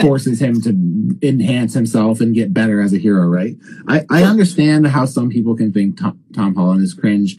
Forces 0.00 0.40
him 0.40 0.60
to 0.62 0.70
enhance 1.26 1.74
himself 1.74 2.20
and 2.20 2.34
get 2.34 2.54
better 2.54 2.80
as 2.80 2.92
a 2.92 2.98
hero, 2.98 3.26
right? 3.26 3.56
I, 3.88 4.04
I 4.10 4.22
understand 4.24 4.86
how 4.86 5.04
some 5.04 5.30
people 5.30 5.56
can 5.56 5.72
think 5.72 5.98
Tom, 5.98 6.18
Tom 6.34 6.54
Holland 6.54 6.82
is 6.82 6.94
cringe. 6.94 7.38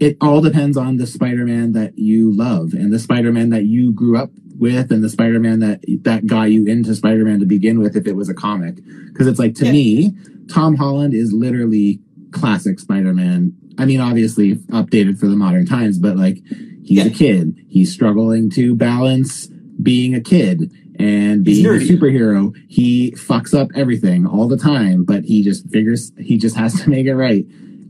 It 0.00 0.16
all 0.20 0.40
depends 0.40 0.76
on 0.76 0.96
the 0.96 1.06
Spider-Man 1.06 1.72
that 1.72 1.98
you 1.98 2.32
love 2.32 2.72
and 2.72 2.92
the 2.92 2.98
Spider-Man 2.98 3.50
that 3.50 3.64
you 3.64 3.92
grew 3.92 4.16
up 4.18 4.30
with 4.58 4.90
and 4.92 5.02
the 5.02 5.08
Spider-Man 5.08 5.60
that 5.60 5.80
that 6.02 6.26
got 6.26 6.50
you 6.50 6.66
into 6.66 6.94
Spider-Man 6.94 7.40
to 7.40 7.46
begin 7.46 7.78
with 7.80 7.96
if 7.96 8.06
it 8.06 8.16
was 8.16 8.28
a 8.28 8.34
comic. 8.34 8.76
Because 9.06 9.26
it's 9.26 9.38
like 9.38 9.54
to 9.56 9.66
Yeah. 9.66 9.72
me, 9.72 10.16
Tom 10.48 10.76
Holland 10.76 11.14
is 11.14 11.32
literally 11.32 12.00
classic 12.32 12.80
Spider-Man. 12.80 13.52
I 13.78 13.84
mean, 13.86 14.00
obviously 14.00 14.56
updated 14.56 15.18
for 15.18 15.26
the 15.26 15.36
modern 15.36 15.66
times, 15.66 15.98
but 15.98 16.16
like 16.16 16.38
he's 16.84 16.98
Yeah. 16.98 17.06
a 17.06 17.10
kid. 17.10 17.56
He's 17.68 17.92
struggling 17.92 18.50
to 18.50 18.74
balance 18.74 19.48
being 19.80 20.14
a 20.14 20.20
kid 20.20 20.70
and 20.98 21.44
being 21.44 21.64
a 21.64 21.70
superhero. 21.70 22.54
He 22.68 23.12
fucks 23.12 23.58
up 23.58 23.68
everything 23.74 24.26
all 24.26 24.48
the 24.48 24.56
time, 24.56 25.04
but 25.04 25.24
he 25.24 25.42
just 25.42 25.68
figures 25.70 26.12
he 26.18 26.38
just 26.38 26.56
has 26.56 26.80
to 26.82 26.90
make 26.94 27.06
it 27.06 27.14
right. 27.14 27.44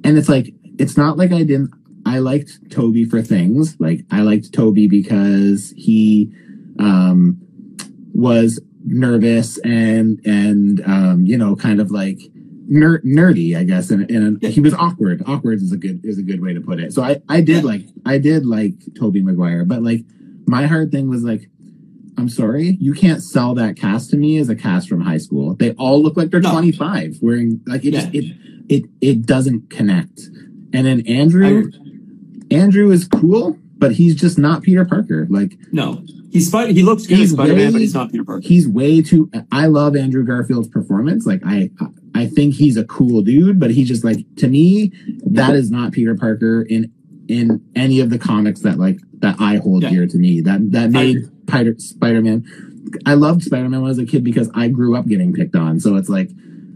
And 0.04 0.18
it's 0.18 0.28
like 0.28 0.54
it's 0.78 0.96
not 0.96 1.16
like 1.16 1.32
I 1.32 1.42
didn't 1.42 1.72
I 2.04 2.18
liked 2.18 2.70
Tobey 2.70 3.04
for 3.04 3.22
things. 3.22 3.76
Like 3.78 4.04
I 4.10 4.20
liked 4.22 4.52
Tobey 4.52 4.88
because 4.88 5.72
he 5.76 6.32
um 6.78 7.38
was 8.14 8.60
nervous 8.84 9.58
and 9.58 10.20
and 10.24 10.82
um, 10.86 11.26
you 11.26 11.38
know, 11.38 11.56
kind 11.56 11.80
of 11.80 11.90
like 11.90 12.18
ner- 12.66 13.00
nerdy, 13.00 13.56
I 13.56 13.64
guess. 13.64 13.90
And, 13.90 14.10
and 14.10 14.42
he 14.42 14.60
was 14.60 14.74
awkward. 14.74 15.22
Awkward 15.26 15.60
is 15.60 15.72
a 15.72 15.76
good 15.76 16.04
is 16.04 16.18
a 16.18 16.22
good 16.22 16.42
way 16.42 16.52
to 16.54 16.60
put 16.60 16.80
it. 16.80 16.92
So 16.92 17.02
I 17.02 17.20
I 17.28 17.40
did 17.40 17.64
like 17.64 17.82
I 18.04 18.18
did 18.18 18.46
like 18.46 18.74
Tobey 18.98 19.22
Maguire, 19.22 19.64
but 19.64 19.82
like 19.82 20.04
my 20.46 20.66
hard 20.66 20.90
thing 20.90 21.08
was 21.08 21.24
like. 21.24 21.48
I'm 22.18 22.28
sorry, 22.28 22.76
you 22.80 22.93
can't 22.93 23.22
sell 23.22 23.55
that 23.55 23.76
cast 23.76 24.10
to 24.10 24.16
me 24.16 24.36
as 24.39 24.48
a 24.48 24.55
cast 24.56 24.89
from 24.89 25.01
high 25.01 25.18
school. 25.18 25.55
They 25.55 25.72
all 25.72 26.02
look 26.02 26.16
like 26.16 26.30
they're 26.30 26.40
No. 26.40 26.51
25, 26.52 27.18
wearing 27.22 27.60
like 27.66 27.84
it 27.84 27.93
just 27.93 28.09
it 28.14 28.36
it 28.68 28.84
it 29.01 29.26
doesn't 29.26 29.70
connect. 29.70 30.20
And 30.74 30.86
then 30.86 31.06
Andrew. 31.06 31.70
Andrew 32.51 32.90
is 32.90 33.09
cool, 33.09 33.59
but 33.78 33.93
he's 33.93 34.14
just 34.14 34.39
not 34.39 34.62
Peter 34.62 34.84
Parker. 34.84 35.26
Like 35.30 35.56
No, 35.72 36.05
he's 36.30 36.48
Spider. 36.48 36.72
He 36.72 36.82
looks 36.82 37.06
good 37.06 37.14
as 37.14 37.18
He's 37.20 37.32
Spider 37.32 37.55
Man, 37.56 37.72
but 37.72 37.80
he's 37.80 37.94
not 37.94 38.10
Peter 38.12 38.24
Parker. 38.24 38.47
he's 38.47 38.68
way 38.68 39.01
too. 39.01 39.30
I 39.51 39.66
love 39.66 39.97
Andrew 39.97 40.24
Garfield's 40.24 40.68
performance. 40.68 41.24
Like 41.26 41.40
I, 41.47 41.70
I 42.14 42.26
think 42.26 42.55
he's 42.55 42.76
a 42.76 42.84
cool 42.84 43.22
dude, 43.22 43.59
but 43.59 43.70
he's 43.70 43.89
just 43.89 44.05
like 44.05 44.18
to 44.36 44.48
me 44.48 44.93
that 45.26 45.55
is 45.55 45.70
not 45.70 45.93
Peter 45.93 46.14
Parker 46.14 46.62
in 46.62 46.93
in 47.28 47.64
any 47.74 48.01
of 48.01 48.10
the 48.10 48.18
comics 48.18 48.60
that 48.60 48.78
like 48.78 48.98
that 49.20 49.36
I 49.40 49.56
hold 49.56 49.82
Yeah. 49.84 49.90
dear 49.90 50.06
to 50.06 50.18
me. 50.18 50.43
That 50.43 50.72
that 50.72 50.90
made. 50.90 51.18
Spider 51.78 52.23
Man. 52.23 52.44
I 53.06 53.14
loved 53.14 53.43
Spider 53.43 53.69
Man 53.69 53.81
when 53.82 53.86
I 53.86 53.89
was 53.89 53.98
a 53.98 54.06
kid 54.06 54.24
because 54.24 54.51
I 54.55 54.69
grew 54.69 54.97
up 54.97 55.06
getting 55.06 55.32
picked 55.32 55.56
on. 55.56 55.81
So 55.81 55.97
it's 55.97 56.09
like. 56.09 56.31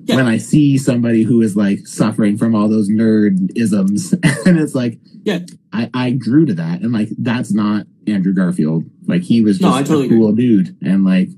Yeah. 0.09 0.15
When 0.15 0.27
I 0.27 0.39
see 0.39 0.79
somebody 0.79 1.25
who 1.25 1.43
is 1.43 1.57
like 1.57 1.85
suffering 1.85 2.39
from 2.39 2.55
all 2.55 2.69
those 2.69 2.89
nerd 2.89 3.51
isms, 3.57 4.13
and 4.47 4.57
it's 4.57 4.73
like, 4.73 5.01
Yeah. 5.25 5.41
I, 5.73 5.91
I 5.93 6.11
grew 6.13 6.47
to 6.47 6.55
that, 6.55 6.83
and 6.83 6.93
like 6.93 7.09
that's 7.19 7.53
not 7.53 7.87
Andrew 8.07 8.33
Garfield. 8.33 8.85
Like 9.09 9.23
he 9.23 9.41
was 9.41 9.59
just 9.59 9.75
I 9.75 9.83
totally 9.83 10.03
a 10.03 10.07
agree. 10.07 10.19
cool 10.19 10.33
dude, 10.33 10.77
and 10.81 11.05
like 11.05 11.29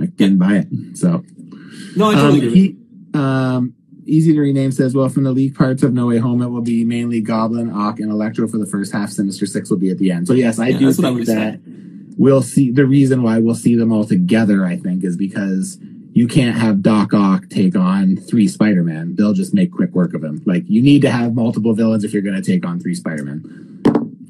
I 0.00 0.06
didn't 0.06 0.38
buy 0.38 0.54
it. 0.66 0.96
So 0.98 1.22
No, 1.94 2.06
I 2.10 2.14
um, 2.14 2.20
totally 2.20 2.46
agree. 2.48 2.54
he, 2.60 2.76
um, 3.14 3.74
easy 4.10 4.32
to 4.34 4.40
rename 4.40 4.72
says, 4.72 4.94
well, 4.94 5.08
from 5.08 5.24
the 5.24 5.32
league 5.32 5.54
parts 5.54 5.82
of 5.82 5.92
No 5.94 6.06
Way 6.06 6.18
Home, 6.18 6.42
it 6.42 6.48
will 6.48 6.60
be 6.62 6.84
mainly 6.84 7.20
Goblin, 7.20 7.70
Ock, 7.70 8.00
and 8.00 8.10
Electro 8.10 8.48
for 8.48 8.58
the 8.58 8.66
first 8.66 8.92
half. 8.92 9.10
Sinister 9.10 9.46
Six 9.46 9.70
will 9.70 9.78
be 9.78 9.90
at 9.90 9.98
the 9.98 10.10
end. 10.10 10.26
So 10.26 10.34
yes, 10.34 10.58
I 10.58 10.68
Yeah, 10.68 10.78
do 10.78 10.92
think 10.92 11.26
that 11.26 11.60
we'll 12.16 12.42
see. 12.42 12.70
The 12.70 12.86
reason 12.86 13.22
why 13.22 13.38
we'll 13.38 13.54
see 13.54 13.74
them 13.76 13.92
all 13.92 14.04
together, 14.04 14.64
I 14.66 14.76
think, 14.76 15.04
is 15.04 15.16
because 15.16 15.78
you 16.12 16.26
can't 16.26 16.56
have 16.56 16.82
Doc 16.82 17.14
Ock 17.14 17.48
take 17.48 17.76
on 17.76 18.16
three 18.16 18.48
Spider 18.48 18.82
Man. 18.82 19.14
They'll 19.14 19.32
just 19.32 19.54
make 19.54 19.70
quick 19.72 19.92
work 19.94 20.12
of 20.14 20.24
him. 20.24 20.42
Like 20.44 20.64
you 20.68 20.82
need 20.82 21.02
to 21.02 21.10
have 21.10 21.34
multiple 21.34 21.72
villains 21.72 22.02
if 22.04 22.12
you're 22.12 22.22
going 22.22 22.40
to 22.40 22.42
take 22.42 22.66
on 22.66 22.80
three 22.80 22.94
Spider 22.96 23.24
Man. 23.24 23.42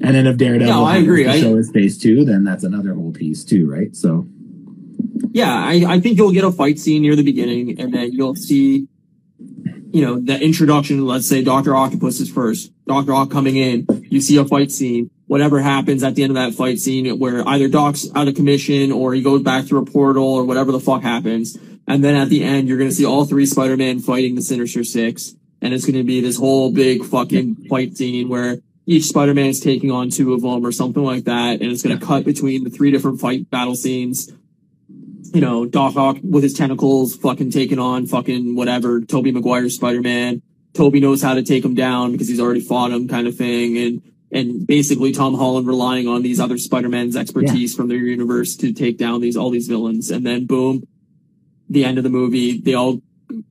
And 0.03 0.15
then 0.15 0.25
if 0.27 0.37
Daredevil 0.37 0.73
No, 0.73 0.83
I 0.83 0.97
agree. 0.97 1.27
I- 1.27 1.39
show 1.39 1.55
his 1.55 1.69
face 1.71 1.97
too, 1.97 2.23
then 2.25 2.43
that's 2.43 2.63
another 2.63 2.93
whole 2.93 3.11
piece 3.11 3.43
too, 3.43 3.69
right? 3.69 3.95
So 3.95 4.27
Yeah, 5.31 5.53
I, 5.53 5.83
I 5.87 5.99
think 5.99 6.17
you'll 6.17 6.31
get 6.31 6.43
a 6.43 6.51
fight 6.51 6.77
scene 6.79 7.01
near 7.01 7.15
the 7.15 7.23
beginning, 7.23 7.79
and 7.79 7.93
then 7.93 8.11
you'll 8.11 8.35
see, 8.35 8.87
you 9.93 10.05
know, 10.05 10.19
the 10.19 10.39
introduction. 10.41 11.05
Let's 11.05 11.27
say 11.27 11.43
Doctor 11.43 11.75
Octopus 11.75 12.19
is 12.19 12.31
first. 12.31 12.71
Doctor 12.85 13.13
Ock 13.13 13.31
coming 13.31 13.55
in, 13.55 13.85
you 14.09 14.21
see 14.21 14.37
a 14.37 14.45
fight 14.45 14.71
scene. 14.71 15.09
Whatever 15.27 15.61
happens 15.61 16.03
at 16.03 16.15
the 16.15 16.23
end 16.23 16.31
of 16.31 16.35
that 16.35 16.53
fight 16.57 16.79
scene, 16.79 17.07
where 17.17 17.47
either 17.47 17.69
Doc's 17.69 18.09
out 18.15 18.27
of 18.27 18.35
commission 18.35 18.91
or 18.91 19.13
he 19.13 19.21
goes 19.21 19.41
back 19.41 19.65
through 19.65 19.81
a 19.81 19.85
portal 19.85 20.25
or 20.25 20.43
whatever 20.43 20.71
the 20.71 20.79
fuck 20.79 21.03
happens, 21.03 21.57
and 21.87 22.03
then 22.03 22.15
at 22.15 22.29
the 22.29 22.43
end 22.43 22.67
you're 22.67 22.77
gonna 22.77 22.91
see 22.91 23.05
all 23.05 23.25
three 23.25 23.45
Spider-Man 23.45 23.99
fighting 23.99 24.35
the 24.35 24.41
Sinister 24.41 24.83
Six, 24.83 25.35
and 25.61 25.73
it's 25.73 25.85
gonna 25.85 26.03
be 26.03 26.19
this 26.19 26.37
whole 26.37 26.71
big 26.71 27.05
fucking 27.05 27.67
fight 27.69 27.95
scene 27.95 28.27
where 28.27 28.57
each 28.85 29.05
Spider-Man 29.05 29.45
is 29.45 29.59
taking 29.61 29.91
on 29.91 30.09
two 30.09 30.33
of 30.33 30.41
them 30.41 30.65
or 30.65 30.71
something 30.71 31.03
like 31.03 31.23
that, 31.23 31.61
and 31.61 31.71
it's 31.71 31.81
gonna 31.81 31.99
cut 31.99 32.25
between 32.25 32.65
the 32.65 32.69
three 32.69 32.91
different 32.91 33.21
fight 33.21 33.49
battle 33.49 33.75
scenes 33.75 34.29
you 35.33 35.41
know, 35.41 35.65
Doc 35.65 35.95
Ock 35.95 36.17
with 36.23 36.43
his 36.43 36.53
tentacles 36.53 37.15
fucking 37.15 37.51
taking 37.51 37.79
on 37.79 38.05
fucking 38.05 38.55
whatever, 38.55 39.01
Tobey 39.01 39.31
Maguire's 39.31 39.75
Spider-Man. 39.75 40.41
Tobey 40.73 40.99
knows 40.99 41.21
how 41.21 41.33
to 41.33 41.43
take 41.43 41.65
him 41.65 41.75
down 41.75 42.11
because 42.11 42.27
he's 42.27 42.39
already 42.39 42.61
fought 42.61 42.91
him 42.91 43.07
kind 43.07 43.27
of 43.27 43.35
thing. 43.35 43.77
And, 43.77 44.01
and 44.31 44.65
basically 44.65 45.11
Tom 45.11 45.35
Holland 45.35 45.67
relying 45.67 46.07
on 46.07 46.21
these 46.21 46.39
other 46.39 46.57
Spider-Man's 46.57 47.17
expertise 47.17 47.75
from 47.75 47.89
their 47.89 47.97
universe 47.97 48.55
to 48.57 48.71
take 48.71 48.97
down 48.97 49.19
these, 49.21 49.35
all 49.35 49.49
these 49.49 49.67
villains. 49.67 50.09
And 50.09 50.25
then 50.25 50.45
boom, 50.45 50.87
the 51.69 51.83
end 51.83 51.97
of 51.97 52.03
the 52.03 52.09
movie, 52.09 52.59
they 52.59 52.73
all 52.73 53.01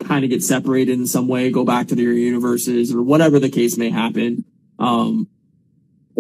kind 0.04 0.24
of 0.24 0.30
get 0.30 0.42
separated 0.42 0.98
in 0.98 1.06
some 1.06 1.28
way, 1.28 1.50
go 1.50 1.64
back 1.64 1.88
to 1.88 1.94
their 1.94 2.12
universes 2.12 2.94
or 2.94 3.02
whatever 3.02 3.38
the 3.38 3.50
case 3.50 3.76
may 3.76 3.90
happen. 3.90 4.44
Um, 4.78 5.28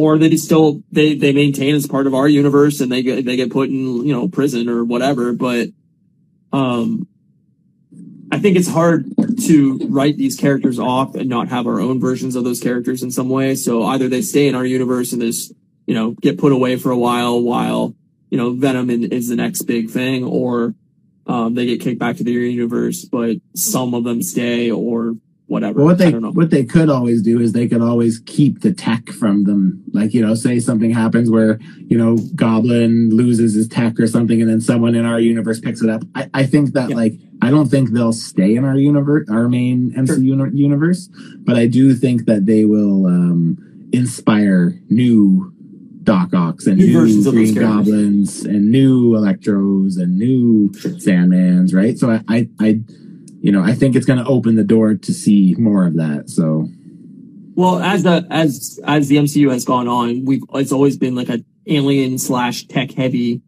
or 0.00 0.18
they 0.18 0.36
still 0.36 0.82
they 0.90 1.14
they 1.14 1.32
maintain 1.32 1.74
as 1.74 1.86
part 1.86 2.06
of 2.06 2.14
our 2.14 2.28
universe 2.28 2.80
and 2.80 2.90
they 2.90 3.02
get 3.02 3.24
they 3.24 3.36
get 3.36 3.50
put 3.50 3.68
in 3.68 4.06
you 4.06 4.12
know 4.12 4.28
prison 4.28 4.68
or 4.68 4.84
whatever 4.84 5.32
but 5.32 5.68
um 6.52 7.06
i 8.32 8.38
think 8.38 8.56
it's 8.56 8.68
hard 8.68 9.04
to 9.46 9.78
write 9.88 10.16
these 10.16 10.36
characters 10.36 10.78
off 10.78 11.14
and 11.14 11.28
not 11.28 11.48
have 11.48 11.66
our 11.66 11.80
own 11.80 12.00
versions 12.00 12.36
of 12.36 12.44
those 12.44 12.60
characters 12.60 13.02
in 13.02 13.10
some 13.10 13.28
way. 13.28 13.54
So 13.54 13.84
either 13.84 14.08
they 14.08 14.22
stay 14.22 14.48
in 14.48 14.54
our 14.54 14.64
universe 14.64 15.12
and 15.12 15.22
just 15.22 15.52
you 15.86 15.94
know 15.94 16.12
get 16.12 16.38
put 16.38 16.52
away 16.52 16.76
for 16.76 16.90
a 16.90 16.98
while 16.98 17.40
while 17.40 17.94
you 18.30 18.38
know 18.38 18.52
venom 18.52 18.90
is 18.90 19.28
the 19.28 19.36
next 19.36 19.62
big 19.62 19.90
thing 19.90 20.24
or 20.24 20.74
um, 21.26 21.54
they 21.54 21.66
get 21.66 21.80
kicked 21.80 21.98
back 21.98 22.16
to 22.16 22.24
their 22.24 22.34
universe 22.34 23.04
but 23.04 23.36
some 23.54 23.94
of 23.94 24.04
them 24.04 24.22
stay 24.22 24.70
or 24.70 25.14
whatever 25.50 25.78
Well, 25.78 25.86
what 25.86 25.98
they 25.98 26.12
what 26.12 26.50
they 26.50 26.64
could 26.64 26.88
always 26.88 27.20
do 27.22 27.40
is 27.40 27.52
they 27.52 27.66
could 27.68 27.82
always 27.82 28.20
keep 28.24 28.60
the 28.60 28.72
tech 28.72 29.08
from 29.08 29.44
them. 29.44 29.82
Like 29.92 30.14
you 30.14 30.22
know, 30.24 30.34
say 30.34 30.60
something 30.60 30.92
happens 30.92 31.28
where 31.28 31.58
you 31.90 31.98
know 31.98 32.16
Goblin 32.36 33.10
loses 33.10 33.54
his 33.54 33.66
tech 33.68 33.98
or 33.98 34.06
something, 34.06 34.40
and 34.40 34.48
then 34.48 34.60
someone 34.60 34.94
in 34.94 35.04
our 35.04 35.18
universe 35.20 35.58
picks 35.60 35.82
it 35.82 35.90
up. 35.90 36.02
I, 36.14 36.30
I 36.32 36.46
think 36.46 36.72
that 36.74 36.90
Yeah. 36.90 36.96
like 36.96 37.14
I 37.42 37.50
don't 37.50 37.68
think 37.68 37.90
they'll 37.90 38.12
stay 38.12 38.54
in 38.54 38.64
our 38.64 38.76
universe, 38.76 39.26
our 39.28 39.48
main 39.48 39.92
Sure. 39.92 40.16
MCU 40.16 40.24
uni- 40.24 40.56
universe, 40.56 41.08
but 41.46 41.56
I 41.56 41.66
do 41.66 41.94
think 41.94 42.26
that 42.26 42.46
they 42.46 42.64
will 42.64 43.06
um, 43.06 43.58
inspire 43.92 44.78
new 44.88 45.52
Doc 46.04 46.32
Ocks 46.32 46.66
and 46.66 46.78
New 46.78 47.04
new, 47.06 47.30
Green. 47.30 47.54
Goblins 47.54 48.44
and 48.44 48.70
new 48.70 49.12
Electros 49.12 49.98
and 50.00 50.16
new 50.16 50.70
Sandmans, 51.04 51.74
right? 51.74 51.98
So 51.98 52.10
I, 52.10 52.20
I, 52.28 52.48
I 52.60 52.80
you 53.40 53.50
know, 53.50 53.62
I 53.62 53.74
think 53.74 53.96
it's 53.96 54.06
going 54.06 54.18
to 54.18 54.26
open 54.26 54.56
the 54.56 54.64
door 54.64 54.94
to 54.94 55.14
see 55.14 55.54
more 55.58 55.86
of 55.86 55.96
that. 55.96 56.28
So 56.28 56.68
Well, 57.54 57.78
as 57.80 58.02
the 58.02 58.26
as 58.30 58.78
as 58.84 59.08
the 59.08 59.16
MCU 59.16 59.50
has 59.50 59.64
gone 59.64 59.88
on, 59.88 60.24
we've 60.24 60.42
it's 60.54 60.72
always 60.72 60.96
been 60.96 61.14
like 61.14 61.28
a 61.28 61.42
alien 61.66 62.18
slash 62.18 62.66
tech 62.66 62.92
heavy, 62.92 63.42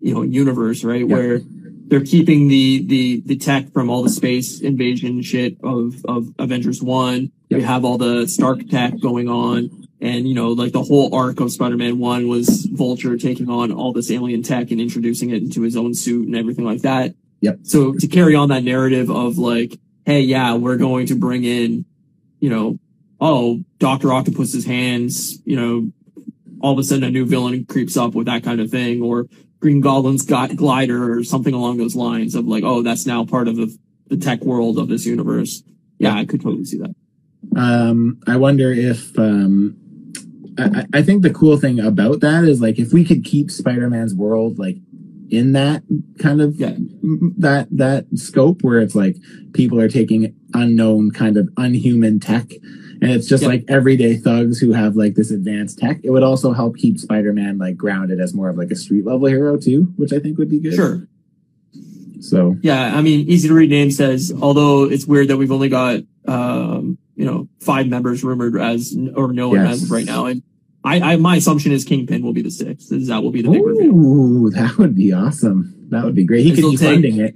you 0.00 0.14
know, 0.14 0.22
universe, 0.22 0.84
right? 0.84 1.06
Yeah. 1.06 1.14
Where 1.14 1.40
they're 1.88 2.04
keeping 2.04 2.48
the 2.48 2.84
the 2.86 3.22
the 3.26 3.36
tech 3.36 3.72
from 3.72 3.90
all 3.90 4.02
the 4.02 4.10
space 4.10 4.60
invasion 4.60 5.22
shit 5.22 5.58
of 5.62 6.04
of 6.06 6.28
Avengers 6.38 6.82
One. 6.82 7.30
Yeah. 7.48 7.58
We 7.58 7.64
have 7.64 7.84
all 7.84 7.98
the 7.98 8.26
Stark 8.26 8.68
tech 8.68 8.98
going 9.00 9.28
on, 9.28 9.86
and 10.00 10.26
you 10.26 10.34
know, 10.34 10.48
like 10.48 10.72
the 10.72 10.82
whole 10.82 11.14
arc 11.14 11.40
of 11.40 11.52
Spider-Man 11.52 11.98
One 11.98 12.26
was 12.26 12.66
Vulture 12.72 13.16
taking 13.16 13.50
on 13.50 13.70
all 13.70 13.92
this 13.92 14.10
alien 14.10 14.42
tech 14.42 14.70
and 14.70 14.80
introducing 14.80 15.30
it 15.30 15.42
into 15.42 15.62
his 15.62 15.76
own 15.76 15.94
suit 15.94 16.26
and 16.26 16.36
everything 16.36 16.64
like 16.64 16.82
that. 16.82 17.14
Yep. 17.40 17.58
So 17.62 17.94
to 17.94 18.06
carry 18.08 18.34
on 18.34 18.48
that 18.48 18.64
narrative 18.64 19.10
of 19.10 19.38
like, 19.38 19.78
hey, 20.04 20.20
yeah, 20.20 20.54
we're 20.54 20.76
going 20.76 21.06
to 21.08 21.14
bring 21.16 21.44
in, 21.44 21.84
you 22.40 22.50
know, 22.50 22.78
oh, 23.20 23.62
Doctor 23.78 24.12
Octopus's 24.12 24.64
hands, 24.64 25.40
you 25.44 25.56
know, 25.56 25.92
all 26.60 26.72
of 26.72 26.78
a 26.78 26.82
sudden 26.82 27.04
a 27.04 27.10
new 27.10 27.26
villain 27.26 27.64
creeps 27.66 27.96
up 27.96 28.14
with 28.14 28.26
that 28.26 28.42
kind 28.42 28.60
of 28.60 28.70
thing, 28.70 29.02
or 29.02 29.26
Green 29.60 29.80
Goblin's 29.80 30.24
got 30.24 30.54
glider 30.56 31.12
or 31.12 31.22
something 31.24 31.52
along 31.54 31.76
those 31.78 31.94
lines 31.96 32.34
of 32.34 32.46
like, 32.46 32.64
oh, 32.64 32.82
that's 32.82 33.06
now 33.06 33.24
part 33.24 33.48
of 33.48 33.56
the, 33.56 33.76
the 34.08 34.16
tech 34.16 34.40
world 34.42 34.78
of 34.78 34.88
this 34.88 35.04
universe. 35.06 35.62
Yeah, 35.98 36.14
I 36.14 36.24
could 36.24 36.40
totally 36.42 36.64
see 36.64 36.78
that. 36.78 36.94
um, 37.56 38.20
I 38.26 38.36
wonder 38.36 38.72
if 38.72 39.18
um, 39.18 39.76
I, 40.58 40.64
I- 40.64 40.86
I 40.98 41.02
think 41.02 41.22
the 41.22 41.32
cool 41.32 41.56
thing 41.58 41.80
about 41.80 42.20
that 42.20 42.44
is 42.44 42.60
like 42.60 42.78
if 42.78 42.92
we 42.92 43.04
could 43.04 43.24
keep 43.24 43.50
Spider-Man's 43.50 44.14
world 44.14 44.58
like 44.58 44.76
in 45.30 45.52
that 45.52 45.82
kind 46.18 46.40
of 46.40 46.56
Yeah. 46.56 46.76
that 47.38 47.68
that 47.70 48.06
scope 48.14 48.62
where 48.62 48.80
it's 48.80 48.94
like 48.94 49.16
people 49.52 49.80
are 49.80 49.88
taking 49.88 50.34
unknown 50.54 51.10
kind 51.10 51.36
of 51.36 51.48
unhuman 51.56 52.20
tech 52.20 52.52
and 53.02 53.10
it's 53.10 53.26
just 53.26 53.42
like 53.44 53.64
everyday 53.68 54.16
thugs 54.16 54.58
who 54.58 54.72
have 54.72 54.96
like 54.96 55.14
this 55.16 55.30
advanced 55.30 55.78
tech 55.78 56.00
it 56.04 56.10
would 56.10 56.22
also 56.22 56.52
help 56.52 56.76
keep 56.76 56.98
spider-man 56.98 57.58
like 57.58 57.76
grounded 57.76 58.20
as 58.20 58.32
more 58.34 58.48
of 58.48 58.56
like 58.56 58.70
a 58.70 58.76
street 58.76 59.04
level 59.04 59.26
hero 59.26 59.56
too 59.58 59.92
which 59.96 60.12
i 60.12 60.18
think 60.18 60.38
would 60.38 60.48
be 60.48 60.60
good 60.60 60.74
Sure. 60.74 61.06
so 62.20 62.56
Yeah, 62.62 62.96
I 62.96 63.02
mean, 63.02 63.28
easy 63.28 63.48
to 63.48 63.54
read 63.54 63.70
name 63.70 63.90
says, 63.90 64.32
although 64.40 64.84
it's 64.84 65.06
weird 65.06 65.28
that 65.28 65.36
we've 65.36 65.52
only 65.52 65.68
got, 65.68 66.00
um, 66.26 66.98
you 67.14 67.24
know, 67.24 67.48
five 67.60 67.86
members 67.88 68.24
rumored 68.24 68.56
as, 68.60 68.96
or 69.14 69.32
known 69.32 69.54
Yes. 69.56 69.82
as 69.82 69.90
right 69.90 70.04
now. 70.06 70.26
And 70.26 70.42
I, 70.86 71.12
I, 71.12 71.16
my 71.16 71.36
assumption 71.36 71.72
is 71.72 71.84
Kingpin 71.84 72.22
will 72.22 72.32
be 72.32 72.42
the 72.42 72.50
sixth. 72.50 72.88
That 72.90 73.22
will 73.22 73.32
be 73.32 73.42
the 73.42 73.50
big 73.50 73.62
reveal. 73.64 73.92
Ooh, 73.92 74.50
that 74.50 74.78
would 74.78 74.94
be 74.94 75.12
awesome 75.12 75.72
that 75.90 76.04
would 76.04 76.14
be 76.14 76.24
great 76.24 76.44
he 76.44 76.50
could 76.54 76.70
be 76.70 76.76
take- 76.76 76.94
funding 76.94 77.18
it 77.20 77.34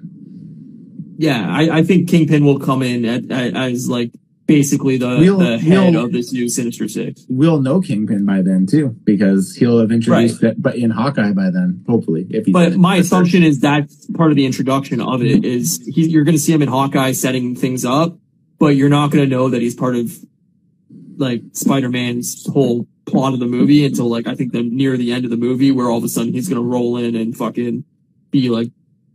Yeah, 1.19 1.47
I, 1.49 1.79
I 1.79 1.83
think 1.83 2.09
Kingpin 2.09 2.45
will 2.45 2.59
come 2.59 2.83
in 2.83 3.05
at, 3.05 3.31
at, 3.31 3.57
as 3.57 3.89
like 3.89 4.13
basically 4.47 4.97
the, 4.99 5.19
We'll- 5.19 5.39
the 5.39 5.59
head 5.59 5.95
we'll- 5.95 6.05
of 6.07 6.13
this 6.13 6.33
new 6.33 6.49
Sinister 6.49 6.89
Six. 6.89 7.25
We'll 7.29 7.61
know 7.61 7.81
Kingpin 7.81 8.27
by 8.27 8.43
then 8.43 8.67
too, 8.67 8.97
because 9.05 9.55
he'll 9.55 9.79
have 9.79 9.93
introduced 9.93 10.43
it, 10.43 10.61
but 10.61 10.77
in 10.77 10.91
Hawkeye 10.91 11.33
by 11.33 11.51
then, 11.51 11.85
hopefully. 11.89 12.27
If 12.31 12.47
he's 12.47 12.53
But 12.53 12.75
my 12.77 12.97
assumption 12.97 13.43
is 13.43 13.61
that's 13.61 14.07
part 14.13 14.31
of 14.31 14.37
the 14.37 14.47
introduction 14.47 15.01
of 15.01 15.23
it 15.23 15.45
is 15.45 15.81
he, 15.87 16.09
you're 16.09 16.25
going 16.25 16.37
to 16.37 16.41
see 16.41 16.53
him 16.53 16.63
in 16.63 16.69
Hawkeye 16.69 17.13
setting 17.13 17.55
things 17.55 17.85
up, 17.85 18.19
but 18.59 18.75
you're 18.77 18.89
not 18.89 19.11
going 19.11 19.23
to 19.25 19.31
know 19.31 19.51
that 19.51 19.63
he's 19.63 19.75
part 19.75 19.95
of 19.95 20.13
like 21.21 21.43
Spider-Man's 21.53 22.47
whole 22.51 22.87
plot 23.07 23.35
of 23.35 23.41
the 23.41 23.47
movie 23.47 23.85
until 23.85 24.09
like 24.09 24.27
I 24.27 24.35
think 24.35 24.53
the 24.53 24.63
near 24.63 24.97
the 24.97 25.13
end 25.13 25.25
of 25.25 25.31
the 25.31 25.37
movie 25.37 25.71
where 25.71 25.89
all 25.89 25.99
of 25.99 26.05
a 26.05 26.09
sudden 26.09 26.33
he's 26.33 26.49
going 26.49 26.61
to 26.61 26.67
roll 26.69 26.97
in 26.97 27.15
and 27.15 27.37
fucking 27.37 27.85
be 28.31 28.49
like 28.51 28.71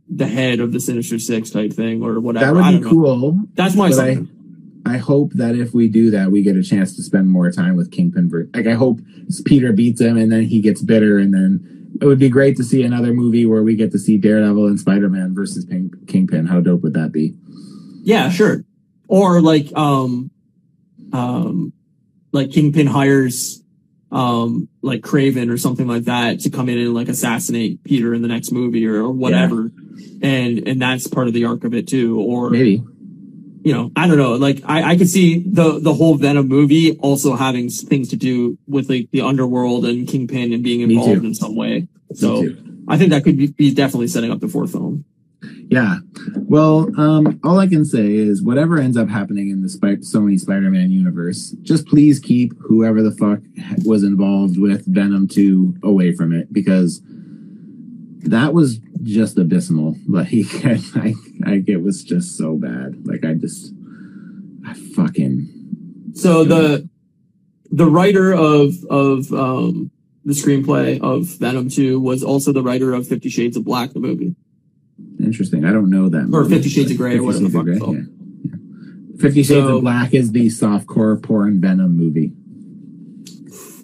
the 0.07 0.27
head 0.27 0.60
of 0.60 0.72
the 0.72 0.80
Sinister 0.80 1.18
Six 1.19 1.49
type 1.49 1.73
thing 1.73 2.03
or 2.03 2.19
whatever. 2.19 2.45
that 2.45 2.49
I 2.52 2.53
would 2.53 2.72
don't 2.72 2.82
be 2.82 2.86
know. 2.86 2.90
cool. 2.91 3.40
That's 3.56 3.76
my 3.76 3.90
But 3.90 3.99
I. 3.99 4.18
I 4.88 4.98
hope 4.98 5.32
that 5.34 5.56
if 5.56 5.73
we 5.73 5.88
do 5.88 6.11
that, 6.11 6.30
we 6.30 6.44
get 6.44 6.56
a 6.56 6.61
chance 6.61 6.95
to 6.95 7.02
spend 7.02 7.27
more 7.27 7.49
time 7.52 7.76
with 7.76 7.90
Kingpin. 7.91 8.30
ver- 8.30 8.48
Like 8.53 8.68
I 8.68 8.73
hope 8.73 8.99
Peter 9.44 9.73
beats 9.73 9.99
him, 9.99 10.15
and 10.15 10.32
then 10.32 10.44
he 10.44 10.61
gets 10.61 10.80
bitter, 10.84 11.18
and 11.18 11.34
then 11.34 11.98
it 11.99 12.06
would 12.06 12.19
be 12.19 12.30
great 12.30 12.56
to 12.57 12.64
see 12.64 12.84
another 12.84 13.11
movie 13.11 13.48
where 13.48 13.64
we 13.64 13.76
get 13.76 13.91
to 13.94 13.98
see 13.98 14.18
Daredevil 14.19 14.68
and 14.68 14.80
Spider 14.80 15.10
Man 15.10 15.34
versus 15.34 15.65
Ping- 15.65 15.91
Kingpin. 16.07 16.45
How 16.45 16.61
dope 16.61 16.84
would 16.84 16.94
that 16.94 17.11
be? 17.11 17.34
Yeah, 18.03 18.30
sure. 18.30 18.64
Or 19.07 19.41
like, 19.41 19.76
um, 19.76 20.30
um, 21.14 21.73
like 22.36 22.52
Kingpin 22.52 22.86
hires, 22.86 23.64
um, 24.12 24.70
like 24.82 25.02
Kraven 25.02 25.52
or 25.52 25.57
something 25.57 25.88
like 25.88 26.03
that 26.03 26.41
to 26.41 26.49
come 26.49 26.70
in 26.70 26.78
and 26.78 26.94
like 26.94 27.10
assassinate 27.10 27.84
Peter 27.84 28.14
in 28.14 28.22
the 28.22 28.28
next 28.28 28.52
movie 28.52 28.86
or, 28.86 29.06
or 29.06 29.12
whatever. 29.12 29.72
And, 30.22 30.68
and 30.68 30.82
that's 30.82 31.07
part 31.07 31.28
of 31.28 31.34
the 31.34 31.45
arc 31.45 31.64
of 31.64 31.74
it 31.74 31.88
too. 31.88 32.20
Or, 32.20 32.52
Maybe. 32.52 32.84
you 33.64 33.74
know, 33.74 33.91
I 33.95 34.07
don't 34.07 34.18
know. 34.18 34.36
Like 34.36 34.62
I, 34.66 34.91
I 34.91 34.98
could 34.98 35.10
see 35.10 35.40
the, 35.40 35.80
the 35.80 35.94
whole 35.94 36.16
Venom 36.16 36.48
movie 36.48 36.98
also 36.99 37.36
having 37.36 37.70
things 37.70 38.10
to 38.10 38.16
do 38.16 38.57
with 38.68 38.90
like 38.90 39.10
the 39.12 39.22
underworld 39.22 39.86
and 39.86 40.07
Kingpin 40.07 40.53
and 40.53 40.64
being 40.64 40.82
involved 40.82 41.26
in 41.26 41.34
some 41.34 41.56
way. 41.56 41.88
So. 42.14 42.48
I 42.88 42.99
think 42.99 43.10
that 43.10 43.24
could 43.24 43.36
be, 43.36 43.48
be 43.48 43.74
definitely 43.74 44.07
setting 44.07 44.30
up 44.30 44.40
the 44.41 44.48
fourth 44.48 44.72
film. 44.72 45.06
Yeah. 45.69 45.97
Well, 46.35 46.89
um, 46.99 47.39
all 47.43 47.59
I 47.59 47.67
can 47.67 47.85
say 47.85 48.13
is 48.13 48.43
whatever 48.43 48.77
ends 48.77 48.97
up 48.97 49.09
happening 49.09 49.49
in 49.49 49.61
the 49.61 49.69
Spi- 49.69 49.95
Sony 49.97 50.39
Spider-Man 50.39 50.91
universe, 50.91 51.51
just 51.63 51.87
please 51.87 52.19
keep 52.19 52.53
whoever 52.59 53.01
the 53.01 53.11
fuck 53.11 53.39
was 53.83 54.03
involved 54.03 54.59
with 54.59 54.85
Venom 54.85 55.27
2 55.27 55.77
away 55.83 56.15
from 56.15 56.33
it 56.33 56.53
because 56.53 57.01
that 58.25 58.53
was 58.53 58.79
just 59.03 59.37
abysmal. 59.37 59.95
Like, 60.07 60.29
I, 60.63 61.13
I, 61.45 61.63
it 61.67 61.81
was 61.81 62.03
just 62.03 62.37
so 62.37 62.55
bad. 62.55 63.05
Like, 63.05 63.25
I 63.25 63.33
just, 63.33 63.73
I 64.65 64.73
fucking, 64.95 66.11
So 66.13 66.43
the 66.43 66.87
the 67.71 67.89
writer 67.89 68.31
of 68.33 68.73
of 68.89 69.31
um, 69.33 69.91
the 70.23 70.33
screenplay 70.33 71.01
of 71.01 71.25
Venom 71.39 71.69
2 71.69 71.99
was 71.99 72.23
also 72.23 72.53
the 72.53 72.63
writer 72.63 72.93
of 72.93 73.07
Fifty 73.07 73.29
Shades 73.29 73.57
of 73.57 73.65
Black, 73.65 73.93
the 73.93 73.99
movie. 73.99 74.35
Interesting. 75.19 75.65
I 75.65 75.71
don't 75.71 75.89
know 75.89 76.09
that. 76.09 76.23
Or 76.33 76.43
movie, 76.43 76.55
50 76.55 76.69
Shades 76.69 76.91
of 76.91 76.97
Grey, 76.97 77.17
or 77.17 77.23
whatever 77.23 77.47
the 77.47 77.51
Shades 77.51 77.55
of 77.55 77.79
fuck 77.79 77.91
Grey, 77.93 77.97
yeah. 77.97 78.03
Yeah. 78.43 79.21
Fifty 79.21 79.43
Shades 79.43 79.65
So- 79.67 79.75
of 79.77 79.81
Black 79.81 80.13
is 80.13 80.31
the 80.31 80.47
softcore 80.47 81.21
porn 81.21 81.59
Venom 81.61 81.95
movie. 81.97 82.33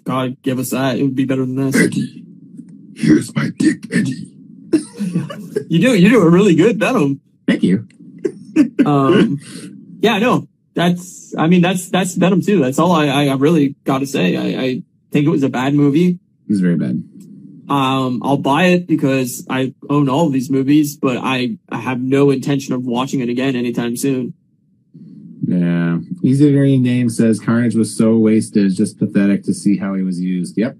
God, 0.04 0.36
give 0.42 0.58
us 0.58 0.70
that. 0.70 0.98
It 0.98 1.02
would 1.04 1.14
be 1.14 1.24
better 1.24 1.46
than 1.46 1.54
this. 1.56 1.76
Eddie, 1.76 2.24
here's 2.96 3.34
my 3.34 3.50
dick, 3.58 3.86
Eddie. 3.92 4.28
You 5.68 5.80
do. 5.80 5.94
You 5.98 6.08
do 6.10 6.20
a 6.22 6.28
really 6.30 6.54
good 6.54 6.78
Venom. 6.78 7.20
Thank 7.46 7.62
you. 7.62 7.86
Um, 8.84 9.38
yeah, 10.00 10.18
no, 10.18 10.46
that's. 10.74 11.34
I 11.38 11.46
mean, 11.46 11.62
that's 11.62 11.88
that's 11.88 12.14
Venom 12.14 12.42
too. 12.42 12.60
That's 12.60 12.78
all 12.78 12.92
I, 12.92 13.06
I 13.26 13.34
really 13.34 13.76
got 13.84 13.98
to 14.00 14.06
say. 14.06 14.36
I, 14.36 14.62
I 14.62 14.82
think 15.10 15.26
it 15.26 15.30
was 15.30 15.42
a 15.42 15.48
bad 15.48 15.72
movie. 15.74 16.08
It 16.46 16.50
was 16.50 16.60
very 16.60 16.76
bad. 16.76 17.02
Um, 17.72 18.20
I'll 18.22 18.36
buy 18.36 18.64
it 18.64 18.86
because 18.86 19.46
I 19.48 19.74
own 19.88 20.10
all 20.10 20.26
of 20.26 20.32
these 20.34 20.50
movies, 20.50 20.94
but 20.94 21.16
I, 21.16 21.56
I 21.70 21.78
have 21.78 22.02
no 22.02 22.30
intention 22.30 22.74
of 22.74 22.84
watching 22.84 23.20
it 23.20 23.30
again 23.30 23.56
anytime 23.56 23.96
soon. 23.96 24.34
Yeah. 25.40 25.98
Easy 26.22 26.52
to 26.52 26.60
read 26.60 26.82
name 26.82 27.08
says 27.08 27.40
Carnage 27.40 27.74
was 27.74 27.96
so 27.96 28.18
wasted, 28.18 28.66
it's 28.66 28.76
just 28.76 28.98
pathetic 28.98 29.42
to 29.44 29.54
see 29.54 29.78
how 29.78 29.94
he 29.94 30.02
was 30.02 30.20
used. 30.20 30.58
Yep. 30.58 30.76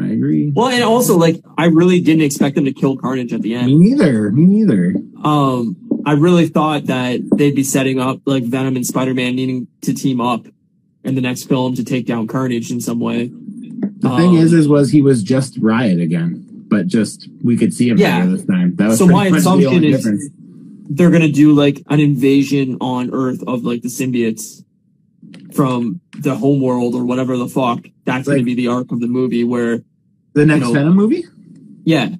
I 0.00 0.06
agree. 0.08 0.50
Well, 0.52 0.66
and 0.68 0.82
also 0.82 1.16
like 1.16 1.36
I 1.56 1.66
really 1.66 2.00
didn't 2.00 2.22
expect 2.22 2.56
them 2.56 2.64
to 2.64 2.72
kill 2.72 2.96
Carnage 2.96 3.32
at 3.32 3.42
the 3.42 3.54
end. 3.54 3.68
Me 3.68 3.78
neither. 3.78 4.32
Me 4.32 4.44
neither. 4.44 4.96
Um, 5.22 5.76
I 6.04 6.14
really 6.14 6.48
thought 6.48 6.86
that 6.86 7.20
they'd 7.36 7.54
be 7.54 7.62
setting 7.62 8.00
up 8.00 8.20
like 8.26 8.42
Venom 8.42 8.74
and 8.74 8.84
Spider-Man 8.84 9.36
needing 9.36 9.68
to 9.82 9.94
team 9.94 10.20
up 10.20 10.46
in 11.04 11.14
the 11.14 11.20
next 11.20 11.44
film 11.44 11.76
to 11.76 11.84
take 11.84 12.06
down 12.06 12.26
Carnage 12.26 12.72
in 12.72 12.80
some 12.80 12.98
way. 12.98 13.30
The 14.02 14.08
Um, 14.10 14.16
thing 14.20 14.34
is, 14.34 14.52
is 14.52 14.68
was 14.68 14.90
he 14.90 15.00
was 15.02 15.22
just 15.22 15.56
Riot 15.58 16.00
again, 16.00 16.44
but 16.68 16.86
just 16.88 17.28
we 17.42 17.56
could 17.56 17.72
see 17.72 17.88
him 17.88 17.98
Yeah. 17.98 18.26
this 18.26 18.44
time. 18.44 18.74
That 18.76 18.88
was 18.88 18.98
So 18.98 19.06
my 19.06 19.24
much 19.24 19.30
the 19.30 19.36
assumption 19.38 19.84
is- 19.84 19.96
difference. 19.96 20.24
They're 20.90 21.10
gonna 21.10 21.30
do 21.32 21.52
like 21.52 21.82
an 21.88 22.00
invasion 22.00 22.76
on 22.80 23.10
Earth 23.12 23.42
of 23.46 23.64
like 23.64 23.82
the 23.82 23.88
symbiotes 23.88 24.62
from 25.52 26.00
the 26.18 26.34
homeworld 26.36 26.94
or 26.94 27.04
whatever 27.04 27.36
the 27.38 27.48
fuck. 27.48 27.86
That's 28.04 28.26
gonna 28.28 28.42
be 28.42 28.54
the 28.54 28.66
arc 28.68 28.90
of 28.92 29.00
the 29.00 29.06
movie 29.06 29.44
where 29.44 29.82
the 30.34 30.44
next 30.44 30.66
know, 30.66 30.72
Venom 30.72 30.94
movie. 30.96 31.24
yeah, 31.84 32.16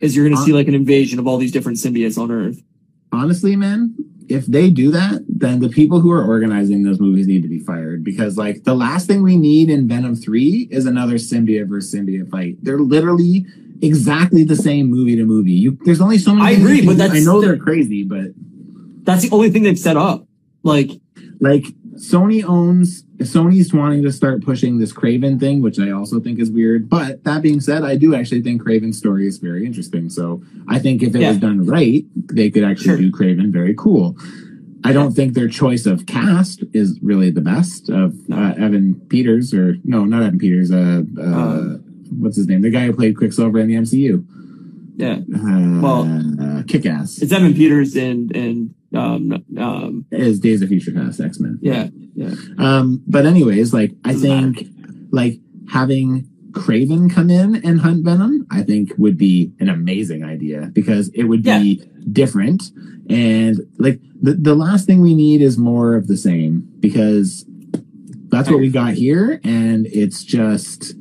is 0.00 0.14
you're 0.14 0.28
gonna 0.28 0.40
see 0.44 0.52
like 0.52 0.68
an 0.68 0.74
invasion 0.74 1.18
of 1.18 1.26
all 1.26 1.38
these 1.38 1.50
different 1.52 1.78
symbiotes 1.78 2.18
on 2.18 2.30
Earth. 2.30 2.62
honestly, 3.10 3.56
man, 3.56 3.94
if 4.28 4.46
they 4.46 4.70
do 4.70 4.90
that, 4.90 5.24
then 5.28 5.60
the 5.60 5.68
people 5.68 6.00
who 6.00 6.10
are 6.10 6.24
organizing 6.24 6.82
those 6.82 7.00
movies 7.00 7.26
need 7.26 7.42
to 7.42 7.48
be 7.48 7.58
fired 7.60 8.04
because, 8.04 8.36
like, 8.36 8.64
the 8.64 8.74
last 8.74 9.06
thing 9.06 9.22
we 9.22 9.36
need 9.36 9.70
in 9.70 9.88
Venom 9.88 10.14
3 10.14 10.68
is 10.70 10.86
another 10.86 11.14
symbiote 11.14 11.68
versus 11.68 11.94
symbiote 11.94 12.30
fight. 12.30 12.56
They're 12.62 12.78
literally 12.78 13.46
exactly 13.80 14.44
the 14.44 14.56
same 14.56 14.90
movie 14.90 15.16
to 15.16 15.24
movie. 15.24 15.52
You, 15.52 15.78
there's 15.84 16.00
only 16.00 16.18
so 16.18 16.34
many. 16.34 16.46
I 16.46 16.58
agree, 16.58 16.84
but 16.84 16.96
that's- 16.98 17.16
I 17.20 17.24
know 17.24 17.40
they're 17.40 17.56
crazy, 17.56 18.04
but 18.04 18.32
That's 19.04 19.22
the 19.22 19.30
only 19.30 19.50
thing 19.50 19.62
they've 19.62 19.78
set 19.78 19.96
up. 19.96 20.26
Like, 20.62 20.90
like 21.40 21.64
Sony 21.98 22.44
owns 22.44 23.02
Sony's 23.18 23.74
wanting 23.74 24.02
to 24.04 24.12
start 24.12 24.42
pushing 24.42 24.78
this 24.78 24.92
Kraven 24.92 25.40
thing, 25.40 25.60
which 25.62 25.78
I 25.80 25.90
also 25.90 26.20
think 26.20 26.38
is 26.38 26.50
weird. 26.50 26.88
But 26.88 27.24
that 27.24 27.42
being 27.42 27.60
said, 27.60 27.82
I 27.82 27.96
do 27.96 28.14
actually 28.14 28.42
think 28.42 28.62
Kraven's 28.62 28.96
story 28.96 29.26
is 29.26 29.38
very 29.38 29.66
interesting. 29.66 30.08
So 30.08 30.42
I 30.68 30.78
think 30.78 31.02
if 31.02 31.14
it 31.14 31.20
Yeah. 31.20 31.30
was 31.30 31.38
done 31.38 31.66
right, 31.66 32.04
they 32.32 32.50
could 32.50 32.62
actually 32.64 32.84
Sure. 32.86 32.96
do 32.98 33.10
Kraven 33.10 33.50
very 33.52 33.74
cool. 33.74 34.16
I 34.84 34.92
don't 34.92 35.12
think 35.12 35.34
their 35.34 35.48
choice 35.48 35.86
of 35.86 36.06
cast 36.06 36.62
is 36.72 36.98
really 37.02 37.30
the 37.30 37.40
best 37.40 37.90
of 37.90 38.14
uh, 38.30 38.54
Evan 38.56 38.94
Peters 39.08 39.52
or 39.52 39.76
no, 39.84 40.04
not 40.04 40.22
Evan 40.22 40.38
Peters. 40.38 40.70
Uh, 40.70 41.02
uh, 41.18 41.22
Uh, 41.22 41.78
what's 42.18 42.36
his 42.36 42.46
name? 42.46 42.62
The 42.62 42.70
guy 42.70 42.86
who 42.86 42.92
played 42.92 43.16
Quicksilver 43.16 43.58
in 43.58 43.66
the 43.66 43.74
MCU. 43.74 44.24
Yeah, 44.98 45.18
Uh, 45.34 45.80
Well- 45.80 46.06
uh, 46.40 46.62
Kick 46.64 46.84
Ass 46.86 47.18
it's 47.22 47.32
Evan 47.32 47.54
Peters 47.54 47.94
and 47.96 48.34
and 48.36 48.74
um 48.94 49.44
um 49.56 50.04
is 50.10 50.40
Days 50.40 50.60
of 50.62 50.68
Future 50.68 50.92
Past 50.92 51.20
X 51.20 51.38
Men. 51.40 51.58
yeah 51.62 51.88
Yeah. 52.14 52.34
Um, 52.58 53.02
but 53.06 53.24
anyways, 53.26 53.72
like 53.72 53.92
I 54.04 54.12
think 54.14 54.66
like 55.10 55.38
having 55.70 56.26
Kraven 56.50 57.08
come 57.10 57.30
in 57.30 57.56
and 57.64 57.80
hunt 57.80 58.04
Venom, 58.04 58.46
I 58.50 58.62
think 58.62 58.92
would 58.98 59.16
be 59.16 59.52
an 59.60 59.68
amazing 59.68 60.24
idea 60.24 60.70
because 60.72 61.08
it 61.14 61.24
would 61.24 61.44
be 61.60 61.82
different. 62.10 62.70
And 63.08 63.60
like 63.78 64.00
the, 64.20 64.32
the 64.34 64.54
last 64.54 64.86
thing 64.86 65.00
we 65.00 65.14
need 65.14 65.40
is 65.42 65.56
more 65.58 65.94
of 65.94 66.08
the 66.08 66.16
same 66.16 66.66
because 66.80 67.44
that's 68.30 68.50
what 68.50 68.60
we 68.60 68.68
got 68.70 68.94
here 68.94 69.40
and 69.44 69.86
it's 69.86 70.24
just 70.24 70.94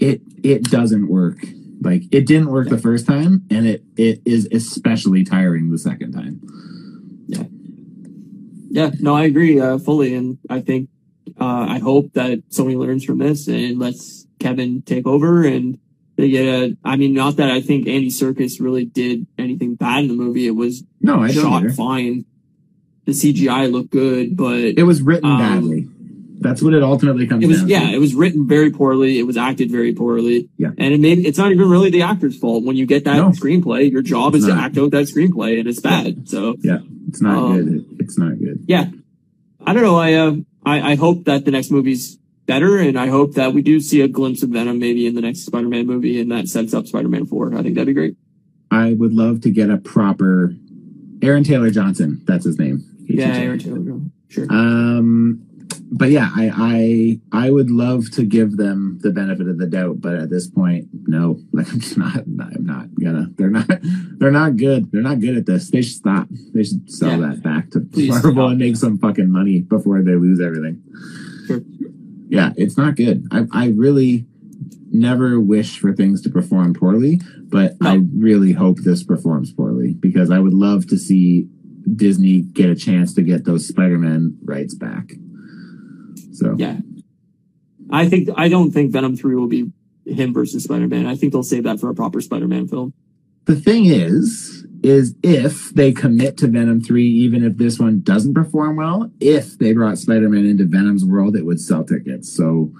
it 0.00 0.20
it 0.42 0.64
doesn't 0.64 1.06
work. 1.08 1.38
Like 1.80 2.02
it 2.10 2.26
didn't 2.26 2.50
work 2.50 2.68
the 2.68 2.78
first 2.78 3.06
time 3.06 3.44
and 3.50 3.66
it 3.66 3.84
it 3.96 4.20
is 4.26 4.46
especially 4.52 5.24
tiring 5.24 5.70
the 5.70 5.78
second 5.78 6.12
time. 6.12 6.40
yeah. 7.28 7.44
Yeah. 8.70 8.90
No, 9.00 9.14
I 9.16 9.24
agree 9.24 9.58
uh, 9.60 9.78
fully, 9.78 10.14
and 10.14 10.38
I 10.48 10.60
think 10.60 10.88
uh, 11.40 11.66
I 11.68 11.78
hope 11.78 12.12
that 12.14 12.48
Sony 12.50 12.76
learns 12.76 13.04
from 13.04 13.18
this 13.18 13.48
and 13.48 13.78
lets 13.78 14.26
Kevin 14.38 14.82
take 14.82 15.06
over 15.06 15.44
and. 15.44 15.78
They 16.16 16.28
get 16.28 16.44
a, 16.44 16.76
I 16.84 16.96
mean, 16.96 17.14
not 17.14 17.36
that 17.36 17.50
I 17.50 17.62
think 17.62 17.88
Andy 17.88 18.10
Serkis 18.10 18.60
really 18.60 18.84
did 18.84 19.26
anything 19.38 19.74
bad 19.74 20.00
in 20.02 20.08
the 20.08 20.14
movie. 20.14 20.46
It 20.46 20.50
was 20.50 20.84
No, 21.00 21.20
I 21.22 21.30
shot 21.32 21.62
either. 21.64 21.70
fine. 21.70 22.26
The 23.06 23.12
CGI 23.12 23.72
looked 23.72 23.88
good, 23.88 24.36
but 24.36 24.58
It 24.58 24.82
was 24.82 25.00
written 25.00 25.30
Um, 25.30 25.38
badly. 25.38 25.88
That's 26.42 26.62
what 26.62 26.72
it 26.74 26.82
ultimately 26.82 27.26
comes 27.26 27.44
it 27.44 27.48
was 27.48 27.62
yeah 27.64 27.90
to. 27.90 27.94
it 27.94 27.98
was 27.98 28.14
written 28.14 28.48
very 28.48 28.70
poorly 28.70 29.18
it 29.18 29.26
was 29.26 29.36
acted 29.36 29.70
very 29.70 29.92
poorly 29.94 30.48
Yeah. 30.56 30.70
and 30.78 30.94
it 30.94 31.00
made 31.00 31.18
it's 31.26 31.36
not 31.38 31.52
even 31.52 31.68
really 31.68 31.90
the 31.90 32.02
actor's 32.02 32.36
fault 32.38 32.64
when 32.64 32.76
you 32.76 32.86
get 32.86 33.04
that 33.04 33.16
No. 33.16 33.28
screenplay 33.30 33.90
your 33.92 34.00
job 34.02 34.34
It's 34.34 34.44
is 34.44 34.50
to 34.50 34.56
act 34.58 34.78
out 34.78 34.90
that 34.92 35.04
screenplay 35.06 35.58
and 35.60 35.68
it's 35.68 35.80
bad 35.80 36.28
so 36.28 36.56
yeah, 36.60 36.78
It's 37.08 37.20
not 37.20 37.36
Um, 37.36 37.64
good. 37.64 37.86
It's 38.00 38.16
not 38.18 38.38
good. 38.38 38.64
yeah 38.66 38.86
i 39.66 39.72
don't 39.74 39.82
know 39.82 39.96
i 39.96 40.14
uh, 40.14 40.32
I, 40.64 40.92
I 40.92 40.94
hope 40.94 41.24
that 41.24 41.44
the 41.44 41.50
next 41.50 41.70
movie's 41.70 42.16
better 42.46 42.78
and 42.78 42.98
i 42.98 43.08
hope 43.08 43.34
that 43.34 43.52
we 43.52 43.60
do 43.62 43.78
see 43.78 44.00
a 44.00 44.08
glimpse 44.08 44.42
of 44.42 44.48
venom 44.50 44.78
maybe 44.78 45.06
in 45.06 45.14
the 45.14 45.20
next 45.20 45.40
spider-man 45.44 45.86
movie 45.86 46.20
and 46.20 46.32
that 46.32 46.48
sets 46.48 46.72
up 46.72 46.86
spider-man 46.86 47.26
4 47.26 47.54
i 47.54 47.62
think 47.62 47.74
that'd 47.74 47.86
be 47.86 47.92
great 47.92 48.16
I 48.72 48.92
would 48.94 49.12
love 49.12 49.40
to 49.42 49.50
get 49.50 49.68
a 49.68 49.78
proper 49.78 50.54
Aaron 51.22 51.42
Taylor 51.42 51.70
Johnson. 51.70 52.22
That's 52.24 52.44
his 52.44 52.56
name. 52.56 52.84
yeah. 53.08 53.34
Aaron 53.34 53.58
Taylor, 53.58 54.00
sure 54.28 54.46
Um, 54.48 55.42
but 55.92 56.10
yeah, 56.10 56.30
I, 56.34 57.18
I 57.32 57.46
I 57.46 57.50
would 57.50 57.70
love 57.70 58.10
to 58.12 58.22
give 58.24 58.56
them 58.56 58.98
the 59.02 59.10
benefit 59.10 59.48
of 59.48 59.58
the 59.58 59.66
doubt, 59.66 60.00
but 60.00 60.14
at 60.14 60.30
this 60.30 60.48
point, 60.48 60.88
no. 61.06 61.40
Like 61.52 61.68
I'm 61.72 61.80
just 61.80 61.98
not. 61.98 62.16
I'm 62.18 62.64
not 62.66 62.86
gonna. 63.02 63.30
They're 63.36 63.50
not. 63.50 63.66
They're 64.18 64.30
not 64.30 64.56
good. 64.56 64.90
They're 64.92 65.02
not 65.02 65.20
good 65.20 65.36
at 65.36 65.46
this. 65.46 65.70
They 65.70 65.82
should 65.82 65.96
stop. 65.96 66.28
They 66.54 66.62
should 66.62 66.90
sell 66.90 67.20
Yeah. 67.20 67.28
that 67.28 67.42
back 67.42 67.70
to 67.70 67.86
Marvel 68.08 68.48
and 68.48 68.58
make 68.58 68.76
some 68.76 68.98
fucking 68.98 69.30
money 69.30 69.60
before 69.62 70.02
they 70.02 70.14
lose 70.14 70.40
everything. 70.40 70.82
Sure. 71.46 71.60
Yeah, 72.28 72.52
it's 72.56 72.76
not 72.76 72.96
good. 72.96 73.26
I 73.32 73.46
I 73.52 73.68
really 73.70 74.26
never 74.92 75.40
wish 75.40 75.78
for 75.78 75.92
things 75.94 76.20
to 76.22 76.30
perform 76.30 76.74
poorly, 76.74 77.20
but 77.48 77.80
No. 77.80 77.90
I 77.90 78.00
really 78.14 78.52
hope 78.52 78.78
this 78.78 79.02
performs 79.04 79.52
poorly 79.52 79.94
because 79.94 80.30
I 80.30 80.38
would 80.40 80.54
love 80.54 80.86
to 80.88 80.98
see 80.98 81.46
Disney 81.96 82.42
get 82.42 82.70
a 82.70 82.74
chance 82.74 83.14
to 83.14 83.22
get 83.22 83.44
those 83.44 83.66
Spider-Man 83.68 84.36
rights 84.44 84.74
back. 84.74 85.12
So 86.40 86.54
Yeah. 86.58 86.78
I 87.90 88.08
think 88.08 88.28
I 88.36 88.48
don't 88.48 88.70
think 88.70 88.92
Venom 88.92 89.16
3 89.16 89.34
will 89.34 89.48
be 89.48 89.70
him 90.06 90.32
versus 90.32 90.64
Spider-Man. 90.64 91.06
I 91.06 91.14
think 91.16 91.32
they'll 91.32 91.42
save 91.42 91.64
that 91.64 91.78
for 91.80 91.90
a 91.90 91.94
proper 91.94 92.20
Spider-Man 92.20 92.66
film. 92.68 92.92
the 93.46 93.56
thing 93.56 93.86
is, 93.86 94.64
is 94.82 95.14
if 95.22 95.70
they 95.74 95.92
commit 95.92 96.36
to 96.38 96.46
Venom 96.46 96.80
3, 96.80 97.04
even 97.04 97.42
if 97.44 97.56
this 97.56 97.78
one 97.78 98.00
doesn't 98.00 98.32
perform 98.34 98.76
well, 98.76 99.10
if 99.20 99.58
they 99.58 99.72
brought 99.72 99.98
Spider-Man 99.98 100.46
into 100.46 100.64
Venom's 100.66 101.04
world, 101.04 101.34
it 101.36 101.44
would 101.44 101.60
sell 101.60 101.82
tickets. 101.84 102.32
So 102.32 102.72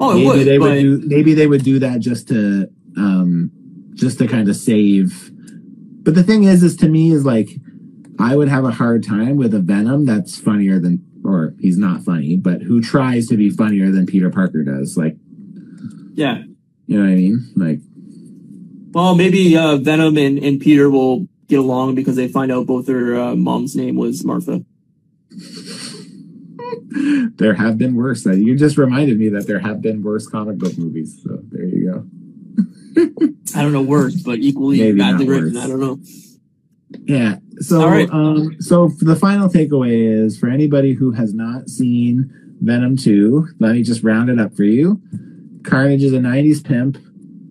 Oh, 0.00 0.12
it 0.12 0.14
maybe 0.14 0.26
would, 0.26 0.46
they 0.46 0.58
would 0.58 0.80
do 0.80 1.02
maybe 1.08 1.34
they 1.34 1.46
would 1.46 1.64
do 1.64 1.78
that 1.80 2.00
just 2.00 2.28
to 2.28 2.68
um 2.96 3.50
just 3.94 4.18
to 4.18 4.26
kind 4.28 4.48
of 4.48 4.56
save. 4.56 5.30
But 6.04 6.14
the 6.14 6.22
thing 6.22 6.44
is, 6.44 6.62
is 6.62 6.76
to 6.76 6.88
me 6.88 7.10
is 7.12 7.24
like 7.24 7.50
I 8.18 8.34
would 8.36 8.48
have 8.48 8.64
a 8.64 8.70
hard 8.70 9.04
time 9.04 9.36
with 9.36 9.52
a 9.54 9.60
Venom 9.60 10.06
that's 10.06 10.38
funnier 10.38 10.78
than 10.78 11.04
or 11.28 11.54
he's 11.60 11.78
not 11.78 12.02
funny, 12.02 12.36
but 12.36 12.62
who 12.62 12.80
tries 12.80 13.28
to 13.28 13.36
be 13.36 13.50
funnier 13.50 13.90
than 13.90 14.06
Peter 14.06 14.30
Parker 14.30 14.64
does. 14.64 14.96
Like, 14.96 15.16
yeah. 16.14 16.42
you 16.86 16.98
know 16.98 17.04
what 17.04 17.10
I 17.10 17.14
mean? 17.14 17.52
Like 17.54 17.80
Well, 18.92 19.14
maybe 19.14 19.56
uh, 19.56 19.76
Venom 19.76 20.16
and, 20.16 20.38
and 20.38 20.60
Peter 20.60 20.90
will 20.90 21.28
get 21.48 21.58
along 21.58 21.94
because 21.94 22.16
they 22.16 22.28
find 22.28 22.52
out 22.52 22.66
both 22.66 22.86
their 22.86 23.18
uh, 23.18 23.34
mom's 23.34 23.76
name 23.76 23.96
was 23.96 24.24
Martha. 24.24 24.64
there 27.36 27.54
have 27.54 27.78
been 27.78 27.94
worse. 27.94 28.26
Uh, 28.26 28.32
You 28.32 28.56
just 28.56 28.76
reminded 28.76 29.18
me 29.18 29.28
that 29.30 29.46
there 29.46 29.60
have 29.60 29.80
been 29.80 30.02
worse 30.02 30.26
comic 30.26 30.58
book 30.58 30.76
movies. 30.76 31.20
So 31.22 31.38
there 31.50 31.64
you 31.64 31.92
go. 31.92 32.06
I 33.54 33.62
don't 33.62 33.72
know 33.72 33.82
worse, 33.82 34.16
but 34.16 34.38
equally 34.38 34.92
badly 34.92 35.28
written. 35.28 35.56
I 35.56 35.66
don't 35.66 35.80
know. 35.80 35.98
Yeah. 36.90 37.36
So, 37.60 37.86
right. 37.86 38.08
um, 38.10 38.60
so 38.60 38.88
the 39.00 39.16
final 39.16 39.48
takeaway 39.48 40.06
is 40.06 40.38
for 40.38 40.48
anybody 40.48 40.92
who 40.92 41.12
has 41.12 41.34
not 41.34 41.68
seen 41.68 42.32
Venom 42.60 42.96
2, 42.96 43.48
let 43.58 43.72
me 43.72 43.82
just 43.82 44.02
round 44.02 44.30
it 44.30 44.38
up 44.38 44.54
for 44.56 44.64
you. 44.64 45.00
Carnage 45.64 46.02
is 46.02 46.12
a 46.12 46.18
90s 46.18 46.64
pimp 46.64 46.98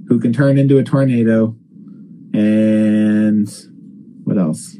who 0.07 0.19
can 0.19 0.33
turn 0.33 0.57
into 0.57 0.77
a 0.77 0.83
tornado. 0.83 1.55
And 2.33 3.49
what 4.23 4.37
else? 4.37 4.75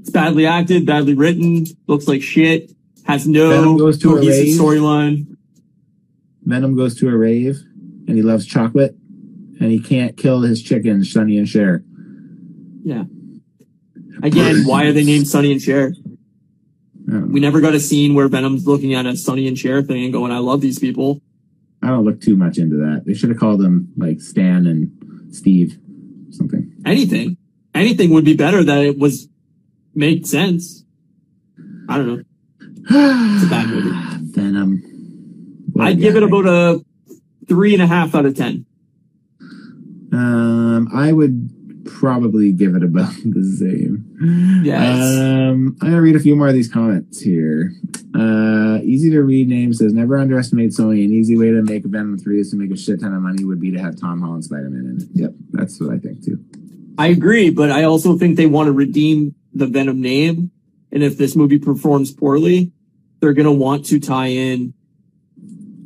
It's 0.00 0.10
badly 0.10 0.46
acted, 0.46 0.86
badly 0.86 1.14
written, 1.14 1.66
looks 1.86 2.08
like 2.08 2.22
shit, 2.22 2.72
has 3.04 3.26
no 3.26 3.50
Venom 3.50 3.76
goes 3.76 3.98
to 3.98 4.12
a 4.12 4.20
cohesive 4.20 4.60
storyline. 4.60 5.36
Venom 6.42 6.76
goes 6.76 6.94
to 7.00 7.08
a 7.08 7.16
rave 7.16 7.60
and 8.06 8.16
he 8.16 8.22
loves 8.22 8.46
chocolate 8.46 8.94
and 9.60 9.70
he 9.70 9.80
can't 9.80 10.16
kill 10.16 10.42
his 10.42 10.62
chickens, 10.62 11.12
Sonny 11.12 11.38
and 11.38 11.48
Cher. 11.48 11.82
Again, 14.22 14.64
why 14.64 14.84
are 14.84 14.92
they 14.92 15.04
named 15.04 15.28
Sonny 15.28 15.52
and 15.52 15.60
Cher? 15.60 15.92
We 17.06 17.40
never 17.40 17.60
got 17.60 17.74
a 17.74 17.80
scene 17.80 18.14
where 18.14 18.28
Venom's 18.28 18.66
looking 18.66 18.94
at 18.94 19.06
a 19.06 19.16
Sonny 19.16 19.46
and 19.46 19.58
Cher 19.58 19.82
thing 19.82 20.04
and 20.04 20.12
going, 20.12 20.32
I 20.32 20.38
love 20.38 20.60
these 20.60 20.78
people. 20.78 21.20
I 21.82 21.88
don't 21.88 22.04
look 22.04 22.20
too 22.20 22.36
much 22.36 22.58
into 22.58 22.76
that. 22.76 23.02
They 23.06 23.14
should 23.14 23.28
have 23.28 23.38
called 23.38 23.60
them 23.60 23.92
like 23.96 24.20
Stan 24.20 24.66
and 24.66 25.34
Steve, 25.34 25.78
something. 26.30 26.72
Anything. 26.84 27.36
Anything 27.74 28.10
would 28.10 28.24
be 28.24 28.34
better 28.34 28.64
that 28.64 28.84
it 28.84 28.98
was 28.98 29.28
made 29.94 30.26
sense. 30.26 30.84
I 31.88 31.98
don't 31.98 32.06
know. 32.06 32.24
it's 32.88 33.44
a 33.44 33.50
bad 33.50 33.68
movie. 33.68 33.90
Venom. 34.32 34.82
What 35.72 35.86
I'd 35.86 36.00
give 36.00 36.16
it 36.16 36.22
about 36.22 36.46
a 36.46 36.84
three 37.46 37.74
and 37.74 37.82
a 37.82 37.86
half 37.86 38.14
out 38.14 38.26
of 38.26 38.34
ten. 38.34 38.66
Um, 40.12 40.88
I 40.92 41.12
would 41.12 41.50
probably 41.86 42.52
give 42.52 42.74
it 42.74 42.82
about 42.82 43.12
the 43.24 43.44
same. 43.58 44.62
Yes. 44.64 45.00
Um, 45.00 45.76
I'm 45.80 45.90
gonna 45.90 46.02
read 46.02 46.16
a 46.16 46.20
few 46.20 46.36
more 46.36 46.48
of 46.48 46.54
these 46.54 46.72
comments 46.72 47.20
here. 47.20 47.72
Uh, 48.14 48.80
easy 48.82 49.10
to 49.10 49.20
read 49.22 49.48
name 49.48 49.72
says 49.72 49.92
never 49.92 50.16
underestimate 50.16 50.70
Sony. 50.70 51.04
An 51.04 51.12
easy 51.12 51.36
way 51.36 51.50
to 51.50 51.62
make 51.62 51.84
Venom 51.84 52.18
three 52.18 52.40
is 52.40 52.50
to 52.50 52.56
make 52.56 52.70
a 52.70 52.76
shit 52.76 53.00
ton 53.00 53.14
of 53.14 53.22
money 53.22 53.44
would 53.44 53.60
be 53.60 53.70
to 53.72 53.78
have 53.78 54.00
Tom 54.00 54.20
Holland 54.20 54.44
Spider 54.44 54.70
Man 54.70 54.96
in 54.96 55.02
it. 55.02 55.08
Yep, 55.14 55.32
that's 55.52 55.80
what 55.80 55.94
I 55.94 55.98
think 55.98 56.24
too. 56.24 56.42
I 56.98 57.08
agree, 57.08 57.50
but 57.50 57.70
I 57.70 57.84
also 57.84 58.16
think 58.16 58.36
they 58.36 58.46
want 58.46 58.68
to 58.68 58.72
redeem 58.72 59.34
the 59.52 59.66
Venom 59.66 60.00
name. 60.00 60.50
And 60.92 61.02
if 61.02 61.18
this 61.18 61.36
movie 61.36 61.58
performs 61.58 62.12
poorly, 62.12 62.72
they're 63.20 63.34
going 63.34 63.46
to 63.46 63.52
want 63.52 63.86
to 63.86 64.00
tie 64.00 64.28
in 64.28 64.72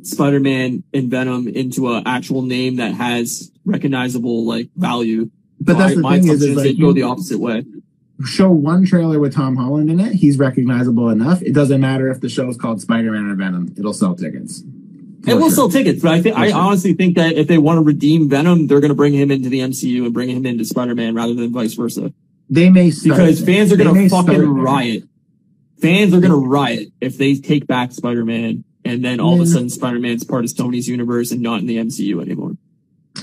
Spider-Man 0.03 0.83
and 0.93 1.11
Venom 1.11 1.47
into 1.47 1.91
an 1.91 2.03
actual 2.05 2.41
name 2.41 2.77
that 2.77 2.93
has 2.93 3.51
recognizable 3.65 4.45
like 4.45 4.69
value. 4.75 5.29
But 5.63 5.77
that's 5.77 5.93
I- 5.93 5.95
the 5.95 6.01
thing 6.21 6.27
is, 6.27 6.41
is 6.41 6.55
they 6.55 6.69
like 6.71 6.79
go 6.79 6.91
the 6.91 7.03
opposite 7.03 7.39
way. 7.39 7.63
show 8.25 8.49
one 8.51 8.85
trailer 8.85 9.19
with 9.19 9.33
Tom 9.33 9.55
Holland 9.55 9.89
in 9.89 9.99
it, 9.99 10.13
he's 10.13 10.37
recognizable 10.37 11.09
enough. 11.09 11.41
It 11.41 11.53
doesn't 11.53 11.79
matter 11.81 12.09
if 12.11 12.19
the 12.19 12.29
show 12.29 12.49
is 12.49 12.57
called 12.57 12.81
Spider 12.81 13.11
Man 13.11 13.25
or 13.29 13.35
Venom; 13.35 13.73
it'll 13.77 13.93
sell 13.93 14.15
tickets. 14.15 14.63
It 15.27 15.35
will 15.35 15.49
For 15.49 15.55
sell 15.55 15.69
tickets, 15.69 16.01
but 16.01 16.11
I 16.13 16.21
think 16.21 16.35
I 16.35 16.49
sure. 16.49 16.57
honestly 16.59 16.93
think 16.93 17.15
that 17.15 17.33
if 17.33 17.47
they 17.47 17.59
want 17.59 17.77
to 17.77 17.83
redeem 17.83 18.27
Venom, 18.27 18.65
they're 18.65 18.79
going 18.79 18.89
to 18.89 18.95
bring 18.95 19.13
him 19.13 19.29
into 19.29 19.49
the 19.49 19.59
MCU 19.59 20.03
and 20.05 20.13
bring 20.13 20.29
him 20.29 20.47
into 20.47 20.65
Spider-Man 20.65 21.13
rather 21.13 21.35
than 21.35 21.51
vice 21.53 21.73
versa. 21.75 22.11
They 22.49 22.69
may 22.71 22.89
because 22.89 23.45
there. 23.45 23.55
fans 23.55 23.71
are 23.71 23.77
going 23.77 23.93
to 23.93 24.09
fucking 24.09 24.41
riot. 24.49 25.03
Fans 25.79 26.13
are 26.15 26.19
going 26.19 26.31
to 26.31 26.37
riot 26.37 26.89
if 27.01 27.17
they 27.19 27.35
take 27.35 27.67
back 27.67 27.91
Spider-Man 27.91 28.63
and 28.83 29.05
then 29.05 29.19
all 29.19 29.35
of 29.35 29.41
a 29.41 29.45
sudden 29.45 29.69
Spider-Man's 29.69 30.23
part 30.23 30.43
of 30.43 30.49
Sony's 30.49 30.87
universe 30.87 31.31
and 31.31 31.41
not 31.41 31.59
in 31.59 31.67
the 31.67 31.77
MCU 31.77 32.19
anymore. 32.21 32.57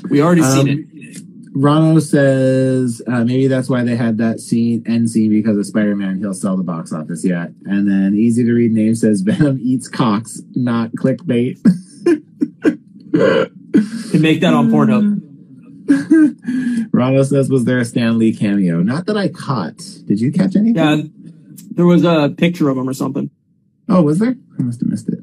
We 0.09 0.23
already 0.23 0.43
seen 0.43 0.69
Um, 0.69 0.91
it. 0.93 1.23
Rano 1.59 2.01
says 2.01 3.03
uh, 3.09 3.25
maybe 3.25 3.49
that's 3.49 3.69
why 3.69 3.83
they 3.83 3.97
had 3.97 4.19
that 4.19 4.39
scene 4.39 4.85
end 4.87 5.11
scene 5.11 5.31
because 5.31 5.57
of 5.57 5.67
Spider 5.67 5.97
Man. 5.97 6.19
He'll 6.19 6.33
sell 6.33 6.57
the 6.57 6.63
box 6.63 6.93
office, 6.93 7.25
yeah. 7.25 7.49
And 7.65 7.91
then 7.91 8.15
easy 8.15 8.45
to 8.45 8.53
read 8.53 8.73
name 8.73 8.95
says 8.95 9.23
Venom 9.23 9.59
eats 9.61 9.89
cocks, 9.89 10.41
not 10.55 10.93
clickbait. 10.93 11.59
Can 13.13 14.23
make 14.23 14.41
that 14.41 14.55
on 14.55 14.71
Pornhub. 14.71 15.21
Rano 16.93 17.27
says, 17.27 17.51
was 17.51 17.65
there 17.65 17.79
a 17.79 17.85
Stan 17.85 18.19
Lee 18.19 18.33
cameo? 18.33 18.83
Not 18.83 19.07
that 19.07 19.17
I 19.17 19.29
caught. 19.29 19.79
Did 20.05 20.21
you 20.21 20.31
catch 20.31 20.55
anything? 20.55 20.77
Yeah, 20.77 21.03
there 21.73 21.87
was 21.87 22.05
a 22.05 22.33
picture 22.37 22.69
of 22.69 22.77
him 22.77 22.89
or 22.89 22.95
something. 22.95 23.31
Oh, 23.89 24.03
was 24.03 24.21
there? 24.21 24.37
I 24.59 24.63
must 24.63 24.81
have 24.81 24.91
missed 24.91 25.09
it. 25.09 25.19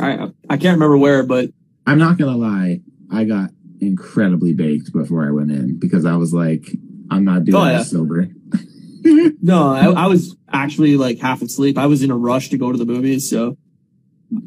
I 0.00 0.28
I 0.48 0.56
can't 0.56 0.76
remember 0.76 0.96
where, 0.96 1.24
but 1.24 1.50
I'm 1.86 1.98
not 1.98 2.16
gonna 2.16 2.36
lie. 2.36 2.80
I 3.10 3.24
got 3.24 3.50
incredibly 3.80 4.52
baked 4.52 4.92
before 4.92 5.26
I 5.26 5.30
went 5.30 5.50
in 5.50 5.78
because 5.78 6.04
I 6.04 6.16
was 6.16 6.32
like, 6.34 6.66
I'm 7.10 7.24
not 7.24 7.44
doing 7.44 7.56
Oh, 7.62 7.64
yeah. 7.66 7.78
this 7.78 7.90
sober. 7.90 8.28
no, 9.42 9.68
I, 9.72 10.04
I 10.04 10.06
was 10.06 10.36
actually 10.52 10.96
like 10.96 11.18
half 11.18 11.40
asleep. 11.42 11.78
I 11.78 11.86
was 11.86 12.02
in 12.02 12.10
a 12.10 12.16
rush 12.16 12.50
to 12.50 12.58
go 12.58 12.72
to 12.72 12.78
the 12.78 12.84
movies, 12.84 13.28
so 13.30 13.56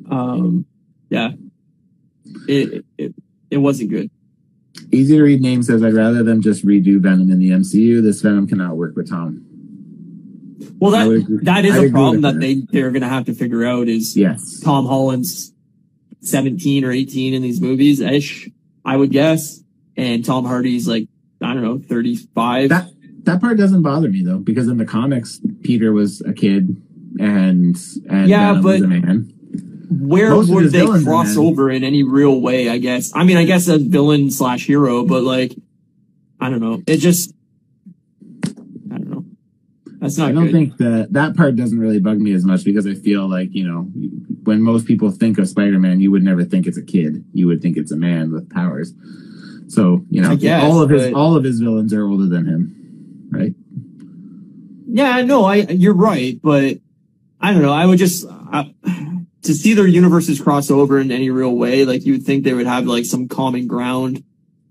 um, 0.09 0.65
yeah, 1.09 1.31
it 2.47 2.85
it 2.97 3.15
it 3.49 3.57
wasn't 3.57 3.89
good. 3.89 4.09
Easy 4.91 5.15
to 5.15 5.23
read 5.23 5.41
name 5.41 5.63
says, 5.63 5.83
I'd 5.83 5.93
rather 5.93 6.23
them 6.23 6.41
just 6.41 6.65
redo 6.65 6.99
Venom 6.99 7.31
in 7.31 7.39
the 7.39 7.49
MCU. 7.49 8.01
This 8.01 8.21
Venom 8.21 8.47
cannot 8.47 8.77
work 8.77 8.95
with 8.95 9.09
Tom. 9.09 9.45
Well, 10.79 10.91
that 10.91 11.39
that 11.43 11.65
is 11.65 11.75
a 11.77 11.89
problem 11.89 12.21
with 12.21 12.21
that 12.23 12.39
they 12.39 12.63
they're 12.71 12.91
gonna 12.91 13.09
have 13.09 13.25
to 13.25 13.33
figure 13.33 13.65
out 13.65 13.87
is 13.87 14.15
Yes. 14.17 14.59
Tom 14.59 14.85
Holland's 14.85 15.53
17 16.21 16.83
or 16.85 16.91
18 16.91 17.33
in 17.33 17.41
these 17.41 17.59
movies 17.61 17.99
ish, 17.99 18.49
I 18.85 18.95
would 18.97 19.11
guess. 19.11 19.59
And 19.97 20.23
Tom 20.25 20.45
Hardy's 20.45 20.87
like, 20.87 21.07
I 21.41 21.53
don't 21.53 21.63
know, 21.63 21.79
35. 21.79 22.69
That 22.69 22.89
that 23.23 23.39
part 23.41 23.57
doesn't 23.57 23.81
bother 23.83 24.09
me 24.09 24.23
though, 24.23 24.37
because 24.39 24.67
in 24.67 24.77
the 24.77 24.85
comics, 24.85 25.39
Peter 25.63 25.91
was 25.93 26.21
a 26.21 26.33
kid 26.33 26.81
and 27.19 27.77
and 28.09 28.29
Yeah, 28.29 28.53
Venom 28.53 28.63
was 28.63 28.79
but- 28.81 28.85
a 28.85 28.87
man. 28.87 29.33
Where 29.93 30.29
most 30.29 30.49
would 30.49 30.71
they 30.71 30.85
cross 31.03 31.35
over 31.35 31.69
in 31.69 31.83
any 31.83 32.03
real 32.03 32.39
way, 32.39 32.69
I 32.69 32.77
guess? 32.77 33.11
I 33.13 33.25
mean, 33.25 33.35
I 33.35 33.43
guess 33.43 33.67
a 33.67 33.77
villain 33.77 34.31
slash 34.31 34.65
hero, 34.65 35.03
but 35.05 35.21
like, 35.23 35.53
I 36.39 36.49
don't 36.49 36.61
know. 36.61 36.81
It 36.87 36.97
just, 36.97 37.29
I 37.29 37.33
don't 37.33 37.35
know. 37.35 37.40
That's 40.01 40.17
not 40.17 40.29
I 40.29 40.31
don't 40.31 40.45
good. 40.45 40.51
think 40.51 40.77
that 40.77 41.13
that 41.13 41.37
part 41.37 41.55
doesn't 41.55 41.79
really 41.79 41.99
bug 41.99 42.17
me 42.19 42.33
as 42.33 42.43
much 42.43 42.63
because 42.65 42.87
I 42.87 42.95
feel 42.95 43.29
like 43.29 43.53
you 43.53 43.67
know 43.67 43.81
when 44.43 44.61
most 44.61 44.87
people 44.87 45.11
think 45.11 45.37
of 45.37 45.47
Spider-Man, 45.47 46.01
you 46.01 46.09
would 46.11 46.23
never 46.23 46.43
think 46.43 46.65
it's 46.65 46.77
a 46.77 46.81
kid. 46.83 47.23
You 47.33 47.47
would 47.47 47.61
think 47.61 47.77
it's 47.77 47.91
a 47.91 47.95
man 47.97 48.31
with 48.31 48.49
powers. 48.49 48.93
So 49.67 50.03
you 50.09 50.21
know, 50.21 50.35
guess, 50.35 50.63
all 50.63 50.81
of 50.81 50.89
his 50.89 51.11
but- 51.11 51.13
all 51.13 51.35
of 51.35 51.43
his 51.43 51.59
villains 51.59 51.93
are 51.93 52.05
older 52.07 52.25
than 52.25 52.45
him, 52.45 53.27
right? 53.31 53.53
yeah, 54.87 55.21
no, 55.21 55.45
I, 55.45 55.55
you're 55.55 55.93
right, 55.93 56.37
but 56.41 56.79
I 57.39 57.53
don't 57.53 57.61
know. 57.61 57.71
I 57.71 57.85
would 57.85 57.99
just 57.99 58.25
uh, 58.27 58.65
to 59.43 59.53
see 59.53 59.73
their 59.73 59.87
universes 59.87 60.41
cross 60.41 60.69
over 60.69 60.99
in 60.99 61.11
any 61.11 61.29
real 61.29 61.55
way. 61.55 61.85
Like 61.85 62.05
you 62.05 62.13
would 62.13 62.23
think 62.25 62.43
they 62.43 62.53
would 62.53 62.67
have 62.67 62.85
like 62.85 63.05
some 63.05 63.27
common 63.27 63.67
ground. 63.67 64.23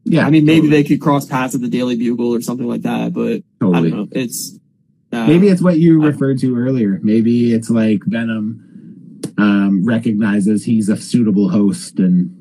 Yeah, 0.04 0.26
I 0.26 0.30
mean, 0.30 0.44
maybe 0.44 0.62
totally. 0.66 0.82
they 0.82 0.88
could 0.88 1.00
cross 1.00 1.24
paths 1.26 1.54
at 1.54 1.60
the 1.60 1.68
Daily 1.68 1.96
Bugle 1.96 2.34
or 2.34 2.40
something 2.42 2.66
like 2.66 2.82
that. 2.82 3.12
But 3.14 3.42
I 3.64 3.80
don't 3.80 3.90
know. 3.90 4.08
It's 4.12 4.58
uh, 5.12 5.26
Maybe 5.26 5.48
it's 5.48 5.62
what 5.62 5.78
you 5.78 6.02
referred 6.02 6.38
to 6.40 6.56
earlier. 6.56 7.00
Maybe 7.02 7.52
it's 7.52 7.70
like 7.70 8.00
Venom 8.04 9.20
um, 9.38 9.84
recognizes 9.84 10.64
he's 10.64 10.88
a 10.88 10.96
suitable 10.96 11.48
host 11.48 11.98
and 11.98 12.36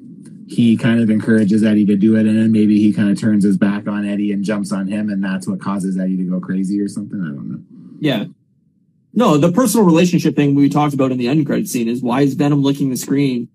he 0.48 0.78
kind 0.78 1.00
of 1.00 1.10
encourages 1.10 1.64
Eddie 1.64 1.86
to 1.86 1.96
do 1.96 2.16
it. 2.16 2.26
And 2.26 2.38
then 2.38 2.52
maybe 2.52 2.80
he 2.80 2.94
kind 2.94 3.10
of 3.10 3.20
turns 3.20 3.44
his 3.44 3.58
back 3.58 3.88
on 3.88 4.08
Eddie 4.08 4.32
and 4.32 4.44
jumps 4.44 4.72
on 4.72 4.88
him. 4.88 5.10
And 5.10 5.24
that's 5.24 5.48
what 5.48 5.62
causes 5.62 5.98
Eddie 5.98 6.18
to 6.18 6.24
go 6.24 6.40
crazy 6.40 6.80
or 6.80 6.88
something. 6.88 7.20
I 7.22 7.28
don't 7.28 7.50
know. 7.50 7.62
Yeah. 8.00 8.26
No, 9.14 9.38
the 9.38 9.52
personal 9.52 9.86
relationship 9.86 10.36
thing 10.36 10.56
we 10.56 10.70
talked 10.70 10.94
about 10.94 11.12
in 11.12 11.18
the 11.18 11.28
end 11.28 11.46
credit 11.46 11.68
scene 11.68 11.88
is 11.88 12.02
why 12.02 12.22
is 12.22 12.36
Venom 12.36 12.64
licking 12.64 12.90
the 12.90 12.98
screen 12.98 13.50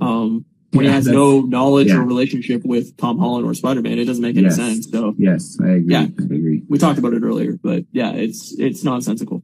um, 0.00 0.44
when 0.72 0.84
he 0.84 0.90
has 0.90 1.06
no 1.06 1.40
knowledge 1.40 1.88
yeah. 1.88 1.96
or 1.96 2.02
relationship 2.04 2.62
with 2.64 2.96
Tom 2.96 3.18
Holland 3.18 3.46
or 3.46 3.54
Spider 3.54 3.80
Man? 3.82 3.98
It 3.98 4.04
doesn't 4.04 4.22
make 4.22 4.36
any 4.36 4.44
Yes. 4.46 4.56
sense. 4.56 4.90
So 4.90 5.14
Yes, 5.18 5.58
I 5.62 5.68
agree. 5.68 5.92
Yeah. 5.92 6.00
I 6.18 6.22
agree. 6.24 6.62
we 6.68 6.78
talked 6.78 6.98
about 6.98 7.14
it 7.14 7.22
earlier, 7.22 7.58
but 7.62 7.84
yeah, 7.92 8.12
it's 8.12 8.54
it's 8.58 8.84
nonsensical. 8.84 9.42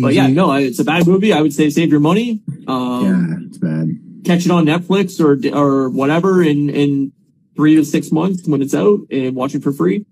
But 0.00 0.14
yeah, 0.14 0.26
no, 0.26 0.52
it's 0.52 0.78
a 0.80 0.84
bad 0.84 1.06
movie. 1.06 1.32
I 1.32 1.40
would 1.42 1.52
say 1.52 1.70
save 1.70 1.90
your 1.90 2.00
money. 2.00 2.42
Um, 2.66 3.04
yeah, 3.04 3.46
it's 3.46 3.58
bad. 3.58 3.98
catch 4.24 4.44
it 4.44 4.50
on 4.50 4.64
Netflix 4.66 5.20
or 5.20 5.38
or 5.56 5.88
whatever 5.90 6.42
in 6.42 6.70
in 6.70 7.12
three 7.54 7.76
to 7.76 7.84
six 7.84 8.10
months 8.10 8.46
when 8.48 8.62
it's 8.62 8.74
out 8.74 9.00
and 9.10 9.36
watch 9.36 9.54
it 9.54 9.62
for 9.62 9.72
free. 9.72 10.04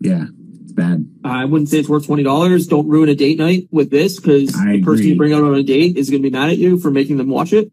Yeah, 0.00 0.26
it's 0.62 0.72
bad. 0.72 1.08
I 1.24 1.44
wouldn't 1.46 1.70
say 1.70 1.78
it's 1.78 1.88
worth 1.88 2.04
twenty 2.06 2.24
dollars. 2.24 2.66
Don't 2.66 2.88
ruin 2.88 3.08
a 3.08 3.14
date 3.14 3.38
night 3.38 3.68
with 3.70 3.90
this 3.90 4.16
because 4.16 4.52
the 4.52 4.82
person 4.84 5.06
you 5.06 5.16
bring 5.16 5.32
out 5.32 5.44
on 5.44 5.54
a 5.54 5.62
date 5.62 5.96
is 5.96 6.10
going 6.10 6.22
to 6.22 6.28
be 6.28 6.36
mad 6.36 6.50
at 6.50 6.58
you 6.58 6.78
for 6.78 6.90
making 6.90 7.16
them 7.16 7.28
watch 7.28 7.52
it. 7.52 7.72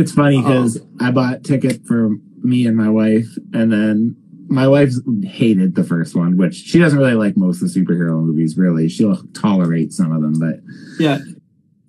It's 0.00 0.12
funny 0.12 0.40
because 0.40 0.80
I 1.00 1.10
bought 1.10 1.44
ticket 1.44 1.84
for 1.86 2.10
me 2.42 2.66
and 2.66 2.76
my 2.76 2.88
wife, 2.88 3.28
and 3.52 3.72
then 3.72 4.16
my 4.48 4.66
wife 4.66 4.92
hated 5.22 5.74
the 5.74 5.84
first 5.84 6.16
one, 6.16 6.36
which 6.36 6.54
she 6.54 6.78
doesn't 6.78 6.98
really 6.98 7.14
like 7.14 7.36
most 7.36 7.62
of 7.62 7.72
the 7.72 7.80
superhero 7.80 8.20
movies. 8.20 8.56
Really, 8.56 8.88
she'll 8.88 9.22
tolerate 9.34 9.92
some 9.92 10.12
of 10.12 10.22
them, 10.22 10.38
but 10.38 10.60
Yeah, 10.98 11.18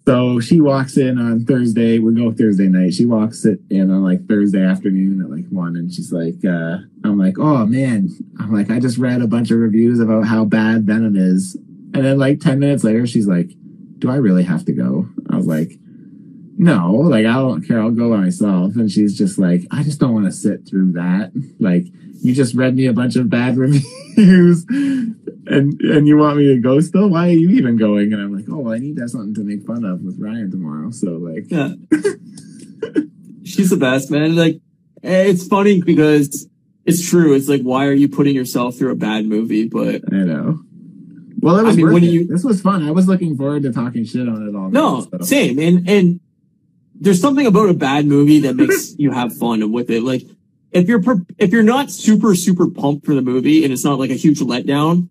so 0.08 0.40
she 0.40 0.60
walks 0.60 0.98
in 0.98 1.20
on 1.20 1.46
Thursday. 1.46 2.00
We 2.00 2.16
go 2.16 2.32
Thursday 2.32 2.68
night. 2.68 2.94
She 2.94 3.06
walks 3.06 3.46
it 3.46 3.60
in 3.70 3.92
on 3.92 4.04
like 4.04 4.28
Thursday 4.28 4.64
afternoon 4.64 5.22
at 5.22 5.30
like 5.30 5.46
one, 5.50 5.76
and 5.76 5.94
she's 5.94 6.12
like, 6.12 6.44
uh, 6.44 6.78
"I'm 7.04 7.18
like, 7.20 7.38
oh 7.38 7.66
man, 7.66 8.10
I'm 8.40 8.52
like, 8.52 8.72
I 8.72 8.80
just 8.80 8.98
read 8.98 9.22
a 9.22 9.28
bunch 9.28 9.52
of 9.52 9.60
reviews 9.60 10.00
about 10.00 10.26
how 10.26 10.44
bad 10.46 10.86
Venom 10.86 11.16
is, 11.16 11.56
and 11.94 12.04
then 12.04 12.18
like 12.18 12.40
ten 12.40 12.60
minutes 12.60 12.84
later, 12.84 13.06
she's 13.06 13.28
like, 13.28 13.52
"Do 14.00 14.10
I 14.10 14.16
really 14.16 14.44
have 14.44 14.66
to 14.66 14.72
go?" 14.74 15.08
I 15.30 15.36
was 15.36 15.46
like, 15.46 15.72
"No, 16.62 16.92
like 16.94 17.26
I 17.26 17.34
don't 17.34 17.62
care. 17.68 17.82
I'll 17.82 17.92
go 17.92 18.10
by 18.12 18.18
myself." 18.18 18.76
And 18.76 18.90
she's 18.92 19.18
just 19.18 19.38
like, 19.40 19.62
"I 19.72 19.84
just 19.84 20.00
don't 20.00 20.14
want 20.14 20.26
to 20.28 20.32
sit 20.32 20.68
through 20.68 20.94
that. 20.94 21.32
Like, 21.60 21.88
you 22.22 22.34
just 22.34 22.54
read 22.56 22.76
me 22.76 22.86
a 22.86 22.94
bunch 22.94 23.16
of 23.16 23.30
bad 23.30 23.58
reviews." 23.66 24.64
And 24.70 25.82
and 25.82 26.08
you 26.08 26.18
want 26.18 26.38
me 26.38 26.48
to 26.54 26.60
go 26.60 26.80
still? 26.80 27.10
Why 27.10 27.28
are 27.30 27.32
you 27.32 27.50
even 27.52 27.76
going? 27.78 28.14
And 28.14 28.22
I'm 28.22 28.34
like, 28.36 28.46
oh, 28.50 28.60
well, 28.60 28.74
I 28.74 28.78
need 28.78 28.96
to 28.98 29.02
have 29.02 29.10
something 29.10 29.34
to 29.36 29.42
make 29.44 29.66
fun 29.66 29.84
of 29.84 30.02
with 30.02 30.18
Ryan 30.20 30.52
tomorrow. 30.52 30.92
So 30.92 31.12
like, 31.18 31.46
yeah. 31.50 31.74
She's 33.44 33.70
the 33.72 33.78
best, 33.78 34.12
man. 34.12 34.36
Like, 34.36 34.62
eh, 35.04 35.24
it's 35.24 35.48
funny 35.48 35.82
because 35.82 36.48
it's 36.86 37.10
true. 37.10 37.34
It's 37.34 37.50
like, 37.50 37.64
why 37.64 37.86
are 37.88 37.92
you 37.94 38.08
putting 38.08 38.36
yourself 38.36 38.78
through 38.78 38.92
a 38.92 38.96
bad 38.96 39.26
movie? 39.26 39.68
But 39.68 40.04
I 40.14 40.18
know. 40.18 40.60
Well, 41.40 41.58
it 41.58 41.62
I 41.62 41.64
was 41.64 41.78
mean, 41.78 41.92
when 41.92 42.04
it. 42.04 42.12
you- 42.12 42.28
This 42.28 42.44
was 42.44 42.62
fun. 42.62 42.84
I 42.88 42.92
was 42.92 43.08
looking 43.08 43.36
forward 43.36 43.64
to 43.64 43.74
talking 43.74 44.06
shit 44.06 44.30
on 44.30 44.48
it 44.48 44.56
all. 44.56 44.70
no, 44.70 45.00
night, 45.00 45.08
so. 45.12 45.18
same. 45.26 45.58
And 45.60 45.90
and 45.90 46.20
there's 47.02 47.20
something 47.20 47.48
about 47.48 47.68
a 47.68 47.74
bad 47.74 48.06
movie 48.06 48.40
that 48.42 48.56
makes 48.56 48.96
you 48.98 49.12
have 49.12 49.36
fun 49.36 49.72
with 49.72 49.90
it. 49.90 50.04
Like, 50.04 50.24
if 50.72 50.88
you're 50.88 51.04
if 51.38 51.52
you're 51.52 51.64
not 51.64 51.92
super 51.92 52.34
super 52.36 52.70
pumped 52.70 53.06
for 53.06 53.14
the 53.14 53.22
movie 53.22 53.66
and 53.66 53.74
it's 53.74 53.84
not 53.84 54.00
like 54.00 54.12
a 54.12 54.16
huge 54.16 54.40
letdown, 54.40 55.10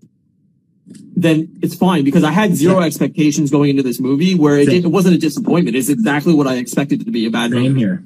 then 0.87 1.59
it's 1.61 1.75
fine 1.75 2.05
because 2.05 2.25
I 2.25 2.31
had 2.31 2.55
zero 2.55 2.81
expectations 2.81 3.51
going 3.51 3.71
into 3.71 3.83
this 3.83 4.01
movie 4.01 4.35
where 4.35 4.57
it, 4.57 4.69
it 4.69 4.87
wasn't 4.87 5.17
a 5.17 5.19
disappointment. 5.19 5.77
It's 5.77 5.91
exactly 5.91 6.33
what 6.33 6.47
I 6.47 6.55
expected 6.55 7.03
it 7.03 7.05
to 7.05 7.11
be 7.11 7.27
a 7.27 7.31
bad 7.31 7.51
Same 7.51 7.75
movie. 7.75 7.81
here. 7.81 8.05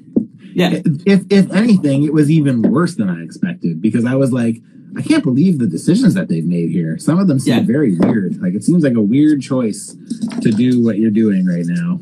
Yeah, 0.55 0.79
If 1.05 1.25
if 1.29 1.51
anything, 1.51 2.03
it 2.03 2.13
was 2.13 2.31
even 2.31 2.61
worse 2.61 2.95
than 2.95 3.09
I 3.09 3.21
expected 3.23 3.81
because 3.81 4.05
I 4.05 4.15
was 4.15 4.31
like, 4.31 4.61
I 4.97 5.01
can't 5.01 5.23
believe 5.23 5.59
the 5.59 5.67
decisions 5.67 6.13
that 6.13 6.29
they've 6.29 6.45
made 6.45 6.69
here. 6.71 6.97
Some 6.97 7.19
of 7.19 7.27
them 7.27 7.39
seem 7.39 7.55
Yeah. 7.55 7.63
very 7.63 7.95
weird. 7.97 8.41
Like 8.41 8.53
it 8.53 8.63
seems 8.63 8.81
like 8.83 8.93
a 8.95 9.01
weird 9.01 9.41
choice 9.41 9.95
to 10.41 10.51
do 10.51 10.81
what 10.83 10.97
you're 10.97 11.11
doing 11.11 11.45
right 11.45 11.65
now. 11.67 11.99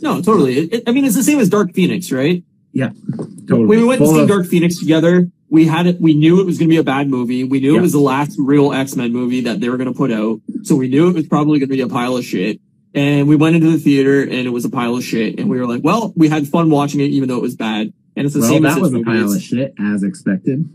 no, 0.00 0.22
totally. 0.22 0.54
It, 0.58 0.82
I 0.86 0.92
mean, 0.92 1.04
it's 1.04 1.16
the 1.16 1.22
same 1.22 1.38
as 1.38 1.48
Dark 1.50 1.72
Phoenix, 1.74 2.10
right? 2.10 2.42
Yeah, 2.72 2.90
totally. 3.48 3.66
When 3.66 3.78
we 3.80 3.84
went 3.84 4.00
to 4.00 4.06
Full 4.06 4.14
see 4.14 4.22
of- 4.22 4.28
Dark 4.28 4.46
Phoenix 4.46 4.78
together, 4.78 5.30
we 5.50 5.66
had 5.66 5.86
it. 5.86 6.00
We 6.00 6.14
knew 6.14 6.40
it 6.40 6.46
was 6.46 6.56
going 6.56 6.68
to 6.70 6.72
be 6.72 6.78
a 6.78 6.82
bad 6.82 7.10
movie. 7.10 7.44
We 7.44 7.60
knew 7.60 7.72
Yeah. 7.74 7.78
it 7.80 7.82
was 7.82 7.92
the 7.92 8.00
last 8.00 8.36
real 8.38 8.72
X 8.72 8.96
Men 8.96 9.12
movie 9.12 9.42
that 9.42 9.60
they 9.60 9.68
were 9.68 9.76
going 9.76 9.92
to 9.92 9.96
put 9.96 10.10
out. 10.10 10.40
So 10.62 10.76
we 10.76 10.88
knew 10.88 11.10
it 11.10 11.14
was 11.14 11.26
probably 11.26 11.58
going 11.58 11.68
to 11.68 11.74
be 11.76 11.82
a 11.82 11.88
pile 11.88 12.16
of 12.16 12.24
shit. 12.24 12.58
And 12.94 13.26
we 13.26 13.36
went 13.36 13.56
into 13.56 13.70
the 13.70 13.78
theater 13.78 14.22
and 14.22 14.46
it 14.46 14.50
was 14.50 14.64
a 14.64 14.70
pile 14.70 14.94
of 14.96 15.02
shit. 15.04 15.38
And 15.38 15.48
we 15.48 15.58
were 15.58 15.66
like, 15.66 15.82
well, 15.82 16.12
we 16.14 16.28
had 16.28 16.46
fun 16.46 16.68
watching 16.70 17.00
it, 17.00 17.04
even 17.10 17.28
though 17.28 17.38
it 17.38 17.42
was 17.42 17.56
bad. 17.56 17.92
And 18.16 18.26
it's 18.26 18.34
the 18.34 18.40
well, 18.40 18.50
same 18.50 18.66
as 18.66 18.74
that 18.74 18.82
this 18.82 18.92
was 18.92 19.00
a 19.00 19.04
pile 19.04 19.32
of 19.32 19.40
shit 19.42 19.74
as 19.80 20.02
expected. 20.02 20.68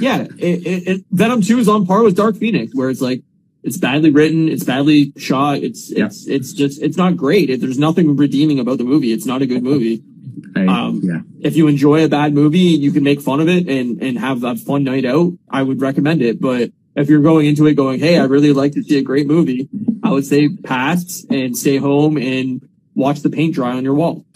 yeah, 0.00 0.22
it, 0.22 0.66
it, 0.66 0.88
it, 0.88 1.04
Venom 1.10 1.42
Two 1.42 1.58
is 1.58 1.68
on 1.68 1.84
par 1.86 2.02
with 2.02 2.16
Dark 2.16 2.36
Phoenix, 2.36 2.74
where 2.74 2.88
it's 2.88 3.02
like 3.02 3.22
it's 3.62 3.76
badly 3.76 4.10
written, 4.10 4.48
it's 4.48 4.64
badly 4.64 5.12
shot, 5.18 5.58
it's 5.58 5.90
Yeah. 5.90 6.06
it's 6.06 6.26
it's 6.26 6.52
just 6.54 6.80
it's 6.80 6.96
not 6.96 7.16
great. 7.16 7.50
It, 7.50 7.60
there's 7.60 7.78
nothing 7.78 8.16
redeeming 8.16 8.58
about 8.58 8.78
the 8.78 8.84
movie. 8.84 9.12
It's 9.12 9.26
not 9.26 9.42
a 9.42 9.46
good 9.46 9.62
movie. 9.62 10.02
I, 10.56 10.64
Um, 10.66 11.00
yeah. 11.02 11.20
If 11.40 11.56
you 11.56 11.68
enjoy 11.68 12.04
a 12.04 12.08
bad 12.08 12.32
movie, 12.32 12.58
you 12.58 12.92
can 12.92 13.02
make 13.02 13.20
fun 13.20 13.40
of 13.40 13.48
it 13.48 13.68
and 13.68 14.02
and 14.02 14.18
have 14.18 14.44
a 14.44 14.56
fun 14.56 14.84
night 14.84 15.04
out. 15.04 15.32
I 15.50 15.62
would 15.62 15.82
recommend 15.82 16.22
it. 16.22 16.40
But 16.40 16.70
if 16.96 17.08
you're 17.10 17.20
going 17.20 17.46
into 17.46 17.66
it 17.66 17.74
going, 17.74 18.00
hey, 18.00 18.18
I 18.18 18.24
really 18.24 18.52
like 18.54 18.72
to 18.72 18.82
see 18.82 18.96
a 18.98 19.02
great 19.02 19.26
movie, 19.26 19.68
I 20.08 20.10
would 20.10 20.24
say 20.24 20.48
pass 20.48 21.26
and 21.28 21.54
stay 21.54 21.76
home 21.76 22.16
and 22.16 22.66
watch 22.94 23.20
the 23.20 23.28
paint 23.28 23.54
dry 23.54 23.76
on 23.76 23.84
your 23.84 23.92
wall. 23.92 24.24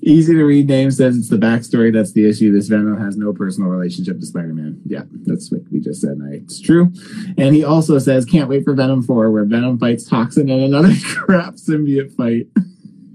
Easy 0.00 0.32
to 0.32 0.42
read 0.42 0.68
name 0.68 0.90
says 0.90 1.18
it's 1.18 1.28
the 1.28 1.36
backstory 1.36 1.92
that's 1.92 2.12
the 2.12 2.26
issue. 2.26 2.50
This 2.50 2.68
Venom 2.68 2.98
has 2.98 3.18
no 3.18 3.34
personal 3.34 3.68
relationship 3.68 4.18
to 4.20 4.24
Spider 4.24 4.54
Man. 4.54 4.80
Yeah, 4.86 5.02
that's 5.26 5.52
what 5.52 5.60
we 5.70 5.80
just 5.80 6.00
said. 6.00 6.18
Right? 6.18 6.40
It's 6.44 6.58
true. 6.58 6.90
And 7.36 7.54
he 7.54 7.62
also 7.62 7.98
says, 7.98 8.24
can't 8.24 8.48
wait 8.48 8.64
for 8.64 8.72
Venom 8.72 9.02
4, 9.02 9.30
where 9.30 9.44
Venom 9.44 9.78
fights 9.78 10.08
Toxin 10.08 10.48
in 10.48 10.62
another 10.62 10.94
crap 11.04 11.56
symbiote 11.56 12.16
fight. 12.16 12.46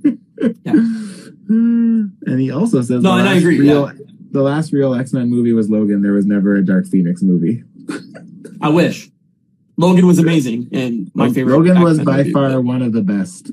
Yeah. 0.64 0.72
And 0.74 2.40
he 2.40 2.50
also 2.50 2.82
says, 2.82 3.04
No, 3.04 3.14
the 3.14 3.20
and 3.20 3.30
I 3.30 3.36
agree, 3.36 3.60
Real, 3.60 3.92
The 4.32 4.42
last 4.42 4.74
real 4.74 4.96
X 4.96 5.14
Men 5.14 5.30
movie 5.30 5.54
was 5.54 5.70
Logan. 5.70 6.02
There 6.02 6.14
was 6.14 6.26
never 6.26 6.56
a 6.56 6.66
Dark 6.66 6.88
Phoenix 6.88 7.22
movie. 7.22 7.64
I 8.60 8.70
wish. 8.70 9.11
Logan 9.78 10.06
was 10.06 10.20
amazing 10.20 10.68
and 10.72 11.10
my 11.14 11.30
favorite. 11.30 11.56
Logan 11.58 11.82
was 11.82 12.00
by 12.00 12.18
movie, 12.18 12.32
far 12.32 12.50
but- 12.50 12.62
one 12.64 12.82
of 12.82 12.94
the 12.94 13.02
best. 13.02 13.52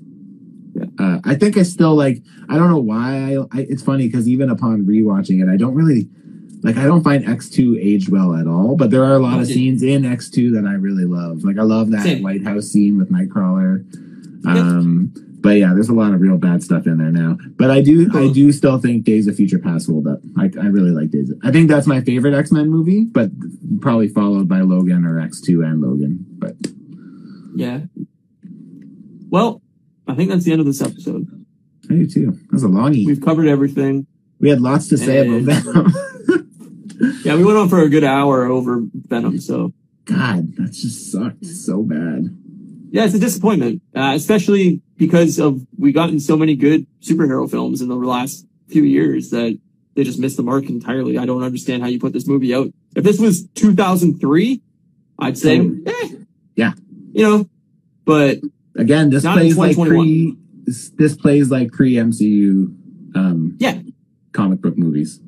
Yeah. 0.74 0.84
Uh, 0.98 1.18
I 1.24 1.34
think 1.34 1.56
I 1.56 1.62
still 1.62 1.94
like. 1.94 2.22
I 2.48 2.56
don't 2.56 2.70
know 2.70 2.78
why. 2.78 3.34
I, 3.36 3.38
I 3.52 3.60
it's 3.68 3.82
funny 3.82 4.06
because 4.06 4.28
even 4.28 4.50
upon 4.50 4.84
rewatching 4.86 5.42
it, 5.42 5.48
I 5.52 5.56
don't 5.56 5.74
really 5.74 6.08
like. 6.62 6.76
I 6.76 6.84
don't 6.84 7.02
find 7.02 7.26
X 7.28 7.48
two 7.48 7.76
aged 7.80 8.10
well 8.10 8.34
at 8.36 8.46
all. 8.46 8.76
But 8.76 8.90
there 8.90 9.04
are 9.04 9.14
a 9.14 9.18
lot 9.18 9.40
of 9.40 9.46
scenes 9.46 9.82
in 9.82 10.04
X 10.04 10.30
two 10.30 10.50
that 10.52 10.64
I 10.66 10.74
really 10.74 11.04
love. 11.04 11.42
Like 11.44 11.58
I 11.58 11.62
love 11.62 11.90
that 11.90 12.02
Same. 12.02 12.22
White 12.22 12.44
House 12.44 12.66
scene 12.68 12.96
with 12.98 13.10
Nightcrawler. 13.10 13.84
Um, 14.46 15.12
but 15.40 15.50
yeah, 15.50 15.72
there's 15.74 15.88
a 15.88 15.94
lot 15.94 16.12
of 16.12 16.20
real 16.20 16.36
bad 16.38 16.62
stuff 16.62 16.86
in 16.86 16.98
there 16.98 17.10
now. 17.10 17.38
But 17.56 17.70
I 17.70 17.80
do, 17.80 18.10
I 18.14 18.28
do 18.32 18.50
still 18.52 18.78
think 18.78 19.04
Days 19.04 19.26
of 19.26 19.36
Future 19.36 19.58
Past 19.58 19.88
hold 19.88 20.06
up. 20.06 20.18
I, 20.36 20.44
I 20.60 20.66
really 20.66 20.90
like 20.90 21.10
Days. 21.10 21.30
Of, 21.30 21.38
I 21.44 21.50
think 21.52 21.68
that's 21.68 21.86
my 21.86 22.00
favorite 22.00 22.34
X 22.34 22.50
Men 22.52 22.68
movie, 22.70 23.04
but 23.04 23.30
probably 23.80 24.08
followed 24.08 24.48
by 24.48 24.60
Logan 24.60 25.04
or 25.04 25.20
X 25.20 25.40
two 25.40 25.62
and 25.62 25.80
Logan. 25.80 26.24
But 26.38 26.54
Yeah. 27.54 27.80
Well, 29.30 29.62
I 30.06 30.14
think 30.14 30.30
that's 30.30 30.44
the 30.44 30.52
end 30.52 30.60
of 30.60 30.66
this 30.66 30.80
episode. 30.82 31.26
I 31.90 31.94
do 31.94 32.06
too. 32.06 32.30
That 32.32 32.52
was 32.52 32.64
a 32.64 32.68
longie. 32.68 33.06
We've 33.06 33.20
covered 33.20 33.46
everything. 33.46 34.06
We 34.40 34.48
had 34.50 34.60
lots 34.60 34.88
to 34.88 34.98
say 34.98 35.26
And- 35.26 35.48
about 35.48 35.62
Venom. 35.64 35.92
Yeah, 37.24 37.36
we 37.36 37.44
went 37.44 37.58
on 37.58 37.68
for 37.68 37.80
a 37.80 37.88
good 37.88 38.02
hour 38.02 38.46
over 38.46 38.80
Venom, 38.92 39.38
so 39.40 39.72
God, 40.04 40.56
that 40.56 40.72
just 40.72 41.12
sucked 41.12 41.46
so 41.46 41.82
bad. 41.84 42.36
Yeah, 42.90 43.04
it's 43.04 43.14
a 43.14 43.18
disappointment, 43.18 43.82
uh, 43.94 44.12
especially 44.14 44.80
because 44.96 45.38
of 45.38 45.66
we 45.78 45.92
gotten 45.92 46.20
so 46.20 46.36
many 46.36 46.54
good 46.56 46.86
superhero 47.00 47.50
films 47.50 47.80
in 47.82 47.88
the 47.88 47.94
last 47.96 48.46
few 48.68 48.82
years 48.84 49.30
that 49.30 49.58
they 49.94 50.04
just 50.04 50.18
missed 50.18 50.36
the 50.36 50.42
mark 50.42 50.68
entirely. 50.68 51.18
I 51.18 51.26
don't 51.26 51.42
understand 51.42 51.82
how 51.82 51.88
you 51.88 51.98
put 51.98 52.12
this 52.12 52.26
movie 52.26 52.54
out. 52.54 52.68
If 52.96 53.04
this 53.04 53.18
was 53.18 53.46
2003, 53.54 54.60
I'd 55.18 55.38
say, 55.38 55.58
eh, 55.86 56.08
Yeah. 56.56 56.72
you 57.12 57.22
know, 57.24 57.48
but 58.04 58.38
Again, 58.76 59.10
this 59.10 59.24
plays 59.24 59.58
like 59.58 59.76
pre. 59.76 60.36
This, 60.64 61.16
plays 61.16 61.50
like 61.50 61.72
pre 61.72 61.94
MCU. 61.94 62.72
Um, 63.16 63.56
Yeah. 63.58 63.80
comic 64.32 64.60
book 64.60 64.78
movies. 64.78 65.20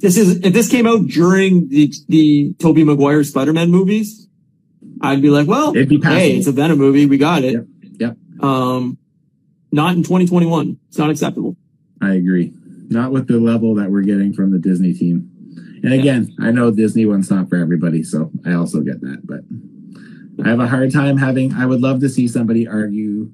this 0.00 0.16
is 0.18 0.38
if 0.44 0.52
this 0.52 0.68
came 0.68 0.86
out 0.86 1.06
during 1.06 1.68
the 1.70 1.90
the 2.08 2.52
Tobey 2.58 2.84
Maguire 2.84 3.24
Spider-Man 3.24 3.70
movies, 3.70 4.27
I'd 5.00 5.22
be 5.22 5.30
like, 5.30 5.46
well, 5.46 5.70
It'd 5.76 5.88
be 5.88 6.00
hey, 6.02 6.36
it's 6.36 6.46
a 6.46 6.52
Venom 6.52 6.78
movie, 6.78 7.06
we 7.06 7.18
got 7.18 7.44
it. 7.44 7.64
Yep. 8.00 8.16
Um, 8.40 8.98
not 9.72 9.94
in 9.96 10.02
2021. 10.02 10.78
It's 10.88 10.98
not 10.98 11.10
acceptable. 11.10 11.56
I 12.00 12.14
agree. 12.14 12.52
Not 12.88 13.12
with 13.12 13.26
the 13.28 13.38
level 13.38 13.74
that 13.76 13.90
we're 13.90 14.02
getting 14.02 14.32
from 14.32 14.50
the 14.52 14.58
Disney 14.58 14.94
team. 14.94 15.30
And 15.82 15.92
again, 15.92 16.34
I 16.40 16.50
know 16.50 16.70
Disney 16.70 17.06
one's 17.06 17.30
not 17.30 17.48
for 17.48 17.56
everybody, 17.56 18.02
so 18.02 18.30
I 18.46 18.52
also 18.54 18.80
get 18.80 19.00
that. 19.02 19.20
But 19.24 19.40
I 20.44 20.48
have 20.50 20.60
a 20.60 20.66
hard 20.66 20.92
time 20.92 21.16
having. 21.16 21.52
I 21.52 21.66
would 21.66 21.80
love 21.80 22.00
to 22.00 22.08
see 22.08 22.26
somebody 22.26 22.66
argue 22.66 23.30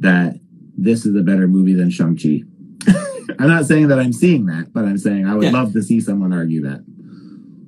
that 0.00 0.38
this 0.76 1.06
is 1.06 1.14
a 1.16 1.22
better 1.22 1.46
movie 1.46 1.74
than 1.74 1.90
Shang 1.90 2.16
Chi. 2.16 2.42
I'm 3.38 3.48
not 3.48 3.64
saying 3.66 3.88
that 3.88 3.98
I'm 3.98 4.12
seeing 4.12 4.46
that, 4.46 4.72
but 4.72 4.84
I'm 4.84 4.98
saying 4.98 5.26
I 5.26 5.34
would 5.34 5.44
Yeah. 5.44 5.50
love 5.52 5.72
to 5.74 5.82
see 5.82 6.00
someone 6.00 6.32
argue 6.32 6.62
that. 6.62 6.84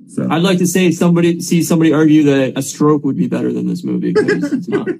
So 0.07 0.27
I'd 0.29 0.41
like 0.41 0.57
to 0.59 0.67
say 0.67 0.91
somebody 0.91 1.41
see 1.41 1.61
somebody 1.63 1.93
argue 1.93 2.23
that 2.23 2.53
a 2.57 2.61
stroke 2.61 3.03
would 3.03 3.17
be 3.17 3.27
better 3.27 3.51
than 3.51 3.67
this 3.67 3.83
movie 3.83 4.13
because 4.13 4.51
it's 4.53 4.67
not. 4.67 4.87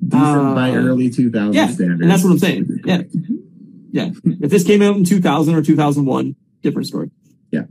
decent 0.00 0.14
Uh, 0.14 0.54
by 0.54 0.72
early 0.74 1.10
2000 1.10 1.52
yeah, 1.52 1.68
standards. 1.68 2.00
and 2.00 2.10
that's 2.10 2.24
what 2.24 2.30
I'm 2.30 2.38
saying. 2.38 2.80
Yeah. 2.84 3.02
Yeah. 3.92 4.10
If 4.24 4.50
this 4.50 4.64
came 4.64 4.82
out 4.82 4.96
in 4.96 5.04
2000 5.04 5.54
or 5.54 5.62
2001, 5.62 6.36
different 6.62 6.86
story. 6.88 7.10
Yeah. 7.50 7.64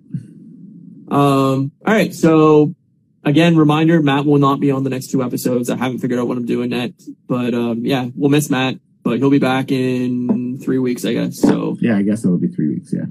Um, 1.09 1.71
all 1.85 1.93
right. 1.93 2.13
So 2.13 2.75
again, 3.23 3.57
reminder, 3.57 4.01
Matt 4.01 4.25
will 4.25 4.37
not 4.37 4.59
be 4.59 4.71
on 4.71 4.83
the 4.83 4.89
next 4.89 5.07
two 5.11 5.23
episodes. 5.23 5.69
I 5.69 5.75
haven't 5.77 5.99
figured 5.99 6.19
out 6.19 6.27
what 6.27 6.37
I'm 6.37 6.45
doing 6.45 6.69
next, 6.69 7.09
but, 7.27 7.53
um, 7.53 7.85
yeah, 7.85 8.07
we'll 8.15 8.29
miss 8.29 8.49
Matt, 8.49 8.75
but 9.03 9.17
he'll 9.17 9.29
be 9.29 9.39
back 9.39 9.71
in 9.71 10.59
three 10.61 10.77
weeks, 10.79 11.05
I 11.05 11.13
guess. 11.13 11.39
So 11.39 11.77
Yeah, 11.81 11.97
I 11.97 12.01
guess 12.03 12.23
it'll 12.25 12.37
be 12.37 12.47
three 12.47 12.69
weeks. 12.75 12.93
Yeah. 12.93 13.05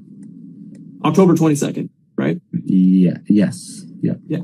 October 1.05 1.35
22nd, 1.35 1.91
right? 2.17 2.41
Yeah. 2.53 3.19
Yes. 3.29 3.85
Yeah. 4.01 4.15
Yeah. 4.27 4.41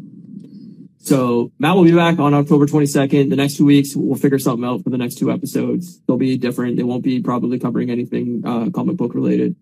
So 0.98 1.52
Matt 1.58 1.76
will 1.76 1.84
be 1.84 1.92
back 1.94 2.18
on 2.18 2.32
October 2.32 2.66
22nd. 2.66 3.28
The 3.28 3.36
next 3.36 3.56
two 3.58 3.66
weeks, 3.66 3.94
we'll 3.94 4.16
figure 4.16 4.38
something 4.38 4.64
out 4.64 4.82
for 4.82 4.90
the 4.90 4.96
next 4.96 5.16
two 5.16 5.30
episodes. 5.30 6.00
They'll 6.06 6.16
be 6.16 6.38
different. 6.38 6.76
They 6.76 6.82
won't 6.82 7.04
be 7.04 7.20
probably 7.20 7.58
covering 7.58 7.90
anything, 7.90 8.42
uh, 8.44 8.70
comic 8.70 8.96
book 8.96 9.14
related. 9.14 9.54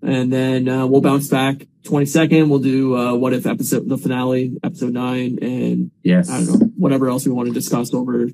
And 0.00 0.32
then, 0.32 0.68
uh, 0.68 0.86
we'll 0.86 1.00
bounce 1.00 1.26
back 1.28 1.66
22nd. 1.84 2.48
We'll 2.50 2.60
do, 2.60 2.94
uh, 2.96 3.16
what 3.16 3.32
if 3.32 3.46
episode, 3.46 3.88
the 3.88 3.98
finale, 3.98 4.56
episode 4.62 4.92
nine, 4.92 5.38
and 5.42 5.90
Yes. 6.04 6.30
I 6.30 6.44
don't 6.44 6.60
know, 6.60 6.66
whatever 6.76 7.08
else 7.08 7.26
we 7.26 7.32
want 7.32 7.48
to 7.48 7.54
discuss 7.54 7.92
over 7.92 8.28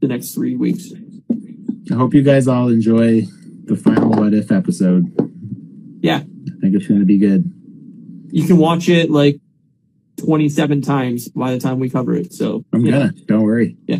the 0.00 0.06
next 0.06 0.32
three 0.34 0.54
weeks. 0.54 0.92
I 1.90 1.94
hope 1.94 2.14
you 2.14 2.22
guys 2.22 2.46
all 2.46 2.68
enjoy 2.68 3.22
the 3.64 3.74
final 3.76 4.10
What 4.10 4.32
If 4.32 4.52
episode. 4.52 5.06
Yeah. 6.02 6.22
I 6.48 6.60
think 6.60 6.74
it's 6.74 6.86
going 6.86 7.00
to 7.00 7.06
be 7.06 7.18
good. 7.18 7.50
You 8.30 8.46
can 8.46 8.58
watch 8.58 8.88
it 8.88 9.10
like 9.10 9.40
27 10.18 10.82
times 10.82 11.28
by 11.28 11.52
the 11.52 11.60
time 11.60 11.78
we 11.78 11.90
cover 11.90 12.14
it. 12.14 12.32
So 12.32 12.64
I'm 12.72 12.84
gonna. 12.84 13.12
Don't 13.26 13.42
worry. 13.42 13.76
Yeah. 13.86 13.98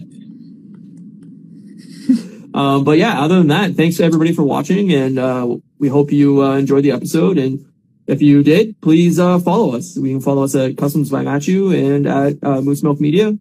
um, 2.55 2.85
but 2.85 2.99
yeah, 2.99 3.21
other 3.21 3.39
than 3.39 3.49
that, 3.49 3.75
thanks 3.75 3.97
to 3.99 4.05
everybody 4.05 4.33
for 4.33 4.43
watching, 4.43 4.93
and 4.93 5.19
uh, 5.19 5.57
we 5.79 5.89
hope 5.89 6.13
you 6.13 6.43
uh, 6.43 6.57
enjoyed 6.57 6.85
the 6.85 6.93
episode. 6.93 7.39
And 7.39 7.65
if 8.07 8.23
you 8.23 8.43
did, 8.43 8.81
please 8.81 9.19
uh, 9.19 9.39
follow 9.39 9.75
us. 9.75 9.97
We 9.97 10.11
can 10.11 10.21
follow 10.21 10.45
us 10.45 10.55
at 10.55 10.77
Customs 10.77 11.11
by 11.11 11.23
Matthew 11.23 11.73
and 11.73 12.07
at 12.07 12.43
uh, 12.43 12.61
Moose 12.61 12.83
Milk 12.83 13.01
Media. 13.01 13.39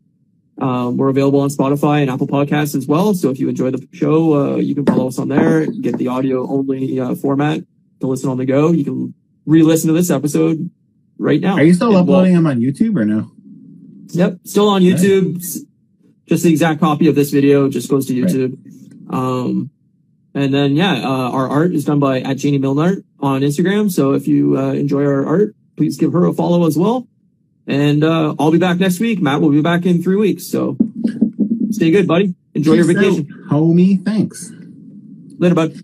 Um, 0.59 0.97
we're 0.97 1.09
available 1.09 1.41
on 1.41 1.49
Spotify 1.49 2.01
and 2.01 2.11
Apple 2.11 2.27
Podcasts 2.27 2.75
as 2.75 2.85
well. 2.85 3.15
So 3.15 3.31
if 3.31 3.39
you 3.39 3.49
enjoy 3.49 3.71
the 3.71 3.87
show, 3.91 4.33
uh, 4.35 4.55
you 4.57 4.75
can 4.75 4.85
follow 4.85 5.07
us 5.07 5.17
on 5.17 5.29
there. 5.29 5.65
Get 5.65 5.97
the 5.97 6.07
audio 6.09 6.47
only 6.47 6.99
uh, 6.99 7.15
format 7.15 7.63
to 8.03 8.07
listen 8.07 8.29
on 8.29 8.37
the 8.37 8.45
go. 8.45 8.71
You 8.71 8.83
can 8.83 9.13
re-listen 9.45 9.87
to 9.87 9.93
this 9.93 10.09
episode 10.11 10.69
right 11.17 11.39
now. 11.41 11.55
Are 11.55 11.63
you 11.63 11.73
still 11.73 11.87
And 11.97 12.07
we'll- 12.07 12.15
uploading 12.17 12.35
them 12.35 12.45
on 12.47 12.59
YouTube 12.59 12.95
or 12.97 13.05
no? 13.05 13.31
Yep, 14.11 14.39
still 14.43 14.67
on 14.69 14.81
YouTube. 14.83 15.37
S- 15.37 15.59
Just 16.27 16.43
the 16.43 16.49
exact 16.51 16.79
copy 16.79 17.07
of 17.07 17.15
this 17.15 17.31
video 17.31 17.67
just 17.69 17.89
goes 17.89 18.05
to 18.07 18.13
Right. 18.21 18.31
YouTube. 18.31 18.57
Um, 19.13 19.69
and 20.33 20.53
then 20.53 20.75
yeah, 20.75 20.93
uh, 21.03 21.29
our 21.31 21.47
art 21.49 21.73
is 21.73 21.83
done 21.85 21.99
by 21.99 22.21
at 22.21 22.37
Janie 22.37 22.59
Milnart 22.59 23.03
on 23.19 23.41
Instagram. 23.41 23.91
So 23.91 24.13
if 24.13 24.27
you 24.27 24.57
uh, 24.57 24.71
enjoy 24.73 25.03
our 25.05 25.25
art, 25.25 25.55
please 25.77 25.97
give 25.97 26.13
her 26.13 26.25
a 26.25 26.33
follow 26.33 26.65
as 26.65 26.77
well. 26.77 27.07
And 27.67 28.03
uh, 28.03 28.35
I'll 28.39 28.51
be 28.51 28.57
back 28.57 28.79
next 28.79 28.99
week. 28.99 29.21
Matt 29.21 29.41
will 29.41 29.51
be 29.51 29.61
back 29.61 29.85
in 29.85 30.01
three 30.03 30.15
weeks. 30.17 30.47
So 30.47 30.77
stay 31.71 31.91
good, 31.91 32.07
buddy. 32.07 32.35
Enjoy 32.53 32.73
your 32.73 32.85
vacation. 32.85 33.27
out, 33.51 33.61
homie. 33.61 34.03
Thanks. 34.05 34.51
Later, 35.39 35.55
bud. 35.55 35.83